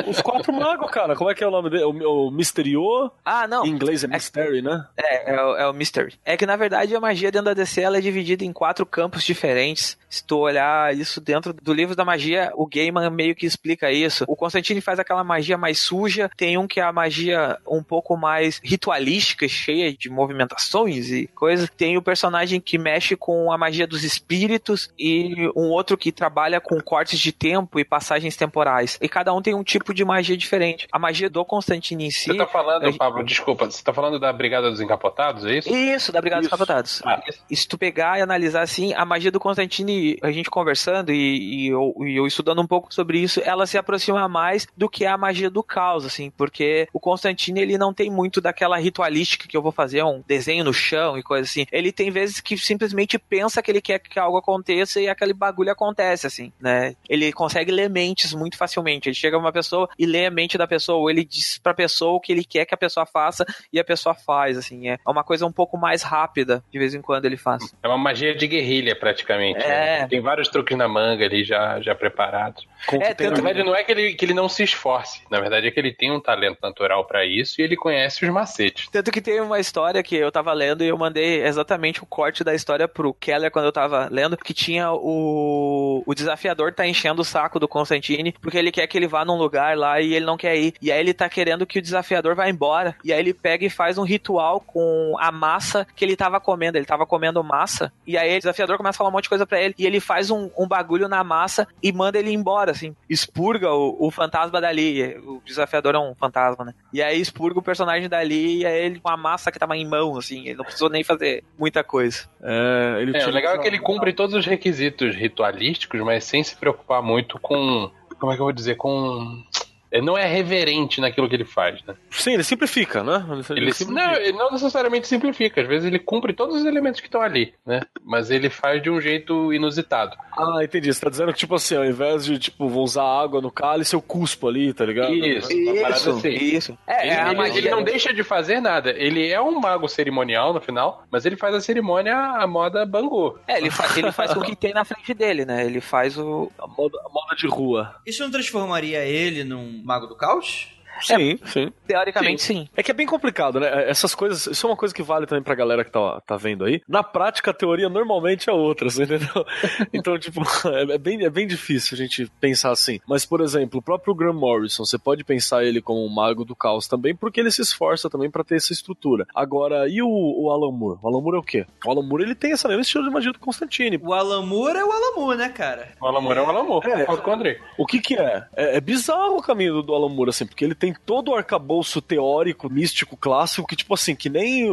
Os 0.08 0.20
quatro 0.22 0.52
magos, 0.52 0.90
cara. 0.90 1.14
Como 1.14 1.30
é 1.30 1.34
que 1.34 1.44
é 1.44 1.46
o 1.46 1.50
nome 1.50 1.68
dele? 1.70 1.84
O, 1.84 2.26
o 2.28 2.30
Mysterio. 2.30 3.10
Ah, 3.24 3.46
não. 3.46 3.64
Em 3.64 3.68
inglês 3.68 4.02
é 4.02 4.06
Mystery, 4.08 4.62
né? 4.62 4.86
É, 4.96 5.34
é, 5.34 5.44
o- 5.44 5.56
é 5.56 5.68
o 5.68 5.72
Mystery. 5.74 6.14
É 6.24 6.36
que 6.36 6.46
na 6.46 6.56
verdade 6.56 6.96
a 6.96 7.00
magia 7.00 7.30
dentro 7.30 7.46
da 7.46 7.54
DC 7.60 7.80
ela 7.80 7.98
é 7.98 8.00
dividida 8.00 8.44
em 8.44 8.52
quatro 8.52 8.84
campos 8.84 9.22
diferentes. 9.24 9.98
Se 10.08 10.24
tu 10.24 10.38
olhar 10.38 10.92
isso 10.96 11.20
dentro 11.20 11.52
do 11.52 11.72
livro 11.72 11.94
da 11.94 12.04
magia, 12.04 12.50
o 12.56 12.66
Gaiman 12.66 13.08
meio 13.10 13.34
que 13.34 13.46
explica 13.46 13.92
isso. 13.92 14.24
O 14.26 14.34
Constantine 14.34 14.80
faz 14.80 14.98
aquela 14.98 15.22
magia 15.22 15.56
mais 15.56 15.78
suja, 15.78 16.28
tem 16.36 16.58
um 16.58 16.66
que 16.66 16.80
é 16.80 16.82
a 16.82 16.92
magia 16.92 17.56
um 17.68 17.82
pouco 17.82 18.16
mais 18.16 18.60
ritualística, 18.64 19.46
cheia 19.46 19.92
de 19.94 20.10
movimentações 20.10 21.10
e 21.10 21.26
coisas. 21.28 21.70
Tem 21.76 21.96
o 21.96 22.02
personagem 22.02 22.60
que 22.60 22.76
mexe 22.78 23.14
com 23.16 23.52
a 23.52 23.58
magia 23.58 23.86
dos 23.86 24.02
espíritos 24.02 24.90
e 24.98 25.48
um 25.54 25.68
outro 25.70 25.96
que 25.96 26.10
trabalha 26.10 26.60
com 26.60 26.80
cortes 26.80 27.18
de 27.20 27.30
tempo 27.30 27.78
e 27.78 27.84
passagens 27.84 28.36
temporais. 28.36 28.98
E 29.00 29.08
cada 29.08 29.32
um 29.32 29.40
tem 29.40 29.54
um 29.54 29.62
tipo 29.62 29.94
de 29.94 30.04
magia 30.04 30.36
diferente. 30.36 30.88
A 30.90 30.98
magia 30.98 31.30
do 31.30 31.44
Constantine 31.44 32.06
em 32.06 32.10
si. 32.10 32.26
Você 32.32 32.36
tá 32.36 32.46
falando, 32.46 32.86
gente- 32.86 32.98
Pablo, 32.98 33.22
desculpa, 33.24 33.66
você 33.70 33.82
tá 33.82 33.92
falando 33.94 34.18
da 34.18 34.32
Brigada 34.32 34.70
dos 34.70 34.80
Encapotados, 34.80 35.44
é 35.44 35.58
isso? 35.58 35.74
Isso, 35.74 36.10
da 36.12 36.20
Brigada 36.20 36.40
dos 36.40 36.46
Isso. 36.48 36.56
Capotados. 36.56 37.02
Ah. 37.04 37.20
E 37.48 37.56
se 37.56 37.66
tu 37.66 37.78
pegar 37.78 38.18
e 38.18 38.22
analisar 38.22 38.62
assim, 38.62 38.92
a 38.94 39.04
magia 39.04 39.30
do 39.30 39.40
Constantine, 39.40 40.18
a 40.22 40.30
gente 40.30 40.50
conversando 40.50 41.12
e, 41.12 41.66
e 41.66 41.68
eu, 41.68 41.94
e 42.00 42.16
eu 42.16 42.26
estudando 42.26 42.60
um 42.60 42.66
pouco 42.66 42.92
sobre 42.92 43.18
isso, 43.18 43.40
ela 43.44 43.66
se 43.66 43.78
aproxima 43.78 44.28
mais 44.28 44.66
do 44.76 44.88
que 44.88 45.06
a 45.06 45.16
magia 45.16 45.50
do 45.50 45.62
caos, 45.62 46.04
assim, 46.04 46.30
porque 46.30 46.88
o 46.92 47.00
Constantine 47.00 47.60
ele 47.60 47.78
não 47.78 47.92
tem 47.92 48.10
muito 48.10 48.40
daquela 48.40 48.78
ritualística 48.78 49.48
que 49.48 49.56
eu 49.56 49.62
vou 49.62 49.72
fazer 49.72 50.02
um 50.02 50.22
desenho 50.26 50.64
no 50.64 50.72
chão 50.72 51.18
e 51.18 51.22
coisa 51.22 51.48
assim. 51.48 51.66
Ele 51.72 51.92
tem 51.92 52.10
vezes 52.10 52.40
que 52.40 52.56
simplesmente 52.56 53.18
pensa 53.18 53.62
que 53.62 53.70
ele 53.70 53.80
quer 53.80 53.98
que 53.98 54.18
algo 54.18 54.38
aconteça 54.38 55.00
e 55.00 55.08
aquele 55.08 55.32
bagulho 55.32 55.70
acontece, 55.70 56.26
assim, 56.26 56.52
né? 56.60 56.94
Ele 57.08 57.32
consegue 57.32 57.70
ler 57.70 57.88
mentes 57.88 58.34
muito 58.34 58.56
facilmente. 58.56 59.08
Ele 59.08 59.14
chega 59.14 59.38
uma 59.38 59.52
pessoa 59.52 59.88
e 59.98 60.06
lê 60.06 60.26
a 60.26 60.30
mente 60.30 60.58
da 60.58 60.66
pessoa, 60.66 60.98
ou 60.98 61.10
ele 61.10 61.24
diz 61.24 61.58
pra 61.58 61.74
pessoa 61.74 62.14
o 62.14 62.20
que 62.20 62.32
ele 62.32 62.44
quer 62.44 62.64
que 62.64 62.74
a 62.74 62.78
pessoa 62.78 63.06
faça 63.06 63.44
e 63.72 63.78
a 63.78 63.84
pessoa 63.84 64.14
faz, 64.14 64.56
assim. 64.56 64.88
É 64.88 64.98
uma 65.06 65.24
coisa 65.24 65.46
um 65.46 65.52
pouco 65.52 65.76
mais 65.76 66.02
rápida, 66.02 66.62
de 66.70 66.78
vez 66.78 66.94
em 66.94 67.00
quando 67.00 67.24
ele 67.30 67.36
faz. 67.36 67.74
É 67.82 67.88
uma 67.88 67.98
magia 67.98 68.34
de 68.34 68.46
guerrilha, 68.46 68.94
praticamente. 68.96 69.60
É. 69.62 70.00
né? 70.02 70.06
Tem 70.08 70.20
vários 70.20 70.48
truques 70.48 70.76
na 70.76 70.88
manga 70.88 71.24
ali 71.24 71.44
já, 71.44 71.80
já 71.80 71.94
preparados. 71.94 72.66
Com 72.86 72.96
É, 72.96 73.14
tem 73.14 73.26
Na 73.28 73.34
tanto- 73.34 73.42
verdade, 73.44 73.66
não 73.66 73.74
é 73.74 73.82
que 73.84 73.92
ele, 73.92 74.14
que 74.14 74.24
ele 74.24 74.34
não 74.34 74.48
se 74.48 74.62
esforce. 74.62 75.22
Na 75.30 75.40
verdade, 75.40 75.66
é 75.66 75.70
que 75.70 75.78
ele 75.80 75.92
tem 75.92 76.10
um 76.10 76.20
talento 76.20 76.58
natural 76.62 77.04
pra 77.06 77.24
isso 77.24 77.60
e 77.60 77.64
ele 77.64 77.76
conhece 77.76 78.24
os 78.24 78.30
macetes. 78.32 78.88
Tanto 78.90 79.10
que 79.10 79.20
tem 79.20 79.40
uma 79.40 79.58
história 79.60 80.02
que 80.02 80.16
eu 80.16 80.30
tava 80.32 80.52
lendo 80.52 80.82
e 80.84 80.88
eu 80.88 80.96
mandei 80.98 81.42
exatamente 81.44 82.02
o 82.02 82.06
corte 82.06 82.42
da 82.42 82.54
história 82.54 82.88
pro 82.88 83.12
Keller 83.14 83.50
quando 83.50 83.66
eu 83.66 83.72
tava 83.72 84.08
lendo, 84.10 84.36
que 84.36 84.52
tinha 84.54 84.90
o, 84.92 86.02
o 86.06 86.14
desafiador 86.14 86.72
tá 86.72 86.86
enchendo 86.86 87.22
o 87.22 87.24
saco 87.24 87.58
do 87.60 87.68
Constantine, 87.68 88.32
porque 88.40 88.56
ele 88.58 88.72
quer 88.72 88.86
que 88.86 88.96
ele 88.96 89.06
vá 89.06 89.24
num 89.24 89.36
lugar 89.36 89.76
lá 89.76 90.00
e 90.00 90.14
ele 90.14 90.24
não 90.24 90.36
quer 90.36 90.56
ir. 90.56 90.74
E 90.80 90.90
aí 90.90 90.98
ele 91.00 91.12
tá 91.14 91.28
querendo 91.28 91.66
que 91.66 91.78
o 91.78 91.82
desafiador 91.82 92.34
vá 92.34 92.48
embora. 92.48 92.94
E 93.04 93.12
aí 93.12 93.18
ele 93.18 93.34
pega 93.34 93.64
e 93.64 93.70
faz 93.70 93.98
um 93.98 94.04
ritual 94.04 94.60
com 94.60 95.14
a 95.18 95.30
massa 95.30 95.86
que 95.94 96.04
ele 96.04 96.16
tava 96.16 96.40
comendo. 96.40 96.78
Ele 96.78 96.86
tava 96.86 97.06
comendo 97.06 97.19
massa. 97.44 97.92
E 98.06 98.16
aí 98.16 98.36
o 98.36 98.38
desafiador 98.38 98.76
começa 98.76 98.96
a 98.96 98.98
falar 98.98 99.10
um 99.10 99.12
monte 99.12 99.24
de 99.24 99.28
coisa 99.28 99.46
pra 99.46 99.60
ele. 99.60 99.74
E 99.78 99.86
ele 99.86 100.00
faz 100.00 100.30
um, 100.30 100.50
um 100.56 100.66
bagulho 100.66 101.08
na 101.08 101.22
massa 101.22 101.66
e 101.82 101.92
manda 101.92 102.18
ele 102.18 102.32
embora, 102.32 102.70
assim. 102.70 102.94
Expurga 103.08 103.70
o, 103.72 103.96
o 103.98 104.10
fantasma 104.10 104.60
dali. 104.60 105.16
O 105.18 105.40
desafiador 105.44 105.94
é 105.94 105.98
um 105.98 106.14
fantasma, 106.14 106.64
né? 106.64 106.74
E 106.92 107.02
aí 107.02 107.20
expurga 107.20 107.58
o 107.58 107.62
personagem 107.62 108.08
dali 108.08 108.60
e 108.60 108.66
aí 108.66 108.84
ele 108.84 109.00
com 109.00 109.10
a 109.10 109.16
massa 109.16 109.50
que 109.50 109.58
tava 109.58 109.76
em 109.76 109.86
mão, 109.86 110.16
assim. 110.16 110.46
Ele 110.46 110.56
não 110.56 110.64
precisou 110.64 110.88
nem 110.88 111.04
fazer 111.04 111.44
muita 111.58 111.82
coisa. 111.84 112.28
É, 112.42 112.96
ele 113.00 113.16
É, 113.16 113.26
o 113.26 113.30
legal 113.30 113.54
é 113.54 113.58
que 113.58 113.66
ele 113.66 113.78
cumpre 113.78 114.12
todos 114.12 114.34
os 114.34 114.46
requisitos 114.46 115.14
ritualísticos, 115.14 116.00
mas 116.00 116.24
sem 116.24 116.42
se 116.42 116.56
preocupar 116.56 117.02
muito 117.02 117.38
com. 117.38 117.90
Como 118.18 118.32
é 118.32 118.36
que 118.36 118.42
eu 118.42 118.46
vou 118.46 118.52
dizer? 118.52 118.76
Com. 118.76 119.42
Ele 119.90 120.04
não 120.04 120.16
é 120.16 120.24
reverente 120.26 121.00
naquilo 121.00 121.28
que 121.28 121.34
ele 121.34 121.44
faz, 121.44 121.82
né? 121.86 121.94
Sim, 122.10 122.34
ele 122.34 122.44
simplifica, 122.44 123.02
né? 123.02 123.24
Ele, 123.56 123.72
não, 123.88 124.12
ele 124.14 124.32
não 124.32 124.50
necessariamente 124.50 125.06
simplifica, 125.08 125.60
às 125.62 125.66
vezes 125.68 125.86
ele 125.86 125.98
cumpre 125.98 126.32
todos 126.32 126.56
os 126.56 126.64
elementos 126.64 127.00
que 127.00 127.06
estão 127.08 127.20
ali, 127.20 127.52
né? 127.66 127.80
Mas 128.04 128.30
ele 128.30 128.48
faz 128.50 128.82
de 128.82 128.90
um 128.90 129.00
jeito 129.00 129.52
inusitado. 129.52 130.16
Ah, 130.36 130.62
entendi. 130.62 130.92
Você 130.92 131.00
tá 131.00 131.10
dizendo 131.10 131.32
que, 131.32 131.38
tipo 131.38 131.54
assim, 131.54 131.76
ao 131.76 131.84
invés 131.84 132.24
de, 132.24 132.38
tipo, 132.38 132.68
vou 132.68 132.84
usar 132.84 133.02
água 133.04 133.40
no 133.40 133.50
cálice, 133.50 133.94
eu 133.94 134.02
cuspo 134.02 134.48
ali, 134.48 134.72
tá 134.72 134.84
ligado? 134.84 135.12
Isso, 135.14 135.52
uma 135.52 135.74
parada 135.82 135.94
assim. 136.10 136.28
isso. 136.28 136.78
É, 136.86 137.02
Ele, 137.06 137.10
é 137.10 137.20
a 137.22 137.28
ele- 137.28 137.36
magia. 137.36 137.58
ele 137.58 137.70
não 137.70 137.82
deixa 137.82 138.12
de 138.14 138.22
fazer 138.22 138.60
nada. 138.60 138.90
Ele 138.90 139.28
é 139.30 139.40
um 139.40 139.60
mago 139.60 139.88
cerimonial 139.88 140.52
no 140.52 140.60
final, 140.60 141.04
mas 141.10 141.26
ele 141.26 141.36
faz 141.36 141.54
a 141.54 141.60
cerimônia 141.60 142.16
à 142.16 142.46
moda 142.46 142.86
Bangu. 142.86 143.38
É, 143.46 143.58
ele, 143.58 143.70
fa 143.70 143.86
ele 143.98 144.12
faz 144.12 144.32
com 144.32 144.40
o 144.40 144.44
que 144.44 144.54
tem 144.56 144.72
na 144.72 144.84
frente 144.84 145.12
dele, 145.14 145.44
né? 145.44 145.64
Ele 145.66 145.80
faz 145.80 146.16
o. 146.16 146.50
A 146.58 146.66
moda, 146.66 146.98
a 147.04 147.08
moda 147.08 147.34
de 147.36 147.46
rua. 147.46 147.94
Isso 148.06 148.22
não 148.22 148.30
transformaria 148.30 149.04
ele 149.04 149.44
num 149.44 149.79
mago 149.84 150.06
do 150.06 150.14
caos? 150.16 150.79
Sim, 151.02 151.38
sim. 151.46 151.72
Teoricamente, 151.86 152.42
sim. 152.42 152.68
É 152.76 152.82
que 152.82 152.90
é 152.90 152.94
bem 152.94 153.06
complicado, 153.06 153.58
né? 153.60 153.88
Essas 153.90 154.14
coisas, 154.14 154.46
isso 154.46 154.66
é 154.66 154.70
uma 154.70 154.76
coisa 154.76 154.94
que 154.94 155.02
vale 155.02 155.26
também 155.26 155.42
pra 155.42 155.54
galera 155.54 155.84
que 155.84 155.90
tá, 155.90 156.20
tá 156.26 156.36
vendo 156.36 156.64
aí. 156.64 156.80
Na 156.88 157.02
prática, 157.02 157.50
a 157.50 157.54
teoria 157.54 157.88
normalmente 157.88 158.48
é 158.48 158.52
outra, 158.52 158.88
você 158.88 159.02
entendeu? 159.04 159.44
Então, 159.92 160.18
tipo, 160.18 160.42
é, 160.68 160.94
é 160.94 160.98
bem, 160.98 161.24
é 161.24 161.30
bem 161.30 161.46
difícil 161.46 161.94
a 161.94 161.98
gente 161.98 162.30
pensar 162.40 162.70
assim. 162.70 163.00
Mas, 163.06 163.24
por 163.24 163.40
exemplo, 163.40 163.80
o 163.80 163.82
próprio 163.82 164.14
Graham 164.14 164.34
Morrison, 164.34 164.84
você 164.84 164.98
pode 164.98 165.24
pensar 165.24 165.64
ele 165.64 165.80
como 165.80 166.04
um 166.04 166.08
mago 166.08 166.44
do 166.44 166.54
caos 166.54 166.86
também, 166.88 167.14
porque 167.14 167.40
ele 167.40 167.50
se 167.50 167.62
esforça 167.62 168.08
também 168.10 168.30
pra 168.30 168.44
ter 168.44 168.56
essa 168.56 168.72
estrutura. 168.72 169.26
Agora, 169.34 169.88
e 169.88 170.02
o, 170.02 170.08
o 170.08 170.50
Alan 170.50 170.72
Moore? 170.72 170.98
O 171.02 171.08
Alan 171.08 171.20
Moore 171.20 171.36
é 171.36 171.40
o 171.40 171.42
quê? 171.42 171.66
O 171.84 171.90
Alan 171.90 172.02
Moore, 172.02 172.24
ele 172.24 172.34
tem 172.34 172.52
esse 172.52 172.66
mesmo 172.66 172.82
estilo 172.82 173.04
de 173.04 173.10
magia 173.10 173.32
do 173.32 173.38
Constantine. 173.38 173.98
O 174.02 174.12
Alamur 174.12 174.70
é 174.76 174.84
o 174.84 174.90
Alamur, 174.90 175.36
né, 175.36 175.48
cara? 175.48 175.88
O 176.00 176.06
Alamor 176.06 176.36
é 176.36 176.42
um 176.42 176.48
Alamor, 176.48 176.82
É. 176.86 177.00
concordo 177.00 177.22
com 177.22 177.30
o 177.30 177.34
André. 177.34 177.58
O 177.78 177.86
que 177.86 178.00
que 178.00 178.14
é? 178.16 178.44
é? 178.56 178.76
é 178.76 178.80
bizarro 178.80 179.36
o 179.38 179.42
caminho 179.42 179.74
do, 179.74 179.82
do 179.82 179.94
Alan 179.94 180.08
Moore, 180.08 180.30
assim, 180.30 180.46
porque 180.46 180.64
ele 180.64 180.74
tem 180.74 180.89
todo 180.92 181.30
o 181.30 181.34
arcabouço 181.34 182.00
teórico, 182.00 182.70
místico, 182.70 183.16
clássico, 183.16 183.66
que, 183.66 183.76
tipo 183.76 183.94
assim, 183.94 184.14
que 184.14 184.28
nem, 184.28 184.68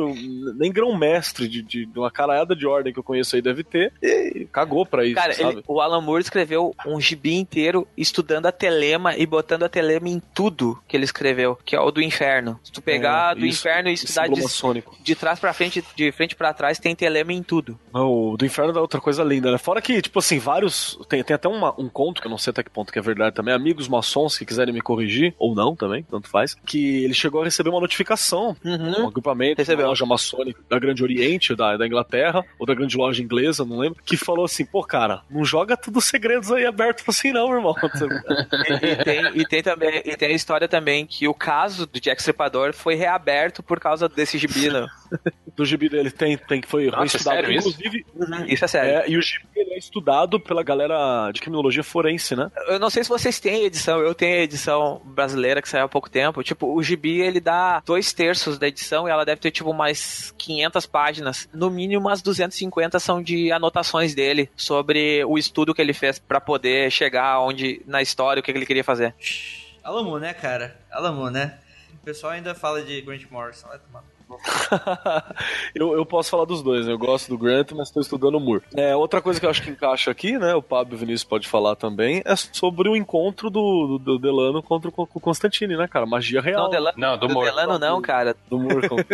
nem 0.55 0.71
grão-mestre 0.71 1.47
de, 1.47 1.61
de, 1.61 1.85
de 1.85 1.99
uma 1.99 2.11
caralhada 2.11 2.55
de 2.55 2.65
ordem 2.65 2.93
que 2.93 2.99
eu 2.99 3.03
conheço 3.03 3.35
aí 3.35 3.41
deve 3.41 3.63
ter, 3.63 3.93
e 4.01 4.47
cagou 4.51 4.85
pra 4.85 5.05
isso, 5.05 5.15
Cara, 5.15 5.33
sabe? 5.33 5.49
ele- 5.57 5.63
o 5.67 5.81
Alan 5.81 6.01
Moore 6.01 6.21
escreveu 6.23 6.75
um 6.85 6.99
gibi 6.99 7.35
inteiro 7.35 7.87
estudando 7.97 8.45
a 8.45 8.51
telema 8.51 9.15
e 9.15 9.25
botando 9.25 9.63
a 9.63 9.69
telema 9.69 10.07
em 10.09 10.21
tudo 10.33 10.79
que 10.87 10.95
ele 10.95 11.05
escreveu, 11.05 11.57
que 11.65 11.75
é 11.75 11.79
o 11.79 11.91
do 11.91 12.01
inferno. 12.01 12.59
Se 12.63 12.71
tu 12.71 12.81
pegar 12.81 13.35
É, 13.35 13.39
do 13.39 13.45
isso, 13.45 13.59
inferno 13.67 13.89
e 13.89 13.93
estudar 13.93 14.27
de, 14.27 14.41
de 15.03 15.15
trás 15.15 15.39
pra 15.39 15.53
frente, 15.53 15.83
de 15.95 16.11
frente 16.11 16.35
pra 16.35 16.53
trás, 16.53 16.79
tem 16.79 16.95
telema 16.95 17.33
em 17.33 17.43
tudo. 17.43 17.77
O 17.93 18.35
do 18.37 18.45
inferno 18.45 18.77
é 18.77 18.81
outra 18.81 18.99
coisa 19.01 19.23
linda, 19.23 19.51
né? 19.51 19.57
Fora 19.57 19.81
que, 19.81 20.01
tipo 20.01 20.19
assim, 20.19 20.39
vários. 20.39 20.97
Tem, 21.09 21.23
tem 21.23 21.33
até 21.35 21.47
uma- 21.47 21.73
um 21.79 21.89
conto, 21.89 22.21
que 22.21 22.27
eu 22.27 22.31
não 22.31 22.37
sei 22.37 22.51
até 22.51 22.63
que 22.63 22.69
ponto 22.69 22.91
que 22.91 22.99
é 22.99 23.01
verdade 23.01 23.35
também. 23.35 23.53
Amigos 23.53 23.87
maçons 23.87 24.37
que 24.37 24.45
quiserem 24.45 24.73
me 24.73 24.81
corrigir, 24.81 25.33
ou 25.37 25.53
não 25.55 25.75
também, 25.75 26.05
tanto 26.09 26.29
faz, 26.29 26.55
que 26.65 27.03
ele 27.03 27.13
chegou 27.13 27.41
a 27.41 27.45
receber 27.45 27.69
uma 27.69 27.79
notificação, 27.81 28.55
Uhum. 28.63 29.03
um 29.03 29.07
agrupamento, 29.07 29.57
Recebeu. 29.59 29.85
uma 29.85 29.89
loja 29.89 30.05
maçônica 30.05 30.59
da 30.69 30.79
Grande 30.79 31.03
Oriente, 31.03 31.55
da, 31.55 31.77
da 31.77 31.85
Inglaterra, 31.87 32.43
ou 32.59 32.65
da 32.65 32.73
grande 32.73 32.95
loja 32.97 33.21
inglesa, 33.21 33.65
não 33.65 33.77
lembro, 33.79 34.01
que 34.05 34.17
falou 34.17 34.45
assim, 34.45 34.65
pô, 34.65 34.83
cara, 34.83 35.21
não 35.29 35.43
joga 35.45 35.75
tudo 35.77 35.97
os 35.99 36.05
segredos 36.05 36.51
aí 36.51 36.65
aberto 36.65 37.03
assim 37.07 37.31
não, 37.31 37.53
irmão. 37.53 37.73
E, 38.67 38.85
e 38.91 38.95
tem, 39.03 39.25
e, 39.41 39.45
tem 39.47 39.63
também, 39.63 40.01
e 40.05 40.15
tem 40.15 40.29
a 40.29 40.35
história 40.35 40.67
também 40.67 41.05
que 41.05 41.27
o 41.27 41.33
caso 41.33 41.85
do 41.85 41.99
Jack 41.99 42.19
Stripador 42.21 42.73
foi 42.73 42.95
reaberto 42.95 43.61
por 43.63 43.79
causa 43.79 44.07
desse 44.09 44.37
gibi, 44.37 44.69
né? 44.69 44.85
Do 45.55 45.65
gibi 45.65 45.89
dele 45.89 46.11
tem, 46.11 46.37
tem 46.37 46.61
que 46.61 46.67
foi 46.67 46.85
Nossa, 46.91 47.17
estudado, 47.17 47.35
sério 47.37 47.51
isso? 47.51 47.69
inclusive, 47.69 48.05
Isso 48.47 48.65
é 48.65 48.67
sério. 48.67 48.91
é, 48.99 49.09
e 49.09 49.17
o 49.17 49.21
gibi 49.21 49.47
é 49.77 49.79
estudado 49.79 50.39
pela 50.39 50.63
galera 50.63 51.31
de 51.31 51.39
criminologia 51.39 51.83
forense, 51.83 52.35
né? 52.35 52.51
Eu 52.67 52.79
não 52.79 52.89
sei 52.89 53.03
se 53.03 53.09
vocês 53.09 53.39
têm 53.39 53.61
a 53.61 53.65
edição, 53.65 53.99
eu 53.99 54.13
tenho 54.15 54.39
a 54.39 54.43
edição 54.43 55.01
brasileira 55.05 55.61
que 55.61 55.69
saiu 55.69 55.85
há 55.85 55.87
pouco 55.89 56.09
tempo. 56.09 56.43
Tipo, 56.43 56.73
o 56.73 56.81
gibi 56.81 57.21
ele 57.21 57.39
dá 57.39 57.81
dois 57.85 58.11
terços 58.11 58.57
da 58.57 58.67
edição 58.67 59.07
e 59.07 59.11
ela 59.11 59.23
deve 59.23 59.39
ter 59.39 59.51
tipo 59.51 59.69
umas 59.69 60.33
500 60.37 60.85
páginas. 60.87 61.49
No 61.53 61.69
mínimo 61.69 62.07
umas 62.07 62.21
250 62.21 62.99
são 62.99 63.21
de 63.21 63.51
anotações 63.51 64.15
dele 64.15 64.49
sobre 64.55 65.23
o 65.25 65.37
estudo 65.37 65.73
que 65.73 65.81
ele 65.81 65.93
fez 65.93 66.17
pra 66.19 66.41
poder 66.41 66.91
chegar 66.91 67.39
onde 67.39 67.81
na 67.85 68.01
história 68.01 68.39
o 68.39 68.43
que 68.43 68.51
que 68.51 68.57
ele 68.57 68.65
queria 68.65 68.83
fazer. 68.83 69.13
Alamo, 69.83 70.17
né, 70.17 70.33
cara? 70.33 70.79
Alamo, 70.91 71.29
né? 71.29 71.59
O 72.01 72.05
pessoal 72.05 72.33
ainda 72.33 72.55
fala 72.55 72.81
de 72.81 73.01
Grant 73.01 73.23
Morrison. 73.29 73.67
Vai 73.67 73.79
tomar. 73.79 74.16
eu, 75.75 75.93
eu 75.93 76.05
posso 76.05 76.29
falar 76.29 76.45
dos 76.45 76.61
dois, 76.61 76.85
né? 76.85 76.93
Eu 76.93 76.97
gosto 76.97 77.29
do 77.29 77.37
Grant, 77.37 77.71
mas 77.71 77.87
estou 77.87 78.01
estudando 78.01 78.35
o 78.35 78.39
Moore. 78.39 78.63
É, 78.75 78.95
outra 78.95 79.21
coisa 79.21 79.39
que 79.39 79.45
eu 79.45 79.49
acho 79.49 79.61
que 79.63 79.69
encaixa 79.69 80.11
aqui, 80.11 80.37
né? 80.37 80.53
O 80.55 80.61
Pablo 80.61 80.93
e 80.93 80.95
o 80.95 80.99
Vinícius 80.99 81.23
pode 81.23 81.47
falar 81.47 81.75
também, 81.75 82.21
é 82.25 82.35
sobre 82.35 82.89
o 82.89 82.95
encontro 82.95 83.49
do, 83.49 83.97
do, 83.97 83.99
do 83.99 84.19
Delano 84.19 84.61
contra 84.61 84.89
o, 84.89 84.91
com 84.91 85.07
o 85.13 85.19
Constantine, 85.19 85.75
né, 85.77 85.87
cara? 85.87 86.05
Magia 86.05 86.41
real. 86.41 86.63
Não, 86.65 86.69
Delano, 86.69 86.97
Não, 86.97 87.17
do 87.17 87.27
do 87.27 87.33
Moore. 87.33 87.49
Delano 87.49 87.79
não, 87.79 88.01
cara. 88.01 88.35
Do 88.49 88.59
Moore. 88.59 88.89
com- 88.89 88.97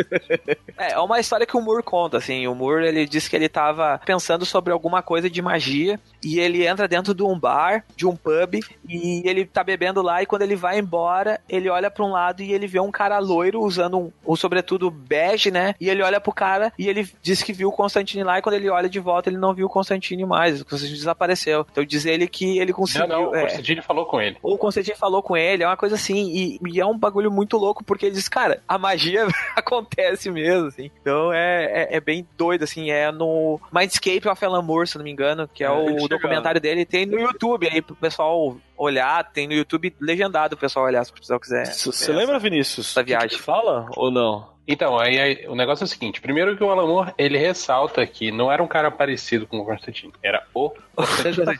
É, 0.78 0.94
é 0.94 1.00
uma 1.00 1.20
história 1.20 1.46
que 1.46 1.56
o 1.56 1.62
Moore 1.62 1.84
conta, 1.84 2.18
assim. 2.18 2.48
O 2.48 2.56
Moore, 2.56 2.86
ele 2.88 3.06
disse 3.06 3.30
que 3.30 3.36
ele 3.36 3.48
tava 3.48 4.00
pensando 4.06 4.46
sobre 4.46 4.74
alguma 4.74 5.02
coisa 5.02 5.30
de 5.30 5.42
magia 5.42 6.00
e 6.24 6.40
ele 6.40 6.66
entra 6.66 6.88
dentro 6.88 7.14
de 7.14 7.22
um 7.24 7.38
bar, 7.38 7.86
de 7.96 8.08
um 8.08 8.16
pub, 8.16 8.56
e 8.90 9.22
ele 9.26 9.46
tá 9.46 9.64
bebendo 9.64 10.02
lá 10.02 10.22
e 10.22 10.26
quando 10.26 10.42
ele 10.42 10.56
vai 10.56 10.80
embora, 10.80 11.40
ele 11.48 11.70
olha 11.70 11.92
pra 11.92 12.04
um 12.04 12.12
lado 12.12 12.42
e 12.42 12.52
ele 12.52 12.66
vê 12.68 12.80
um 12.80 12.92
cara 12.92 13.20
loiro 13.20 13.62
usando 13.62 13.98
um, 14.00 14.12
um 14.28 14.36
sobretudo 14.36 14.90
bege, 15.04 15.52
né? 15.52 15.76
E 15.80 15.90
ele 15.90 16.02
olha 16.02 16.20
pro 16.20 16.34
cara 16.34 16.72
e 16.78 16.88
ele 16.88 17.08
diz 17.22 17.42
que 17.44 17.54
viu 17.54 17.70
o 17.70 17.72
Constantine 17.72 18.24
lá 18.24 18.40
e 18.40 18.42
quando 18.42 18.56
ele 18.56 18.70
olha 18.70 18.90
de 18.90 19.00
volta, 19.00 19.30
ele 19.30 19.38
não 19.38 19.54
viu 19.54 19.68
o 19.68 19.70
Constantine 19.70 20.26
mais. 20.26 20.62
O 20.62 20.66
Constantine 20.66 20.98
desapareceu. 20.98 21.66
Então 21.72 21.84
diz 21.84 22.06
ele 22.06 22.28
que 22.28 22.58
ele 22.58 22.72
Não, 22.72 22.78
conseguiu... 22.78 23.08
não, 23.08 23.30
o 23.32 23.36
é, 23.36 23.44
Constantine 23.44 23.82
falou 23.82 24.06
com 24.06 24.22
ele. 24.22 24.38
o 24.42 24.58
Constantine 24.58 24.98
falou 24.98 25.22
com 25.22 25.36
ele, 25.38 25.64
é 25.64 25.68
uma 25.68 25.78
coisa 25.78 25.96
assim, 25.96 26.32
e, 26.32 26.60
e 26.68 26.80
é 26.80 26.86
um 26.86 26.98
bagulho 26.98 27.32
muito 27.32 27.58
louco, 27.58 27.84
porque 27.84 28.06
ele 28.06 28.16
diz, 28.16 28.28
cara, 28.30 28.62
a 28.68 28.78
magia 28.78 29.28
acontece 29.56 30.30
mesmo, 30.32 30.68
assim. 30.68 30.90
Então 31.02 31.32
é, 31.34 31.66
é, 31.66 31.98
é 31.98 32.00
bem 32.00 32.28
doido, 32.38 32.64
assim, 32.64 32.92
é 32.92 33.12
no 33.12 33.60
Mindscape 33.72 34.28
of 34.28 34.44
Alan 34.46 34.62
Moore, 34.62 34.88
se 34.88 34.98
não 34.98 35.04
me 35.04 35.12
engano, 35.12 35.48
que 35.48 35.64
é, 35.64 35.68
É, 35.68 35.72
o 35.72 36.08
documentário 36.08 36.60
dele, 36.62 36.86
tem 36.86 37.06
no 37.06 37.20
YouTube 37.20 37.68
aí 37.68 37.82
pro 37.82 37.96
pessoal 37.96 38.58
olhar, 38.78 39.32
tem 39.32 39.48
no 39.48 39.54
YouTube 39.54 39.94
legendado 40.00 40.56
pro 40.56 40.62
pessoal 40.68 40.86
olhar, 40.86 41.04
se 41.04 41.12
o 41.12 41.16
pessoal 41.16 41.40
quiser. 41.40 41.66
Você 41.66 42.12
lembra, 42.12 42.40
Vinícius? 42.40 42.92
Essa 42.92 43.04
viagem. 43.04 43.28
o 43.28 43.30
que 43.32 43.36
que 43.38 43.42
fala 43.42 43.88
ou 43.96 44.12
não? 44.12 44.52
Então, 44.66 44.98
aí, 44.98 45.20
aí, 45.20 45.48
o 45.48 45.56
negócio 45.56 45.84
é 45.84 45.86
o 45.86 45.88
seguinte: 45.88 46.22
primeiro 46.22 46.56
que 46.56 46.64
o 46.64 46.70
Alan 46.70 46.88
Moore, 46.88 47.14
ele 47.18 47.38
ressalta 47.38 48.06
que 48.08 48.32
não 48.32 48.52
era 48.52 48.64
um 48.64 48.68
cara 48.68 48.90
parecido 48.90 49.46
com 49.46 49.60
o 49.60 49.66
Constantine, 49.66 50.14
era 50.24 50.44
o 50.54 50.70
Constantine. 50.96 51.60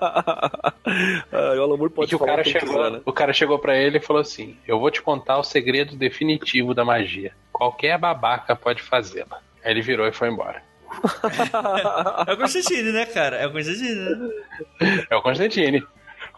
ah, 0.00 0.72
o 1.32 1.62
Alan 1.62 1.76
Moore 1.76 1.92
e 1.92 1.94
pode 1.94 2.08
que 2.08 2.16
o 2.16 2.18
falar 2.18 2.30
cara, 2.32 2.44
chegou, 2.44 2.76
quiser, 2.76 2.90
né? 2.90 3.00
o 3.04 3.12
cara 3.12 3.32
chegou 3.32 3.58
pra 3.58 3.76
ele 3.76 3.98
e 3.98 4.00
falou 4.00 4.20
assim: 4.20 4.56
Eu 4.66 4.80
vou 4.80 4.90
te 4.90 5.00
contar 5.00 5.38
o 5.38 5.44
segredo 5.44 5.94
definitivo 5.94 6.74
da 6.74 6.84
magia. 6.84 7.32
Qualquer 7.52 7.96
babaca 7.98 8.56
pode 8.56 8.82
fazê-la. 8.82 9.38
Aí 9.62 9.70
ele 9.70 9.82
virou 9.82 10.06
e 10.06 10.12
foi 10.12 10.28
embora. 10.28 10.62
É 12.26 12.32
o 12.32 12.36
Constantine, 12.36 12.90
né, 12.90 13.06
cara? 13.06 13.36
É 13.36 13.46
o 13.46 13.52
Constantine, 13.52 13.94
né? 13.94 14.30
É 15.08 15.16
o 15.16 15.22
Constantine. 15.22 15.84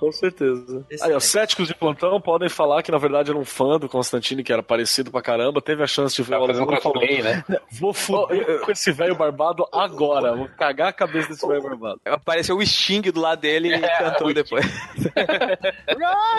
Com 0.03 0.11
certeza. 0.11 0.85
Aí, 1.01 1.15
os 1.15 1.23
céticos 1.23 1.69
de 1.69 1.77
plantão 1.77 2.21
podem 2.21 2.49
falar 2.49 2.83
que, 2.83 2.91
na 2.91 2.99
verdade, 2.99 3.31
era 3.31 3.39
um 3.39 3.45
fã 3.45 3.79
do 3.79 3.89
Constantine, 3.89 4.43
que 4.43 4.53
era 4.53 4.61
parecido 4.61 5.13
pra 5.13 5.23
caramba, 5.23 5.63
teve 5.63 5.81
a 5.81 5.87
chance 5.87 6.17
de 6.17 6.25
ver 6.25 6.39
o 6.39 6.47
fazendo 6.49 6.67
cosplay, 6.67 7.23
né? 7.23 7.45
Vou 7.71 7.95
fuder 7.95 8.63
com 8.63 8.73
esse 8.73 8.91
velho 8.91 9.15
barbado 9.15 9.65
agora. 9.73 10.35
Vou 10.35 10.49
cagar 10.59 10.89
a 10.89 10.93
cabeça 10.93 11.29
desse 11.29 11.47
velho 11.47 11.63
barbado. 11.63 12.01
Apareceu 12.05 12.57
o 12.57 12.67
Sting 12.67 13.13
do 13.13 13.21
lado 13.21 13.43
dele 13.43 13.69
e 13.69 13.75
É, 13.75 13.99
cantou 13.99 14.35
depois. 14.35 14.67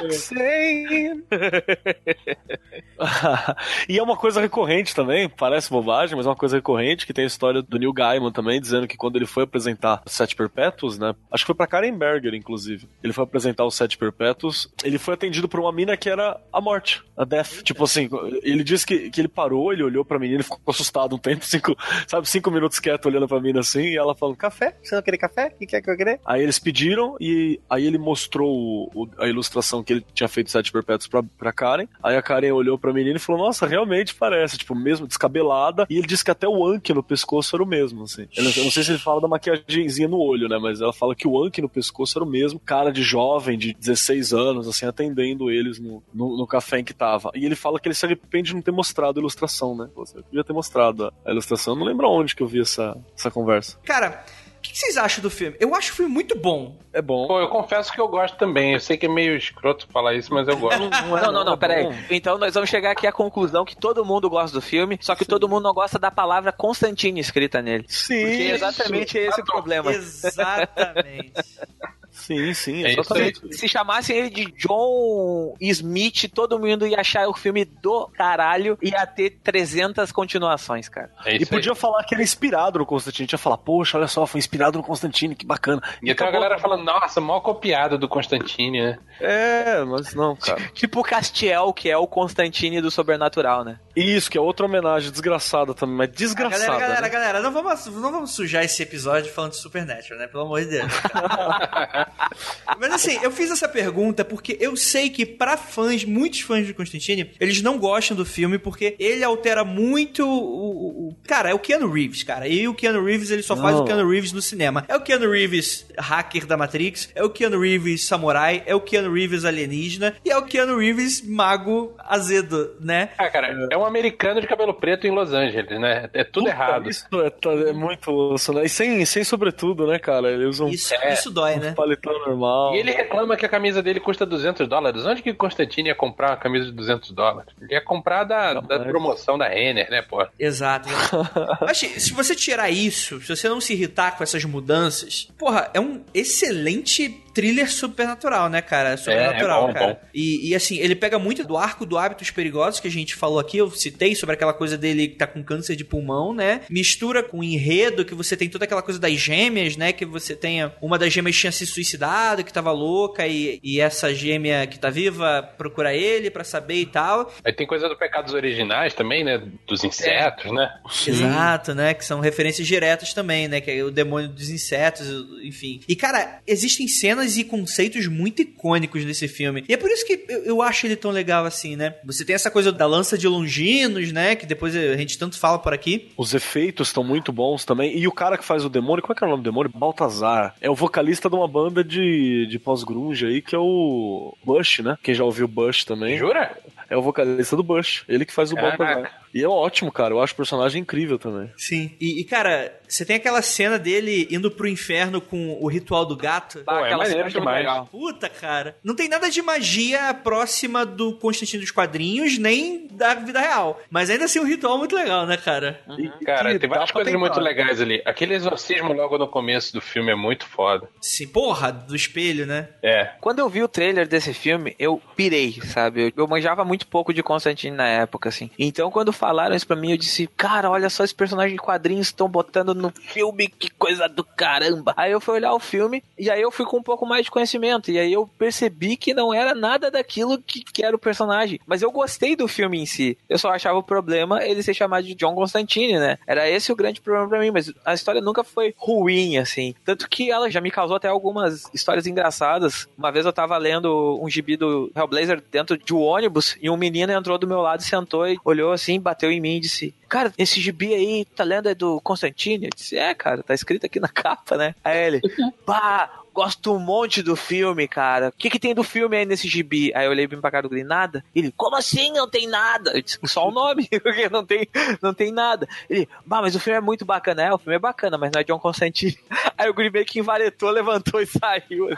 Roxane! 0.03 1.23
e 3.87 3.97
é 3.97 4.03
uma 4.03 4.17
coisa 4.17 4.41
recorrente 4.41 4.93
também, 4.93 5.29
parece 5.29 5.69
bobagem, 5.69 6.17
mas 6.17 6.25
é 6.25 6.29
uma 6.29 6.35
coisa 6.35 6.57
recorrente, 6.57 7.07
que 7.07 7.13
tem 7.13 7.23
a 7.23 7.27
história 7.27 7.61
do 7.61 7.79
Neil 7.79 7.93
Gaiman 7.93 8.33
também, 8.33 8.59
dizendo 8.59 8.89
que 8.89 8.97
quando 8.97 9.15
ele 9.15 9.25
foi 9.25 9.45
apresentar 9.45 10.01
os 10.05 10.11
Sete 10.11 10.35
Perpétuos, 10.35 10.99
né? 10.99 11.15
Acho 11.31 11.45
que 11.45 11.47
foi 11.47 11.55
pra 11.55 11.65
Karen 11.65 11.97
Berger, 11.97 12.33
inclusive. 12.33 12.89
Ele 13.01 13.13
foi 13.13 13.23
apresentar 13.23 13.52
os 13.65 13.75
Sete 13.75 13.97
Perpétuos, 13.97 14.71
ele 14.83 14.97
foi 14.97 15.13
atendido 15.13 15.47
por 15.47 15.59
uma 15.59 15.71
mina 15.71 15.95
que 15.97 16.09
era 16.09 16.39
a 16.51 16.61
morte, 16.61 17.03
a 17.17 17.23
Death. 17.25 17.61
Tipo 17.63 17.83
assim, 17.83 18.09
ele 18.41 18.63
disse 18.63 18.85
que, 18.85 19.09
que 19.09 19.21
ele 19.21 19.27
parou, 19.27 19.71
ele 19.71 19.83
olhou 19.83 20.03
pra 20.05 20.17
menina 20.17 20.39
e 20.41 20.43
ficou 20.43 20.59
assustado 20.67 21.15
um 21.15 21.19
tempo, 21.19 21.43
cinco, 21.45 21.75
sabe, 22.07 22.27
cinco 22.27 22.49
minutos 22.49 22.79
quieto 22.79 23.05
olhando 23.05 23.27
pra 23.27 23.39
mina 23.39 23.59
assim, 23.59 23.81
e 23.83 23.97
ela 23.97 24.15
falando, 24.15 24.35
café? 24.37 24.75
Você 24.81 24.95
não 24.95 25.01
quer 25.01 25.17
café? 25.17 25.51
O 25.53 25.59
que 25.59 25.67
quer 25.67 25.81
que 25.81 25.89
eu 25.91 25.97
querer? 25.97 26.19
Aí 26.25 26.41
eles 26.41 26.57
pediram 26.57 27.15
e 27.19 27.59
aí 27.69 27.85
ele 27.85 27.97
mostrou 27.97 28.49
o- 28.49 29.03
o- 29.03 29.09
a 29.19 29.27
ilustração 29.27 29.83
que 29.83 29.93
ele 29.93 30.05
tinha 30.13 30.27
feito 30.27 30.49
Sete 30.49 30.71
Perpétuos 30.71 31.07
pra, 31.07 31.21
pra 31.21 31.51
Karen. 31.53 31.85
Aí 32.01 32.15
a 32.15 32.21
Karen 32.21 32.51
olhou 32.53 32.77
pra 32.77 32.93
menina 32.93 33.17
e 33.17 33.19
falou, 33.19 33.41
nossa, 33.45 33.67
realmente 33.67 34.15
parece, 34.15 34.57
tipo, 34.57 34.73
mesmo 34.73 35.05
descabelada. 35.07 35.85
E 35.89 35.97
ele 35.97 36.07
disse 36.07 36.23
que 36.23 36.31
até 36.31 36.47
o 36.47 36.65
Anki 36.65 36.93
no 36.93 37.03
pescoço 37.03 37.55
era 37.55 37.63
o 37.63 37.67
mesmo, 37.67 38.03
assim. 38.03 38.27
Eu 38.35 38.43
não, 38.43 38.51
eu 38.55 38.63
não 38.63 38.71
sei 38.71 38.83
se 38.83 38.91
ele 38.91 38.99
fala 38.99 39.21
da 39.21 39.27
maquiagemzinha 39.27 40.07
no 40.07 40.17
olho, 40.19 40.47
né, 40.47 40.57
mas 40.57 40.81
ela 40.81 40.93
fala 40.93 41.15
que 41.15 41.27
o 41.27 41.41
Anki 41.43 41.61
no 41.61 41.69
pescoço 41.69 42.17
era 42.17 42.25
o 42.25 42.29
mesmo, 42.29 42.59
cara 42.59 42.91
de 42.91 43.03
jovem, 43.03 43.23
de 43.57 43.73
16 43.73 44.33
anos, 44.33 44.67
assim, 44.67 44.85
atendendo 44.85 45.51
eles 45.51 45.79
no, 45.79 46.03
no, 46.13 46.37
no 46.37 46.47
café 46.47 46.79
em 46.79 46.83
que 46.83 46.93
tava. 46.93 47.31
E 47.35 47.45
ele 47.45 47.55
fala 47.55 47.79
que 47.79 47.87
ele 47.87 47.95
se 47.95 48.05
arrepende 48.05 48.49
de 48.49 48.55
não 48.55 48.61
ter 48.61 48.71
mostrado 48.71 49.19
a 49.19 49.21
ilustração, 49.21 49.75
né? 49.75 49.89
Você 49.95 50.21
podia 50.21 50.43
ter 50.43 50.53
mostrado 50.53 51.13
a, 51.25 51.31
ilustração. 51.31 51.73
Eu 51.73 51.79
não 51.79 51.85
lembro 51.85 52.09
onde 52.09 52.35
que 52.35 52.43
eu 52.43 52.47
vi 52.47 52.61
essa, 52.61 52.97
essa 53.17 53.29
conversa. 53.29 53.77
Cara, 53.83 54.23
o 54.57 54.61
que 54.61 54.77
vocês 54.77 54.95
acham 54.95 55.21
do 55.21 55.29
filme? 55.29 55.57
Eu 55.59 55.75
acho 55.75 55.91
o 55.91 55.95
filme 55.95 56.11
muito 56.11 56.37
bom. 56.37 56.77
É 56.93 57.01
bom. 57.01 57.27
Pô, 57.27 57.39
eu 57.39 57.49
confesso 57.49 57.91
que 57.91 57.99
eu 57.99 58.07
gosto 58.07 58.37
também. 58.37 58.73
Eu 58.73 58.79
sei 58.79 58.95
que 58.95 59.05
é 59.05 59.09
meio 59.09 59.35
escroto 59.35 59.87
falar 59.91 60.15
isso, 60.15 60.33
mas 60.33 60.47
eu 60.47 60.57
gosto. 60.57 60.79
Não, 61.23 61.31
não, 61.31 61.43
não, 61.43 61.57
peraí. 61.57 61.87
Então 62.09 62.37
nós 62.37 62.53
vamos 62.53 62.69
chegar 62.69 62.91
aqui 62.91 63.05
à 63.05 63.11
conclusão 63.11 63.65
que 63.65 63.75
todo 63.75 64.05
mundo 64.05 64.29
gosta 64.29 64.57
do 64.57 64.61
filme, 64.61 64.97
só 65.01 65.15
que 65.15 65.25
todo 65.25 65.47
mundo 65.47 65.63
não 65.63 65.73
gosta 65.73 65.99
da 65.99 66.09
palavra 66.09 66.51
Constantine 66.51 67.19
escrita 67.19 67.61
nele. 67.61 67.85
Sim, 67.87 68.25
Porque 68.25 68.43
é 68.43 68.51
exatamente 68.51 69.17
esse 69.17 69.41
o 69.41 69.45
problema. 69.45 69.91
Exatamente. 69.91 71.33
sim, 72.13 72.53
sim, 72.53 72.83
É 72.85 72.91
isso 72.91 73.01
exatamente. 73.01 73.53
Se 73.57 73.67
chamassem 73.67 74.15
ele 74.15 74.29
de 74.29 74.45
John 74.53 75.55
Smith, 75.59 76.29
todo 76.33 76.59
mundo 76.59 76.85
ia 76.87 76.99
achar 76.99 77.27
o 77.27 77.33
filme 77.33 77.65
do 77.65 78.07
caralho 78.07 78.77
e 78.81 78.89
ia 78.89 79.05
ter 79.05 79.31
300 79.43 80.11
continuações, 80.11 80.87
cara. 80.87 81.09
É 81.25 81.33
E 81.33 81.37
isso 81.37 81.45
aí. 81.53 81.59
podia 81.59 81.75
falar 81.75 82.03
que 82.03 82.13
era 82.13 82.23
inspirado 82.23 82.79
no 82.79 82.85
Constantine. 82.85 83.27
Tinha 83.27 83.39
falar, 83.39 83.57
poxa, 83.57 83.97
olha 83.97 84.07
só, 84.07 84.25
foi 84.25 84.39
inspirado 84.39 84.77
no 84.77 84.83
Constantine, 84.83 85.35
que 85.35 85.45
bacana. 85.45 85.81
E 86.01 86.11
até 86.11 86.25
a 86.25 86.31
galera 86.31 86.57
falando, 86.59 86.83
nossa, 86.83 87.19
mó 87.19 87.39
copiado 87.41 87.97
do 87.97 88.07
Constantine, 88.07 88.81
né? 88.81 88.99
É, 89.19 89.83
mas 89.83 90.13
não, 90.13 90.35
cara. 90.35 90.61
Tipo 90.73 90.99
o 90.99 91.03
Castiel, 91.03 91.73
que 91.73 91.89
é 91.89 91.97
o 91.97 92.07
Constantine 92.07 92.79
do 92.81 92.91
Sobrenatural, 92.91 93.63
né? 93.63 93.79
Isso, 93.95 94.29
que 94.31 94.37
é 94.37 94.41
outra 94.41 94.65
homenagem 94.65 95.11
desgraçada 95.11 95.73
também, 95.73 95.95
mas 95.95 96.09
desgraçada. 96.11 96.65
galera, 96.65 96.79
galera, 96.87 97.01
né? 97.01 97.09
galera, 97.09 97.41
não 97.41 97.51
vamos, 97.51 97.85
não 97.87 98.11
vamos 98.11 98.31
sujar 98.31 98.63
esse 98.63 98.81
episódio 98.81 99.31
falando 99.31 99.51
de 99.51 99.57
Supernatural, 99.57 100.19
né? 100.19 100.27
Pelo 100.27 100.43
amor 100.43 100.61
de 100.61 100.67
Deus. 100.67 100.91
Mas 102.79 102.91
assim, 102.93 103.19
eu 103.21 103.31
fiz 103.31 103.51
essa 103.51 103.67
pergunta 103.67 104.25
porque 104.25 104.57
eu 104.59 104.75
sei 104.75 105.09
que 105.09 105.25
pra 105.25 105.55
fãs, 105.57 106.03
muitos 106.03 106.41
fãs 106.41 106.65
de 106.65 106.73
Constantine, 106.73 107.31
eles 107.39 107.61
não 107.61 107.77
gostam 107.77 108.15
do 108.17 108.25
filme 108.25 108.57
porque 108.57 108.95
ele 108.99 109.23
altera 109.23 109.63
muito 109.63 110.25
o... 110.27 110.29
o- 110.31 111.09
o- 111.09 111.15
Cara, 111.27 111.49
é 111.49 111.53
o 111.53 111.59
Keanu 111.59 111.89
Reeves, 111.91 112.23
cara. 112.23 112.47
E 112.47 112.67
o 112.67 112.73
Keanu 112.73 113.03
Reeves, 113.03 113.31
ele 113.31 113.43
só 113.43 113.55
faz 113.55 113.75
Não. 113.75 113.83
o 113.83 113.85
Keanu 113.85 114.09
Reeves 114.09 114.33
no 114.33 114.41
cinema. 114.41 114.83
É 114.87 114.95
o 114.95 115.01
Keanu 115.01 115.29
Reeves 115.31 115.85
hacker 115.97 116.45
da 116.45 116.57
Matrix, 116.57 117.09
é 117.15 117.23
o 117.23 117.29
Keanu 117.29 117.59
Reeves 117.59 118.05
samurai, 118.05 118.63
é 118.65 118.75
o 118.75 118.81
Keanu 118.81 119.13
Reeves 119.13 119.45
alienígena 119.45 120.15
e 120.25 120.29
é 120.31 120.37
o 120.37 120.43
Keanu 120.43 120.77
Reeves 120.77 121.21
mago 121.25 121.93
azedo, 121.99 122.75
né? 122.79 123.09
Ah, 123.17 123.29
cara, 123.29 123.67
é 123.71 123.77
um 123.77 123.82
americano 123.85 124.39
de 124.41 124.47
cabelo 124.47 124.73
preto 124.73 125.05
em 125.07 125.11
Los 125.11 125.33
Angeles, 125.33 125.79
né? 125.79 126.09
É 126.13 126.23
tudo 126.23 126.43
Puta, 126.45 126.55
errado. 126.55 126.89
Isso 126.89 127.05
é, 127.13 127.69
é 127.69 127.73
muito 127.73 128.11
osso, 128.11 128.53
né? 128.53 128.65
E 128.65 128.69
sem, 128.69 129.05
sem 129.05 129.23
sobretudo, 129.23 129.85
né, 129.87 129.99
cara? 129.99 130.31
Ele 130.31 130.45
usa 130.45 130.63
um 130.65 130.69
Isso, 130.69 130.93
isso 131.11 131.31
dói, 131.31 131.55
né? 131.57 131.73
paletão 131.73 132.13
normal. 132.19 132.75
E 132.75 132.79
ele 132.79 132.91
reclama 132.91 133.35
que 133.37 133.45
a 133.45 133.49
camisa 133.49 133.81
dele 133.81 133.99
custa 133.99 134.25
200 134.25 134.67
dólares. 134.67 135.05
Onde 135.05 135.21
que 135.21 135.29
o 135.31 135.35
Constantine 135.35 135.89
ia 135.89 135.95
comprar 135.95 136.31
uma 136.31 136.37
camisa 136.37 136.65
de 136.65 136.71
200 136.71 137.11
dólares? 137.11 137.51
Ele 137.61 137.73
ia 137.73 137.81
comprar 137.81 138.23
da, 138.23 138.53
da 138.55 138.79
mas- 138.79 138.87
promoção 138.87 139.37
da 139.37 139.47
Renner, 139.47 139.89
né, 139.89 140.01
pô? 140.01 140.25
Exato. 140.39 140.89
Mas 141.61 141.77
se 141.77 142.13
você 142.13 142.35
tirar 142.35 142.69
isso, 142.69 143.19
se 143.21 143.35
você 143.35 143.47
não 143.49 143.59
se 143.61 143.73
irritar 143.73 144.17
com 144.17 144.23
essas 144.23 144.43
mudanças, 144.45 145.27
porra, 145.37 145.69
é 145.73 145.79
um 145.79 146.01
excelente 146.13 147.22
thriller 147.33 147.71
supernatural, 147.71 148.49
né, 148.49 148.61
cara? 148.61 148.97
Sobrenatural, 148.97 149.63
é 149.63 149.67
bom, 149.67 149.73
cara. 149.73 149.93
bom. 149.93 149.99
E, 150.13 150.49
e, 150.49 150.55
assim, 150.55 150.77
ele 150.77 150.95
pega 150.95 151.17
muito 151.17 151.45
do 151.45 151.57
arco 151.57 151.85
do 151.85 151.97
Hábitos 151.97 152.31
Perigosos 152.31 152.79
que 152.79 152.87
a 152.87 152.91
gente 152.91 153.15
falou 153.15 153.39
aqui, 153.39 153.57
eu 153.57 153.69
citei 153.71 154.15
sobre 154.15 154.35
aquela 154.35 154.53
coisa 154.53 154.77
dele 154.77 155.07
que 155.07 155.15
tá 155.15 155.27
com 155.27 155.43
câncer 155.43 155.75
de 155.75 155.83
pulmão, 155.83 156.33
né? 156.33 156.61
Mistura 156.69 157.23
com 157.23 157.39
o 157.39 157.43
enredo, 157.43 158.05
que 158.05 158.15
você 158.15 158.37
tem 158.37 158.49
toda 158.49 158.65
aquela 158.65 158.81
coisa 158.81 158.99
das 158.99 159.13
gêmeas, 159.13 159.75
né? 159.75 159.91
Que 159.91 160.05
você 160.05 160.35
tenha. 160.35 160.73
Uma 160.81 160.97
das 160.97 161.11
gêmeas 161.11 161.35
tinha 161.35 161.51
se 161.51 161.65
suicidado, 161.65 162.43
que 162.43 162.53
tava 162.53 162.71
louca, 162.71 163.25
e, 163.27 163.59
e 163.63 163.79
essa 163.79 164.13
gêmea 164.13 164.67
que 164.67 164.79
tá 164.79 164.89
viva 164.89 165.43
procura 165.57 165.93
ele 165.93 166.29
pra 166.29 166.43
saber 166.43 166.75
e 166.75 166.85
tal. 166.85 167.33
Aí 167.43 167.53
tem 167.53 167.65
coisa 167.65 167.87
do 167.87 167.97
Pecados 167.97 168.33
Originais 168.33 168.93
também, 168.93 169.23
né? 169.23 169.41
Dos 169.67 169.83
insetos, 169.83 170.51
né? 170.51 170.69
Exato, 171.07 171.73
né? 171.73 171.93
Que 171.93 172.05
são 172.05 172.19
referências 172.19 172.67
diretas 172.67 173.13
também, 173.13 173.47
né? 173.47 173.61
Que 173.61 173.71
é 173.71 173.83
o 173.83 173.91
demônio 173.91 174.29
dos 174.29 174.49
insetos, 174.49 175.07
enfim. 175.43 175.81
E, 175.87 175.95
cara, 175.95 176.39
existem 176.45 176.87
cenas 176.87 177.22
e 177.37 177.43
conceitos 177.43 178.07
muito 178.07 178.41
icônicos 178.41 179.03
nesse 179.05 179.27
filme. 179.27 179.63
E 179.67 179.73
é 179.73 179.77
por 179.77 179.89
isso 179.89 180.05
que 180.05 180.25
eu, 180.27 180.43
eu 180.45 180.61
acho 180.61 180.85
ele 180.85 180.95
tão 180.95 181.11
legal 181.11 181.45
assim, 181.45 181.75
né? 181.75 181.95
Você 182.05 182.23
tem 182.25 182.35
essa 182.35 182.51
coisa 182.51 182.71
da 182.71 182.85
lança 182.85 183.17
de 183.17 183.27
Longinos, 183.27 184.11
né? 184.11 184.35
Que 184.35 184.45
depois 184.45 184.75
a 184.75 184.97
gente 184.97 185.17
tanto 185.17 185.37
fala 185.37 185.59
por 185.59 185.73
aqui. 185.73 186.11
Os 186.17 186.33
efeitos 186.33 186.89
estão 186.89 187.03
muito 187.03 187.31
bons 187.31 187.65
também. 187.65 187.97
E 187.97 188.07
o 188.07 188.11
cara 188.11 188.37
que 188.37 188.45
faz 188.45 188.65
o 188.65 188.69
demônio, 188.69 189.01
como 189.01 189.13
é 189.13 189.15
que 189.15 189.23
é 189.23 189.27
o 189.27 189.29
nome 189.29 189.43
do 189.43 189.49
demônio? 189.49 189.71
Baltazar. 189.73 190.55
É 190.61 190.69
o 190.69 190.75
vocalista 190.75 191.29
de 191.29 191.35
uma 191.35 191.47
banda 191.47 191.83
de, 191.83 192.47
de 192.47 192.59
pós-grunge 192.59 193.25
aí, 193.25 193.41
que 193.41 193.55
é 193.55 193.59
o 193.59 194.35
Bush, 194.43 194.79
né? 194.79 194.97
Quem 195.01 195.15
já 195.15 195.23
ouviu 195.23 195.47
Bush 195.47 195.83
também. 195.83 196.17
Jura? 196.17 196.57
É 196.89 196.97
o 196.97 197.01
vocalista 197.01 197.55
do 197.55 197.63
Bush. 197.63 198.03
Ele 198.07 198.25
que 198.25 198.33
faz 198.33 198.51
o 198.51 198.55
Caraca. 198.55 198.77
Baltazar. 198.77 199.22
E 199.33 199.43
é 199.43 199.47
ótimo, 199.47 199.91
cara. 199.91 200.13
Eu 200.13 200.21
acho 200.21 200.33
o 200.33 200.37
personagem 200.37 200.81
incrível 200.81 201.17
também. 201.17 201.51
Sim. 201.57 201.91
E, 201.99 202.21
e, 202.21 202.23
cara, 202.23 202.79
você 202.87 203.03
tem 203.03 203.15
aquela 203.15 203.41
cena 203.41 203.79
dele 203.79 204.27
indo 204.29 204.51
pro 204.51 204.67
inferno 204.67 205.19
com 205.19 205.57
o 205.59 205.67
ritual 205.67 206.05
do 206.05 206.15
gato. 206.15 206.63
Pô, 206.65 206.71
é 206.85 206.95
maneiro 206.95 207.07
cena 207.09 207.27
é 207.27 207.29
demais. 207.29 207.57
legal. 207.59 207.87
Puta, 207.87 208.29
cara. 208.29 208.77
Não 208.83 208.95
tem 208.95 209.09
nada 209.09 209.29
de 209.29 209.41
magia 209.41 210.13
próxima 210.13 210.85
do 210.85 211.13
Constantino 211.13 211.61
dos 211.61 211.71
quadrinhos, 211.71 212.37
nem 212.37 212.87
da 212.91 213.15
vida 213.15 213.39
real. 213.39 213.81
Mas 213.89 214.09
ainda 214.09 214.25
assim, 214.25 214.39
um 214.39 214.45
ritual 214.45 214.77
muito 214.77 214.95
legal, 214.95 215.25
né, 215.25 215.37
cara? 215.37 215.81
E 215.97 216.09
Cara, 216.23 216.53
que 216.53 216.59
tem 216.59 216.69
várias 216.69 216.91
coisas 216.91 217.11
tentar. 217.11 217.19
muito 217.19 217.39
legais 217.39 217.81
ali. 217.81 218.01
Aquele 218.05 218.35
exorcismo 218.35 218.93
logo 218.93 219.17
no 219.17 219.27
começo 219.27 219.73
do 219.73 219.81
filme 219.81 220.11
é 220.11 220.15
muito 220.15 220.45
foda. 220.45 220.87
Sim, 221.01 221.27
porra, 221.27 221.71
do 221.71 221.95
espelho, 221.95 222.45
né? 222.45 222.69
É. 222.81 223.11
Quando 223.19 223.39
eu 223.39 223.49
vi 223.49 223.63
o 223.63 223.67
trailer 223.67 224.07
desse 224.07 224.33
filme, 224.33 224.75
eu 224.77 225.01
pirei, 225.15 225.59
sabe? 225.63 226.07
Eu, 226.07 226.23
eu 226.23 226.27
manjava 226.27 226.63
muito 226.63 226.87
pouco 226.87 227.13
de 227.13 227.23
Constantine 227.23 227.75
na 227.75 227.87
época, 227.87 228.29
assim. 228.29 228.51
Então, 228.57 228.91
quando 228.91 229.11
falaram 229.23 229.55
isso 229.55 229.65
pra 229.65 229.77
mim, 229.77 229.91
eu 229.91 229.97
disse, 229.97 230.27
cara, 230.35 230.69
olha 230.69 230.89
só 230.89 231.01
esse 231.01 231.15
personagem 231.15 231.55
de 231.55 231.61
quadrinhos 231.61 232.07
estão 232.07 232.27
botando 232.27 232.75
no 232.75 232.91
filme, 232.91 233.47
que 233.47 233.69
coisa 233.69 234.09
do 234.09 234.21
caramba. 234.21 234.93
Aí 234.97 235.13
eu 235.13 235.21
fui 235.21 235.35
olhar 235.35 235.53
o 235.53 235.59
filme, 235.59 236.03
e 236.19 236.29
aí 236.29 236.41
eu 236.41 236.51
fui 236.51 236.65
com 236.65 236.79
um 236.79 236.83
pouco 236.83 237.05
mais 237.05 237.23
de 237.23 237.31
conhecimento, 237.31 237.89
e 237.89 237.97
aí 237.97 238.11
eu 238.11 238.29
percebi 238.37 238.97
que 238.97 239.13
não 239.13 239.33
era 239.33 239.55
nada 239.55 239.89
daquilo 239.89 240.37
que, 240.41 240.61
que 240.61 240.83
era 240.83 240.93
o 240.93 240.99
personagem. 240.99 241.57
Mas 241.65 241.81
eu 241.81 241.89
gostei 241.89 242.35
do 242.35 242.49
filme 242.49 242.81
em 242.81 242.85
si. 242.85 243.17
Eu 243.29 243.39
só 243.39 243.49
achava 243.51 243.77
o 243.77 243.83
problema 243.83 244.43
ele 244.43 244.61
ser 244.61 244.73
chamado 244.73 245.05
de 245.05 245.15
John 245.15 245.33
Constantine, 245.33 245.97
né? 245.99 246.17
Era 246.27 246.49
esse 246.49 246.69
o 246.73 246.75
grande 246.75 246.99
problema 246.99 247.29
pra 247.29 247.39
mim, 247.39 247.51
mas 247.51 247.71
a 247.85 247.93
história 247.93 248.19
nunca 248.19 248.43
foi 248.43 248.75
ruim, 248.77 249.37
assim. 249.37 249.73
Tanto 249.85 250.09
que 250.09 250.31
ela 250.31 250.51
já 250.51 250.59
me 250.59 250.69
causou 250.69 250.97
até 250.97 251.07
algumas 251.07 251.63
histórias 251.73 252.05
engraçadas. 252.05 252.89
Uma 252.97 253.09
vez 253.09 253.25
eu 253.25 253.31
tava 253.31 253.57
lendo 253.57 254.19
um 254.21 254.29
gibi 254.29 254.57
do 254.57 254.91
Hellblazer 254.93 255.41
dentro 255.49 255.77
de 255.77 255.93
um 255.93 256.01
ônibus 256.01 256.57
e 256.61 256.69
um 256.69 256.75
menino 256.75 257.13
entrou 257.13 257.37
do 257.37 257.47
meu 257.47 257.61
lado, 257.61 257.81
sentou 257.83 258.27
e 258.27 258.37
olhou 258.43 258.73
assim, 258.73 258.99
em 259.31 259.41
mim 259.41 259.57
e 259.57 259.61
disse: 259.61 259.95
Cara, 260.07 260.33
esse 260.37 260.59
gibi 260.59 260.93
aí, 260.93 261.25
tá 261.25 261.43
lendo 261.43 261.69
é 261.69 261.75
do 261.75 261.99
Constantine? 262.01 262.65
Eu 262.65 262.71
disse: 262.75 262.97
É, 262.97 263.13
cara, 263.13 263.43
tá 263.43 263.53
escrito 263.53 263.85
aqui 263.85 263.99
na 263.99 264.07
capa, 264.09 264.57
né? 264.57 264.75
Aí 264.83 265.07
ele, 265.07 265.21
pá, 265.65 266.23
gosto 266.33 266.73
um 266.73 266.79
monte 266.79 267.21
do 267.21 267.35
filme, 267.35 267.87
cara. 267.87 268.29
O 268.29 268.31
que 268.31 268.49
que 268.49 268.59
tem 268.59 268.73
do 268.73 268.83
filme 268.83 269.15
aí 269.15 269.25
nesse 269.25 269.47
gibi? 269.47 269.93
Aí 269.95 270.05
eu 270.05 270.11
olhei 270.11 270.25
bem 270.25 270.41
pra 270.41 270.51
cara 270.51 270.63
do 270.63 270.69
Green, 270.69 270.83
nada. 270.83 271.23
Ele, 271.35 271.53
como 271.55 271.75
assim 271.75 272.11
não 272.11 272.27
tem 272.27 272.47
nada? 272.47 272.91
Eu 272.91 273.01
disse, 273.01 273.19
só 273.25 273.47
o 273.47 273.51
nome, 273.53 273.87
porque 273.87 274.27
não 274.29 274.43
tem, 274.43 274.67
não 275.01 275.13
tem 275.13 275.31
nada. 275.31 275.67
Ele, 275.89 276.09
bah, 276.25 276.41
mas 276.41 276.55
o 276.55 276.59
filme 276.59 276.77
é 276.77 276.81
muito 276.81 277.05
bacana. 277.05 277.43
É, 277.43 277.53
o 277.53 277.57
filme 277.57 277.75
é 277.75 277.79
bacana, 277.79 278.17
mas 278.17 278.31
não 278.33 278.41
é 278.41 278.43
John 278.43 278.59
Constantine. 278.59 279.17
Aí 279.57 279.69
o 279.69 279.73
Green 279.73 279.91
meio 279.91 280.05
que 280.05 280.19
invaretou, 280.19 280.71
levantou 280.71 281.21
e 281.21 281.27
saiu. 281.27 281.89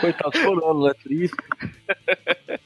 Coitado, 0.00 0.36
chorando, 0.36 0.86
né? 0.86 0.92
Triste. 1.02 1.36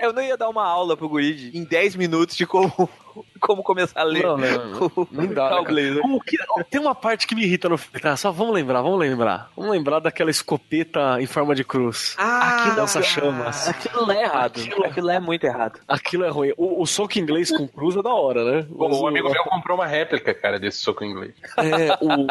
Eu 0.00 0.12
não 0.12 0.22
ia 0.22 0.36
dar 0.36 0.48
uma 0.48 0.64
aula 0.66 0.96
pro 0.96 1.08
Guri 1.08 1.50
em 1.54 1.62
10 1.64 1.96
minutos 1.96 2.34
de 2.36 2.46
como, 2.46 2.70
como 3.40 3.62
começar 3.62 4.00
a 4.00 4.04
ler. 4.04 4.22
Não, 4.22 4.36
não, 4.38 4.66
não. 4.70 4.92
o 4.96 5.08
Não 5.10 5.26
dá, 5.26 5.50
né. 5.62 6.00
Como 6.00 6.20
que- 6.20 6.36
ó, 6.50 6.62
tem 6.62 6.80
uma 6.80 6.94
parte 6.94 7.26
que 7.26 7.34
me 7.34 7.42
irrita 7.42 7.68
no 7.68 7.76
filme. 7.76 8.00
Tá, 8.00 8.16
só 8.16 8.30
vamos 8.32 8.54
lembrar, 8.54 8.80
vamos 8.80 8.98
lembrar. 8.98 9.50
Vamos 9.56 9.70
lembrar 9.72 9.98
daquela 10.00 10.30
escopeta 10.30 11.20
em 11.20 11.26
forma 11.26 11.54
de 11.54 11.62
cruz. 11.62 12.14
Ah, 12.18 12.64
Aqui 12.66 12.76
dança 12.76 13.02
chamas. 13.02 13.68
Aquilo 13.68 14.10
é 14.12 14.22
errado. 14.22 14.60
Aquilo- 14.60 14.84
Aquilo 14.86 15.10
é 15.10 15.20
muito 15.20 15.44
errado. 15.44 15.78
Aquilo 15.86 16.24
é 16.24 16.28
ruim. 16.28 16.52
O, 16.56 16.82
o 16.82 16.86
soco 16.86 17.18
inglês 17.18 17.50
com 17.50 17.68
cruz 17.68 17.96
é 17.96 18.02
da 18.02 18.14
hora, 18.14 18.44
né? 18.44 18.66
O, 18.70 18.88
Mas 18.88 18.98
o 18.98 19.06
amigo 19.06 19.30
meu 19.30 19.44
comprou 19.44 19.76
uma 19.76 19.86
réplica, 19.86 20.32
cara, 20.32 20.58
desse 20.58 20.78
soco 20.78 21.04
inglês. 21.04 21.34
É, 21.58 21.92
o, 22.00 22.26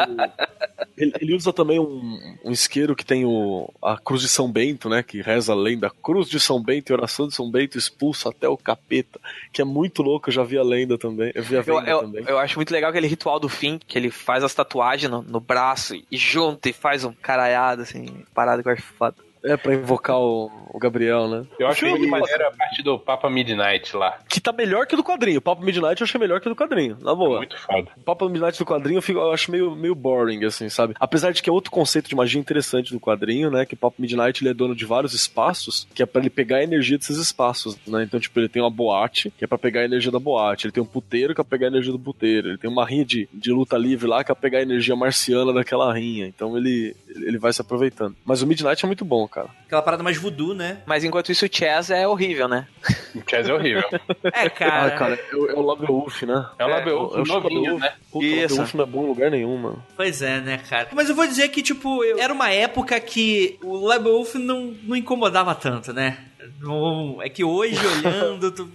ele, 0.96 1.12
ele 1.20 1.34
usa 1.34 1.52
também 1.52 1.78
um, 1.78 2.38
um 2.44 2.50
isqueiro 2.50 2.96
que 2.96 3.04
tem 3.04 3.24
o, 3.24 3.70
a 3.82 3.96
cruz 3.98 4.22
de 4.22 4.28
São 4.28 4.50
Bento, 4.50 4.88
né? 4.88 5.02
Que 5.02 5.20
reza 5.22 5.52
a 5.52 5.56
lenda. 5.56 5.90
Cruz 6.02 6.25
de 6.28 6.38
São 6.40 6.62
Bento 6.62 6.90
e 6.90 6.92
oração 6.92 7.28
de 7.28 7.34
São 7.34 7.50
Bento 7.50 7.76
expulso 7.78 8.28
até 8.28 8.48
o 8.48 8.56
capeta. 8.56 9.20
Que 9.52 9.62
é 9.62 9.64
muito 9.64 10.02
louco, 10.02 10.28
eu 10.28 10.32
já 10.34 10.42
vi 10.42 10.58
a 10.58 10.62
lenda 10.62 10.96
também. 10.98 11.32
Eu 11.34 11.42
vi 11.42 11.56
a 11.56 11.58
Eu, 11.58 11.64
venda 11.64 11.90
eu, 11.90 12.00
também. 12.00 12.24
eu 12.26 12.38
acho 12.38 12.56
muito 12.56 12.70
legal 12.70 12.90
aquele 12.90 13.06
ritual 13.06 13.38
do 13.40 13.48
fim, 13.48 13.78
que 13.86 13.98
ele 13.98 14.10
faz 14.10 14.42
as 14.44 14.54
tatuagens 14.54 15.10
no, 15.10 15.22
no 15.22 15.40
braço 15.40 15.94
e, 15.94 16.16
junta 16.16 16.68
e 16.68 16.72
faz 16.72 17.04
um 17.04 17.12
caralhado, 17.12 17.82
assim, 17.82 18.06
parado 18.34 18.62
eu 18.64 18.72
acho 18.72 18.82
foda. 18.82 19.25
É, 19.44 19.56
pra 19.56 19.74
invocar 19.74 20.18
o, 20.18 20.50
o 20.72 20.78
Gabriel, 20.78 21.28
né? 21.28 21.44
Eu 21.58 21.68
acho 21.68 21.84
é 21.86 21.90
maneiro 22.06 22.46
a 22.48 22.50
parte 22.50 22.82
do 22.82 22.98
Papa 22.98 23.30
Midnight 23.30 23.96
lá. 23.96 24.18
Que 24.28 24.40
tá 24.40 24.52
melhor 24.52 24.86
que 24.86 24.94
o 24.94 24.96
do 24.96 25.04
quadrinho. 25.04 25.38
O 25.38 25.42
Papo 25.42 25.62
Midnight 25.64 26.00
eu 26.00 26.04
achei 26.04 26.18
melhor 26.20 26.40
que 26.40 26.48
o 26.48 26.50
do 26.50 26.56
quadrinho, 26.56 26.96
na 27.00 27.14
boa. 27.14 27.38
Muito 27.38 27.56
foda. 27.60 27.88
O 27.96 28.00
Papo 28.00 28.28
Midnight 28.28 28.58
do 28.58 28.64
quadrinho 28.66 28.98
eu, 28.98 29.02
fico- 29.02 29.20
eu 29.20 29.32
acho 29.32 29.50
meio, 29.50 29.76
meio 29.76 29.94
boring, 29.94 30.44
assim, 30.44 30.68
sabe? 30.68 30.94
Apesar 30.98 31.32
de 31.32 31.42
que 31.42 31.48
é 31.48 31.52
outro 31.52 31.70
conceito 31.70 32.08
de 32.08 32.16
magia 32.16 32.40
interessante 32.40 32.92
do 32.92 32.98
quadrinho, 33.00 33.50
né? 33.50 33.64
Que 33.64 33.74
o 33.74 33.76
Papo 33.76 34.00
Midnight 34.02 34.42
ele 34.42 34.50
é 34.50 34.54
dono 34.54 34.74
de 34.74 34.84
vários 34.84 35.14
espaços, 35.14 35.86
que 35.94 36.02
é 36.02 36.06
pra 36.06 36.20
ele 36.20 36.30
pegar 36.30 36.56
a 36.56 36.62
energia 36.64 36.98
desses 36.98 37.18
espaços, 37.18 37.78
né? 37.86 38.02
Então, 38.02 38.18
tipo, 38.18 38.38
ele 38.40 38.48
tem 38.48 38.60
uma 38.62 38.70
boate, 38.70 39.30
que 39.38 39.44
é 39.44 39.46
pra 39.46 39.58
pegar 39.58 39.82
a 39.82 39.84
energia 39.84 40.10
da 40.10 40.18
boate. 40.18 40.66
Ele 40.66 40.72
tem 40.72 40.82
um 40.82 40.86
puteiro, 40.86 41.34
que 41.34 41.40
é 41.40 41.44
pra 41.44 41.50
pegar 41.50 41.66
a 41.66 41.70
energia 41.70 41.92
do 41.92 41.98
puteiro. 41.98 42.48
Ele 42.48 42.58
tem 42.58 42.68
uma 42.70 42.84
rinha 42.84 43.04
de, 43.04 43.28
de 43.32 43.52
luta 43.52 43.76
livre 43.76 44.08
lá, 44.08 44.24
que 44.24 44.32
é 44.32 44.34
pra 44.34 44.40
pegar 44.42 44.58
a 44.58 44.62
energia 44.62 44.96
marciana 44.96 45.52
daquela 45.52 45.92
rinha. 45.92 46.26
Então, 46.26 46.56
ele, 46.56 46.96
ele 47.14 47.38
vai 47.38 47.52
se 47.52 47.60
aproveitando. 47.60 48.16
Mas 48.24 48.42
o 48.42 48.46
Midnight 48.46 48.84
é 48.84 48.86
muito 48.86 49.04
bom, 49.04 49.26
cara. 49.28 49.35
Aquela 49.66 49.82
parada 49.82 50.02
mais 50.02 50.16
voodoo, 50.16 50.54
né? 50.54 50.78
Mas 50.86 51.04
enquanto 51.04 51.30
isso, 51.32 51.44
o 51.44 51.48
Chess 51.50 51.90
é 51.90 52.06
horrível, 52.06 52.48
né? 52.48 52.66
O 53.14 53.22
Chaz 53.28 53.48
é 53.48 53.52
horrível. 53.52 53.82
É, 54.24 54.48
cara. 54.48 54.84
Ah, 54.86 54.90
cara, 54.92 55.14
é, 55.32 55.36
o- 55.36 55.50
é 55.50 55.54
o 55.54 55.62
Labeouf, 55.62 56.24
né? 56.24 56.46
É 56.58 56.64
o 56.64 56.68
Labeouf 56.68 57.16
novinho, 57.28 57.60
Labeouf. 57.74 57.80
né? 57.80 57.92
Puta, 58.10 58.24
Isso. 58.26 58.54
Labeouf 58.54 58.76
não 58.76 58.84
é 58.84 58.86
bom 58.86 59.04
em 59.04 59.08
lugar 59.08 59.30
nenhum, 59.30 59.56
mano. 59.58 59.82
Pois 59.96 60.22
é, 60.22 60.40
né, 60.40 60.58
cara? 60.68 60.88
Mas 60.92 61.08
eu 61.08 61.14
vou 61.14 61.26
dizer 61.26 61.48
que, 61.48 61.62
tipo, 61.62 62.02
eu- 62.04 62.18
era 62.18 62.32
uma 62.32 62.50
época 62.50 62.98
que 63.00 63.58
o 63.62 63.86
Lebeouf 63.86 64.38
não, 64.38 64.74
não 64.82 64.96
incomodava 64.96 65.54
tanto, 65.54 65.92
né? 65.92 66.18
Não- 66.60 67.20
É 67.22 67.28
que 67.28 67.42
hoje, 67.44 67.78
olhando, 67.86 68.50
tu... 68.52 68.70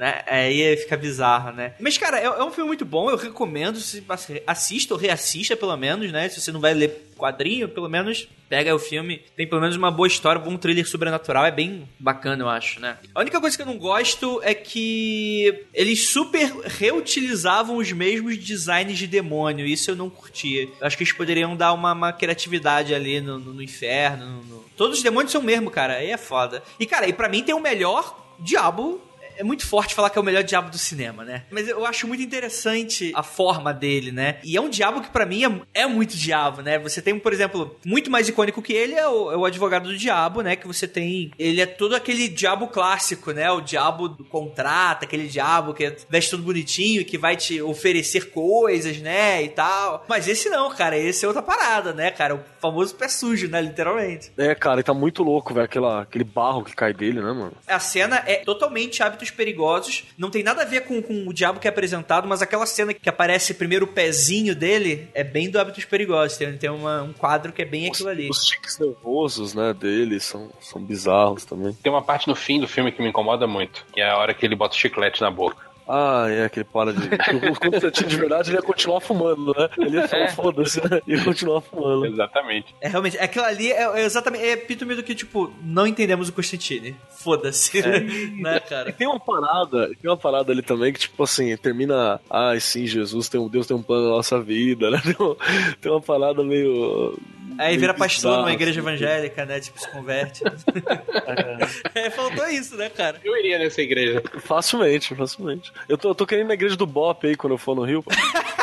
né? 0.00 0.22
Aí 0.26 0.76
fica 0.78 0.96
bizarro, 0.96 1.52
né? 1.52 1.74
Mas, 1.78 1.98
cara, 1.98 2.18
é, 2.18 2.24
é 2.24 2.42
um 2.42 2.50
filme 2.50 2.66
muito 2.68 2.86
bom, 2.86 3.10
eu 3.10 3.16
recomendo. 3.18 3.78
Se, 3.78 4.02
assista 4.46 4.94
ou 4.94 4.98
reassista, 4.98 5.54
pelo 5.54 5.76
menos, 5.76 6.10
né? 6.10 6.26
Se 6.30 6.40
você 6.40 6.50
não 6.50 6.58
vai 6.58 6.72
ler 6.72 7.08
quadrinho, 7.18 7.68
pelo 7.68 7.86
menos 7.86 8.26
pega 8.48 8.74
o 8.74 8.78
filme. 8.78 9.22
Tem 9.36 9.46
pelo 9.46 9.60
menos 9.60 9.76
uma 9.76 9.90
boa 9.90 10.08
história, 10.08 10.40
um 10.40 10.56
thriller 10.56 10.88
sobrenatural. 10.88 11.44
É 11.44 11.50
bem 11.50 11.86
bacana, 11.98 12.42
eu 12.42 12.48
acho, 12.48 12.80
né? 12.80 12.96
A 13.14 13.20
única 13.20 13.38
coisa 13.38 13.54
que 13.54 13.62
eu 13.62 13.66
não 13.66 13.76
gosto 13.76 14.40
é 14.42 14.54
que 14.54 15.66
eles 15.74 16.08
super 16.08 16.50
reutilizavam 16.64 17.76
os 17.76 17.92
mesmos 17.92 18.38
designs 18.38 18.96
de 18.98 19.06
demônio. 19.06 19.66
Isso 19.66 19.90
eu 19.90 19.96
não 19.96 20.08
curtia. 20.08 20.62
Eu 20.80 20.86
acho 20.86 20.96
que 20.96 21.02
eles 21.02 21.12
poderiam 21.12 21.54
dar 21.54 21.72
uma, 21.74 21.92
uma 21.92 22.12
criatividade 22.12 22.94
ali 22.94 23.20
no, 23.20 23.38
no- 23.38 23.52
no 23.54 23.62
inferno. 23.62 24.42
no- 24.48 24.60
Todos 24.76 24.96
os 24.96 25.02
demônios 25.02 25.30
são 25.32 25.42
o 25.42 25.44
mesmo, 25.44 25.70
cara. 25.70 25.96
Aí 25.96 26.10
é 26.10 26.16
foda. 26.16 26.62
E, 26.78 26.86
cara, 26.86 27.06
e 27.06 27.12
pra 27.12 27.28
mim 27.28 27.42
tem 27.42 27.54
o 27.54 27.60
melhor 27.60 28.34
diabo 28.40 28.98
é 29.40 29.42
muito 29.42 29.66
forte 29.66 29.94
falar 29.94 30.10
que 30.10 30.18
é 30.18 30.20
o 30.20 30.24
melhor 30.24 30.42
diabo 30.42 30.70
do 30.70 30.76
cinema, 30.76 31.24
né? 31.24 31.44
Mas 31.50 31.66
eu 31.66 31.86
acho 31.86 32.06
muito 32.06 32.22
interessante 32.22 33.10
a 33.14 33.22
forma 33.22 33.72
dele, 33.72 34.12
né? 34.12 34.36
E 34.44 34.54
é 34.54 34.60
um 34.60 34.68
diabo 34.68 35.00
que 35.00 35.08
pra 35.08 35.24
mim 35.24 35.44
é, 35.74 35.82
é 35.82 35.86
muito 35.86 36.14
diabo, 36.14 36.60
né? 36.60 36.78
Você 36.78 37.00
tem, 37.00 37.18
por 37.18 37.32
exemplo, 37.32 37.74
muito 37.82 38.10
mais 38.10 38.28
icônico 38.28 38.60
que 38.60 38.74
ele 38.74 38.94
é 38.94 39.08
o, 39.08 39.32
é 39.32 39.36
o 39.38 39.46
advogado 39.46 39.88
do 39.88 39.96
diabo, 39.96 40.42
né? 40.42 40.56
Que 40.56 40.66
você 40.66 40.86
tem. 40.86 41.32
Ele 41.38 41.58
é 41.58 41.64
todo 41.64 41.96
aquele 41.96 42.28
diabo 42.28 42.68
clássico, 42.68 43.32
né? 43.32 43.50
O 43.50 43.62
diabo 43.62 44.10
do 44.10 44.24
contrato, 44.24 45.04
aquele 45.04 45.26
diabo 45.26 45.72
que 45.72 45.96
veste 46.10 46.32
tudo 46.32 46.42
bonitinho, 46.42 47.02
que 47.02 47.16
vai 47.16 47.34
te 47.34 47.62
oferecer 47.62 48.30
coisas, 48.32 48.98
né? 48.98 49.42
E 49.42 49.48
tal. 49.48 50.04
Mas 50.06 50.28
esse 50.28 50.50
não, 50.50 50.68
cara. 50.68 50.98
Esse 50.98 51.24
é 51.24 51.28
outra 51.28 51.42
parada, 51.42 51.94
né, 51.94 52.10
cara? 52.10 52.34
O 52.34 52.40
famoso 52.60 52.94
pé 52.94 53.08
sujo, 53.08 53.48
né? 53.48 53.62
Literalmente. 53.62 54.32
É, 54.36 54.54
cara, 54.54 54.76
ele 54.76 54.82
tá 54.82 54.92
muito 54.92 55.22
louco, 55.22 55.54
velho. 55.54 55.64
Aquele 56.02 56.24
barro 56.24 56.62
que 56.62 56.76
cai 56.76 56.92
dele, 56.92 57.22
né, 57.22 57.32
mano? 57.32 57.52
A 57.66 57.80
cena 57.80 58.22
é 58.26 58.36
totalmente 58.36 59.02
hábitos 59.02 59.29
hábitos 59.30 59.36
perigosos. 59.36 60.04
Não 60.18 60.30
tem 60.30 60.42
nada 60.42 60.62
a 60.62 60.64
ver 60.64 60.82
com, 60.82 61.00
com 61.00 61.26
o 61.28 61.32
diabo 61.32 61.60
que 61.60 61.66
é 61.68 61.70
apresentado, 61.70 62.28
mas 62.28 62.42
aquela 62.42 62.66
cena 62.66 62.92
que 62.92 63.08
aparece 63.08 63.54
primeiro 63.54 63.84
o 63.84 63.88
pezinho 63.88 64.54
dele 64.54 65.08
é 65.14 65.22
bem 65.24 65.48
do 65.50 65.58
hábitos 65.58 65.84
perigosos. 65.84 66.36
Tem, 66.36 66.56
tem 66.56 66.70
uma- 66.70 67.02
um 67.02 67.12
quadro 67.12 67.52
que 67.52 67.62
é 67.62 67.64
bem 67.64 67.88
aquilo 67.88 68.08
ali. 68.08 68.28
Os 68.28 68.44
tiques 68.44 68.78
nervosos, 68.78 69.54
né, 69.54 69.72
dele 69.72 70.20
são, 70.20 70.50
são 70.60 70.80
bizarros 70.82 71.44
também. 71.44 71.72
Tem 71.82 71.90
uma 71.92 72.02
parte 72.02 72.28
no 72.28 72.34
fim 72.34 72.60
do 72.60 72.68
filme 72.68 72.92
que 72.92 73.00
me 73.02 73.08
incomoda 73.08 73.46
muito, 73.46 73.84
que 73.92 74.00
é 74.00 74.08
a 74.10 74.16
hora 74.18 74.34
que 74.34 74.44
ele 74.44 74.56
bota 74.56 74.74
o 74.74 74.78
chiclete 74.78 75.20
na 75.20 75.30
boca. 75.30 75.69
Ah, 75.88 76.26
é 76.28 76.44
aquele 76.44 76.64
para 76.64 76.92
de. 76.92 77.00
O 77.50 77.58
Constantino 77.58 78.08
de 78.08 78.16
verdade 78.16 78.50
ele 78.50 78.56
ia 78.58 78.62
continuar 78.62 79.00
fumando, 79.00 79.52
né? 79.56 79.68
Ele 79.78 79.96
ia 79.96 80.08
falar, 80.08 80.22
É. 80.24 80.28
foda-se, 80.28 80.80
né? 80.88 81.00
Ia 81.06 81.24
continuar 81.24 81.60
fumando. 81.62 82.06
Exatamente. 82.06 82.74
É 82.80 82.88
realmente, 82.88 83.18
aquilo 83.18 83.44
ali 83.44 83.72
é, 83.72 83.82
é 84.00 84.04
exatamente, 84.04 84.44
é 84.44 84.52
epítome 84.52 84.94
do 84.94 85.02
que, 85.02 85.14
tipo, 85.14 85.52
não 85.62 85.86
entendemos 85.86 86.28
o 86.28 86.32
Constantine. 86.32 86.94
Foda-se, 87.10 87.80
né, 88.40 88.56
E 88.56 88.60
cara? 88.68 88.92
tem 88.92 89.06
uma 89.06 89.18
parada, 89.20 89.88
tem 90.00 90.10
uma 90.10 90.16
parada 90.16 90.52
ali 90.52 90.62
também 90.62 90.92
que, 90.92 91.00
tipo 91.00 91.22
assim, 91.22 91.56
termina. 91.56 92.20
Ai, 92.30 92.60
sim, 92.60 92.86
Jesus, 92.86 93.28
tem 93.28 93.40
um 93.40 93.48
Deus 93.48 93.66
tem 93.66 93.76
um 93.76 93.82
plano 93.82 94.04
na 94.04 94.16
nossa 94.16 94.40
vida, 94.40 94.90
né? 94.90 95.00
Tem, 95.04 95.16
uma- 95.18 95.36
tem 95.80 95.92
uma 95.92 96.00
parada 96.00 96.42
meio. 96.44 97.18
Aí 97.58 97.76
vira 97.76 97.92
pastor 97.92 98.38
numa 98.38 98.52
igreja 98.52 98.80
evangélica, 98.80 99.44
né? 99.44 99.60
Tipo, 99.60 99.78
se 99.78 99.90
converte. 99.90 100.42
é, 101.94 102.08
faltou 102.10 102.48
isso, 102.48 102.76
né, 102.76 102.88
cara? 102.88 103.20
Eu 103.22 103.36
iria 103.36 103.58
nessa 103.58 103.82
igreja. 103.82 104.22
Facilmente, 104.40 105.14
facilmente. 105.14 105.72
Eu 105.88 105.98
tô, 105.98 106.08
eu 106.08 106.14
tô 106.14 106.26
querendo 106.26 106.46
ir 106.46 106.48
na 106.48 106.54
igreja 106.54 106.76
do 106.76 106.86
Bop 106.86 107.26
aí 107.26 107.36
quando 107.36 107.52
eu 107.52 107.58
for 107.58 107.74
no 107.76 107.82
Rio. 107.82 108.02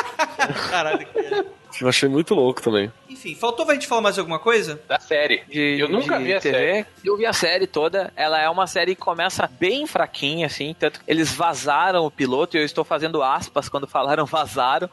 Caralho, 0.68 1.06
cara. 1.06 1.46
Eu 1.80 1.88
achei 1.88 2.08
muito 2.08 2.34
louco 2.34 2.60
também. 2.60 2.90
Enfim, 3.18 3.34
faltou 3.34 3.66
pra 3.66 3.74
gente 3.74 3.88
falar 3.88 4.00
mais 4.00 4.16
alguma 4.16 4.38
coisa? 4.38 4.80
Da 4.86 5.00
série. 5.00 5.42
de, 5.48 5.76
eu 5.80 5.88
nunca 5.88 6.18
de 6.18 6.24
vi 6.24 6.34
a 6.34 6.40
TV. 6.40 6.56
série. 6.56 6.86
Eu 7.04 7.16
vi 7.16 7.26
a 7.26 7.32
série 7.32 7.66
toda. 7.66 8.12
Ela 8.14 8.40
é 8.40 8.48
uma 8.48 8.68
série 8.68 8.94
que 8.94 9.00
começa 9.00 9.50
bem 9.58 9.88
fraquinha, 9.88 10.46
assim. 10.46 10.72
Tanto 10.78 11.00
que 11.00 11.10
eles 11.10 11.32
vazaram 11.32 12.06
o 12.06 12.12
piloto, 12.12 12.56
e 12.56 12.60
eu 12.60 12.64
estou 12.64 12.84
fazendo 12.84 13.20
aspas 13.20 13.68
quando 13.68 13.88
falaram 13.88 14.24
vazaram. 14.26 14.88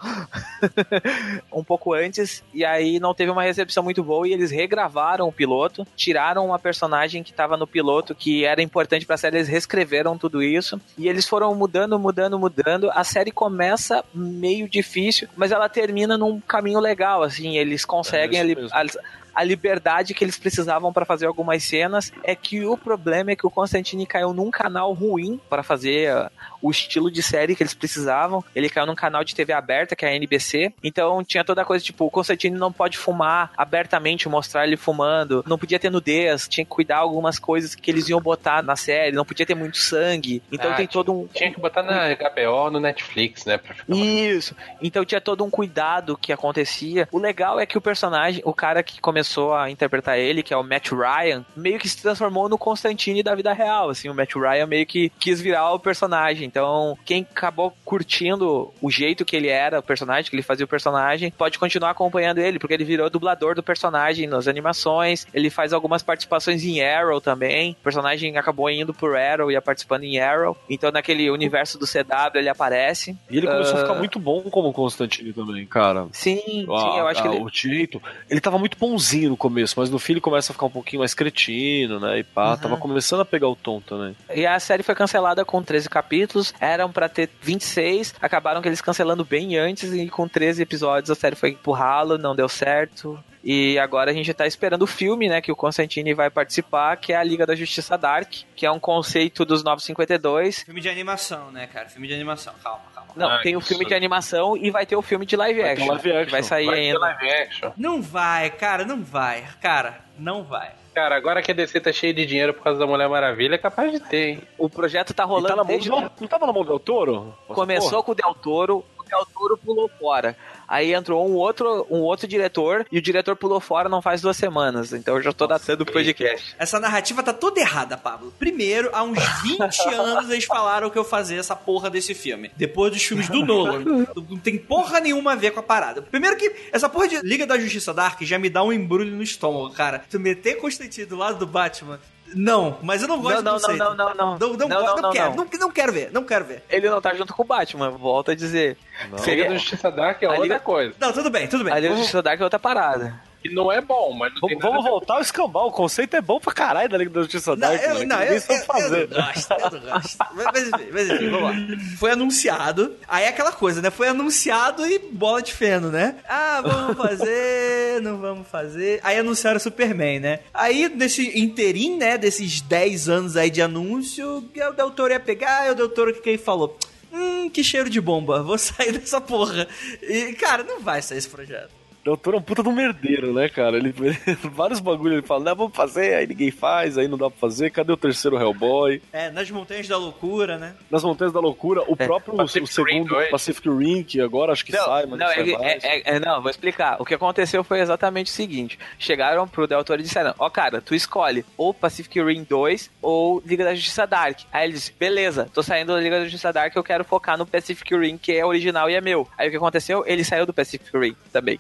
um 1.54 1.64
pouco 1.64 1.94
antes. 1.94 2.44
E 2.52 2.66
aí 2.66 3.00
não 3.00 3.14
teve 3.14 3.30
uma 3.30 3.44
recepção 3.44 3.84
muito 3.84 4.04
boa. 4.04 4.28
E 4.28 4.34
eles 4.34 4.50
regravaram 4.50 5.28
o 5.28 5.32
piloto. 5.32 5.86
Tiraram 5.96 6.48
uma 6.48 6.58
personagem 6.58 7.22
que 7.22 7.30
estava 7.30 7.56
no 7.56 7.68
piloto, 7.68 8.16
que 8.16 8.44
era 8.44 8.60
importante 8.60 9.06
pra 9.06 9.18
série. 9.18 9.38
Eles 9.38 9.48
reescreveram 9.48 10.18
tudo 10.18 10.42
isso. 10.42 10.82
E 10.98 11.08
eles 11.08 11.28
foram 11.28 11.54
mudando, 11.54 12.00
mudando, 12.00 12.40
mudando. 12.40 12.90
A 12.92 13.04
série 13.04 13.32
começa 13.32 14.04
meio 14.12 14.68
difícil, 14.68 15.28
mas 15.38 15.52
ela 15.52 15.70
termina 15.70 16.18
num 16.18 16.40
caminho 16.40 16.80
legal, 16.80 17.22
assim. 17.22 17.56
Eles 17.58 17.86
conseguem 17.86 18.16
É, 18.26 18.30
isso 18.32 18.42
ali. 18.78 18.90
A- 19.36 19.44
liberdade 19.44 20.14
que 20.14 20.24
eles 20.24 20.38
precisavam 20.38 20.91
para 20.94 21.06
fazer 21.06 21.26
algumas 21.28 21.64
cenas 21.64 22.12
é 22.24 22.36
que 22.36 22.66
o 22.66 22.78
problema 22.78 23.32
é 23.32 23.36
que 23.36 23.45
o 23.45 23.49
Constantine 23.52 24.06
caiu 24.06 24.34
num 24.34 24.49
canal 24.52 24.91
ruim 24.94 25.40
para 25.49 25.62
fazer 25.64 26.10
ah, 26.12 26.32
o 26.62 26.72
estilo 26.72 27.12
de 27.12 27.22
série 27.22 27.56
que 27.56 27.62
eles 27.64 27.74
precisavam. 27.74 28.44
Ele 28.56 28.70
caiu 28.70 28.86
num 28.88 28.95
canal 28.95 29.24
de 29.24 29.36
TV 29.36 29.53
aberta, 29.53 29.95
que 29.95 30.06
é 30.06 30.10
a 30.10 30.16
NBC. 30.16 30.74
Então 30.84 31.24
tinha 31.24 31.44
toda 31.44 31.62
a 31.62 31.66
coisa 31.66 31.84
tipo, 31.84 32.06
o 32.06 32.10
Constantine 32.12 32.57
não 32.57 32.72
pode 32.72 32.98
fumar 32.98 33.52
abertamente, 33.56 34.28
mostrar 34.30 34.66
ele 34.66 34.78
fumando. 34.78 35.44
Não 35.48 35.57
podia 35.57 35.80
ter 35.80 35.90
nudez, 35.91 36.48
tinha 36.48 36.66
que 36.66 36.72
cuidar 36.72 36.98
algumas 36.98 37.38
coisas 37.38 37.76
que 37.76 37.91
eles 37.91 38.10
iam 38.10 38.22
botar 38.22 38.62
na 38.64 38.76
série, 38.76 39.16
não 39.16 39.26
podia 39.26 39.45
ter 39.45 39.56
muito 39.56 39.78
sangue. 39.78 40.41
Então 40.52 40.72
Ah, 40.72 40.76
tem 40.76 40.88
todo 40.88 41.12
um 41.14 41.28
Tinha 41.28 41.52
que 41.52 41.60
botar 41.60 41.84
na 41.84 42.10
HBO 42.16 42.70
no 42.72 42.80
Netflix, 42.80 43.45
né? 43.45 43.60
Isso. 43.90 44.56
Então 44.82 45.06
tinha 45.06 45.22
todo 45.22 45.44
um 45.44 45.49
cuidado 45.49 46.18
que 46.18 46.32
acontecia. 46.34 47.07
O 47.12 47.18
legal 47.20 47.60
é 47.60 47.66
que 47.66 47.78
o 47.78 47.82
personagem, 47.82 48.41
o 48.45 48.53
cara 48.53 48.82
que 48.84 48.99
começou 49.02 49.25
a 49.54 49.70
interpretar 49.70 50.18
ele, 50.18 50.44
que 50.44 50.54
é 50.54 50.58
o 50.58 50.64
Matt 50.64 50.92
Ryan, 50.92 51.46
meio 51.56 51.80
que 51.80 51.90
se 51.90 52.02
transformou 52.02 52.48
no 52.50 52.58
Constantine 52.58 53.24
da 53.24 53.34
vida 53.36 53.52
real. 53.54 53.90
Assim, 53.90 54.10
o 54.10 54.14
Matt 54.14 54.34
Ryan 54.36 54.66
meio 54.68 54.86
que 54.86 55.10
quis 55.20 55.42
virar 55.42 55.72
o 55.74 55.80
personagem. 55.80 56.46
Então, 56.48 56.98
quem 57.06 57.26
acabou 57.30 57.74
curtindo 57.84 58.74
o 58.82 58.92
jeito 58.92 59.26
que 59.26 59.36
ele 59.36 59.48
era, 59.48 59.80
o 59.80 59.84
personagem, 59.84 60.30
que 60.30 60.36
ele 60.36 60.44
fazia 60.44 60.66
o 60.66 60.68
personagem, 60.68 61.32
pode 61.32 61.58
continuar 61.58 61.90
acompanhando 61.92 62.38
ele, 62.40 62.60
porque 62.60 62.74
ele 62.74 62.84
virou 62.86 63.10
dublador 63.10 63.56
do 63.56 63.64
personagem 63.64 64.28
nas 64.28 64.48
animações. 64.48 65.26
Ele 65.34 65.50
faz 65.50 65.74
algumas 65.74 66.04
participações 66.04 66.64
em 66.64 66.84
Arrow 66.84 67.20
também. 67.20 67.72
O 67.80 67.84
personagem 67.84 68.38
acabou 68.38 68.70
indo 68.70 68.94
por 68.94 69.16
Arrow 69.18 69.52
e 69.52 69.60
participando 69.62 70.04
em 70.04 70.20
Arrow. 70.20 70.56
Então, 70.70 70.92
naquele 70.92 71.30
universo 71.32 71.80
do 71.80 71.88
CW, 71.88 72.36
ele 72.36 72.50
aparece. 72.50 73.18
E 73.30 73.38
ele 73.38 73.48
começou 73.48 73.76
a 73.76 73.80
Ah. 73.80 73.82
ficar 73.82 73.96
muito 73.96 74.20
bom 74.20 74.42
como 74.44 74.72
Constantine 74.72 75.34
também, 75.34 75.66
cara. 75.66 76.08
Sim, 76.12 76.38
sim, 76.46 76.66
Ah, 76.70 76.96
eu 77.00 77.08
acho 77.08 77.22
que 77.22 77.28
ah, 77.28 77.32
ele. 77.34 77.44
O 77.44 77.50
jeito. 77.52 78.02
Ele 78.30 78.40
tava 78.42 78.60
muito 78.60 78.78
bonzinho 78.78 79.15
no 79.22 79.38
começo, 79.38 79.76
mas 79.78 79.90
no 79.90 79.98
fim 80.00 80.14
ele 80.14 80.22
começa 80.22 80.52
a 80.52 80.54
ficar 80.54 80.66
um 80.66 80.70
pouquinho 80.72 81.00
mais 81.00 81.14
cretino, 81.14 82.00
né? 82.00 82.20
E 82.20 82.24
pá, 82.24 82.52
Uhum. 82.52 82.58
tava 82.58 82.78
começando 82.78 83.22
a 83.22 83.26
pegar 83.26 83.48
o 83.48 83.56
tom 83.56 83.80
também. 83.82 84.16
E 84.34 84.46
a 84.46 84.60
série 84.60 84.84
foi 84.84 84.96
cancelada 84.96 85.44
com 85.46 85.62
13 85.64 85.90
capítulos, 85.90 86.54
eram 86.60 86.92
pra 86.92 87.08
ter 87.10 87.30
26, 87.42 88.14
acabaram 88.22 88.62
que 88.62 88.68
eles 88.68 88.82
cancelando 88.82 89.24
bem 89.26 89.58
antes 89.58 89.94
e 89.94 90.08
com 90.10 90.28
13 90.28 90.62
episódios 90.62 91.10
a 91.10 91.16
série 91.16 91.36
foi 91.36 91.58
ralo, 91.72 92.18
não 92.18 92.36
deu 92.36 92.48
certo. 92.50 93.18
E 93.48 93.78
agora 93.78 94.10
a 94.10 94.14
gente 94.14 94.34
tá 94.34 94.48
esperando 94.48 94.82
o 94.82 94.88
filme, 94.88 95.30
né, 95.30 95.40
que 95.40 95.52
o 95.52 95.56
Constantine 95.56 96.16
vai 96.16 96.32
participar, 96.32 96.98
que 96.98 97.14
é 97.14 97.16
a 97.16 97.24
Liga 97.24 97.46
da 97.46 97.54
Justiça 97.56 97.96
Dark, 97.96 98.32
que 98.56 98.66
é 98.66 98.72
um 98.72 98.80
conceito 98.80 99.46
dos 99.46 99.64
952. 99.64 100.64
Filme 100.64 100.82
de 100.82 100.90
animação, 100.90 101.52
né, 101.52 101.68
cara? 101.68 101.88
Filme 101.88 102.08
de 102.08 102.16
animação. 102.16 102.54
Calma, 102.64 102.82
calma. 102.94 103.12
Não, 103.16 103.30
Ah, 103.30 103.42
tem 103.44 103.56
o 103.56 103.60
isso. 103.60 103.68
filme 103.68 103.86
de 103.86 103.94
animação 103.94 104.58
e 104.58 104.72
vai 104.72 104.86
ter 104.86 104.96
o 104.96 105.02
filme 105.04 105.26
de 105.28 105.36
live 105.36 105.62
Vai 105.62 105.72
action. 105.74 105.88
live 105.88 106.10
action. 106.12 106.26
que 106.26 106.32
vai 106.32 106.44
sair 106.44 106.66
Vai 106.66 106.80
ainda. 106.80 107.00
live 107.00 107.30
action. 107.30 107.72
Não 107.78 108.02
vai, 108.02 108.50
cara, 108.50 108.84
não 108.84 109.04
vai. 109.04 109.44
Cara, 109.62 110.00
não 110.18 110.44
vai. 110.44 110.72
Cara, 110.96 111.16
agora 111.16 111.42
que 111.42 111.52
a 111.52 111.54
DC 111.54 111.80
tá 111.82 111.92
cheia 111.92 112.14
de 112.14 112.26
dinheiro 112.26 112.54
por 112.54 112.64
causa 112.64 112.80
da 112.80 112.88
Mulher 112.88 113.08
Maravilha, 113.10 113.56
é 113.56 113.58
capaz 113.60 113.92
de 113.92 114.00
ter, 114.00 114.30
hein? 114.30 114.42
O 114.58 114.70
projeto 114.70 115.14
tá 115.14 115.24
rolando 115.24 115.50
tá 115.50 115.56
na 115.58 115.64
mão 115.64 115.68
desde 115.68 115.90
do, 115.90 115.96
não 116.20 116.28
tava 116.28 116.48
na 116.48 116.54
mão 116.54 116.64
do 116.64 116.70
Del 116.70 116.80
Toro? 116.80 117.38
Começou 117.48 117.92
porra? 117.92 118.04
com 118.04 118.12
o 118.14 118.16
Del 118.16 118.34
Toro, 118.36 118.86
o 118.98 119.04
Del 119.04 119.26
Toro 119.34 119.58
pulou 119.58 119.90
fora. 120.00 120.36
Aí 120.68 120.94
entrou 120.94 121.28
um 121.28 121.34
outro, 121.34 121.86
um 121.90 122.00
outro 122.00 122.28
diretor 122.28 122.86
e 122.92 122.98
o 122.98 123.02
diretor 123.02 123.36
pulou 123.36 123.60
fora 123.60 123.90
não 123.90 124.02
faz 124.02 124.22
duas 124.22 124.38
semanas. 124.38 124.94
Então 124.94 125.16
eu 125.16 125.22
já 125.22 125.32
tô 125.32 125.48
datando 125.48 125.84
o 125.84 125.86
podcast. 125.86 126.56
Essa 126.58 126.80
narrativa 126.80 127.22
tá 127.24 127.34
toda 127.34 127.60
errada, 127.60 127.98
Pablo. 127.98 128.34
Primeiro, 128.38 128.90
há 128.94 129.04
uns 129.04 129.20
20 129.44 129.94
anos 129.94 130.30
eles 130.30 130.46
falaram 130.46 130.90
que 130.90 130.98
eu 130.98 131.04
fazia 131.04 131.40
essa 131.40 131.56
porra 131.56 131.90
desse 131.90 132.14
filme. 132.14 132.52
Depois 132.56 132.92
dos 132.92 133.04
filmes 133.04 133.30
do 133.30 133.46
Nolan. 133.46 133.84
Não 134.30 134.38
tem 134.38 134.58
porra 134.58 135.00
nenhuma 135.00 135.34
a 135.34 135.36
ver 135.36 135.52
com 135.52 135.60
a 135.60 135.64
parada. 135.64 136.02
Primeiro 136.02 136.36
que 136.38 136.52
essa 136.72 136.90
porra 136.90 137.08
de 137.08 137.20
Liga 137.20 137.46
da 137.46 137.58
Justiça 137.58 137.94
Dark 137.94 138.22
já 138.22 138.38
me 138.38 138.50
dá 138.50 138.64
um 138.64 138.74
embrulho 138.74 139.12
no 139.16 139.24
estômago, 139.24 139.74
cara. 139.74 140.04
Tu 140.10 140.20
meter 140.20 140.56
Constantine 140.56 141.06
do 141.06 141.16
lado 141.16 141.38
do 141.38 141.46
Batman. 141.46 142.00
Não, 142.36 142.78
mas 142.82 143.02
eu 143.02 143.07
não 143.07 143.22
gosto 143.22 143.41
Não, 143.41 143.53
não, 143.53 143.57
do 143.57 143.62
conceito. 143.62 143.80
não, 143.80 143.95
não, 143.95 143.95
não, 143.95 144.16
não. 144.16 144.38
Não, 144.38 144.38
não, 144.38 144.68
Não, 144.68 144.68
gosto, 144.68 144.68
não, 144.68 144.95
não, 144.95 145.02
não, 145.03 145.12
quero, 145.12 145.30
não. 145.30 145.36
não. 145.45 145.60
Não, 145.60 145.72
quero 145.72 145.94
ver, 145.94 146.10
não 146.12 146.24
quero 146.24 146.45
ver. 146.45 146.64
Ele 146.70 146.90
não 146.90 147.02
tá 147.02 147.14
junto 147.16 147.34
com 147.34 147.41
o 147.44 147.45
Batman, 147.45 147.90
volta 147.91 148.34
a 148.34 148.36
dizer. 148.36 148.78
Não. 149.10 149.18
Seria- 149.20 149.48
da 149.49 149.53
Justiça 149.56 149.90
Dark 149.90 150.22
é 150.22 150.26
A 150.26 150.30
outra 150.30 150.44
Liga- 150.44 150.60
coisa. 150.60 150.94
Não, 150.99 151.14
tudo 151.14 151.30
bem, 151.30 151.48
tudo 151.48 151.64
bem. 151.64 151.72
A 151.74 151.78
Liga 151.78 151.88
Vamos- 151.90 151.99
Justiça 152.02 152.22
Dark 152.22 152.40
é 152.40 152.44
outra 152.44 152.60
parada. 152.60 153.16
Que 153.46 153.54
não 153.54 153.72
é 153.72 153.80
bom, 153.80 154.12
mas 154.12 154.34
não 154.42 154.50
tem 154.50 154.58
Vamos, 154.58 154.84
voltar 154.84 155.16
ao 155.16 155.22
escambau. 155.22 155.68
O 155.68 155.72
conceito 155.72 156.16
é 156.16 156.22
bom 156.22 156.40
pra 156.40 156.52
caralho 156.52 156.90
da 156.90 156.98
Liga 156.98 157.12
da 157.12 157.22
Justiça 157.22 157.52
Não, 157.52 157.60
Dark, 157.60 157.80
eu, 157.80 157.90
mano, 157.90 158.00
que 158.00 158.06
não, 158.08 158.24
eu, 158.24 158.34
eu, 158.34 158.42
fazer. 158.42 159.02
eu 159.04 159.08
não 159.08 159.24
gosto, 159.24 159.52
eu 159.52 159.72
não 159.72 159.80
gosto. 159.94 160.18
Mas, 160.34 160.46
mas 160.52 160.68
enfim, 160.68 160.90
mas 160.92 161.10
enfim, 161.12 161.30
vamos 161.30 161.44
lá. 161.44 161.78
Foi 162.00 162.12
anunciado, 162.12 162.96
aí 163.08 163.26
é 163.26 163.28
aquela 163.28 163.52
coisa, 163.52 163.84
né? 163.84 163.92
Foi 163.92 164.08
anunciado 164.08 164.84
e 164.88 164.98
bola 164.98 165.44
de 165.44 165.54
feno, 165.54 165.92
né? 165.92 166.16
Ah, 166.28 166.60
vamos 166.64 166.98
fazer, 167.08 168.02
não 168.02 168.18
vamos 168.18 168.48
fazer. 168.48 169.00
Aí 169.04 169.20
anunciaram 169.20 169.58
o 169.58 169.62
Superman, 169.62 170.20
né? 170.20 170.40
Aí, 170.52 170.90
nesse 170.90 171.40
interim, 171.40 171.98
né, 171.98 172.18
desses 172.18 172.62
10 172.62 173.10
anos 173.10 173.38
aí 173.38 173.52
de 173.52 173.62
anúncio, 173.62 174.38
o 174.38 174.74
Del 174.74 174.90
Toro 174.90 175.14
ia 175.14 175.20
pegar, 175.20 175.68
e 175.68 175.72
o 175.72 175.76
Del 175.76 175.90
Toro 175.90 176.14
que 176.16 176.22
quem 176.22 176.38
falou... 176.38 176.80
Hum, 177.14 177.48
que 177.50 177.64
cheiro 177.64 177.90
de 177.90 178.02
bomba, 178.02 178.42
vou 178.42 178.58
sair 178.60 178.92
dessa 178.92 179.22
porra. 179.22 179.68
E, 180.02 180.34
cara, 180.34 180.64
não 180.64 180.82
vai 180.82 181.00
sair 181.02 181.20
esse 181.20 181.30
projeto. 181.30 181.75
Del 182.06 182.15
Toro 182.15 182.38
é 182.38 182.40
um 182.40 182.44
puta 182.44 182.61
do 182.61 182.72
merdeiro, 182.72 183.34
né, 183.34 183.49
cara? 183.49 183.77
Ele, 183.77 183.91
ele- 183.99 184.38
vários 184.44 184.80
bagulhos 184.80 185.18
ele 185.18 185.26
fala, 185.27 185.44
não, 185.44 185.56
vamos 185.56 185.76
fazer, 185.76 186.14
aí 186.14 186.27
ninguém 186.27 186.52
faz, 186.52 186.98
aí 186.99 187.07
não 187.07 187.18
dá 187.18 187.32
pra 187.32 187.40
fazer. 187.40 187.72
Cadê 187.72 187.91
o 187.91 187.98
terceiro 187.98 188.38
Hellboy? 188.40 189.02
É, 189.11 189.32
nas 189.32 189.49
montanhas 189.49 189.88
da 189.88 189.98
loucura, 189.98 190.57
né? 190.60 190.76
Nas 190.91 191.03
Montanhas 191.03 191.34
da 191.34 191.40
Loucura, 191.40 191.82
o 191.88 191.95
próprio 191.98 192.36
Pacific 192.36 192.64
o 192.64 192.68
segundo 192.68 193.10
dois. 193.10 193.30
Pacific 193.32 193.68
Rim, 193.69 194.03
que 194.03 194.22
agora 194.22 194.52
acho 194.52 194.64
que 194.64 194.72
sai, 194.72 195.06
mas 195.07 195.19
não, 195.19 195.26
não, 195.27 195.34
sai 195.34 195.53
é- 195.64 195.80
é- 195.82 196.15
é- 196.15 196.19
não, 196.19 196.41
vou 196.41 196.49
explicar. 196.52 196.98
O 197.02 197.06
que 197.06 197.14
aconteceu 197.14 197.64
foi 197.64 197.80
exatamente 197.80 198.27
o 198.27 198.34
seguinte: 198.34 198.77
chegaram 198.99 199.48
pro 199.48 199.65
Del 199.68 199.84
Toro 199.84 199.99
e 199.99 200.03
disseram: 200.03 200.34
Ó, 200.38 200.49
cara, 200.49 200.82
tu 200.82 200.94
escolhe 200.94 201.44
ou 201.57 201.73
Pacific 201.73 202.22
Rim 202.22 202.44
2 202.48 202.91
ou 203.02 203.41
Liga 203.45 203.64
da 203.64 203.73
Justiça 203.73 204.06
Dark. 204.06 204.40
Aí 204.52 204.65
ele 204.68 204.73
disse: 204.73 204.94
beleza, 204.98 205.49
tô 205.53 205.64
saindo 205.64 205.94
da 205.94 205.99
Liga 205.99 206.18
da 206.19 206.23
Justiça 206.26 206.53
Dark, 206.53 206.76
eu 206.76 206.84
quero 206.84 207.03
focar 207.03 207.38
no 207.38 207.45
Pacific 207.45 207.95
Rim, 207.95 208.18
que 208.18 208.32
é 208.32 208.45
original 208.45 208.90
e 208.90 208.95
é 208.95 209.02
meu. 209.02 209.27
Aí 209.38 209.48
o 209.48 209.52
que 209.52 209.57
aconteceu? 209.57 210.03
Ele 210.06 210.23
saiu 210.23 210.45
do 210.45 210.53
Pacific 210.53 210.95
Rim 210.98 211.15
também. 211.34 211.60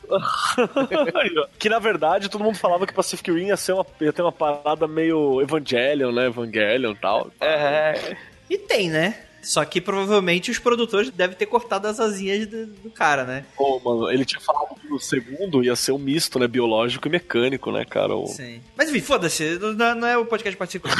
Que 1.59 1.69
na 1.69 1.79
verdade 1.79 2.29
todo 2.29 2.43
mundo 2.43 2.57
falava 2.57 2.85
que 2.85 2.93
Pacific 2.93 3.31
Rim 3.31 3.47
ia, 3.47 3.57
ser 3.57 3.73
uma, 3.73 3.85
ia 4.01 4.13
ter 4.13 4.21
uma 4.21 4.31
parada 4.31 4.87
meio 4.87 5.41
Evangelion, 5.41 6.11
né? 6.11 6.27
Evangelion 6.27 6.91
e 6.91 6.95
tal. 6.95 7.31
É, 7.39 8.15
E 8.49 8.57
tem, 8.57 8.89
né? 8.89 9.25
Só 9.41 9.63
que 9.63 9.79
provavelmente 9.79 10.49
os 10.49 10.57
produtores 10.57 11.11
devem 11.11 11.37
ter 11.37 11.45
cortado 11.45 11.87
as 11.87 11.99
asinhas 11.99 12.47
do, 12.47 12.65
do 12.65 12.89
cara, 12.89 13.23
né? 13.23 13.45
Pô, 13.55 13.79
mano, 13.79 14.11
ele 14.11 14.25
tinha 14.25 14.41
falado 14.41 14.75
que 14.75 14.91
o 14.91 14.99
segundo 14.99 15.63
ia 15.63 15.75
ser 15.75 15.91
um 15.91 15.99
misto, 15.99 16.39
né? 16.39 16.47
Biológico 16.47 17.07
e 17.07 17.11
mecânico, 17.11 17.71
né, 17.71 17.85
cara? 17.85 18.15
O, 18.15 18.25
Sim. 18.25 18.59
Mas 18.75 18.89
enfim, 18.89 19.01
foda-se, 19.01 19.59
não, 19.59 19.95
não 19.95 20.07
é 20.07 20.17
o 20.17 20.25
podcast 20.25 20.57
participante. 20.57 20.95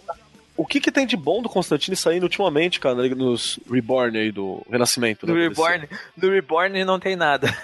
o 0.56 0.64
que, 0.64 0.80
que 0.80 0.90
tem 0.90 1.06
de 1.06 1.18
bom 1.18 1.42
do 1.42 1.50
Constantine 1.50 1.94
saindo 1.94 2.22
ultimamente, 2.22 2.80
cara, 2.80 2.94
nos 3.14 3.60
Reborn 3.70 4.18
aí, 4.18 4.32
do 4.32 4.64
Renascimento? 4.70 5.26
No 5.26 5.34
da 5.34 5.40
Reborn, 5.40 5.88
no 6.16 6.30
Reborn 6.30 6.84
não 6.86 6.98
tem 6.98 7.14
nada. 7.14 7.54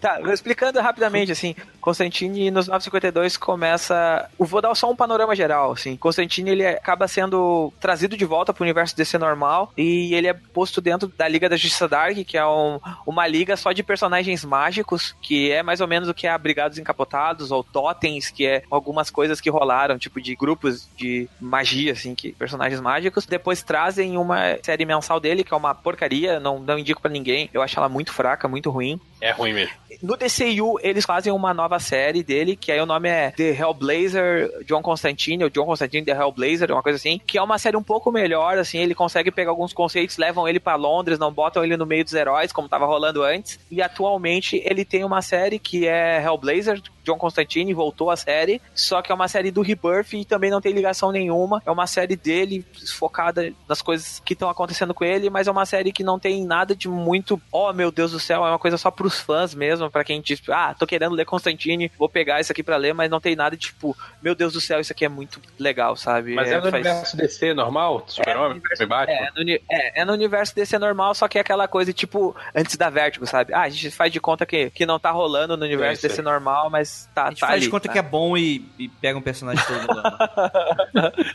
Tá, 0.00 0.20
explicando 0.32 0.80
rapidamente, 0.80 1.32
assim, 1.32 1.54
Constantine 1.80 2.50
nos 2.50 2.68
952 2.68 3.36
começa. 3.36 4.28
Eu 4.38 4.46
vou 4.46 4.60
dar 4.60 4.74
só 4.74 4.90
um 4.90 4.96
panorama 4.96 5.34
geral, 5.34 5.72
assim. 5.72 5.96
Constantine 5.96 6.50
ele 6.50 6.66
acaba 6.66 7.08
sendo 7.08 7.72
trazido 7.80 8.16
de 8.16 8.24
volta 8.24 8.52
pro 8.52 8.62
universo 8.62 8.96
DC 8.96 9.18
normal 9.18 9.72
e 9.76 10.14
ele 10.14 10.28
é 10.28 10.32
posto 10.32 10.80
dentro 10.80 11.08
da 11.16 11.26
Liga 11.28 11.48
da 11.48 11.56
Justiça 11.56 11.88
Dark, 11.88 12.16
que 12.24 12.36
é 12.36 12.46
um, 12.46 12.80
uma 13.06 13.26
liga 13.26 13.56
só 13.56 13.72
de 13.72 13.82
personagens 13.82 14.44
mágicos, 14.44 15.14
que 15.20 15.50
é 15.50 15.62
mais 15.62 15.80
ou 15.80 15.88
menos 15.88 16.08
o 16.08 16.14
que 16.14 16.26
é 16.26 16.38
Brigados 16.38 16.78
Encapotados 16.78 17.50
ou 17.50 17.62
Totens, 17.62 18.30
que 18.30 18.46
é 18.46 18.62
algumas 18.70 19.10
coisas 19.10 19.40
que 19.40 19.50
rolaram, 19.50 19.98
tipo 19.98 20.20
de 20.20 20.34
grupos 20.34 20.88
de 20.96 21.28
magia, 21.40 21.92
assim, 21.92 22.14
que 22.14 22.32
personagens 22.32 22.80
mágicos. 22.80 23.26
Depois 23.26 23.62
trazem 23.62 24.16
uma 24.16 24.58
série 24.62 24.84
mensal 24.84 25.20
dele, 25.20 25.44
que 25.44 25.52
é 25.52 25.56
uma 25.56 25.74
porcaria, 25.74 26.40
não, 26.40 26.58
não 26.58 26.78
indico 26.78 27.00
para 27.00 27.10
ninguém. 27.10 27.48
Eu 27.52 27.62
acho 27.62 27.78
ela 27.78 27.88
muito 27.88 28.12
fraca, 28.12 28.48
muito 28.48 28.70
ruim. 28.70 29.00
É 29.22 29.30
ruim 29.30 29.52
mesmo. 29.52 29.72
No 30.02 30.16
DCU, 30.16 30.80
eles 30.82 31.04
fazem 31.04 31.32
uma 31.32 31.54
nova 31.54 31.78
série 31.78 32.24
dele, 32.24 32.56
que 32.56 32.72
aí 32.72 32.80
o 32.80 32.86
nome 32.86 33.08
é 33.08 33.30
The 33.30 33.50
Hellblazer 33.50 34.64
John 34.66 34.82
Constantine, 34.82 35.44
ou 35.44 35.50
John 35.50 35.64
Constantine 35.64 36.04
The 36.04 36.10
Hellblazer, 36.10 36.72
uma 36.72 36.82
coisa 36.82 36.96
assim, 36.96 37.20
que 37.24 37.38
é 37.38 37.42
uma 37.42 37.56
série 37.56 37.76
um 37.76 37.84
pouco 37.84 38.10
melhor, 38.10 38.58
assim, 38.58 38.78
ele 38.78 38.96
consegue 38.96 39.30
pegar 39.30 39.50
alguns 39.50 39.72
conceitos, 39.72 40.18
levam 40.18 40.48
ele 40.48 40.58
para 40.58 40.74
Londres, 40.74 41.20
não 41.20 41.32
botam 41.32 41.62
ele 41.64 41.76
no 41.76 41.86
meio 41.86 42.02
dos 42.02 42.14
heróis, 42.14 42.50
como 42.50 42.68
tava 42.68 42.84
rolando 42.84 43.22
antes, 43.22 43.60
e 43.70 43.80
atualmente 43.80 44.60
ele 44.64 44.84
tem 44.84 45.04
uma 45.04 45.22
série 45.22 45.60
que 45.60 45.86
é 45.86 46.20
Hellblazer, 46.20 46.82
John 47.04 47.18
Constantine 47.18 47.72
voltou 47.74 48.10
à 48.10 48.16
série, 48.16 48.60
só 48.74 49.02
que 49.02 49.10
é 49.10 49.14
uma 49.14 49.28
série 49.28 49.50
do 49.50 49.62
Rebirth 49.62 50.14
e 50.14 50.24
também 50.24 50.50
não 50.50 50.60
tem 50.60 50.72
ligação 50.72 51.10
nenhuma. 51.10 51.62
É 51.66 51.70
uma 51.70 51.86
série 51.86 52.16
dele 52.16 52.64
focada 52.94 53.52
nas 53.68 53.82
coisas 53.82 54.20
que 54.24 54.32
estão 54.32 54.48
acontecendo 54.48 54.94
com 54.94 55.04
ele, 55.04 55.30
mas 55.30 55.46
é 55.46 55.50
uma 55.50 55.66
série 55.66 55.92
que 55.92 56.04
não 56.04 56.18
tem 56.18 56.44
nada 56.44 56.74
de 56.74 56.88
muito, 56.88 57.40
oh 57.50 57.72
meu 57.72 57.90
Deus 57.90 58.12
do 58.12 58.20
céu, 58.20 58.44
é 58.46 58.50
uma 58.50 58.58
coisa 58.58 58.76
só 58.76 58.90
pros 58.90 59.20
fãs 59.20 59.54
mesmo, 59.54 59.90
para 59.90 60.04
quem 60.04 60.20
diz, 60.20 60.40
ah, 60.48 60.74
tô 60.78 60.86
querendo 60.86 61.14
ler 61.14 61.24
Constantine, 61.24 61.90
vou 61.98 62.08
pegar 62.08 62.40
isso 62.40 62.52
aqui 62.52 62.62
para 62.62 62.76
ler, 62.76 62.94
mas 62.94 63.10
não 63.10 63.20
tem 63.20 63.34
nada 63.34 63.56
de 63.56 63.62
tipo, 63.62 63.96
meu 64.22 64.34
Deus 64.34 64.52
do 64.52 64.60
céu, 64.60 64.80
isso 64.80 64.92
aqui 64.92 65.04
é 65.04 65.08
muito 65.08 65.40
legal, 65.58 65.96
sabe? 65.96 66.34
Mas 66.34 66.50
é, 66.50 66.54
é 66.54 66.56
no 66.56 66.62
faz... 66.62 66.74
universo 66.74 67.16
DC 67.16 67.54
normal? 67.54 68.04
Super-Homem? 68.06 68.62
É, 68.80 68.84
é, 68.84 69.30
no, 69.34 69.50
é, 69.50 70.00
é 70.00 70.04
no 70.04 70.12
universo 70.12 70.54
DC 70.54 70.78
normal, 70.78 71.14
só 71.14 71.28
que 71.28 71.38
é 71.38 71.40
aquela 71.40 71.66
coisa 71.66 71.92
tipo, 71.92 72.36
antes 72.54 72.76
da 72.76 72.90
Vertigo, 72.90 73.26
sabe? 73.26 73.52
Ah, 73.54 73.62
a 73.62 73.68
gente 73.68 73.90
faz 73.90 74.12
de 74.12 74.20
conta 74.20 74.44
que, 74.44 74.70
que 74.70 74.86
não 74.86 74.98
tá 74.98 75.10
rolando 75.10 75.56
no 75.56 75.64
universo 75.64 76.02
DC 76.02 76.22
normal, 76.22 76.70
mas 76.70 76.91
tá, 77.14 77.24
a 77.24 77.28
gente 77.30 77.40
tá 77.40 77.46
faz 77.46 77.56
ali, 77.56 77.64
de 77.64 77.70
conta 77.70 77.88
tá? 77.88 77.92
que 77.92 77.98
é 77.98 78.02
bom 78.02 78.36
e, 78.36 78.64
e 78.78 78.88
pega 78.88 79.18
um 79.18 79.22
personagem 79.22 79.64
todo 79.64 79.80
mundo. 79.80 80.02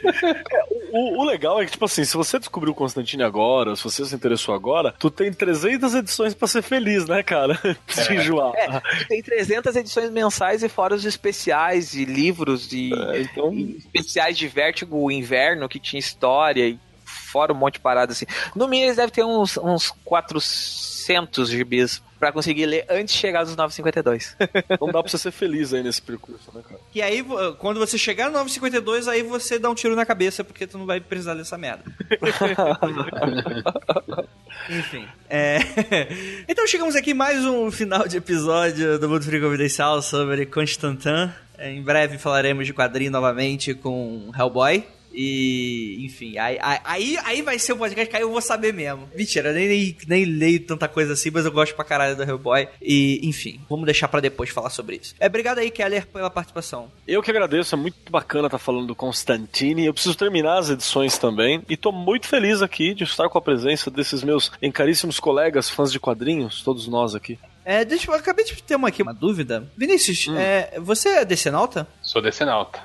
o, 0.92 1.22
o, 1.22 1.26
legal 1.26 1.62
é 1.62 1.66
que, 1.66 1.72
tipo 1.72 1.86
assim, 1.86 2.04
se 2.04 2.16
você 2.16 2.40
descobriu 2.40 2.72
o 2.72 2.76
Constantine 2.76 3.24
agora, 3.24 3.76
se 3.76 3.84
você 3.84 4.06
se 4.06 4.16
interessou 4.16 4.54
agora, 4.54 4.94
tu 4.98 5.10
tem 5.10 5.32
300 5.32 5.96
edições 5.96 6.34
pra 6.34 6.48
ser 6.48 6.62
feliz, 6.62 7.06
né, 7.06 7.24
cara? 7.24 7.60
Se 7.88 8.14
enjoar. 8.14 8.54
É, 8.56 8.82
tem 9.08 9.22
300 9.22 9.76
edições 9.76 10.10
mensais 10.10 10.64
e 10.64 10.70
fora 10.70 10.96
os 10.96 11.06
especiais 11.06 11.94
e 11.94 12.06
livros 12.06 12.72
e, 12.72 12.94
É, 12.94 13.22
então- 13.22 13.54
e 13.54 13.78
especiais 13.78 14.38
de 14.38 14.48
Vértigo 14.48 15.12
Inverno 15.12 15.68
que 15.68 15.80
tinha 15.80 16.00
história 16.00 16.68
e 16.68 16.80
fora 17.28 17.54
um 17.54 17.56
monte 17.56 17.76
de 17.76 17.82
parada 17.82 18.12
assim. 18.12 18.26
No 18.56 18.68
mínimo 18.68 18.88
eles 18.88 18.98
devem 18.98 19.12
ter 19.12 19.24
uns, 19.24 19.58
uns 19.58 19.92
400 20.04 21.50
gibis 21.50 22.02
pra 22.20 22.32
conseguir 22.32 22.66
ler 22.66 22.86
antes 22.90 23.14
de 23.14 23.22
chegar 23.22 23.44
dos 23.44 23.56
952. 23.56 24.36
Não 24.80 24.88
dá 24.88 25.02
pra 25.02 25.12
você 25.12 25.18
ser 25.18 25.32
feliz 25.32 25.74
aí 25.74 25.84
nesse 25.84 26.02
percurso, 26.02 26.52
né, 26.54 26.62
cara? 26.68 26.80
E 26.94 27.02
aí, 27.02 27.24
quando 27.60 27.80
você 27.80 27.98
chegar 27.98 28.26
no 28.26 28.34
952, 28.34 29.08
aí 29.08 29.24
você 29.24 29.60
dá 29.60 29.70
um 29.70 29.76
tiro 29.76 29.96
na 29.96 30.06
cabeça, 30.06 30.44
porque 30.44 30.66
tu 30.66 30.78
não 30.78 30.86
vai 30.86 31.00
precisar 31.00 31.36
dessa 31.36 31.58
merda. 31.58 31.84
Enfim. 34.70 35.08
É... 35.30 35.60
então 36.50 36.68
chegamos 36.68 36.96
aqui 36.96 37.14
mais 37.14 37.46
um 37.46 37.72
final 37.72 38.08
de 38.08 38.18
episódio 38.18 39.00
do 39.00 39.08
Mundo 39.08 39.24
Frio 39.24 39.42
Confidencial 39.42 40.02
sobre 40.02 40.46
Constantin. 40.46 41.32
Em 41.60 41.82
breve 41.82 42.18
falaremos 42.18 42.66
de 42.66 42.74
quadrinho 42.74 43.12
novamente 43.12 43.74
com 43.74 44.32
Hellboy. 44.38 44.84
E, 45.20 46.06
enfim, 46.06 46.38
aí, 46.38 46.60
aí, 46.62 47.18
aí 47.26 47.42
vai 47.42 47.58
ser 47.58 47.74
o 47.74 47.78
podcast 47.78 48.08
que 48.08 48.16
aí 48.16 48.22
eu 48.22 48.30
vou 48.30 48.40
saber 48.40 48.72
mesmo. 48.72 49.10
Mentira, 49.16 49.50
eu 49.50 49.54
nem, 49.56 49.68
nem, 49.68 49.98
nem 50.08 50.26
leio 50.26 50.60
tanta 50.60 50.88
coisa 50.88 51.14
assim, 51.14 51.32
mas 51.32 51.44
eu 51.44 51.52
gosto 51.52 51.76
pra 51.76 51.84
caralho 51.84 52.16
do 52.16 52.22
Hellboy. 52.22 52.68
E, 52.80 53.20
enfim, 53.24 53.60
vamos 53.68 53.86
deixar 53.86 54.08
pra 54.08 54.20
depois 54.20 54.52
falar 54.52 54.70
sobre 54.70 54.98
isso. 54.98 55.16
É, 55.20 55.26
obrigado 55.26 55.58
aí, 55.58 55.72
Keller, 55.72 56.06
pela 56.06 56.30
participação. 56.30 56.92
Eu 57.08 57.24
que 57.24 57.32
agradeço, 57.32 57.74
é 57.74 57.78
muito 57.78 58.12
bacana 58.12 58.46
estar 58.46 58.60
falando 58.60 58.86
do 58.86 58.96
Constantine. 58.96 59.88
Eu 59.88 59.94
preciso 59.94 60.16
terminar 60.16 60.60
as 60.60 60.70
edições 60.70 61.18
também. 61.18 61.64
E 61.68 61.76
tô 61.76 61.92
muito 61.92 62.28
feliz 62.28 62.62
aqui 62.62 62.94
de 62.94 63.04
estar 63.04 63.28
com 63.28 63.40
a 63.40 63.42
presença 63.42 63.90
desses 63.90 64.22
meus 64.22 64.52
encaríssimos 64.62 65.20
colegas, 65.20 65.68
fãs 65.68 65.92
de 65.92 66.00
quadrinhos, 66.00 66.62
todos 66.62 66.88
nós 66.88 67.16
aqui. 67.16 67.40
É, 67.70 67.84
deixa 67.84 68.10
eu, 68.10 68.16
acabei 68.16 68.46
de 68.46 68.64
ter 68.64 68.78
uma 68.78 68.88
aqui, 68.88 69.04
uma 69.04 69.14
dúvida. 69.14 69.70
Vinícius, 69.76 70.30
é, 70.38 70.80
você 70.80 71.10
é 71.10 71.26
decenalta? 71.26 71.86
Sou 72.08 72.22
decenalta. 72.22 72.80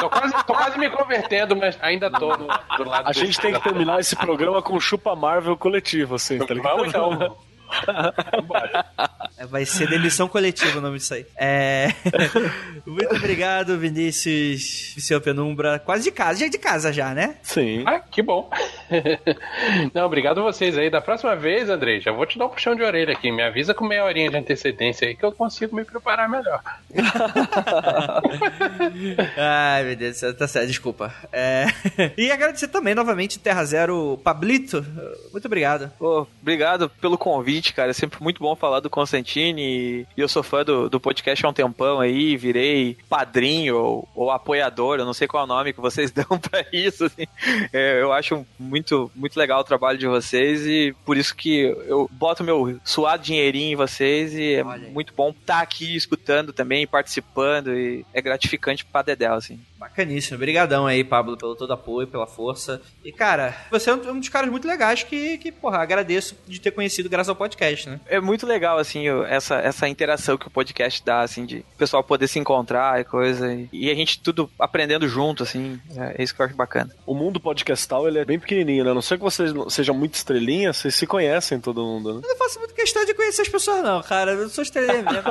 tô, 0.00 0.10
quase, 0.10 0.44
tô 0.44 0.54
quase 0.54 0.76
me 0.76 0.90
convertendo, 0.90 1.54
mas 1.54 1.78
ainda 1.80 2.10
tô 2.10 2.36
no, 2.36 2.48
do 2.76 2.84
lado 2.84 3.08
A 3.08 3.12
gente 3.12 3.40
tem 3.40 3.52
que 3.52 3.60
terminar 3.60 4.00
esse 4.00 4.16
programa 4.16 4.60
com 4.60 4.80
chupa 4.80 5.14
Marvel 5.14 5.56
coletivo, 5.56 6.16
assim, 6.16 6.36
tá 6.38 6.52
ligado? 6.52 6.78
Vamos 6.78 6.88
então. 6.88 7.38
É, 9.38 9.46
Vai 9.46 9.64
ser 9.64 9.88
demissão 9.88 10.28
coletiva 10.28 10.78
o 10.78 10.82
nome 10.82 10.98
disso 10.98 11.14
aí. 11.14 11.26
É... 11.36 11.88
Muito 12.86 13.14
obrigado, 13.14 13.78
Vinícius, 13.78 14.94
seu 14.98 15.20
Penumbra. 15.20 15.78
Quase 15.78 16.04
de 16.04 16.10
casa, 16.10 16.40
já 16.40 16.46
é 16.46 16.48
de 16.48 16.58
casa 16.58 16.92
já, 16.92 17.14
né? 17.14 17.36
Sim. 17.42 17.84
Ah, 17.86 18.00
que 18.00 18.22
bom. 18.22 18.50
Não, 19.94 20.04
obrigado 20.04 20.40
a 20.40 20.42
vocês 20.42 20.76
aí. 20.76 20.90
Da 20.90 21.00
próxima 21.00 21.34
vez, 21.36 21.68
Andrei, 21.68 22.00
já 22.00 22.12
vou 22.12 22.26
te 22.26 22.38
dar 22.38 22.46
um 22.46 22.50
puxão 22.50 22.74
de 22.74 22.82
orelha 22.82 23.12
aqui. 23.12 23.30
Me 23.30 23.42
avisa 23.42 23.74
com 23.74 23.86
meia 23.86 24.04
horinha 24.04 24.30
de 24.30 24.36
antecedência 24.36 25.08
aí 25.08 25.14
que 25.14 25.24
eu 25.24 25.32
consigo 25.32 25.74
me 25.74 25.84
preparar 25.84 26.28
melhor. 26.28 26.62
Ai, 29.36 29.84
meu 29.84 29.96
Deus, 29.96 30.12
do 30.12 30.18
céu, 30.18 30.36
tá 30.36 30.48
certo, 30.48 30.68
desculpa. 30.68 31.12
É... 31.32 31.66
E 32.16 32.30
agradecer 32.30 32.68
também, 32.68 32.94
novamente, 32.94 33.38
Terra 33.38 33.64
Zero, 33.64 34.18
Pablito. 34.22 34.84
Muito 35.32 35.46
obrigado. 35.46 35.90
Pô, 35.98 36.26
obrigado 36.40 36.88
pelo 37.00 37.18
convite, 37.18 37.59
cara. 37.72 37.90
É 37.90 37.94
sempre 37.94 38.22
muito 38.22 38.40
bom 38.42 38.54
falar 38.54 38.80
do 38.80 38.90
Constantine. 38.90 39.62
E 39.62 40.06
eu 40.20 40.28
sou 40.28 40.42
fã 40.42 40.64
do, 40.64 40.88
do 40.88 41.00
podcast 41.00 41.44
há 41.44 41.48
um 41.48 41.52
tempão 41.52 42.00
aí. 42.00 42.36
Virei 42.36 42.96
padrinho 43.08 43.76
ou, 43.76 44.08
ou 44.14 44.30
apoiador. 44.30 44.98
Eu 44.98 45.04
não 45.04 45.14
sei 45.14 45.26
qual 45.26 45.42
é 45.42 45.44
o 45.44 45.48
nome 45.48 45.72
que 45.72 45.80
vocês 45.80 46.10
dão 46.12 46.38
pra 46.38 46.64
isso. 46.72 47.04
assim. 47.04 47.26
É, 47.72 48.00
eu 48.00 48.12
acho 48.12 48.46
muito, 48.58 49.10
muito 49.14 49.38
legal 49.38 49.60
o 49.60 49.64
trabalho 49.64 49.98
de 49.98 50.06
vocês. 50.06 50.66
E 50.66 50.94
por 51.04 51.16
isso 51.16 51.34
que 51.34 51.60
eu 51.86 52.08
boto 52.12 52.44
meu 52.44 52.78
suado 52.84 53.22
dinheirinho 53.22 53.72
em 53.72 53.76
vocês. 53.76 54.34
E 54.34 54.54
é 54.54 54.64
muito 54.64 55.14
bom 55.14 55.30
estar 55.30 55.60
aqui 55.60 55.96
escutando 55.96 56.52
também, 56.52 56.86
participando. 56.86 57.74
E 57.74 58.04
é 58.12 58.20
gratificante 58.20 58.84
pra 58.84 59.02
Dedel, 59.02 59.34
assim. 59.34 59.58
Bacaníssimo. 59.78 60.36
Obrigadão 60.36 60.86
aí, 60.86 61.02
Pablo, 61.02 61.38
pelo 61.38 61.56
todo 61.56 61.72
apoio, 61.72 62.06
pela 62.06 62.26
força. 62.26 62.82
E, 63.02 63.10
cara, 63.10 63.56
você 63.70 63.88
é 63.88 63.94
um 63.94 64.10
um 64.10 64.20
dos 64.20 64.28
caras 64.28 64.50
muito 64.50 64.66
legais 64.66 65.02
que, 65.02 65.38
que, 65.38 65.52
porra, 65.52 65.78
agradeço 65.78 66.36
de 66.46 66.60
ter 66.60 66.70
conhecido 66.70 67.08
graças 67.08 67.28
ao 67.28 67.36
podcast, 67.36 67.49
né? 67.88 68.00
É 68.06 68.20
muito 68.20 68.46
legal, 68.46 68.78
assim, 68.78 69.08
o- 69.10 69.24
essa, 69.24 69.56
essa 69.56 69.88
interação 69.88 70.36
que 70.36 70.46
o 70.46 70.50
podcast 70.50 71.02
dá, 71.04 71.20
assim, 71.20 71.44
de 71.46 71.58
o 71.74 71.78
pessoal 71.78 72.02
poder 72.02 72.28
se 72.28 72.38
encontrar 72.38 73.00
e 73.00 73.04
coisa. 73.04 73.52
E, 73.52 73.68
e 73.72 73.90
a 73.90 73.94
gente 73.94 74.20
tudo 74.20 74.50
aprendendo 74.58 75.08
junto, 75.08 75.42
assim. 75.42 75.80
É 75.96 76.22
isso 76.22 76.34
que 76.34 76.40
eu 76.42 76.46
acho 76.46 76.54
bacana. 76.54 76.90
O 77.06 77.14
mundo 77.14 77.40
podcastal, 77.40 78.06
ele 78.08 78.18
é 78.18 78.24
bem 78.24 78.38
pequenininho, 78.38 78.84
né? 78.84 78.90
A 78.90 78.94
não 78.94 79.02
ser 79.02 79.16
que 79.18 79.22
vocês 79.24 79.52
sejam 79.68 79.94
muito 79.94 80.14
estrelinhas, 80.14 80.76
vocês 80.76 80.94
se 80.94 81.06
conhecem 81.06 81.60
todo 81.60 81.82
mundo, 81.82 82.14
né? 82.14 82.20
Eu 82.24 82.28
não 82.28 82.36
faço 82.36 82.58
muito 82.58 82.74
questão 82.74 83.04
de 83.04 83.14
conhecer 83.14 83.42
as 83.42 83.48
pessoas, 83.48 83.82
não, 83.82 84.02
cara. 84.02 84.32
Eu 84.32 84.48
sou 84.48 84.62
estrelinha 84.62 85.02
mesmo. 85.02 85.22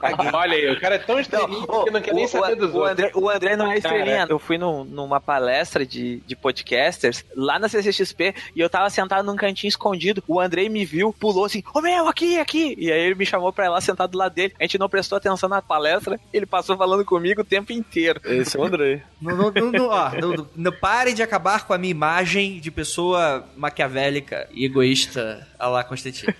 Caguei. 0.00 0.30
Olha 0.32 0.56
aí, 0.56 0.70
o 0.72 0.80
cara 0.80 0.94
é 0.96 0.98
tão 0.98 1.18
estrelinho 1.18 1.66
que 1.84 1.90
não 1.90 2.00
quer 2.00 2.14
nem 2.14 2.24
o, 2.24 2.28
saber 2.28 2.56
dos 2.56 2.72
o, 2.74 2.78
outros. 2.78 2.92
André, 2.92 3.10
o 3.14 3.28
André 3.30 3.56
não 3.56 3.70
é 3.70 3.76
estrelinha. 3.78 4.16
Cara. 4.18 4.32
Eu 4.32 4.38
fui 4.38 4.58
num- 4.58 4.84
numa 4.84 5.20
palestra 5.20 5.84
de, 5.86 6.20
de 6.26 6.36
podcasters 6.36 7.24
lá 7.34 7.58
na 7.58 7.68
CCXP 7.68 8.34
e 8.54 8.60
eu 8.60 8.68
tava 8.68 8.88
sentado 8.90 9.24
num 9.24 9.36
cantinho 9.36 9.68
escondido. 9.68 10.22
O 10.26 10.40
Andrei 10.40 10.68
me 10.68 10.84
viu, 10.84 11.12
pulou 11.32 11.44
assim: 11.44 11.62
Ô 11.74 11.80
meu, 11.80 12.08
aqui, 12.08 12.38
aqui. 12.38 12.74
E 12.78 12.90
aí 12.92 13.00
ele 13.00 13.14
me 13.14 13.26
chamou 13.26 13.52
pra 13.52 13.66
ir 13.66 13.68
lá 13.68 13.80
sentado 13.80 14.10
do 14.10 14.18
lado 14.18 14.32
dele. 14.34 14.54
A 14.58 14.64
gente 14.64 14.78
não 14.78 14.88
prestou 14.88 15.16
atenção 15.18 15.48
na 15.48 15.60
palestra, 15.62 16.18
ele 16.32 16.46
passou 16.46 16.76
falando 16.76 17.04
comigo 17.04 17.40
o 17.40 17.44
tempo 17.44 17.72
inteiro. 17.72 18.20
Esse 18.24 18.56
é 18.56 18.60
o 18.60 18.64
Andrei. 18.64 19.02
Não, 19.20 19.36
não, 19.36 19.50
não, 19.50 19.72
não, 19.72 19.88
ó, 19.88 20.10
não, 20.20 20.32
não- 20.32 20.48
não 20.54 20.72
pare 20.72 21.12
de 21.12 21.22
acabar 21.22 21.66
com 21.66 21.72
a 21.72 21.78
minha 21.78 21.90
imagem 21.90 22.60
de 22.60 22.70
pessoa 22.70 23.44
maquiavélica 23.56 24.48
e 24.52 24.64
egoísta 24.64 25.46
a 25.58 25.66
lá 25.68 25.82
Constantino. 25.84 26.32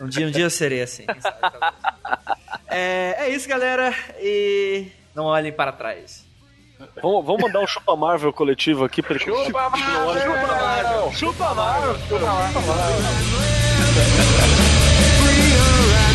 Um 0.00 0.06
dia, 0.08 0.26
um 0.26 0.30
dia 0.30 0.44
eu 0.44 0.50
serei 0.50 0.82
assim. 0.82 1.04
É, 2.68 3.16
é 3.18 3.28
isso, 3.30 3.48
galera. 3.48 3.94
E 4.20 4.86
não 5.14 5.24
olhem 5.24 5.52
para 5.52 5.72
trás. 5.72 6.24
Vamos, 7.02 7.26
vamos 7.26 7.42
mandar 7.42 7.60
um 7.60 7.66
chupa 7.66 7.94
Marvel 7.94 8.32
coletivo 8.32 8.84
aqui 8.84 9.02
pra 9.02 9.14
ele 9.16 9.24
Chupa, 9.24 9.70
Marvel! 9.70 11.12
Chupa 11.12 11.54
Marvel! 11.54 11.98
Chupa 12.08 12.60
Marvel! 12.60 13.00
Freer 15.20 15.60
and 15.60 15.88
live, 15.90 16.00
freer 16.00 16.09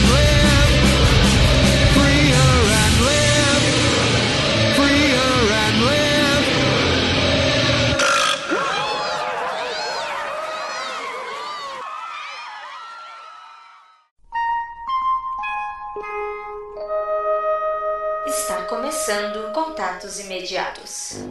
Contatos 19.96 20.20
imediatos. 20.20 21.26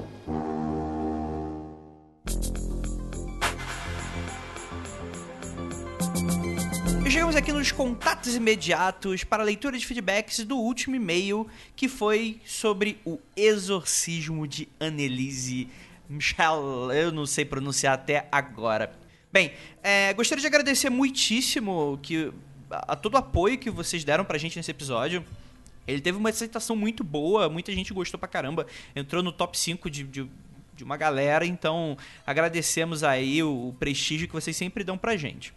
Chegamos 7.10 7.36
aqui 7.36 7.52
nos 7.52 7.70
contatos 7.70 8.34
imediatos 8.34 9.22
para 9.22 9.42
a 9.42 9.44
leitura 9.44 9.76
de 9.76 9.86
feedbacks 9.86 10.38
do 10.44 10.56
último 10.56 10.96
e-mail, 10.96 11.46
que 11.76 11.88
foi 11.88 12.40
sobre 12.46 12.98
o 13.04 13.18
exorcismo 13.36 14.48
de 14.48 14.66
Annelise 14.80 15.68
Michel. 16.08 16.90
Eu 16.90 17.12
não 17.12 17.26
sei 17.26 17.44
pronunciar 17.44 17.92
até 17.92 18.26
agora. 18.32 18.96
Bem, 19.30 19.52
é, 19.82 20.14
gostaria 20.14 20.40
de 20.40 20.46
agradecer 20.46 20.88
muitíssimo 20.88 21.98
que, 22.02 22.32
a 22.70 22.96
todo 22.96 23.14
o 23.14 23.18
apoio 23.18 23.58
que 23.58 23.68
vocês 23.68 24.04
deram 24.04 24.24
pra 24.24 24.38
gente 24.38 24.56
nesse 24.56 24.70
episódio. 24.70 25.22
Ele 25.86 26.00
teve 26.00 26.18
uma 26.18 26.30
aceitação 26.30 26.74
muito 26.76 27.04
boa, 27.04 27.48
muita 27.48 27.72
gente 27.72 27.92
gostou 27.92 28.18
pra 28.18 28.28
caramba. 28.28 28.66
Entrou 28.94 29.22
no 29.22 29.32
top 29.32 29.58
5 29.58 29.90
de, 29.90 30.04
de, 30.04 30.28
de 30.74 30.84
uma 30.84 30.96
galera, 30.96 31.46
então 31.46 31.96
agradecemos 32.26 33.04
aí 33.04 33.42
o, 33.42 33.68
o 33.68 33.72
prestígio 33.74 34.26
que 34.26 34.34
vocês 34.34 34.56
sempre 34.56 34.82
dão 34.84 34.98
pra 34.98 35.16
gente. 35.16 35.52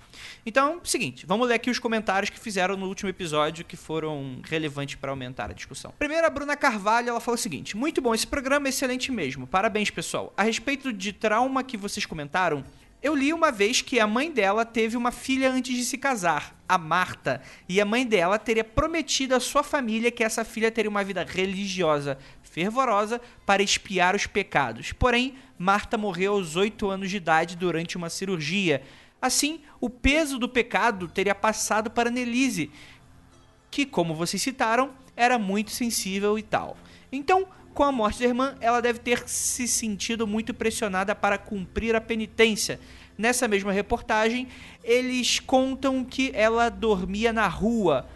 Então, 0.46 0.80
seguinte, 0.84 1.26
vamos 1.26 1.48
ler 1.48 1.56
aqui 1.56 1.70
os 1.70 1.80
comentários 1.80 2.30
que 2.30 2.40
fizeram 2.40 2.78
no 2.78 2.88
último 2.88 3.10
episódio 3.10 3.66
que 3.66 3.76
foram 3.76 4.40
relevantes 4.44 4.96
para 4.96 5.12
aumentar 5.12 5.50
a 5.50 5.54
discussão. 5.54 5.94
Primeiro, 5.98 6.26
a 6.26 6.30
Bruna 6.30 6.56
Carvalho, 6.56 7.10
ela 7.10 7.20
falou 7.20 7.36
o 7.36 7.42
seguinte: 7.42 7.76
Muito 7.76 8.02
bom, 8.02 8.14
esse 8.14 8.28
programa 8.28 8.68
é 8.68 8.70
excelente 8.70 9.12
mesmo. 9.12 9.46
Parabéns, 9.46 9.90
pessoal. 9.90 10.34
A 10.38 10.44
respeito 10.44 10.94
de 10.94 11.12
trauma 11.12 11.64
que 11.64 11.78
vocês 11.78 12.06
comentaram, 12.06 12.64
eu 13.02 13.16
li 13.16 13.32
uma 13.32 13.52
vez 13.52 13.82
que 13.82 14.00
a 14.00 14.08
mãe 14.08 14.32
dela 14.32 14.66
teve 14.66 14.98
uma 14.98 15.12
filha 15.12 15.52
antes 15.52 15.76
de 15.76 15.86
se 15.86 15.98
casar, 15.98 16.56
a 16.68 16.78
Marta, 16.78 17.42
e 17.70 17.80
a 17.80 17.86
mãe 17.86 18.06
dela 18.06 18.40
teria 18.40 18.64
prometido 18.64 19.36
à 19.36 19.40
sua 19.40 19.64
família 19.64 20.12
que 20.12 20.24
essa 20.24 20.44
filha 20.44 20.72
teria 20.72 20.90
uma 20.90 21.04
vida 21.04 21.24
religiosa 21.24 22.18
fervorosa 22.58 23.22
para 23.46 23.62
espiar 23.62 24.16
os 24.16 24.26
pecados. 24.26 24.92
Porém, 24.92 25.36
Marta 25.60 25.96
morreu 25.96 26.34
aos 26.34 26.56
8 26.56 26.90
anos 26.90 27.12
de 27.12 27.18
idade 27.18 27.56
durante 27.56 27.96
uma 27.96 28.10
cirurgia. 28.10 28.82
Assim, 29.22 29.62
o 29.80 29.92
peso 29.92 30.40
do 30.40 30.50
pecado 30.50 31.08
teria 31.08 31.36
passado 31.36 31.92
para 31.92 32.10
Nelise, 32.10 32.72
que, 33.70 33.86
como 33.86 34.16
vocês 34.16 34.42
citaram, 34.42 34.92
era 35.16 35.38
muito 35.38 35.70
sensível 35.70 36.38
e 36.40 36.42
tal. 36.42 36.76
Então, 37.12 37.48
com 37.78 37.84
a 37.84 37.92
morte 37.92 38.18
da 38.18 38.26
irmã, 38.26 38.56
ela 38.60 38.82
deve 38.82 38.98
ter 38.98 39.30
se 39.30 39.68
sentido 39.68 40.26
muito 40.26 40.52
pressionada 40.52 41.14
para 41.14 41.38
cumprir 41.38 41.96
a 41.96 42.02
penitência. 42.02 42.80
Nessa 43.16 43.48
mesma 43.48 43.72
reportagem, 43.72 44.48
eles 44.84 45.40
contam 45.40 46.04
que 46.04 46.32
ela 46.34 46.70
dormia 46.70 47.32
na 47.32 47.48
rua, 47.48 48.08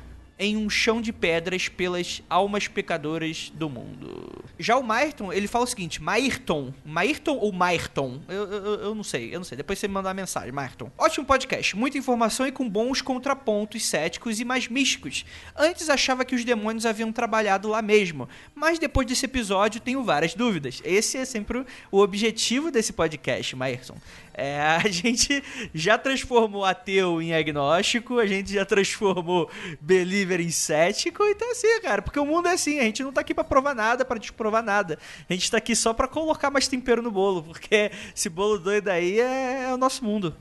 em 0.41 0.57
um 0.57 0.67
chão 0.71 0.99
de 0.99 1.13
pedras 1.13 1.69
pelas 1.69 2.23
almas 2.27 2.67
pecadoras 2.67 3.51
do 3.53 3.69
mundo. 3.69 4.43
Já 4.57 4.75
o 4.75 4.83
Mayrton, 4.83 5.31
ele 5.31 5.47
fala 5.47 5.65
o 5.65 5.67
seguinte: 5.67 6.01
Mayrton. 6.01 6.73
Mayrton 6.83 7.37
ou 7.37 7.53
Mayrton? 7.53 8.19
Eu, 8.27 8.51
eu, 8.51 8.75
eu 8.81 8.95
não 8.95 9.03
sei, 9.03 9.33
eu 9.33 9.39
não 9.39 9.43
sei. 9.43 9.55
Depois 9.55 9.77
você 9.77 9.87
me 9.87 9.93
manda 9.93 10.09
uma 10.09 10.15
mensagem, 10.15 10.51
Mayrton. 10.51 10.91
Ótimo 10.97 11.25
podcast, 11.27 11.75
muita 11.77 11.99
informação 11.99 12.47
e 12.47 12.51
com 12.51 12.67
bons 12.67 13.03
contrapontos 13.03 13.85
céticos 13.85 14.39
e 14.39 14.45
mais 14.45 14.67
místicos. 14.67 15.25
Antes 15.55 15.89
achava 15.89 16.25
que 16.25 16.33
os 16.33 16.43
demônios 16.43 16.87
haviam 16.87 17.11
trabalhado 17.11 17.69
lá 17.69 17.81
mesmo, 17.83 18.27
mas 18.55 18.79
depois 18.79 19.05
desse 19.05 19.25
episódio 19.25 19.79
tenho 19.79 20.03
várias 20.03 20.33
dúvidas. 20.33 20.81
Esse 20.83 21.17
é 21.19 21.25
sempre 21.25 21.63
o 21.91 21.99
objetivo 21.99 22.71
desse 22.71 22.93
podcast, 22.93 23.55
Mayrton. 23.55 23.95
É, 24.33 24.59
a 24.59 24.79
gente 24.89 25.43
já 25.73 25.97
transformou 25.97 26.65
ateu 26.65 27.21
em 27.21 27.33
agnóstico, 27.33 28.19
a 28.19 28.25
gente 28.25 28.53
já 28.53 28.65
transformou 28.65 29.49
believer 29.79 30.39
em 30.41 30.51
cético, 30.51 31.23
então 31.25 31.51
assim, 31.51 31.81
cara, 31.81 32.01
porque 32.01 32.19
o 32.19 32.25
mundo 32.25 32.47
é 32.47 32.53
assim, 32.53 32.79
a 32.79 32.83
gente 32.83 33.03
não 33.03 33.11
tá 33.11 33.21
aqui 33.21 33.33
pra 33.33 33.43
provar 33.43 33.75
nada, 33.75 34.05
pra 34.05 34.17
desprovar 34.17 34.63
nada. 34.63 34.97
A 35.29 35.33
gente 35.33 35.49
tá 35.49 35.57
aqui 35.57 35.75
só 35.75 35.93
pra 35.93 36.07
colocar 36.07 36.49
mais 36.49 36.67
tempero 36.67 37.01
no 37.01 37.11
bolo, 37.11 37.43
porque 37.43 37.91
esse 38.15 38.29
bolo 38.29 38.57
doido 38.57 38.89
aí 38.89 39.19
é, 39.19 39.63
é 39.69 39.73
o 39.73 39.77
nosso 39.77 40.03
mundo. 40.03 40.35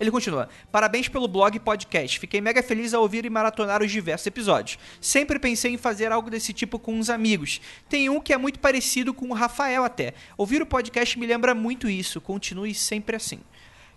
Ele 0.00 0.10
continua: 0.10 0.48
Parabéns 0.72 1.08
pelo 1.08 1.28
blog 1.28 1.54
e 1.54 1.60
podcast. 1.60 2.18
Fiquei 2.18 2.40
mega 2.40 2.62
feliz 2.62 2.94
ao 2.94 3.02
ouvir 3.02 3.26
e 3.26 3.30
maratonar 3.30 3.82
os 3.82 3.92
diversos 3.92 4.26
episódios. 4.26 4.78
Sempre 4.98 5.38
pensei 5.38 5.74
em 5.74 5.76
fazer 5.76 6.10
algo 6.10 6.30
desse 6.30 6.54
tipo 6.54 6.78
com 6.78 6.94
uns 6.94 7.10
amigos. 7.10 7.60
Tem 7.86 8.08
um 8.08 8.18
que 8.18 8.32
é 8.32 8.38
muito 8.38 8.58
parecido 8.58 9.12
com 9.12 9.28
o 9.28 9.34
Rafael 9.34 9.84
até. 9.84 10.14
Ouvir 10.38 10.62
o 10.62 10.66
podcast 10.66 11.18
me 11.18 11.26
lembra 11.26 11.54
muito 11.54 11.88
isso. 11.88 12.18
Continue 12.18 12.74
sempre 12.74 13.14
assim. 13.14 13.40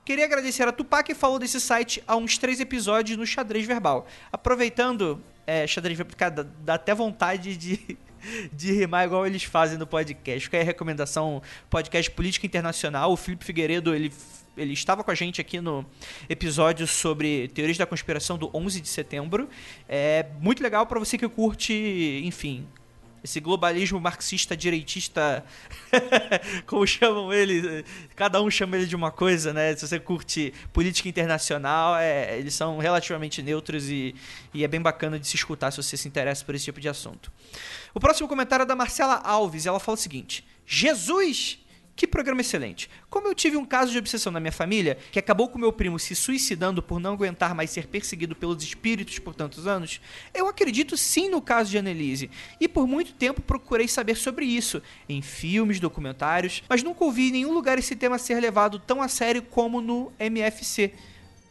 Queria 0.04 0.26
agradecer 0.26 0.68
a 0.68 0.74
Tupac 0.74 1.06
que 1.06 1.16
falou 1.16 1.40
desse 1.40 1.62
site 1.62 2.04
há 2.06 2.18
uns 2.18 2.38
três 2.38 2.60
episódios 2.60 3.18
no 3.18 3.26
Xadrez 3.26 3.66
Verbal. 3.66 4.06
Aproveitando, 4.30 5.24
é, 5.48 5.66
Xadrez 5.66 5.98
Verbal, 5.98 6.18
cara, 6.18 6.52
dá, 6.60 6.74
até 6.74 6.94
vontade 6.94 7.56
de, 7.56 7.98
de 8.52 8.74
rimar 8.74 9.06
igual 9.06 9.26
eles 9.26 9.46
fazem 9.46 9.78
no 9.78 9.88
podcast. 9.88 10.42
Fica 10.42 10.58
aí 10.58 10.64
a 10.64 10.66
recomendação, 10.66 11.42
podcast 11.70 12.12
Política 12.12 12.46
Internacional. 12.46 13.14
O 13.14 13.16
Felipe 13.16 13.46
Figueiredo, 13.46 13.96
ele 13.96 14.12
ele 14.58 14.74
estava 14.74 15.04
com 15.04 15.12
a 15.12 15.16
gente 15.16 15.42
aqui 15.42 15.60
no 15.60 15.86
episódio 16.30 16.86
sobre 16.88 17.48
teorias 17.50 17.78
da 17.78 17.86
conspiração 17.86 18.38
do 18.38 18.50
11 18.54 18.82
de 18.82 18.88
setembro. 18.88 19.50
É 19.88 20.28
muito 20.40 20.62
legal 20.62 20.86
para 20.86 21.00
você 21.00 21.18
que 21.18 21.28
curte, 21.28 22.22
enfim, 22.24 22.68
esse 23.24 23.40
globalismo 23.40 24.00
marxista 24.00 24.56
direitista, 24.56 25.46
como 26.68 26.86
chamam 26.86 27.32
ele, 27.32 27.86
cada 28.16 28.42
um 28.42 28.52
chama 28.52 28.76
ele 28.76 28.86
de 28.86 28.96
uma 28.96 29.12
coisa, 29.12 29.54
né? 29.54 29.74
Se 29.76 29.88
você 29.88 29.98
curte 29.98 30.54
política 30.74 31.08
internacional, 31.08 31.96
é, 31.96 32.38
eles 32.38 32.54
são 32.54 32.78
relativamente 32.80 33.42
neutros 33.42 33.90
e, 33.90 34.14
e 34.54 34.64
é 34.64 34.68
bem 34.68 34.82
bacana 34.82 35.18
de 35.18 35.26
se 35.26 35.38
escutar 35.38 35.72
se 35.72 35.78
você 35.78 35.96
se 35.96 36.08
interessa 36.08 36.44
por 36.44 36.54
esse 36.54 36.66
tipo 36.66 36.82
de 36.82 36.90
assunto. 36.90 37.32
O 37.94 38.00
próximo 38.00 38.28
comentário 38.28 38.64
é 38.64 38.66
da 38.66 38.76
Marcela 38.76 39.16
Alves, 39.16 39.66
ela 39.66 39.80
fala 39.80 39.96
o 39.96 40.02
seguinte: 40.02 40.46
Jesus 40.66 41.63
que 41.96 42.08
programa 42.08 42.42
excelente. 42.42 42.90
Como 43.10 43.28
eu 43.28 43.36
tive 43.36 43.56
um 43.56 43.66
caso 43.66 43.92
de 43.92 43.98
obsessão 43.98 44.32
na 44.32 44.40
minha 44.40 44.52
família, 44.52 44.98
que 45.12 45.20
acabou 45.20 45.48
com 45.48 45.60
meu 45.60 45.72
primo 45.72 46.00
se 46.00 46.16
suicidando 46.16 46.82
por 46.82 47.00
não 47.00 47.14
aguentar 47.14 47.54
mais 47.54 47.70
ser 47.70 47.88
perseguido 47.88 48.36
pelos 48.36 48.64
espíritos 48.64 49.20
por 49.20 49.36
tantos 49.36 49.68
anos, 49.68 50.02
eu 50.34 50.48
acredito 50.48 50.98
sim 50.98 51.30
no 51.30 51.42
caso 51.42 51.70
de 51.70 51.78
Annelise, 51.78 52.32
e 52.60 52.68
por 52.68 52.88
muito 52.88 53.14
tempo 53.14 53.42
procurei 53.42 53.88
saber 53.88 54.16
sobre 54.16 54.46
isso, 54.46 54.82
em 55.08 55.22
filmes, 55.22 55.80
documentários, 55.80 56.64
mas 56.68 56.82
nunca 56.82 57.04
ouvi 57.04 57.30
em 57.30 57.32
nenhum 57.32 57.54
lugar 57.54 57.78
esse 57.78 57.96
tema 57.96 58.18
ser 58.18 58.40
levado 58.40 58.80
tão 58.80 59.02
a 59.02 59.08
sério 59.08 59.42
como 59.42 59.82
no 59.82 60.12
MFC 60.20 60.94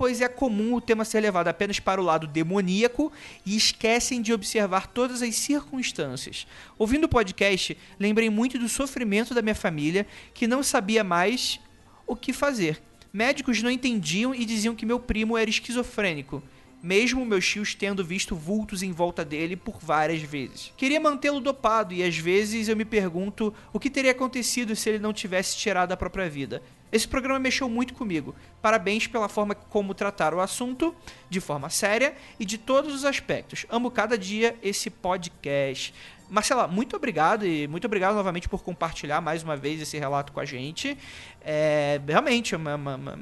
pois 0.03 0.21
é 0.21 0.27
comum 0.27 0.75
o 0.75 0.81
tema 0.81 1.05
ser 1.05 1.21
levado 1.21 1.47
apenas 1.47 1.79
para 1.79 2.01
o 2.01 2.05
lado 2.05 2.27
demoníaco 2.27 3.13
e 3.47 3.57
esquecem 3.57 4.21
de 4.21 4.33
observar 4.33 4.89
todas 4.89 5.23
as 5.23 5.37
circunstâncias. 5.37 6.45
Ouvindo 6.77 7.05
o 7.05 7.09
podcast, 7.09 7.79
lembrei 8.01 8.29
muito 8.29 8.59
do 8.59 8.69
sofrimento 8.69 9.33
da 9.33 9.41
minha 9.41 9.55
família, 9.55 10.05
que 10.35 10.49
não 10.49 10.61
sabia 10.61 11.05
mais 11.05 11.61
o 12.05 12.17
que 12.17 12.33
fazer. 12.33 12.83
Médicos 13.13 13.63
não 13.63 13.71
entendiam 13.71 14.35
e 14.35 14.45
diziam 14.45 14.75
que 14.75 14.85
meu 14.85 14.99
primo 14.99 15.39
era 15.39 15.49
esquizofrênico 15.49 16.43
mesmo 16.83 17.25
meus 17.25 17.47
tios 17.47 17.77
tendo 17.77 18.05
visto 18.05 18.35
vultos 18.35 18.83
em 18.83 18.91
volta 18.91 19.25
dele 19.25 19.55
por 19.55 19.79
várias 19.79 20.21
vezes. 20.21 20.73
Queria 20.77 20.99
mantê-lo 20.99 21.39
dopado 21.39 21.95
e 21.95 22.03
às 22.03 22.19
vezes 22.19 22.67
eu 22.67 22.77
me 22.77 22.85
pergunto 22.85 23.55
o 23.73 23.79
que 23.79 23.89
teria 23.89 24.11
acontecido 24.11 24.75
se 24.75 24.89
ele 24.91 24.99
não 24.99 25.13
tivesse 25.13 25.57
tirado 25.57 25.93
a 25.93 25.97
própria 25.97 26.29
vida. 26.29 26.61
Esse 26.93 27.09
programa 27.09 27.39
mexeu 27.39 27.69
muito 27.69 27.95
comigo. 27.95 28.35
Parabéns 28.61 29.07
pela 29.07 29.29
forma 29.29 29.55
como 29.55 29.95
tratar 29.95 30.35
o 30.35 30.41
assunto, 30.41 30.95
de 31.31 31.41
forma 31.41 31.71
séria 31.71 32.15
e 32.39 32.45
de 32.45 32.59
todos 32.59 32.95
os 32.95 33.05
aspectos. 33.07 33.65
Amo 33.71 33.91
cada 33.91 34.19
dia 34.19 34.55
esse 34.63 34.91
podcast. 34.91 35.95
Marcela, 36.29 36.67
muito 36.69 36.95
obrigado 36.95 37.47
e 37.47 37.67
muito 37.67 37.87
obrigado 37.87 38.15
novamente 38.15 38.49
por 38.49 38.63
compartilhar 38.63 39.21
mais 39.21 39.43
uma 39.43 39.57
vez 39.57 39.81
esse 39.81 39.99
relato 39.99 40.33
com 40.33 40.41
a 40.41 40.45
gente. 40.45 40.97
É, 41.43 42.01
realmente, 42.07 42.55
uma, 42.55 42.75
uma, 42.75 42.97
uma, 42.97 43.19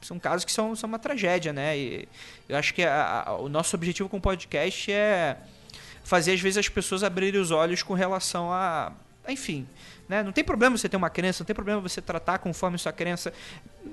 são 0.00 0.18
casos 0.18 0.44
que 0.44 0.52
são, 0.52 0.74
são 0.74 0.88
uma 0.88 0.98
tragédia, 0.98 1.52
né? 1.52 1.76
E 1.78 2.08
eu 2.48 2.56
acho 2.56 2.74
que 2.74 2.82
a, 2.82 3.24
a, 3.26 3.36
o 3.36 3.48
nosso 3.48 3.74
objetivo 3.76 4.08
com 4.08 4.16
o 4.16 4.20
podcast 4.20 4.90
é 4.90 5.36
fazer, 6.04 6.32
às 6.32 6.40
vezes, 6.40 6.58
as 6.58 6.68
pessoas 6.68 7.02
abrirem 7.02 7.40
os 7.40 7.50
olhos 7.50 7.82
com 7.82 7.94
relação 7.94 8.52
a. 8.52 8.92
Enfim, 9.28 9.66
né? 10.10 10.24
Não 10.24 10.32
tem 10.32 10.42
problema 10.42 10.76
você 10.76 10.88
ter 10.88 10.96
uma 10.96 11.08
crença, 11.08 11.44
não 11.44 11.46
tem 11.46 11.54
problema 11.54 11.80
você 11.80 12.02
tratar 12.02 12.38
conforme 12.38 12.76
sua 12.76 12.92
crença. 12.92 13.32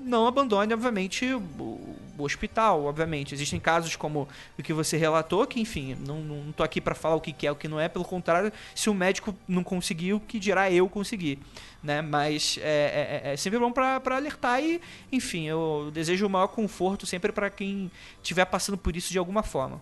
Não 0.03 0.26
abandone, 0.26 0.73
obviamente, 0.73 1.31
o, 1.31 1.95
hospital, 2.18 2.85
obviamente. 2.85 3.35
Existem 3.35 3.60
casos 3.60 3.95
como 3.95 4.27
o 4.57 4.64
que 4.64 4.73
você 4.73 4.98
relatou, 4.98 5.45
que, 5.45 5.61
enfim, 5.61 5.95
não, 6.07 6.19
não 6.22 6.52
tô 6.52 6.64
aqui 6.64 6.81
para 6.81 6.95
falar 6.95 7.14
o 7.14 7.22
que 7.22 7.45
é 7.45 7.52
o 7.52 7.56
que 7.56 7.68
não 7.68 7.80
é, 7.80 7.88
pelo 7.88 8.03
contrário, 8.03 8.52
se 8.73 8.89
o 8.89 8.95
médico 8.95 9.35
não 9.48 9.64
conseguiu, 9.64 10.19
que 10.19 10.39
dirá 10.39 10.72
eu 10.72 10.89
conseguir, 10.89 11.38
né? 11.84 12.02
Mas 12.02 12.57
é, 12.64 13.22
é, 13.23 13.34
é 13.34 13.38
sempre 13.38 13.60
bom 13.60 13.72
para 13.72 14.02
alertar 14.15 14.60
e, 14.60 14.81
enfim, 15.11 15.44
eu 15.44 15.91
desejo 15.94 16.26
o 16.26 16.30
maior 16.30 16.48
conforto 16.48 17.06
sempre 17.06 17.31
para 17.31 17.52
quem 17.52 17.91
estiver 18.23 18.45
passando 18.45 18.76
por 18.76 18.95
isso 18.95 19.11
de 19.11 19.19
alguma 19.19 19.44
forma. 19.44 19.80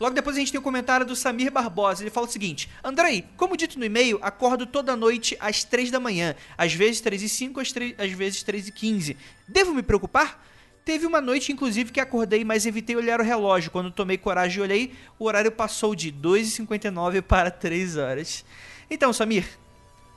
Logo 0.00 0.14
depois 0.14 0.36
a 0.36 0.40
gente 0.40 0.50
tem 0.50 0.58
o 0.58 0.60
um 0.60 0.64
comentário 0.64 1.06
do 1.06 1.14
Samir 1.14 1.50
Barbosa. 1.50 2.02
Ele 2.02 2.10
fala 2.10 2.26
o 2.26 2.30
seguinte: 2.30 2.68
Andrei, 2.82 3.24
como 3.36 3.56
dito 3.56 3.78
no 3.78 3.84
e-mail, 3.84 4.18
acordo 4.22 4.66
toda 4.66 4.96
noite 4.96 5.36
às 5.38 5.62
3 5.64 5.90
da 5.90 6.00
manhã. 6.00 6.34
Às 6.58 6.74
vezes 6.74 7.00
3 7.00 7.22
e 7.22 7.28
5, 7.28 7.60
às, 7.60 7.72
3, 7.72 7.94
às 7.98 8.10
vezes 8.12 8.42
3 8.42 8.68
e 8.68 8.72
15. 8.72 9.16
Devo 9.46 9.74
me 9.74 9.82
preocupar? 9.82 10.44
Teve 10.84 11.06
uma 11.06 11.20
noite, 11.20 11.52
inclusive, 11.52 11.92
que 11.92 12.00
acordei, 12.00 12.44
mas 12.44 12.66
evitei 12.66 12.96
olhar 12.96 13.20
o 13.20 13.24
relógio. 13.24 13.70
Quando 13.70 13.92
tomei 13.92 14.18
coragem 14.18 14.58
e 14.58 14.62
olhei, 14.62 14.94
o 15.16 15.26
horário 15.26 15.52
passou 15.52 15.94
de 15.94 16.10
2h59 16.10 17.22
para 17.22 17.52
3 17.52 17.96
horas. 17.96 18.44
Então, 18.90 19.12
Samir, 19.12 19.46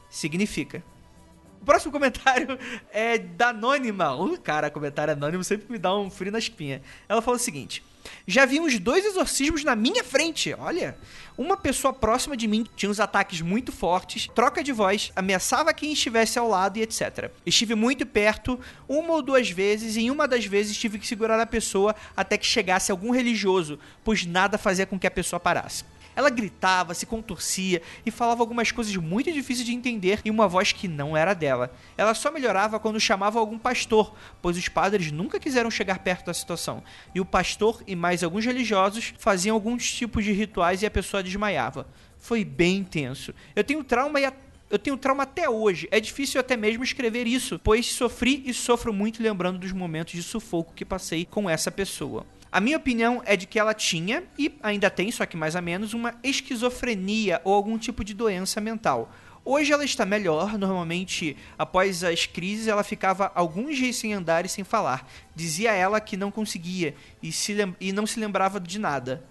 significa. 0.10 0.84
O 1.66 1.74
próximo 1.76 1.92
comentário 1.92 2.60
é 2.94 3.18
da 3.18 3.50
Anônima. 3.50 4.16
Uh, 4.16 4.40
cara, 4.40 4.70
comentário 4.70 5.12
anônimo 5.14 5.44
sempre 5.44 5.66
me 5.68 5.80
dá 5.80 5.98
um 5.98 6.12
frio 6.12 6.32
na 6.32 6.38
espinha. 6.38 6.80
Ela 7.10 7.24
falou 7.24 7.40
o 7.40 7.44
seguinte: 7.44 7.84
Já 8.28 8.46
vi 8.46 8.60
uns 8.60 8.78
dois 8.78 9.04
exorcismos 9.04 9.64
na 9.64 9.76
minha 9.76 10.04
frente. 10.04 10.54
Olha, 10.54 10.96
uma 11.36 11.58
pessoa 11.58 11.92
próxima 11.92 12.38
de 12.38 12.48
mim 12.48 12.68
tinha 12.76 12.88
uns 12.88 13.00
ataques 13.00 13.42
muito 13.42 13.72
fortes, 13.72 14.28
troca 14.36 14.64
de 14.64 14.72
voz, 14.72 15.12
ameaçava 15.16 15.74
quem 15.74 15.92
estivesse 15.92 16.38
ao 16.38 16.48
lado 16.48 16.78
e 16.78 16.84
etc. 16.84 17.32
Estive 17.44 17.74
muito 17.74 18.06
perto, 18.06 18.60
uma 18.88 19.14
ou 19.14 19.24
duas 19.24 19.50
vezes, 19.50 19.96
e 19.96 20.02
em 20.02 20.12
uma 20.12 20.28
das 20.28 20.46
vezes 20.46 20.78
tive 20.78 21.00
que 21.00 21.08
segurar 21.08 21.40
a 21.40 21.48
pessoa 21.48 21.96
até 22.16 22.38
que 22.38 22.46
chegasse 22.46 22.92
algum 22.92 23.10
religioso, 23.10 23.80
pois 24.04 24.24
nada 24.24 24.56
fazia 24.60 24.86
com 24.86 25.00
que 25.00 25.08
a 25.08 25.12
pessoa 25.12 25.40
parasse. 25.40 25.84
Ela 26.16 26.30
gritava, 26.30 26.94
se 26.94 27.06
contorcia 27.06 27.82
e 28.06 28.12
falava 28.12 28.42
algumas 28.42 28.72
coisas 28.72 28.96
muito 28.96 29.32
difíceis 29.32 29.66
de 29.66 29.74
entender 29.74 30.22
em 30.24 30.30
uma 30.30 30.48
voz 30.48 30.72
que 30.72 30.88
não 30.88 31.16
era 31.16 31.34
dela. 31.34 31.74
Ela 31.98 32.14
só 32.14 32.32
melhorava 32.32 32.80
quando 32.80 33.00
chamava 33.00 33.40
algum 33.40 33.58
pastor, 33.58 34.14
pois 34.42 34.58
os 34.58 34.68
padres 34.68 35.12
nunca 35.12 35.40
quiseram 35.40 35.70
chegar 35.70 36.00
perto 36.00 36.28
da 36.28 36.34
situação. 36.34 36.84
E 37.14 37.20
o 37.20 37.26
pastor 37.26 37.84
e 37.86 37.96
mais 37.96 38.24
alguns 38.24 38.46
religiosos 38.46 39.14
faziam 39.18 39.54
alguns 39.56 39.92
tipos 39.92 40.24
de 40.24 40.32
rituais 40.32 40.82
e 40.82 40.86
a 40.86 40.92
pessoa 40.92 41.24
desmaiava. 41.24 41.88
Foi 42.18 42.44
bem 42.44 42.78
intenso. 42.78 43.34
Eu 43.56 43.64
tenho 43.64 43.84
trauma 43.84 44.20
e 44.20 44.26
eu 44.70 44.80
tenho 44.80 44.98
trauma 44.98 45.24
até 45.24 45.50
hoje. 45.50 45.88
É 45.92 46.00
difícil 46.00 46.40
até 46.40 46.58
mesmo 46.58 46.84
escrever 46.84 47.28
isso, 47.28 47.60
pois 47.64 47.86
sofri 47.86 48.44
e 48.46 48.54
sofro 48.54 48.92
muito 48.92 49.22
lembrando 49.22 49.60
dos 49.60 49.72
momentos 49.72 50.14
de 50.14 50.24
sufoco 50.24 50.74
que 50.74 50.84
passei 50.84 51.26
com 51.26 51.50
essa 51.50 51.70
pessoa. 51.70 52.26
A 52.52 52.62
minha 52.62 52.78
opinião 52.78 53.22
é 53.26 53.36
de 53.36 53.46
que 53.46 53.60
ela 53.60 53.74
tinha, 53.74 54.24
e 54.38 54.58
ainda 54.64 54.90
tem, 54.90 55.12
só 55.12 55.26
que 55.26 55.36
mais 55.36 55.56
ou 55.56 55.62
menos, 55.62 55.94
uma 55.94 56.16
esquizofrenia 56.24 57.42
ou 57.44 57.54
algum 57.54 57.78
tipo 57.78 58.04
de 58.04 58.14
doença 58.14 58.62
mental. 58.62 59.12
Hoje 59.44 59.72
ela 59.72 59.86
está 59.86 60.06
melhor, 60.06 60.58
normalmente 60.58 61.38
após 61.56 62.04
as 62.04 62.26
crises 62.26 62.68
ela 62.68 62.84
ficava 62.84 63.32
alguns 63.36 63.78
dias 63.78 63.96
sem 63.96 64.14
andar 64.14 64.44
e 64.44 64.50
sem 64.50 64.64
falar. 64.64 65.08
Dizia 65.36 65.72
ela 65.72 66.02
que 66.02 66.18
não 66.18 66.32
conseguia 66.32 66.96
e, 67.22 67.32
se 67.32 67.56
e 67.80 67.94
não 67.94 68.08
se 68.08 68.20
lembrava 68.20 68.60
de 68.60 68.80
nada. 68.80 69.24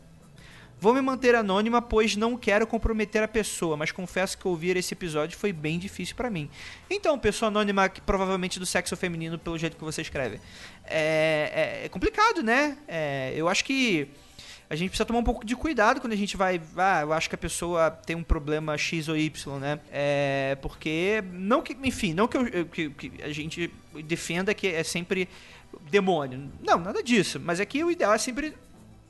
Vou 0.80 0.92
me 0.92 1.00
manter 1.00 1.34
anônima, 1.34 1.80
pois 1.80 2.14
não 2.14 2.36
quero 2.36 2.66
comprometer 2.66 3.22
a 3.22 3.28
pessoa, 3.28 3.76
mas 3.76 3.90
confesso 3.90 4.36
que 4.36 4.46
ouvir 4.46 4.76
esse 4.76 4.92
episódio 4.92 5.38
foi 5.38 5.52
bem 5.52 5.78
difícil 5.78 6.14
para 6.14 6.28
mim. 6.28 6.50
Então, 6.90 7.18
pessoa 7.18 7.48
anônima, 7.48 7.88
que 7.88 8.00
provavelmente 8.00 8.58
do 8.58 8.66
sexo 8.66 8.96
feminino, 8.96 9.38
pelo 9.38 9.56
jeito 9.58 9.76
que 9.76 9.84
você 9.84 10.02
escreve. 10.02 10.40
É, 10.84 11.80
é, 11.82 11.86
é 11.86 11.88
complicado, 11.88 12.42
né? 12.42 12.76
É, 12.86 13.32
eu 13.34 13.48
acho 13.48 13.64
que 13.64 14.08
a 14.68 14.76
gente 14.76 14.88
precisa 14.88 15.04
tomar 15.04 15.20
um 15.20 15.24
pouco 15.24 15.44
de 15.44 15.54
cuidado 15.54 16.00
quando 16.00 16.14
a 16.14 16.16
gente 16.16 16.36
vai. 16.36 16.60
Ah, 16.76 17.02
eu 17.02 17.12
acho 17.12 17.28
que 17.28 17.34
a 17.34 17.38
pessoa 17.38 17.90
tem 17.90 18.16
um 18.16 18.22
problema 18.22 18.76
X 18.76 19.08
ou 19.08 19.16
Y, 19.16 19.58
né? 19.58 19.78
É, 19.92 20.56
porque. 20.60 21.22
Não 21.32 21.62
que. 21.62 21.76
Enfim, 21.82 22.14
não 22.14 22.26
que, 22.26 22.36
eu, 22.36 22.66
que, 22.66 22.90
que 22.90 23.22
a 23.22 23.32
gente 23.32 23.72
defenda 24.04 24.54
que 24.54 24.66
é 24.66 24.82
sempre 24.82 25.28
demônio. 25.90 26.50
Não, 26.62 26.78
nada 26.78 27.02
disso. 27.02 27.38
Mas 27.38 27.60
é 27.60 27.64
que 27.64 27.84
o 27.84 27.90
ideal 27.90 28.14
é 28.14 28.18
sempre 28.18 28.54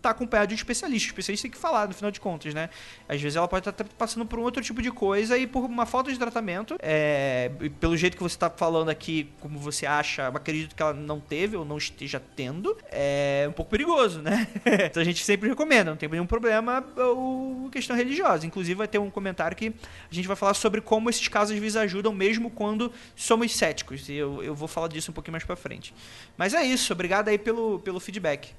tá 0.05 0.11
acompanhado 0.11 0.49
de 0.49 0.55
um 0.55 0.57
especialista. 0.57 1.09
O 1.09 1.11
especialista 1.11 1.45
tem 1.45 1.51
que 1.51 1.59
falar, 1.59 1.89
no 1.89 1.95
final 1.95 2.11
de 2.11 2.21
contas, 2.21 2.55
né? 2.55 2.71
Às 3.09 3.21
vezes 3.21 3.37
ela 3.37 3.49
pode 3.49 3.69
estar 3.69 3.73
tá 3.73 3.85
passando 3.97 4.27
por 4.27 4.39
um 4.39 4.43
outro 4.43 4.63
tipo 4.63 4.81
de 4.81 4.91
coisa 4.91 5.37
e 5.37 5.47
por 5.47 5.65
uma 5.65 5.87
falta 5.87 6.13
de 6.13 6.19
tratamento, 6.19 6.77
é, 6.81 7.51
pelo 7.81 7.97
jeito 7.97 8.17
que 8.17 8.23
você 8.23 8.37
está 8.37 8.51
falando 8.51 8.89
aqui, 8.89 9.31
como 9.41 9.59
você 9.59 9.87
acha, 9.87 10.29
acredito 10.29 10.75
que 10.75 10.83
ela 10.83 10.93
não 10.93 11.21
teve 11.21 11.57
ou 11.57 11.65
não 11.65 11.79
esteja 11.79 12.21
tendo, 12.37 12.77
é 12.91 13.47
um 13.49 13.53
pouco 13.53 13.71
perigoso, 13.71 14.21
né? 14.21 14.47
então 14.87 15.01
a 15.01 15.05
gente 15.05 15.25
sempre 15.25 15.49
recomenda, 15.49 15.91
não 15.91 15.97
tem 15.97 16.09
nenhum 16.09 16.27
problema 16.27 16.85
o 16.97 17.69
questão 17.73 17.97
religiosa. 17.97 18.47
Inclusive 18.47 18.75
vai 18.75 18.89
ter 18.89 18.99
um 18.99 19.11
comentário 19.11 19.57
que 19.57 19.73
a 20.11 20.15
gente 20.15 20.27
vai 20.29 20.37
falar 20.37 20.55
sobre 20.55 20.81
como 20.81 21.11
esses 21.11 21.27
casos 21.29 21.55
às 21.55 21.61
vezes 21.61 21.77
ajudam 21.77 22.13
mesmo 22.13 22.51
quando 22.51 22.93
somos 23.17 23.55
céticos. 23.55 24.09
E 24.09 24.15
eu, 24.15 24.43
eu 24.43 24.55
vou 24.55 24.69
falar 24.69 24.89
disso 24.89 25.11
um 25.11 25.15
pouquinho 25.15 25.33
mais 25.33 25.45
pra 25.45 25.57
frente. 25.57 25.95
Mas 26.37 26.55
é 26.55 26.63
isso, 26.63 26.93
obrigado 26.93 27.29
aí 27.29 27.39
pelo, 27.39 27.81
pelo 27.81 27.99
feedback. 27.99 28.55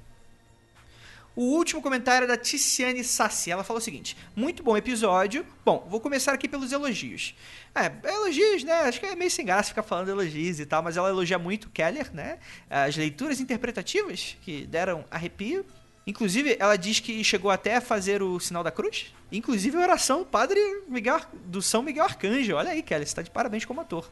O 1.35 1.43
último 1.43 1.81
comentário 1.81 2.23
é 2.23 2.27
da 2.27 2.37
Ticiane 2.37 3.03
Sassi. 3.03 3.51
Ela 3.51 3.63
falou 3.63 3.79
o 3.79 3.83
seguinte: 3.83 4.15
Muito 4.35 4.63
bom 4.63 4.77
episódio. 4.77 5.45
Bom, 5.65 5.85
vou 5.89 5.99
começar 5.99 6.33
aqui 6.33 6.47
pelos 6.47 6.71
elogios. 6.71 7.35
É, 7.73 7.91
elogios, 8.09 8.63
né? 8.63 8.73
Acho 8.83 9.01
que 9.01 9.05
é 9.05 9.15
meio 9.15 9.29
sem 9.29 9.45
graça 9.45 9.69
ficar 9.69 9.83
falando 9.83 10.07
elogios 10.07 10.59
e 10.61 10.65
tal, 10.65 10.81
mas 10.81 10.95
ela 10.95 11.09
elogia 11.09 11.37
muito 11.37 11.69
Keller, 11.69 12.13
né? 12.13 12.37
As 12.69 12.95
leituras 12.95 13.41
interpretativas 13.41 14.37
que 14.41 14.65
deram 14.65 15.03
arrepio. 15.11 15.65
Inclusive, 16.07 16.55
ela 16.59 16.77
diz 16.77 16.99
que 16.99 17.23
chegou 17.23 17.49
até 17.49 17.77
a 17.77 17.81
fazer 17.81 18.21
o 18.21 18.39
sinal 18.39 18.63
da 18.63 18.71
cruz. 18.71 19.13
Inclusive, 19.31 19.75
a 19.75 19.81
oração 19.81 20.19
do 20.19 20.25
padre 20.25 20.59
Miguel, 20.87 21.19
do 21.45 21.61
São 21.61 21.81
Miguel 21.81 22.05
Arcanjo. 22.05 22.55
Olha 22.55 22.69
aí, 22.69 22.83
Kelly, 22.83 23.05
você 23.05 23.09
está 23.09 23.21
de 23.23 23.31
parabéns 23.31 23.65
como 23.65 23.81
ator. 23.81 24.09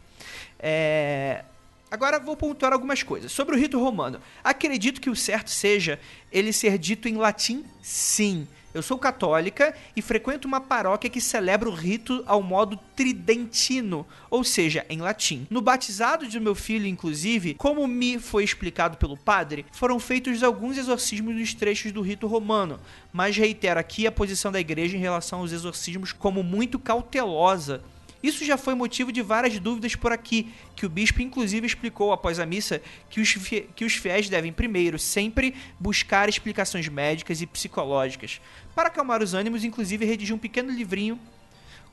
É, 0.59 1.45
Agora 1.93 2.17
vou 2.17 2.35
pontuar 2.35 2.73
algumas 2.73 3.03
coisas. 3.03 3.31
Sobre 3.31 3.55
o 3.55 3.59
rito 3.59 3.79
romano. 3.79 4.19
Acredito 4.43 4.99
que 4.99 5.11
o 5.11 5.15
certo 5.15 5.51
seja 5.51 5.99
ele 6.31 6.51
ser 6.51 6.79
dito 6.79 7.07
em 7.07 7.17
latim, 7.17 7.63
sim. 7.83 8.47
Eu 8.73 8.81
sou 8.81 8.97
católica 8.97 9.75
e 9.95 10.01
frequento 10.01 10.47
uma 10.47 10.59
paróquia 10.59 11.07
que 11.07 11.21
celebra 11.21 11.69
o 11.69 11.75
rito 11.75 12.23
ao 12.25 12.41
modo 12.41 12.79
tridentino, 12.95 14.07
ou 14.27 14.43
seja, 14.43 14.83
em 14.89 15.01
latim. 15.01 15.45
No 15.51 15.61
batizado 15.61 16.27
de 16.27 16.39
meu 16.39 16.55
filho, 16.55 16.87
inclusive, 16.87 17.53
como 17.53 17.87
me 17.87 18.17
foi 18.17 18.43
explicado 18.43 18.97
pelo 18.97 19.15
padre, 19.15 19.63
foram 19.71 19.99
feitos 19.99 20.41
alguns 20.41 20.79
exorcismos 20.79 21.35
nos 21.35 21.53
trechos 21.53 21.91
do 21.91 22.01
rito 22.01 22.25
romano, 22.25 22.79
mas 23.11 23.37
reitero 23.37 23.79
aqui 23.79 24.07
a 24.07 24.11
posição 24.11 24.51
da 24.51 24.59
igreja 24.59 24.97
em 24.97 24.99
relação 24.99 25.41
aos 25.41 25.51
exorcismos 25.51 26.11
como 26.11 26.41
muito 26.41 26.79
cautelosa 26.79 27.83
isso 28.23 28.45
já 28.45 28.57
foi 28.57 28.73
motivo 28.73 29.11
de 29.11 29.21
várias 29.21 29.59
dúvidas 29.59 29.95
por 29.95 30.13
aqui, 30.13 30.51
que 30.77 30.85
o 30.85 30.89
bispo 30.89 31.21
inclusive 31.21 31.67
explicou 31.67 32.13
após 32.13 32.39
a 32.39 32.45
missa 32.45 32.81
que 33.09 33.19
os, 33.19 33.35
que 33.75 33.83
os 33.83 33.95
fiéis 33.95 34.29
devem 34.29 34.53
primeiro 34.53 34.97
sempre 34.97 35.53
buscar 35.77 36.29
explicações 36.29 36.87
médicas 36.87 37.41
e 37.41 37.45
psicológicas. 37.45 38.39
Para 38.73 38.87
acalmar 38.87 39.21
os 39.21 39.33
ânimos, 39.33 39.65
inclusive 39.65 40.05
redigiu 40.05 40.37
um 40.37 40.39
pequeno 40.39 40.71
livrinho 40.71 41.19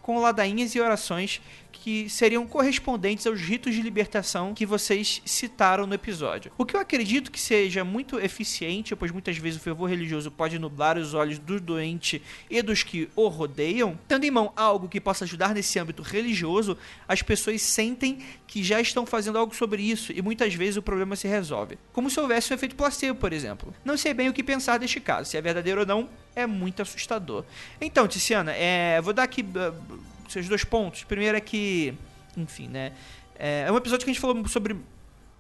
com 0.01 0.21
ladainhas 0.21 0.75
e 0.75 0.81
orações 0.81 1.41
que 1.71 2.09
seriam 2.09 2.47
correspondentes 2.47 3.27
aos 3.27 3.41
ritos 3.41 3.75
de 3.75 3.83
libertação 3.83 4.55
que 4.55 4.67
vocês 4.67 5.23
citaram 5.25 5.87
no 5.87 5.95
episódio. 5.95 6.53
O 6.59 6.65
que 6.65 6.77
eu 6.77 6.81
acredito 6.81 7.31
que 7.31 7.41
seja 7.41 7.85
muito 7.85 8.19
eficiente, 8.19 8.95
pois 8.95 9.11
muitas 9.11 9.37
vezes 9.37 9.61
o 9.61 9.63
fervor 9.63 9.89
religioso 9.89 10.31
pode 10.31 10.59
nublar 10.59 10.99
os 10.99 11.15
olhos 11.15 11.39
do 11.39 11.61
doente 11.61 12.23
e 12.49 12.61
dos 12.63 12.83
que 12.83 13.09
o 13.17 13.29
rodeiam. 13.29 13.99
Tendo 14.09 14.25
em 14.25 14.31
mão 14.31 14.53
algo 14.57 14.89
que 14.89 15.01
possa 15.01 15.25
ajudar 15.25 15.55
nesse 15.55 15.79
âmbito 15.79 16.03
religioso, 16.03 16.77
as 17.09 17.23
pessoas 17.23 17.63
sentem 17.63 18.19
que 18.47 18.63
já 18.63 18.81
estão 18.81 19.07
fazendo 19.07 19.39
algo 19.39 19.55
sobre 19.55 19.83
isso 19.83 20.13
e 20.13 20.21
muitas 20.21 20.55
vezes 20.55 20.77
o 20.77 20.83
problema 20.83 21.15
se 21.17 21.29
resolve. 21.29 21.79
Como 21.93 22.11
se 22.11 22.19
houvesse 22.19 22.53
um 22.53 22.57
efeito 22.57 22.75
placebo, 22.75 23.19
por 23.19 23.33
exemplo. 23.33 23.73
Não 23.85 23.97
sei 23.97 24.13
bem 24.13 24.29
o 24.29 24.33
que 24.33 24.43
pensar 24.43 24.79
deste 24.79 25.01
caso, 25.01 25.31
se 25.31 25.37
é 25.37 25.41
verdadeiro 25.41 25.81
ou 25.81 25.87
não, 25.87 26.09
é 26.35 26.47
muito 26.47 26.83
assustador. 26.83 27.45
Então, 27.81 28.07
Tiziana, 28.09 28.53
é, 28.53 29.01
vou 29.01 29.13
dar 29.13 29.25
aqui 29.25 29.45
seus 30.33 30.49
dois 30.49 30.65
pontos. 30.65 31.05
Primeiro 31.05 31.37
é 31.37 31.41
que, 31.41 31.95
enfim, 32.37 32.69
né? 32.69 32.93
É, 33.39 33.65
é, 33.67 33.73
um 33.73 33.77
episódio 33.77 34.05
que 34.05 34.11
a 34.11 34.15
gente 34.15 34.21
falou 34.21 34.47
sobre. 34.49 34.77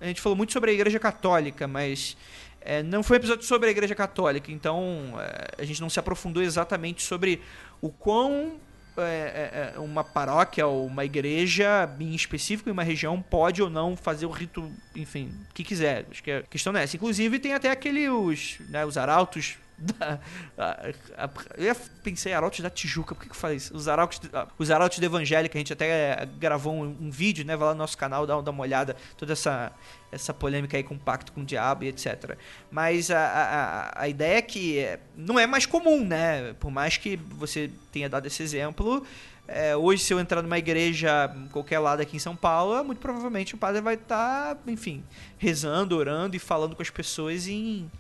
A 0.01 0.07
gente 0.07 0.21
falou 0.21 0.37
muito 0.37 0.53
sobre 0.53 0.71
a 0.71 0.75
Igreja 0.75 0.99
Católica, 0.99 1.69
mas 1.69 2.17
é, 2.61 2.83
não 2.83 3.03
foi 3.03 3.17
um 3.17 3.21
episódio 3.21 3.45
sobre 3.45 3.69
a 3.69 3.71
Igreja 3.71 3.95
Católica, 3.95 4.51
então 4.51 5.15
é, 5.19 5.63
a 5.63 5.65
gente 5.65 5.81
não 5.81 5.91
se 5.91 6.01
aprofundou 6.01 6.43
exatamente 6.43 7.03
sobre 7.03 7.43
o 7.83 7.91
quão 7.91 8.59
é, 8.97 9.03
é, 9.03 9.73
é, 9.77 9.79
uma 9.79 10.03
paróquia 10.03 10.67
ou 10.67 10.87
uma 10.87 11.05
igreja 11.05 11.89
em 11.99 12.15
específico 12.15 12.69
em 12.69 12.73
uma 12.73 12.83
região 12.83 13.23
pode 13.23 13.63
ou 13.63 13.71
não 13.71 13.97
fazer 13.97 14.27
o 14.27 14.31
rito, 14.31 14.71
enfim, 14.95 15.33
que 15.55 15.63
quiser. 15.63 16.07
Acho 16.11 16.23
que 16.23 16.31
a 16.31 16.43
questão 16.43 16.77
é 16.77 16.83
essa. 16.83 16.97
Inclusive 16.97 17.39
tem 17.39 17.55
até 17.55 17.71
aquele 17.71 18.09
os, 18.09 18.59
né, 18.69 18.85
os 18.85 18.99
arautos 18.99 19.57
da, 19.81 20.21
a, 20.57 21.25
a, 21.25 21.31
eu 21.57 21.75
pensei 22.03 22.33
Arautos 22.33 22.61
da 22.61 22.71
Tijuca, 22.71 23.15
por 23.15 23.23
que, 23.23 23.31
que 23.31 23.55
isso? 23.55 23.75
Os 23.75 23.89
Arautos, 23.89 24.21
os 24.59 24.71
Arautos 24.71 24.99
da 24.99 25.07
Evangélica, 25.07 25.57
a 25.57 25.61
gente 25.61 25.73
até 25.73 26.29
gravou 26.39 26.75
um, 26.75 26.97
um, 27.01 27.11
vídeo, 27.11 27.45
né? 27.45 27.57
Vai 27.57 27.69
lá 27.69 27.75
no 27.75 27.79
nosso 27.79 27.97
canal, 27.97 28.27
dá, 28.27 28.41
dá 28.41 28.51
uma 28.51 28.63
olhada, 28.63 28.95
toda 29.17 29.33
essa, 29.33 29.73
essa 30.13 30.35
polêmica 30.35 30.77
aí 30.77 30.83
com 30.83 30.95
o 30.95 30.99
pacto 30.99 31.33
com 31.33 31.41
o 31.41 31.45
diabo 31.45 31.85
e 31.85 31.89
etc. 31.89 32.37
Mas 32.71 33.11
a, 33.11 33.19
a, 33.19 34.03
a 34.03 34.09
ideia 34.09 34.39
é 34.39 34.43
que 34.43 34.99
não 35.17 35.39
é 35.39 35.47
mais 35.47 35.67
comum, 35.67 36.05
né? 36.05 36.55
Por 36.61 36.71
mais 36.71 36.97
que 36.97 37.17
você 37.17 37.71
tenha 37.91 38.09
dado 38.09 38.27
esse 38.27 38.43
exemplo, 38.43 39.05
é, 39.53 39.77
hoje, 39.77 40.05
se 40.05 40.15
eu 40.15 40.21
entrar 40.21 40.43
numa 40.43 40.59
igreja, 40.59 41.29
qualquer 41.51 41.81
lado 41.81 42.01
aqui 42.01 42.17
em 42.17 42.21
São 42.21 42.37
Paulo, 42.37 42.85
muito 42.85 43.01
provavelmente 43.01 43.57
o 43.57 43.59
padre 43.59 43.81
vai 43.81 43.95
estar, 43.95 44.55
tá, 44.55 44.61
enfim, 44.71 45.03
rezando, 45.39 45.97
orando 45.97 46.37
e 46.37 46.39
falando 46.39 46.77
com 46.77 46.83
as 46.83 46.91
pessoas 46.91 47.49
em 47.49 47.91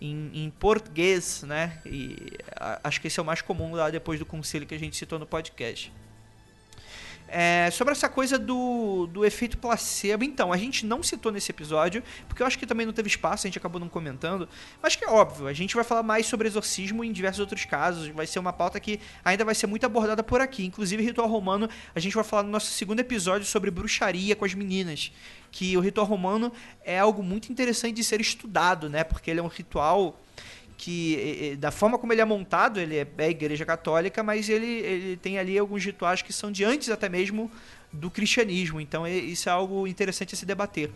em, 0.00 0.44
em, 0.44 0.50
português, 0.50 1.42
né? 1.42 1.80
E 1.84 2.32
acho 2.84 3.00
que 3.00 3.06
esse 3.08 3.18
é 3.18 3.22
o 3.22 3.26
mais 3.26 3.42
comum 3.42 3.74
lá 3.74 3.90
depois 3.90 4.18
do 4.18 4.26
concílio 4.26 4.66
que 4.66 4.74
a 4.74 4.78
gente 4.78 4.96
citou 4.96 5.18
no 5.18 5.26
podcast. 5.26 5.92
É, 7.30 7.70
sobre 7.70 7.92
essa 7.92 8.08
coisa 8.08 8.38
do, 8.38 9.06
do 9.06 9.24
efeito 9.24 9.58
placebo, 9.58 10.24
então, 10.24 10.50
a 10.50 10.56
gente 10.56 10.86
não 10.86 11.02
citou 11.02 11.30
nesse 11.30 11.50
episódio, 11.50 12.02
porque 12.26 12.42
eu 12.42 12.46
acho 12.46 12.58
que 12.58 12.66
também 12.66 12.86
não 12.86 12.92
teve 12.92 13.08
espaço, 13.08 13.46
a 13.46 13.48
gente 13.48 13.58
acabou 13.58 13.78
não 13.78 13.88
comentando. 13.88 14.48
Mas 14.82 14.96
que 14.96 15.04
é 15.04 15.08
óbvio, 15.08 15.46
a 15.46 15.52
gente 15.52 15.74
vai 15.74 15.84
falar 15.84 16.02
mais 16.02 16.24
sobre 16.24 16.48
exorcismo 16.48 17.04
em 17.04 17.12
diversos 17.12 17.40
outros 17.40 17.66
casos. 17.66 18.08
Vai 18.08 18.26
ser 18.26 18.38
uma 18.38 18.52
pauta 18.52 18.80
que 18.80 18.98
ainda 19.22 19.44
vai 19.44 19.54
ser 19.54 19.66
muito 19.66 19.84
abordada 19.84 20.22
por 20.22 20.40
aqui. 20.40 20.64
Inclusive, 20.64 21.02
ritual 21.02 21.28
romano, 21.28 21.68
a 21.94 22.00
gente 22.00 22.14
vai 22.14 22.24
falar 22.24 22.42
no 22.42 22.50
nosso 22.50 22.70
segundo 22.72 23.00
episódio 23.00 23.46
sobre 23.46 23.70
bruxaria 23.70 24.34
com 24.34 24.46
as 24.46 24.54
meninas. 24.54 25.12
Que 25.50 25.76
o 25.76 25.80
ritual 25.80 26.06
romano 26.06 26.50
é 26.82 26.98
algo 26.98 27.22
muito 27.22 27.52
interessante 27.52 27.96
de 27.96 28.04
ser 28.04 28.20
estudado, 28.22 28.88
né? 28.88 29.04
Porque 29.04 29.30
ele 29.30 29.40
é 29.40 29.42
um 29.42 29.48
ritual 29.48 30.18
que 30.78 31.56
da 31.58 31.72
forma 31.72 31.98
como 31.98 32.12
ele 32.12 32.20
é 32.20 32.24
montado, 32.24 32.78
ele 32.78 32.96
é, 32.96 33.06
é 33.18 33.28
igreja 33.28 33.66
católica, 33.66 34.22
mas 34.22 34.48
ele, 34.48 34.66
ele 34.66 35.16
tem 35.16 35.36
ali 35.36 35.58
alguns 35.58 35.84
rituais 35.84 36.22
que 36.22 36.32
são 36.32 36.52
de 36.52 36.64
antes 36.64 36.88
até 36.88 37.08
mesmo 37.08 37.50
do 37.92 38.10
cristianismo. 38.10 38.80
Então 38.80 39.06
isso 39.06 39.48
é 39.48 39.52
algo 39.52 39.86
interessante 39.88 40.34
a 40.34 40.38
se 40.38 40.46
debater. 40.46 40.90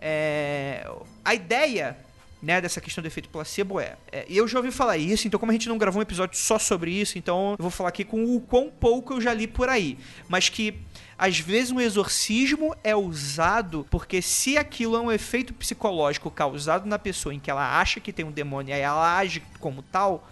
É, 0.00 0.88
a 1.24 1.34
ideia 1.34 1.98
né, 2.40 2.60
dessa 2.60 2.80
questão 2.80 3.02
do 3.02 3.08
efeito 3.08 3.28
placebo 3.28 3.80
é, 3.80 3.96
é. 4.12 4.24
Eu 4.28 4.46
já 4.46 4.58
ouvi 4.58 4.70
falar 4.70 4.96
isso, 4.96 5.26
então, 5.26 5.40
como 5.40 5.50
a 5.50 5.54
gente 5.54 5.68
não 5.68 5.76
gravou 5.76 5.98
um 5.98 6.02
episódio 6.02 6.38
só 6.38 6.58
sobre 6.58 6.92
isso, 6.92 7.18
então 7.18 7.56
eu 7.58 7.62
vou 7.62 7.70
falar 7.70 7.88
aqui 7.88 8.04
com 8.04 8.36
o 8.36 8.40
quão 8.40 8.70
pouco 8.70 9.14
eu 9.14 9.20
já 9.20 9.34
li 9.34 9.48
por 9.48 9.68
aí. 9.68 9.98
Mas 10.28 10.48
que 10.48 10.74
às 11.18 11.40
vezes 11.40 11.72
um 11.72 11.80
exorcismo 11.80 12.74
é 12.84 12.94
usado 12.94 13.86
porque 13.90 14.22
se 14.22 14.56
aquilo 14.56 14.96
é 14.96 15.00
um 15.00 15.10
efeito 15.10 15.52
psicológico 15.52 16.30
causado 16.30 16.86
na 16.86 16.98
pessoa 16.98 17.34
em 17.34 17.40
que 17.40 17.50
ela 17.50 17.80
acha 17.80 17.98
que 17.98 18.12
tem 18.12 18.24
um 18.24 18.30
demônio 18.30 18.74
e 18.74 18.78
ela 18.78 19.18
age 19.18 19.42
como 19.58 19.82
tal, 19.82 20.30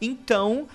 então 0.00 0.68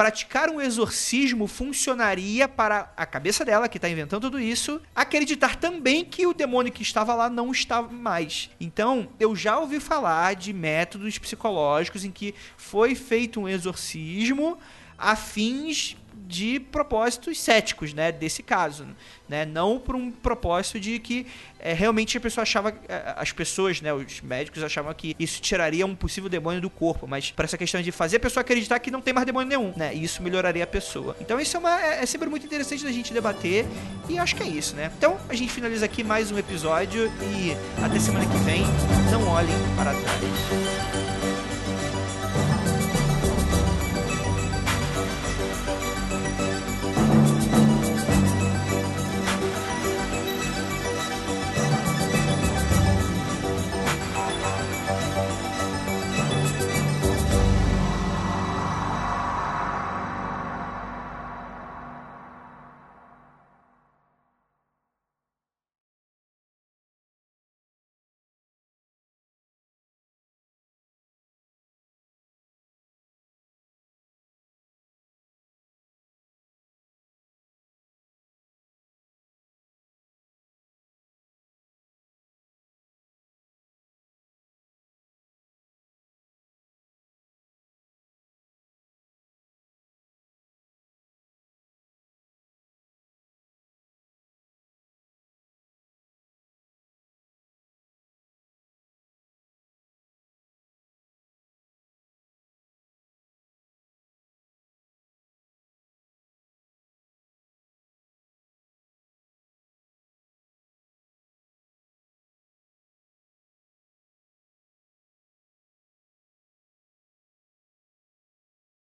praticar 0.00 0.48
um 0.48 0.62
exorcismo 0.62 1.46
funcionaria 1.46 2.48
para 2.48 2.90
a 2.96 3.04
cabeça 3.04 3.44
dela, 3.44 3.68
que 3.68 3.76
está 3.76 3.86
inventando 3.86 4.22
tudo 4.22 4.40
isso, 4.40 4.80
acreditar 4.96 5.56
também 5.56 6.06
que 6.06 6.26
o 6.26 6.32
demônio 6.32 6.72
que 6.72 6.80
estava 6.80 7.14
lá 7.14 7.28
não 7.28 7.52
estava 7.52 7.92
mais. 7.92 8.48
Então, 8.58 9.10
eu 9.20 9.36
já 9.36 9.58
ouvi 9.58 9.78
falar 9.78 10.34
de 10.36 10.54
métodos 10.54 11.18
psicológicos 11.18 12.02
em 12.02 12.10
que 12.10 12.34
foi 12.56 12.94
feito 12.94 13.42
um 13.42 13.46
exorcismo 13.46 14.56
a 14.96 15.14
fins 15.14 15.98
de 16.30 16.60
propósitos 16.60 17.40
céticos, 17.40 17.92
né, 17.92 18.12
desse 18.12 18.42
caso, 18.42 18.86
né, 19.28 19.44
não 19.44 19.78
por 19.78 19.96
um 19.96 20.10
propósito 20.10 20.78
de 20.78 20.98
que 21.00 21.26
é, 21.58 21.72
realmente 21.72 22.16
a 22.16 22.20
pessoa 22.20 22.42
achava, 22.42 22.72
é, 22.88 23.14
as 23.16 23.32
pessoas, 23.32 23.80
né, 23.80 23.92
os 23.92 24.20
médicos 24.20 24.62
achavam 24.62 24.94
que 24.94 25.16
isso 25.18 25.42
tiraria 25.42 25.84
um 25.84 25.94
possível 25.94 26.30
demônio 26.30 26.60
do 26.60 26.70
corpo, 26.70 27.06
mas 27.06 27.32
para 27.32 27.44
essa 27.44 27.58
questão 27.58 27.82
de 27.82 27.90
fazer 27.90 28.18
a 28.18 28.20
pessoa 28.20 28.42
acreditar 28.42 28.78
que 28.78 28.90
não 28.90 29.00
tem 29.00 29.12
mais 29.12 29.26
demônio 29.26 29.48
nenhum, 29.48 29.74
né, 29.76 29.92
e 29.92 30.04
isso 30.04 30.22
melhoraria 30.22 30.62
a 30.62 30.66
pessoa. 30.66 31.16
Então 31.20 31.40
isso 31.40 31.56
é, 31.56 31.60
uma, 31.60 31.80
é, 31.82 32.02
é 32.02 32.06
sempre 32.06 32.28
muito 32.28 32.46
interessante 32.46 32.84
da 32.84 32.92
gente 32.92 33.12
debater 33.12 33.66
e 34.08 34.16
acho 34.16 34.36
que 34.36 34.42
é 34.44 34.46
isso, 34.46 34.76
né. 34.76 34.90
Então 34.96 35.18
a 35.28 35.34
gente 35.34 35.52
finaliza 35.52 35.84
aqui 35.84 36.04
mais 36.04 36.30
um 36.30 36.38
episódio 36.38 37.10
e 37.34 37.56
até 37.84 37.98
semana 37.98 38.24
que 38.24 38.38
vem, 38.44 38.62
não 39.10 39.26
olhem 39.26 39.56
para 39.76 39.92
trás. 39.92 41.19